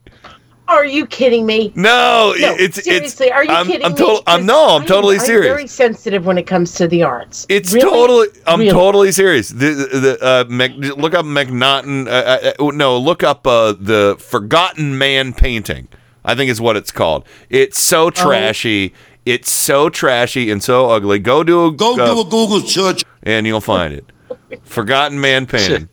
[0.71, 1.73] Are you kidding me?
[1.75, 3.21] No, No, it's it's.
[3.21, 3.99] Are you I'm, kidding I'm me?
[4.27, 5.47] I'm 'Cause no, I'm I totally I'm serious.
[5.53, 7.45] very sensitive when it comes to the arts.
[7.49, 7.91] It's Really?
[7.91, 8.27] totally.
[8.47, 8.71] I'm Really?
[8.73, 9.49] totally serious.
[9.49, 12.07] The, the uh, Mac, look up McNaughton.
[12.07, 15.89] Uh, uh, uh, no, look up uh, the Forgotten Man painting.
[16.25, 17.25] I think is what it's called.
[17.49, 18.09] It's Oh.
[18.09, 18.95] so trashy.
[19.27, 21.19] It's so trashy and so ugly.
[21.19, 24.05] Go do a go do a Google search and you'll find it.
[24.65, 25.89] Forgotten Man painting.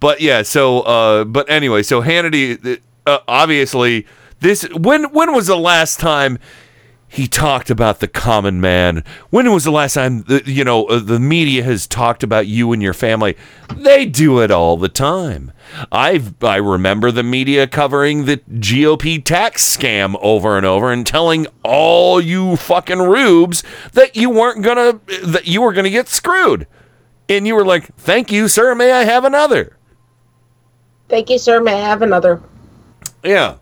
[0.00, 4.06] But yeah, so uh, but anyway, so Hannity uh, obviously
[4.40, 6.38] this when when was the last time
[7.08, 9.04] he talked about the common man.
[9.30, 12.72] When was the last time the, you know uh, the media has talked about you
[12.72, 13.36] and your family?
[13.74, 15.52] They do it all the time.
[15.92, 21.46] I've I remember the media covering the GOP tax scam over and over and telling
[21.62, 23.62] all you fucking rubes
[23.92, 26.66] that you weren't gonna that you were gonna get screwed.
[27.28, 28.74] And you were like, "Thank you, sir.
[28.74, 29.76] May I have another?"
[31.08, 31.60] Thank you, sir.
[31.60, 32.42] May I have another?
[33.22, 33.56] Yeah.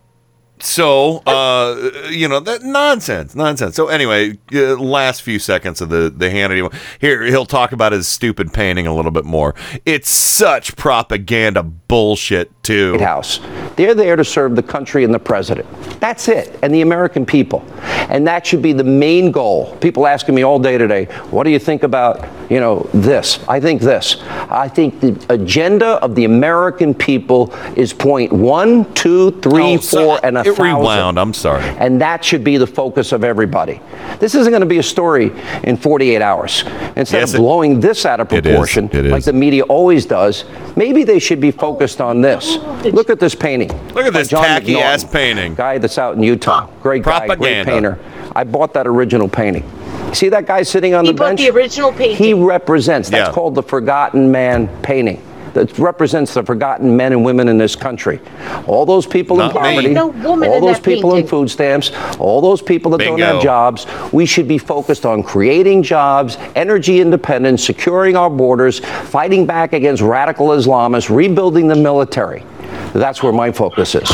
[0.64, 3.76] So, uh, you know, that nonsense, nonsense.
[3.76, 6.72] So anyway, uh, last few seconds of the the Hannity one.
[7.00, 9.54] Here, he'll talk about his stupid painting a little bit more.
[9.84, 12.92] It's such propaganda bullshit too.
[12.92, 13.40] White House.
[13.76, 15.68] They're there to serve the country and the president.
[16.00, 17.62] That's it, and the American people.
[18.08, 19.76] And that should be the main goal.
[19.80, 23.38] People asking me all day today, what do you think about, you know, this?
[23.48, 24.16] I think this.
[24.48, 30.16] I think the agenda of the American people is point one, two, three, Oh, so-
[30.18, 30.80] and a it thousand.
[30.80, 31.18] rewound.
[31.18, 31.62] I'm sorry.
[31.78, 33.80] And that should be the focus of everybody.
[34.20, 35.32] This isn't going to be a story
[35.64, 36.64] in 48 hours.
[36.96, 38.50] Instead Yes, of it- blowing this out of It is.
[38.52, 39.24] proportion, It like is.
[39.26, 40.44] the media always does,
[40.76, 42.58] maybe they should be focused on this.
[42.84, 43.70] Look at this painting.
[43.94, 45.54] Look at this John tacky McNaughton, ass painting.
[45.54, 46.68] Guy that's out in Utah.
[46.82, 47.98] Great guy, great painter.
[48.36, 49.64] I bought that original painting.
[50.12, 52.16] See that guy sitting on He the bought the original painting.
[52.16, 53.08] He represents.
[53.10, 53.34] That's Yeah.
[53.34, 55.20] called the Forgotten Man painting.
[55.54, 58.20] That represents the forgotten men and women in this country.
[58.66, 61.48] All those people Not in poverty, No woman all in those that people in food
[61.48, 63.86] stamps, all those people that don't have jobs.
[64.12, 70.02] We should be focused on creating jobs, energy independence, securing our borders, fighting back against
[70.02, 72.44] radical Islamists, rebuilding the military.
[72.92, 74.10] That's where my focus is.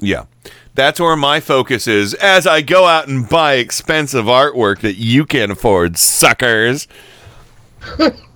[0.00, 0.24] Yeah.
[0.74, 5.26] That's where my focus is as I go out and buy expensive artwork that you
[5.26, 6.88] can't afford, suckers.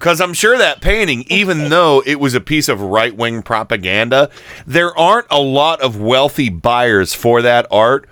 [0.00, 4.30] Because I'm sure that painting, even though it was a piece of right wing propaganda,
[4.66, 8.08] there aren't a lot of wealthy buyers for that art.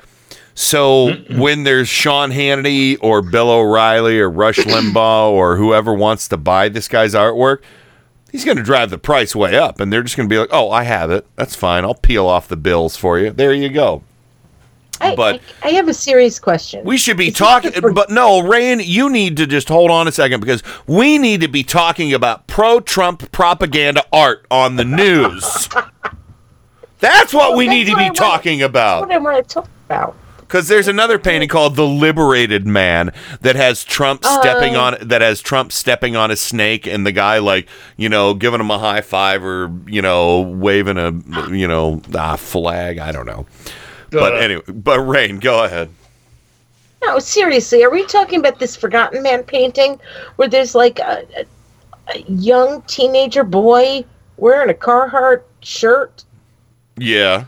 [0.54, 6.36] So when there's Sean Hannity or Bill O'Reilly or Rush Limbaugh or whoever wants to
[6.36, 7.62] buy this guy's artwork,
[8.30, 9.80] he's going to drive the price way up.
[9.80, 11.26] And they're just going to be like, oh, I have it.
[11.36, 11.84] That's fine.
[11.84, 13.30] I'll peel off the bills for you.
[13.30, 14.02] There you go.
[15.00, 16.84] I, but- I, I have a serious question.
[16.84, 20.12] We should be talking, the- but no, Rain, you need to just hold on a
[20.12, 25.68] second because we need to be talking about pro Trump propaganda art on the news.
[27.00, 29.00] That's what we Well, need to be talking That's about.
[29.02, 30.16] what I want to talk about.
[30.40, 33.12] Because there's another painting called "The Liberated Man"
[33.42, 34.80] that has Trump stepping Oh.
[34.80, 37.68] on that has Trump stepping on a snake, and the guy like
[37.98, 41.10] you know giving him a high five or you know waving a
[41.54, 42.98] you know ah, flag.
[42.98, 43.44] I don't know.
[44.10, 45.90] But anyway, but Rain, go ahead.
[47.04, 50.00] No, seriously, are we talking about this Forgotten Man painting
[50.36, 51.44] where there's like a, a,
[52.14, 54.04] a young teenager boy
[54.36, 56.24] wearing a Carhartt shirt
[56.96, 57.44] Yeah,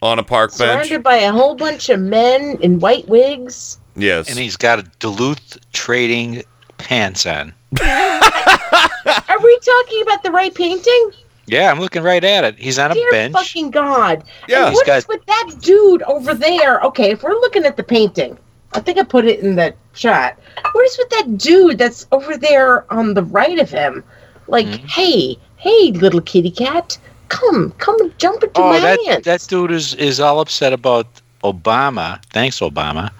[0.00, 0.58] on a park bench.
[0.58, 3.78] surrounded by a whole bunch of men in white wigs?
[3.96, 6.42] Yes, And he's got a Duluth trading
[6.78, 7.52] pants on.
[7.82, 11.10] Are we talking about the right painting?
[11.50, 12.58] Yeah, I'm looking right at it.
[12.58, 13.32] He's on a Dear bench.
[13.34, 14.24] fucking God.
[14.48, 14.66] Yeah.
[14.66, 16.80] And He's what is got- with that dude over there?
[16.82, 18.38] Okay, if we're looking at the painting,
[18.72, 20.38] I think I put it in the chat.
[20.72, 24.04] What is with that dude that's over there on the right of him?
[24.46, 24.86] Like, Mm-hmm.
[24.86, 26.96] hey, hey, little kitty cat,
[27.28, 29.24] come, come and jump into Oh, my that hand.
[29.24, 31.06] that dude is is all upset about
[31.44, 32.22] Obama.
[32.32, 33.10] Thanks, Obama,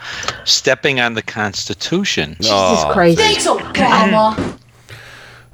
[0.44, 2.36] stepping on the Constitution.
[2.40, 3.18] Jesus Christ.
[3.18, 4.58] Thanks, Obama.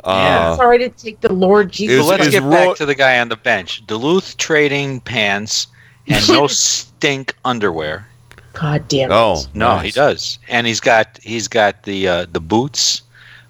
[0.07, 2.05] Uh, Sorry to take the Lord Jesus.
[2.05, 3.87] So let's get Roy- back to the guy on the bench.
[3.87, 5.67] Duluth trading pants
[6.07, 8.07] and no stink underwear.
[8.53, 9.15] God damn it.
[9.15, 9.85] Oh No, nice.
[9.85, 13.03] he does, and he's got he's got the uh, the boots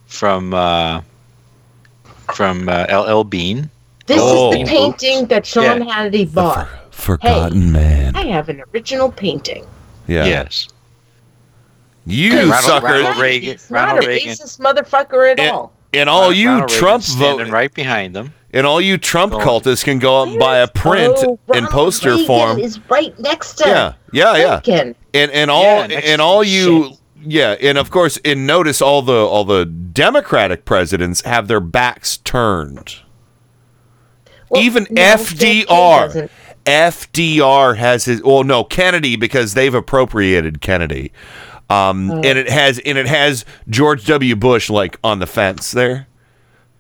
[0.06, 1.00] from uh,
[2.34, 3.70] from uh, LL Bean.
[4.06, 4.52] This Oh.
[4.52, 5.94] is the painting that Sean Yeah.
[6.08, 6.68] Hannity bought.
[6.90, 8.16] Forgotten man.
[8.16, 9.66] I have an original painting.
[10.08, 10.24] Yeah.
[10.24, 10.68] Yes,
[12.06, 12.90] You Ronald, suckers.
[13.02, 13.50] Ronald Reagan.
[13.50, 14.32] It's not Ronald a Reagan.
[14.32, 15.72] racist motherfucker at And, all.
[15.96, 18.32] And all you Ronald Trump standing vote right behind them.
[18.52, 21.70] and all you Trump cultists can go out and buy a print Oh, in Ronald
[21.72, 22.58] poster Reagan form.
[22.58, 24.54] is right next to Yeah, yeah, yeah.
[24.54, 24.94] Lincoln.
[25.14, 26.90] And and all Yeah, and all the you
[27.28, 32.18] yeah, and of course, and notice all the all the Democratic presidents have their backs
[32.18, 32.96] turned.
[34.48, 36.28] Well, Even no, FDR.
[36.64, 41.12] FDR has his well no Kennedy because they've appropriated Kennedy.
[41.68, 42.14] Um, Oh.
[42.16, 44.36] and it has and it has George W.
[44.36, 46.06] Bush like on the fence there.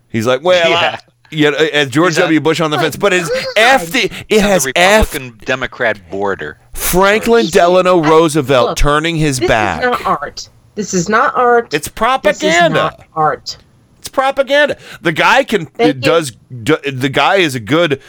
[0.08, 0.98] He's like, well, Yeah.
[1.30, 2.40] yeah, yeah as George He's W.
[2.40, 4.12] Bush on the fence, but it's FD.
[4.28, 5.16] It has the F.
[5.44, 6.58] Democrat border.
[6.72, 9.80] Franklin Delano Roosevelt Look, turning his This back.
[9.82, 10.48] is not art.
[10.76, 11.64] This is not art.
[11.66, 12.68] It's This is propaganda.
[12.70, 13.56] not art.
[13.98, 14.76] It's propaganda.
[15.00, 18.00] The guy can Thank does do, the guy is a good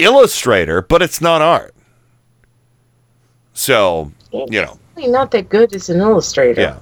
[0.00, 1.74] illustrator, but it's not art.
[3.52, 6.60] So you know, Really not that good as an illustrator.
[6.60, 6.78] yeah.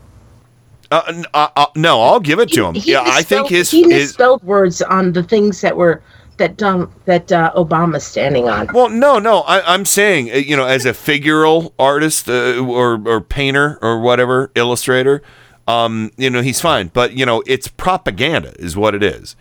[0.90, 2.76] Uh, uh, uh, no, I'll give it to him.
[2.76, 6.02] Yeah, I think his he his misspelled words on the things that were
[6.36, 8.68] that um, that uh, Obama's standing on.
[8.74, 9.40] Well, no, no.
[9.40, 14.00] I, I'm saying, uh, you know, as a figural artist uh, or or painter or
[14.00, 15.22] whatever, illustrator,
[15.66, 16.88] um, you know, he's fine.
[16.88, 19.34] But you know, it's propaganda, is what it is.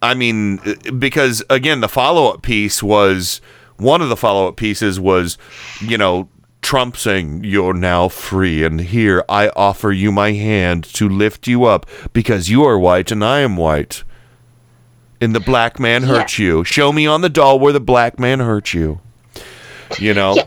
[0.00, 3.42] I mean, uh, because again, the follow up piece was
[3.76, 5.36] one of the follow up pieces was,
[5.82, 6.30] you know.
[6.64, 11.64] Trump saying, You're now free, and here I offer you my hand to lift you
[11.64, 14.02] up because you are white and I am white.
[15.20, 16.64] And the black man hurt you.
[16.64, 19.00] Show me on the doll where the black man hurt you.
[19.98, 20.34] You know?
[20.34, 20.46] Yeah,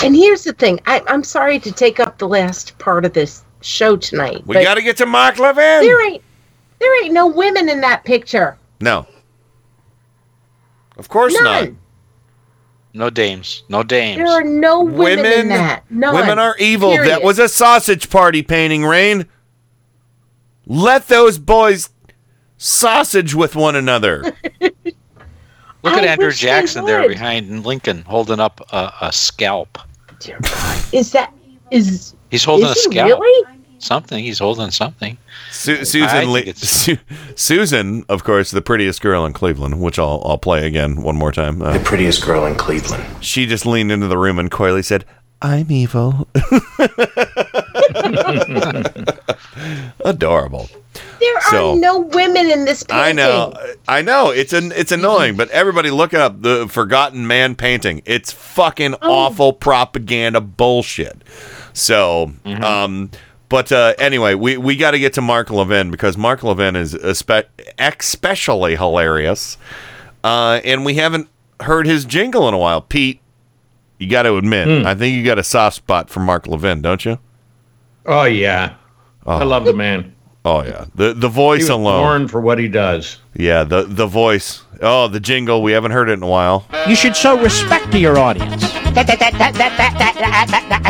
[0.00, 0.80] and here's the thing.
[0.86, 4.46] I, I'm sorry to take up the last part of this show tonight.
[4.46, 5.82] We got to get to Mark Levin.
[5.82, 6.22] There ain't
[6.78, 8.56] there ain't no women in that picture.
[8.80, 9.06] No.
[10.96, 11.70] Of course not.
[12.92, 13.04] None.
[13.04, 13.62] No dames.
[13.68, 14.18] No dames.
[14.18, 15.90] There are no women, in that.
[15.90, 16.14] None.
[16.14, 16.90] women are evil.
[16.90, 19.26] That was a sausage party painting, Rain.
[20.66, 21.90] Let those boys
[22.56, 24.22] sausage with one another.
[25.82, 29.78] Look at I Andrew Jackson there behind Lincoln holding up a, a scalp.
[30.92, 31.32] Is that
[31.70, 33.20] is He's holding is a he scalp.
[33.20, 33.57] really?
[33.78, 34.24] Something.
[34.24, 35.16] He's holding something.
[35.50, 36.98] Su- Susan, Le- Su-
[37.36, 41.32] Susan, of course, the prettiest girl in Cleveland, which I'll I'll play again one more
[41.32, 41.62] time.
[41.62, 43.04] Uh, The prettiest girl in Cleveland.
[43.24, 45.04] she just leaned into the room and coyly said,
[45.40, 46.28] "I'm evil."
[50.04, 50.68] Adorable.
[51.20, 53.04] There So- are no women in this painting.
[53.04, 53.54] I know,
[53.88, 54.30] I know.
[54.30, 58.02] It's an it's annoying, but everybody look up the Forgotten Man painting.
[58.04, 59.12] It's fucking Oh.
[59.12, 61.22] awful propaganda bullshit.
[61.72, 63.10] So, um,
[63.48, 66.94] but uh, anyway, we we got to get to Mark Levin because Mark Levin is
[66.94, 67.44] espe-
[67.78, 69.58] especially hilarious,
[70.24, 71.28] uh, and we haven't
[71.60, 72.80] heard his jingle in a while.
[72.80, 73.20] Pete,
[73.98, 77.04] you got to admit, I think you got a soft spot for Mark Levin, don't
[77.04, 77.18] you?
[78.06, 78.74] Oh yeah,
[79.26, 80.14] I love the man.
[80.44, 82.02] Oh yeah, the the He voice was alone.
[82.02, 83.18] born for what he does.
[83.34, 84.62] Yeah, the the voice.
[84.80, 85.62] Oh, the jingle.
[85.62, 86.64] We haven't heard it in a while.
[86.86, 88.64] You should show respect to your audience.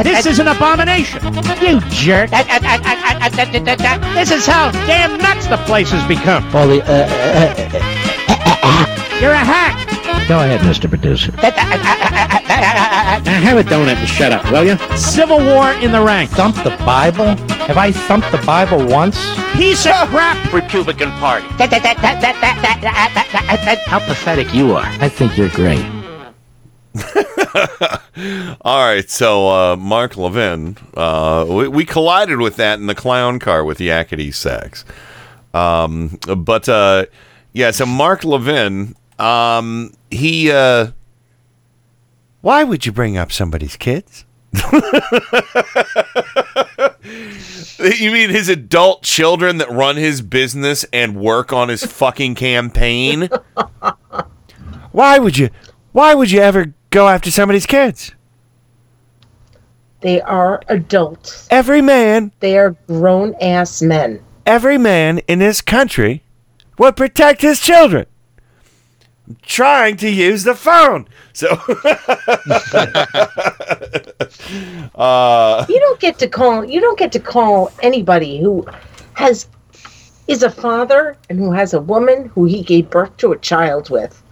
[0.02, 1.22] This is an abomination.
[1.60, 2.30] You jerk.
[2.30, 6.42] This is how damn nuts the place has become.
[6.50, 7.06] Paulie, uh,
[9.20, 9.86] You're a hack.
[10.28, 10.88] go ahead, Mr.
[10.88, 11.32] Producer.
[13.28, 14.78] Now have a donut and shut up, will you?
[14.96, 16.32] Civil war in the ranks.
[16.32, 17.36] Thump the Bible?
[17.66, 19.18] Have I thumped the Bible once?
[19.54, 20.52] Piece of crap.
[20.52, 21.46] Republican Party.
[23.86, 24.86] How pathetic you are.
[25.00, 25.84] I think you're great.
[28.62, 33.38] All right, so uh, Mark Levin, uh, we, we collided with that in the clown
[33.38, 34.84] car with Yakety Sax.
[35.54, 37.06] Um, but uh,
[37.52, 40.50] yeah, so Mark Levin, um, he.
[40.50, 40.88] Uh,
[42.40, 44.24] why would you bring up somebody's kids?
[47.98, 53.28] you mean his adult children that run his business and work on his fucking campaign?
[54.92, 55.50] why would you?
[55.92, 58.12] Why would you ever go after somebody's kids?
[60.00, 61.49] They are adults.
[61.50, 64.20] Every man, They are grown ass men.
[64.47, 66.23] every man in this country
[66.78, 68.07] would protect his children.
[69.26, 71.08] I'm trying to use the phone.
[71.34, 71.49] So
[74.94, 78.67] uh You don't get to call you don't get to call anybody who
[79.15, 79.47] has
[80.28, 83.91] is a father and who has a woman who he gave birth to a child
[83.91, 84.23] with.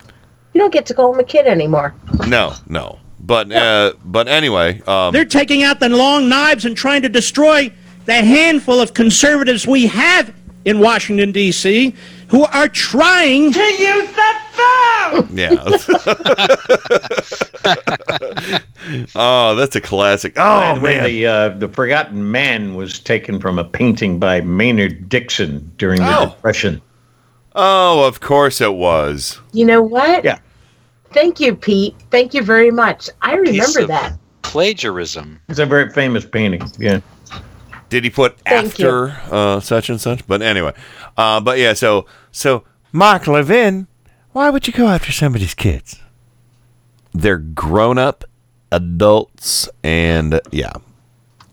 [0.57, 1.95] You don't get to call him a kid anymore.
[2.27, 2.99] no, no.
[3.21, 7.71] But uh but anyway, um They're taking out the long knives and trying to destroy
[8.07, 10.33] the handful of conservatives we have
[10.65, 11.95] in Washington, D.C.,
[12.29, 15.29] who are trying to use the phone.
[15.37, 15.57] yeah.
[19.15, 20.33] oh, that's a classic.
[20.37, 21.05] Oh And when man.
[21.05, 26.19] the uh, the Forgotten Man was taken from a painting by Maynard Dixon during the
[26.19, 26.27] Oh.
[26.31, 26.81] Depression.
[27.55, 29.39] Oh, of course it was.
[29.53, 30.25] You know what?
[30.25, 30.39] Yeah.
[31.13, 31.95] Thank you, Pete.
[32.11, 33.09] Thank you very much.
[33.23, 34.19] I Piece remember of that.
[34.43, 35.41] Plagiarism.
[35.49, 36.63] It's a very famous painting.
[36.79, 37.01] Yeah.
[37.89, 40.27] Did he put Thank after uh, such and such?
[40.27, 40.73] But anyway,
[41.17, 41.73] uh, but yeah.
[41.75, 43.87] So so Mark Levin,
[44.33, 46.01] why would you go after somebody's kids?
[47.13, 48.25] They're grown up
[48.73, 50.73] adults, and yeah,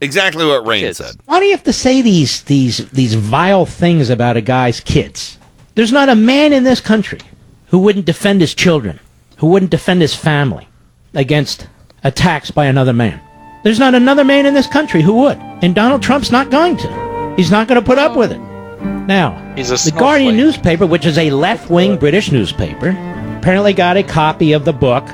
[0.01, 1.15] exactly what Rain said.
[1.25, 5.37] Why do you have to say these these these vile things about a guy's kids?
[5.75, 7.19] There's not a man in this country
[7.67, 8.99] who wouldn't defend his children,
[9.43, 10.65] who wouldn't defend his family
[11.13, 11.67] against
[12.05, 13.19] attacks by another man.
[13.65, 15.37] There's not another man in this country who would.
[15.61, 17.33] And Donald Trump's not going to.
[17.35, 18.37] He's not going to put up with it.
[18.39, 22.91] Now, the Guardian newspaper, which is a left-wing British newspaper,
[23.37, 25.05] apparently got a copy of the book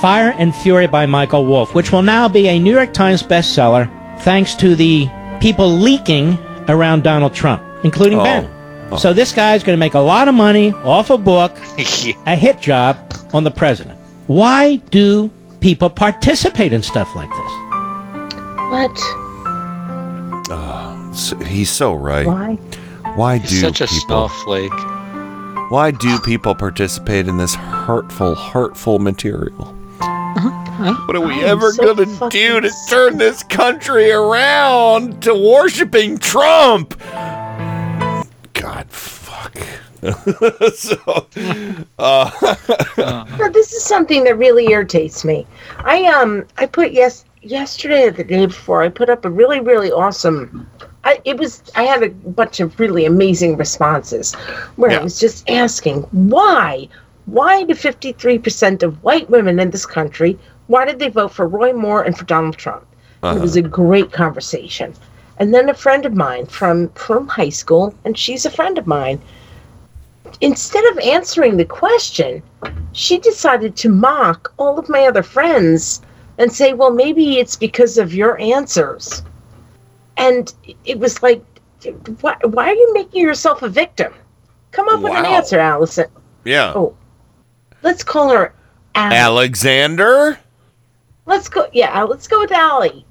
[0.00, 3.86] Fire and Fury by Michael Wolff, which will now be a New York Times bestseller
[4.20, 6.38] thanks to the people leaking
[6.68, 8.24] around Donald Trump, including Oh.
[8.24, 8.48] Ben.
[8.90, 8.96] Oh.
[8.96, 11.52] So this guy's going to make a lot of money off a book,
[12.26, 12.96] a hit job
[13.32, 13.98] on the president.
[14.28, 17.52] Why do people participate in stuff like this?
[18.70, 18.98] What?
[20.50, 22.26] Ah, so- he's so right.
[22.26, 22.54] Why?
[23.14, 24.28] Why He's do such a people?
[24.28, 24.72] snowflake.
[25.70, 29.74] Why do people participate in this hurtful, hurtful material?
[30.00, 30.94] Uh-huh.
[31.06, 36.18] What are we I'm ever so gonna do to turn this country around to worshiping
[36.18, 36.94] Trump?
[40.00, 40.74] God, fuck.
[40.74, 42.30] so, uh,
[43.38, 45.46] Now, this is something that really irritates me.
[45.78, 49.60] I um I put yes yesterday or the day before I put up a really
[49.60, 50.68] really awesome.
[51.04, 54.34] I it was I had a bunch of really amazing responses
[54.76, 56.88] where I was just asking why
[57.26, 60.38] why do fifty three percent of white women in this country
[60.68, 62.86] why did they vote for Roy Moore and for Donald Trump?
[63.22, 64.94] It was a great conversation.
[65.38, 68.86] And then a friend of mine from from high school, and she's a friend of
[68.86, 69.20] mine,
[70.40, 72.42] instead of answering the question,
[72.92, 76.02] she decided to mock all of my other friends
[76.38, 79.22] and say, well, maybe it's because of your answers.
[80.16, 80.52] And
[80.84, 81.44] it was like,
[82.20, 84.12] why, why are you making yourself a victim?
[84.72, 86.06] Come up with an answer, Allison.
[86.44, 86.72] yeah.
[86.74, 86.94] Oh,
[87.82, 88.52] let's call her
[88.94, 89.16] Allie.
[89.16, 90.38] Alexander?
[91.26, 91.68] Let's go.
[91.72, 93.04] Yeah, let's go with Allie.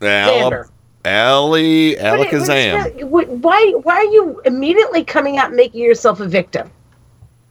[0.00, 0.66] Al-.
[1.06, 3.04] Allie Alakazam.
[3.04, 3.72] Why?
[3.82, 6.68] Why are you immediately coming out and making yourself a victim?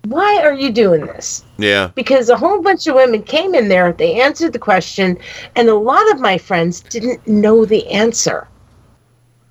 [0.03, 1.43] Why are you doing this?
[1.57, 1.89] Yeah.
[1.95, 5.17] because a whole bunch of women came in there, they answered the question,
[5.55, 8.47] and a lot of my friends didn't know the answer.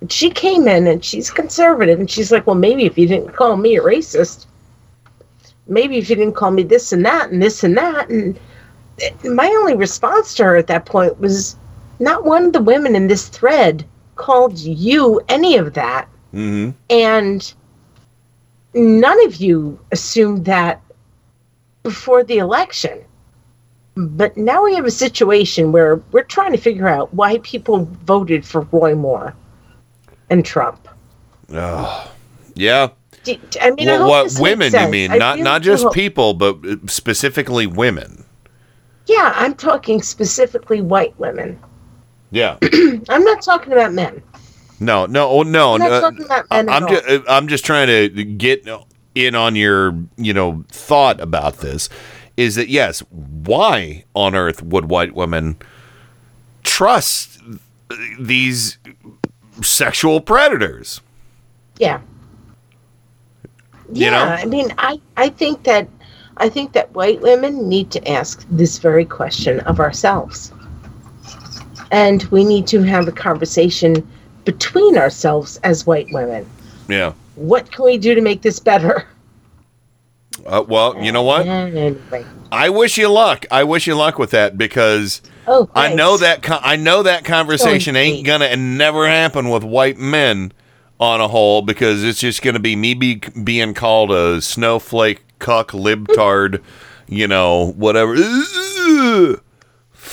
[0.07, 3.57] She came in and she's conservative, and she's like, Well, maybe if you didn't call
[3.57, 4.45] me a racist,
[5.67, 8.07] maybe if you didn't call me this and that and this and that.
[8.09, 8.39] And
[9.23, 11.55] my only response to her at that point was
[11.99, 13.83] not one of the women in this thread
[14.15, 16.07] called you any of that.
[16.33, 16.71] Mm-hmm.
[16.89, 17.53] And
[18.73, 20.81] none of you assumed that
[21.83, 23.03] before the election.
[23.95, 28.45] But now we have a situation where we're trying to figure out why people voted
[28.45, 29.33] for Roy Moore
[30.29, 30.89] and Trump.
[31.53, 32.11] Oh,
[32.55, 32.89] yeah.
[33.23, 35.11] Do- I mean, I well, hope what women you mean?
[35.11, 38.25] I not not just people, but uh, specifically women.
[39.07, 41.59] Yeah, I'm talking specifically white women.
[42.31, 42.57] Yeah.
[43.09, 44.21] I'm not talking about men.
[44.79, 45.73] No, no, oh, no.
[45.73, 48.67] I'm not no, uh, talking about men I'm just I'm just trying to get
[49.15, 51.89] in on your you know thought about this.
[52.37, 52.99] Is that yes?
[53.09, 55.55] Why on earth would white women
[56.63, 57.39] trust
[58.19, 58.77] these
[59.61, 61.01] sexual predators?
[61.77, 62.01] Yeah.
[63.93, 64.25] You yeah, know?
[64.25, 65.87] I mean, I, I think that
[66.37, 70.51] I think that white women need to ask this very question of ourselves.
[71.91, 74.07] And we need to have a conversation
[74.43, 76.45] between ourselves as white women.
[76.87, 77.13] Yeah.
[77.35, 79.07] What can we do to make this better?
[80.45, 81.47] Uh, well, you know what?
[81.47, 82.25] Anyway.
[82.51, 83.45] I wish you luck.
[83.51, 87.23] I wish you luck with that because Oh, I know that con- I know that
[87.23, 90.51] conversation ain't gonna and never happen with white men
[90.99, 95.71] on a whole because it's just gonna be me be, being called a snowflake cuck
[95.71, 96.61] libtard,
[97.07, 98.15] you know, whatever.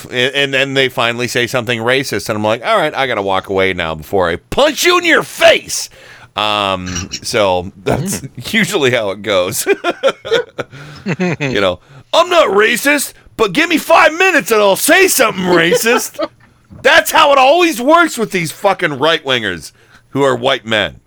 [0.06, 3.22] And, and then they finally say something racist, and I'm like, all right, I gotta
[3.22, 5.88] walk away now before I punch you in your face.
[6.36, 8.22] Um, so that's
[8.52, 9.66] usually how it goes.
[9.66, 11.80] you know,
[12.12, 16.30] I'm not racist, but give me five minutes and I'll say something racist.
[16.82, 19.72] That's how it always works with these fucking right wingers
[20.10, 21.00] who are white men.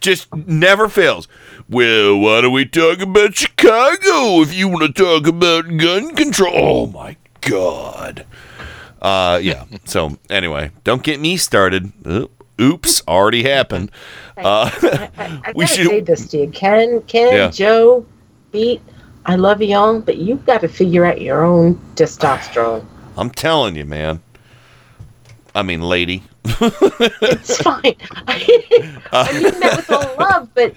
[0.00, 1.28] Just never fails.
[1.68, 6.54] Well, why don't we talk about Chicago if you want to talk about gun control?
[6.54, 8.24] Oh my god.
[9.00, 9.64] Uh, yeah.
[9.84, 11.92] So anyway, don't get me started.
[12.60, 13.90] Oops, already happened.
[14.36, 14.70] Uh,
[15.16, 15.86] I we gotta should.
[15.88, 16.48] say this to you.
[16.50, 17.50] Ken, Ken, Yeah.
[17.50, 18.04] Joe,
[18.52, 18.82] Pete,
[19.26, 22.84] I love you all, but you've got to figure out your own testosterone.
[23.16, 24.20] I'm telling you, man.
[25.54, 26.22] I mean, lady.
[26.44, 27.96] it's fine.
[28.26, 30.74] I mean that with all love, but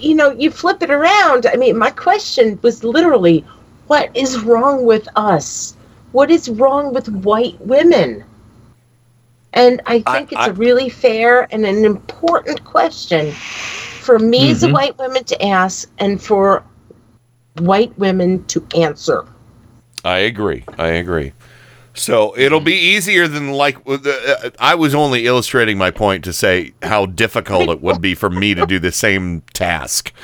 [0.00, 1.46] you know, you flip it around.
[1.46, 3.44] I mean, my question was literally,
[3.86, 5.76] what is wrong with us?
[6.12, 8.24] What is wrong with white women?
[9.54, 14.62] And I think it's I- a really fair and an important question for me as
[14.62, 14.72] a Mhm.
[14.72, 16.62] white woman to ask and for
[17.58, 19.24] white women to answer.
[20.04, 20.64] I agree.
[20.78, 21.32] I agree.
[21.94, 23.98] So it'll be easier than like uh,
[24.58, 28.54] I was only illustrating my point to say how difficult it would be for me
[28.54, 30.12] to do the same task.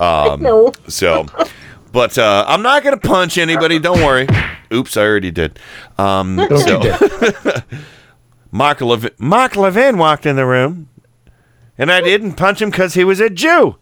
[0.00, 0.46] Um.
[0.88, 1.26] So,
[1.92, 3.78] but uh, I'm not going to punch anybody.
[3.78, 4.26] Don't worry.
[4.72, 5.58] Oops, I already did.
[5.98, 7.62] Um, Don't so, you
[8.52, 10.88] Mark Levin, Mark Levin walked in the room,
[11.78, 13.76] and I didn't punch him because he was a Jew.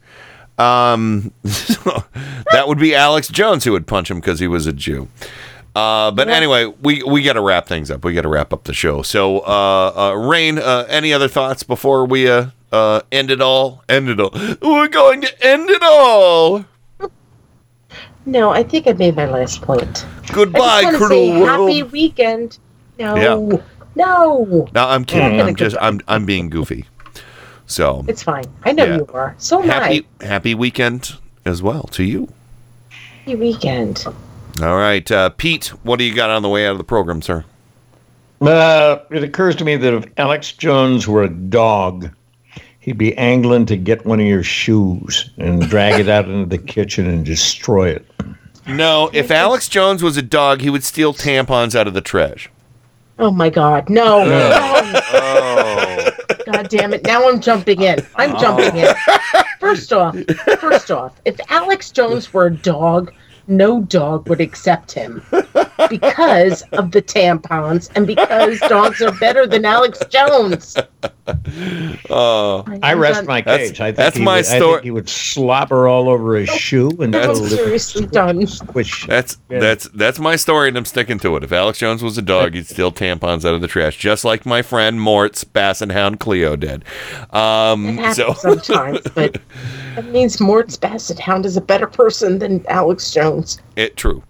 [0.59, 5.09] Um, that would be Alex Jones who would punch him because he was a Jew.
[5.75, 8.05] Uh, but anyway, we we got to wrap things up.
[8.05, 9.03] We got to wrap up the show.
[9.03, 13.85] So, uh, uh, Rain, uh, any other thoughts before we uh, uh, end it all?
[13.89, 14.33] End it all.
[14.61, 16.65] We're going to end it all.
[18.29, 20.05] No, I think I made my last point.
[20.33, 22.59] Goodbye, I just wanna say cruel happy weekend.
[22.99, 23.61] No, Yeah.
[23.95, 24.69] no.
[24.75, 25.41] No, I'm kidding.
[25.41, 26.85] I'm just I'm I'm being goofy.
[27.67, 28.45] So It's fine.
[28.65, 28.97] I know Yeah.
[28.99, 29.35] you are.
[29.39, 30.25] So am happy I.
[30.27, 31.15] happy weekend
[31.47, 32.29] as well to you.
[33.21, 34.05] Happy weekend.
[34.63, 37.23] All right, uh, Pete, what do you got on the way out of the program,
[37.23, 37.45] sir?
[38.43, 42.11] Uh, it occurs to me that if Alex Jones were a dog,
[42.89, 46.57] he'd be angling to get one of your shoes and drag it out into the
[46.57, 48.07] kitchen and destroy it.
[48.67, 52.49] No, if Alex Jones was a dog, he would steal tampons out of the trash.
[53.19, 53.91] Oh my God.
[53.91, 54.23] No.
[54.27, 56.11] Oh.
[56.47, 57.05] God damn it.
[57.05, 57.99] Now I'm jumping in.
[58.17, 58.41] I'm Oh.
[58.41, 58.95] jumping in.
[59.07, 59.43] Oh.
[59.61, 60.17] First off,
[60.61, 63.13] first off, if Alex Jones were a dog,
[63.49, 65.21] no dog would accept him
[65.89, 70.77] because of the tampons and because dogs are better than Alex Jones.
[72.11, 74.73] Oh, I rest my That's- I think that's my would, I story.
[74.75, 78.47] think he would slobber all over his shoe and I'm totally seriously done.
[78.47, 79.07] squish.
[79.07, 81.45] That's that's that's my story, and I'm sticking to it.
[81.45, 84.47] If Alex Jones was a dog, he'd steal tampons out of the trash, just like
[84.47, 86.85] my friend Mort's Basset Hound Cleo did.
[87.31, 89.39] Um, It so sometimes, but
[89.95, 93.61] that means Mort's Basset Hound is a better person than Alex Jones.
[93.77, 94.23] it true.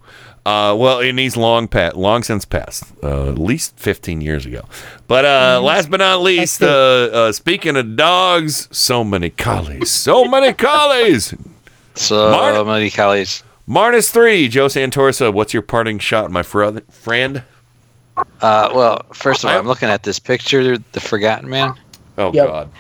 [0.49, 4.62] Uh, well, and he's long pa- long since passed, uh, at least 15 years ago.
[5.07, 6.67] But uh, last but not least, uh,
[7.12, 11.35] uh, speaking of dogs, so many collies, so many collies.
[11.97, 13.43] So Mar- many collies.
[13.68, 15.31] Marnus three, Joe Santorsa.
[15.35, 17.43] What's your parting shot, my fr- friend?
[18.41, 21.75] Uh, well, first of all, I'm looking at this picture, the Forgotten Man.
[22.17, 22.47] Oh Yep.
[22.47, 22.70] God.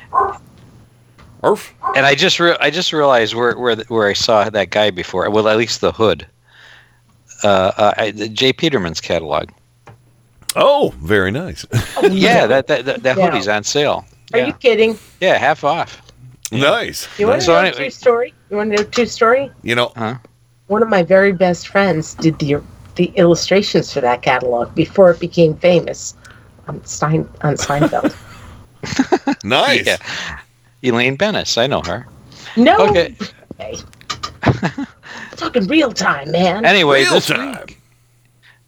[1.42, 1.74] Arf.
[1.94, 4.90] And I just re- I just realized where where the- where I saw that guy
[4.90, 5.28] before.
[5.30, 6.26] Well, at least the hood.
[7.44, 8.52] Uh, uh I, J.
[8.52, 9.50] Peterman's catalog.
[10.56, 11.66] Oh, very nice.
[12.10, 13.30] yeah, that that that, that Yeah.
[13.30, 14.04] hoodie's on sale.
[14.32, 14.98] Are you kidding?
[15.20, 16.02] Yeah, half off.
[16.52, 17.06] nice.
[17.18, 18.34] You want to So know a anyway- true story?
[18.50, 19.50] You want to know a true story?
[19.62, 19.92] You know,
[20.66, 22.56] One of my very best friends did the
[22.96, 26.14] the illustrations for that catalog before it became famous
[26.66, 28.12] on Stein on Seinfeld.
[29.44, 29.86] nice.
[29.86, 29.96] Yeah.
[30.82, 32.06] Elaine Benes, I know her.
[32.56, 32.76] No.
[32.88, 33.14] Okay.
[35.36, 36.64] Talking real time, man.
[36.64, 37.56] Anyway, Real this time.
[37.66, 37.78] week,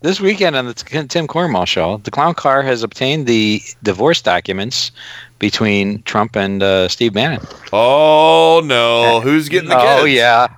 [0.02, 4.92] this weekend on the Tim Corrimal show, the clown car has obtained the divorce documents
[5.38, 7.40] between Trump and uh, Steve Bannon.
[7.72, 10.00] Oh no, who's getting the kids?
[10.02, 10.48] Oh yeah.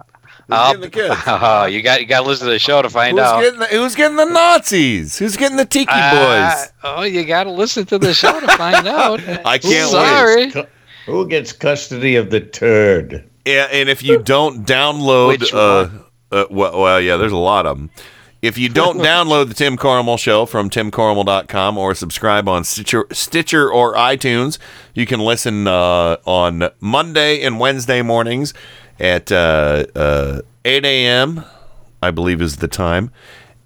[0.49, 1.17] Who's getting the kids?
[1.27, 3.41] Oh, you got you got to listen to the show to find Who's out.
[3.41, 5.19] getting the, who's getting the Nazis?
[5.19, 6.73] Who's getting the Tiki Uh, boys?
[6.83, 9.21] oh, you got to listen to the show to find out.
[9.47, 10.47] I can't Sorry.
[10.53, 10.67] wait.
[11.07, 13.29] Who gets custody of the turd?
[13.45, 15.89] Yeah, and if you don't download, uh,
[16.35, 17.91] uh, well, well, yeah, there's a lot of them.
[18.41, 23.71] If you don't download the Tim Corrimal Show from timcorrimal.com or subscribe on Stitcher, Stitcher
[23.71, 24.59] or iTunes,
[24.95, 28.53] you can listen uh, on Monday and Wednesday mornings
[28.99, 31.45] at uh, uh, 8 a.m.
[32.03, 33.13] I believe is the time,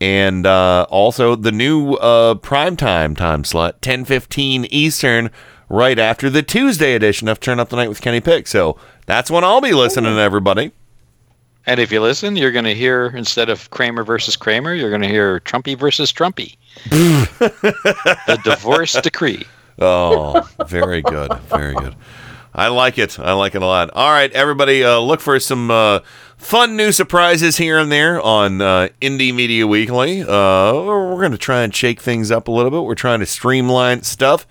[0.00, 5.30] and uh, also the new uh, primetime time slot, 10:15 Eastern,
[5.68, 8.46] right after the Tuesday edition of Turn Up the Night with Kenny Pick.
[8.46, 10.72] So that's when I'll be listening to everybody.
[11.66, 15.02] And if you listen, you're going to hear instead of Kramer versus Kramer, you're going
[15.02, 16.56] to hear Trumpy versus Trumpy.
[16.90, 19.44] the divorce decree.
[19.78, 21.32] Oh, very good.
[21.48, 21.96] Very good.
[22.54, 23.18] I like it.
[23.18, 23.90] I like it a lot.
[23.92, 26.00] All right, everybody, uh, look for some uh,
[26.38, 30.22] fun new surprises here and there on uh, Indie Media Weekly.
[30.22, 32.84] Uh, we're going to try and shake things up a little bit.
[32.84, 34.46] We're trying to streamline stuff,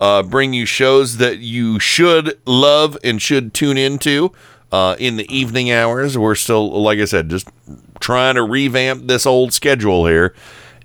[0.00, 4.32] uh, bring you shows that you should love and should tune into
[4.72, 6.16] uh, in the evening hours.
[6.16, 7.48] We're still, like I said, just
[8.00, 10.34] trying to revamp this old schedule here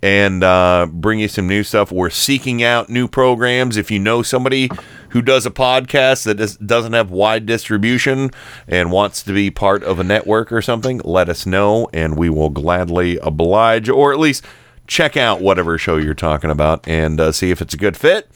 [0.03, 1.91] and uh, bring you some new stuff.
[1.91, 3.77] We're seeking out new programs.
[3.77, 4.69] If you know somebody
[5.09, 8.31] who does a podcast that doesn't have wide distribution
[8.67, 12.29] and wants to be part of a network or something, let us know, and we
[12.29, 14.43] will gladly oblige, or at least
[14.87, 18.29] check out whatever show you're talking about and uh, see if it's a good fit.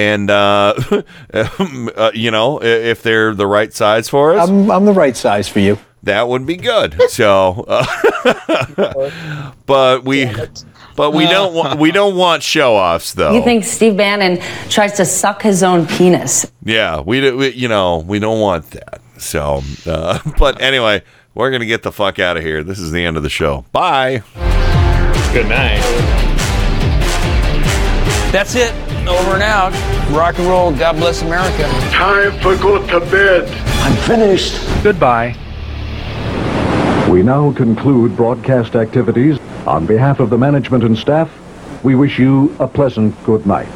[0.00, 0.74] And uh,
[1.34, 5.46] uh, you know, if they're the right size for us, I'm, I'm the right size
[5.46, 5.78] for you.
[6.04, 6.96] that would be good.
[7.10, 7.84] So, uh,
[9.66, 10.24] but we,
[10.96, 13.34] but we don't want we don't want show offs though.
[13.34, 14.38] You think Steve Bannon
[14.70, 16.50] tries to suck his own penis?
[16.64, 19.02] Yeah, we, do- we you know we don't want that.
[19.18, 21.02] So, uh, but anyway,
[21.34, 22.64] we're gonna get the fuck out of here.
[22.64, 23.66] This is the end of the show.
[23.70, 24.22] Bye.
[25.34, 25.82] Good night.
[28.32, 28.72] That's it.
[29.08, 29.72] Over and out.
[30.10, 30.72] Rock and roll.
[30.72, 31.62] God bless America.
[31.90, 33.48] Time for go to bed.
[33.82, 34.60] I'm finished.
[34.82, 35.36] Goodbye.
[37.10, 39.38] We now conclude broadcast activities.
[39.66, 41.30] On behalf of the management and staff,
[41.82, 43.68] we wish you a pleasant good night.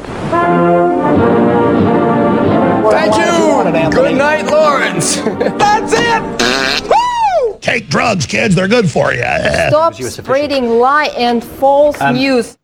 [2.91, 3.91] Thank you.
[3.91, 5.15] Good night, Lawrence.
[5.57, 6.87] That's it.
[6.89, 7.57] Woo!
[7.61, 8.55] Take drugs, kids.
[8.55, 9.21] They're good for you.
[9.69, 12.57] Stop spreading lie and false Um, news.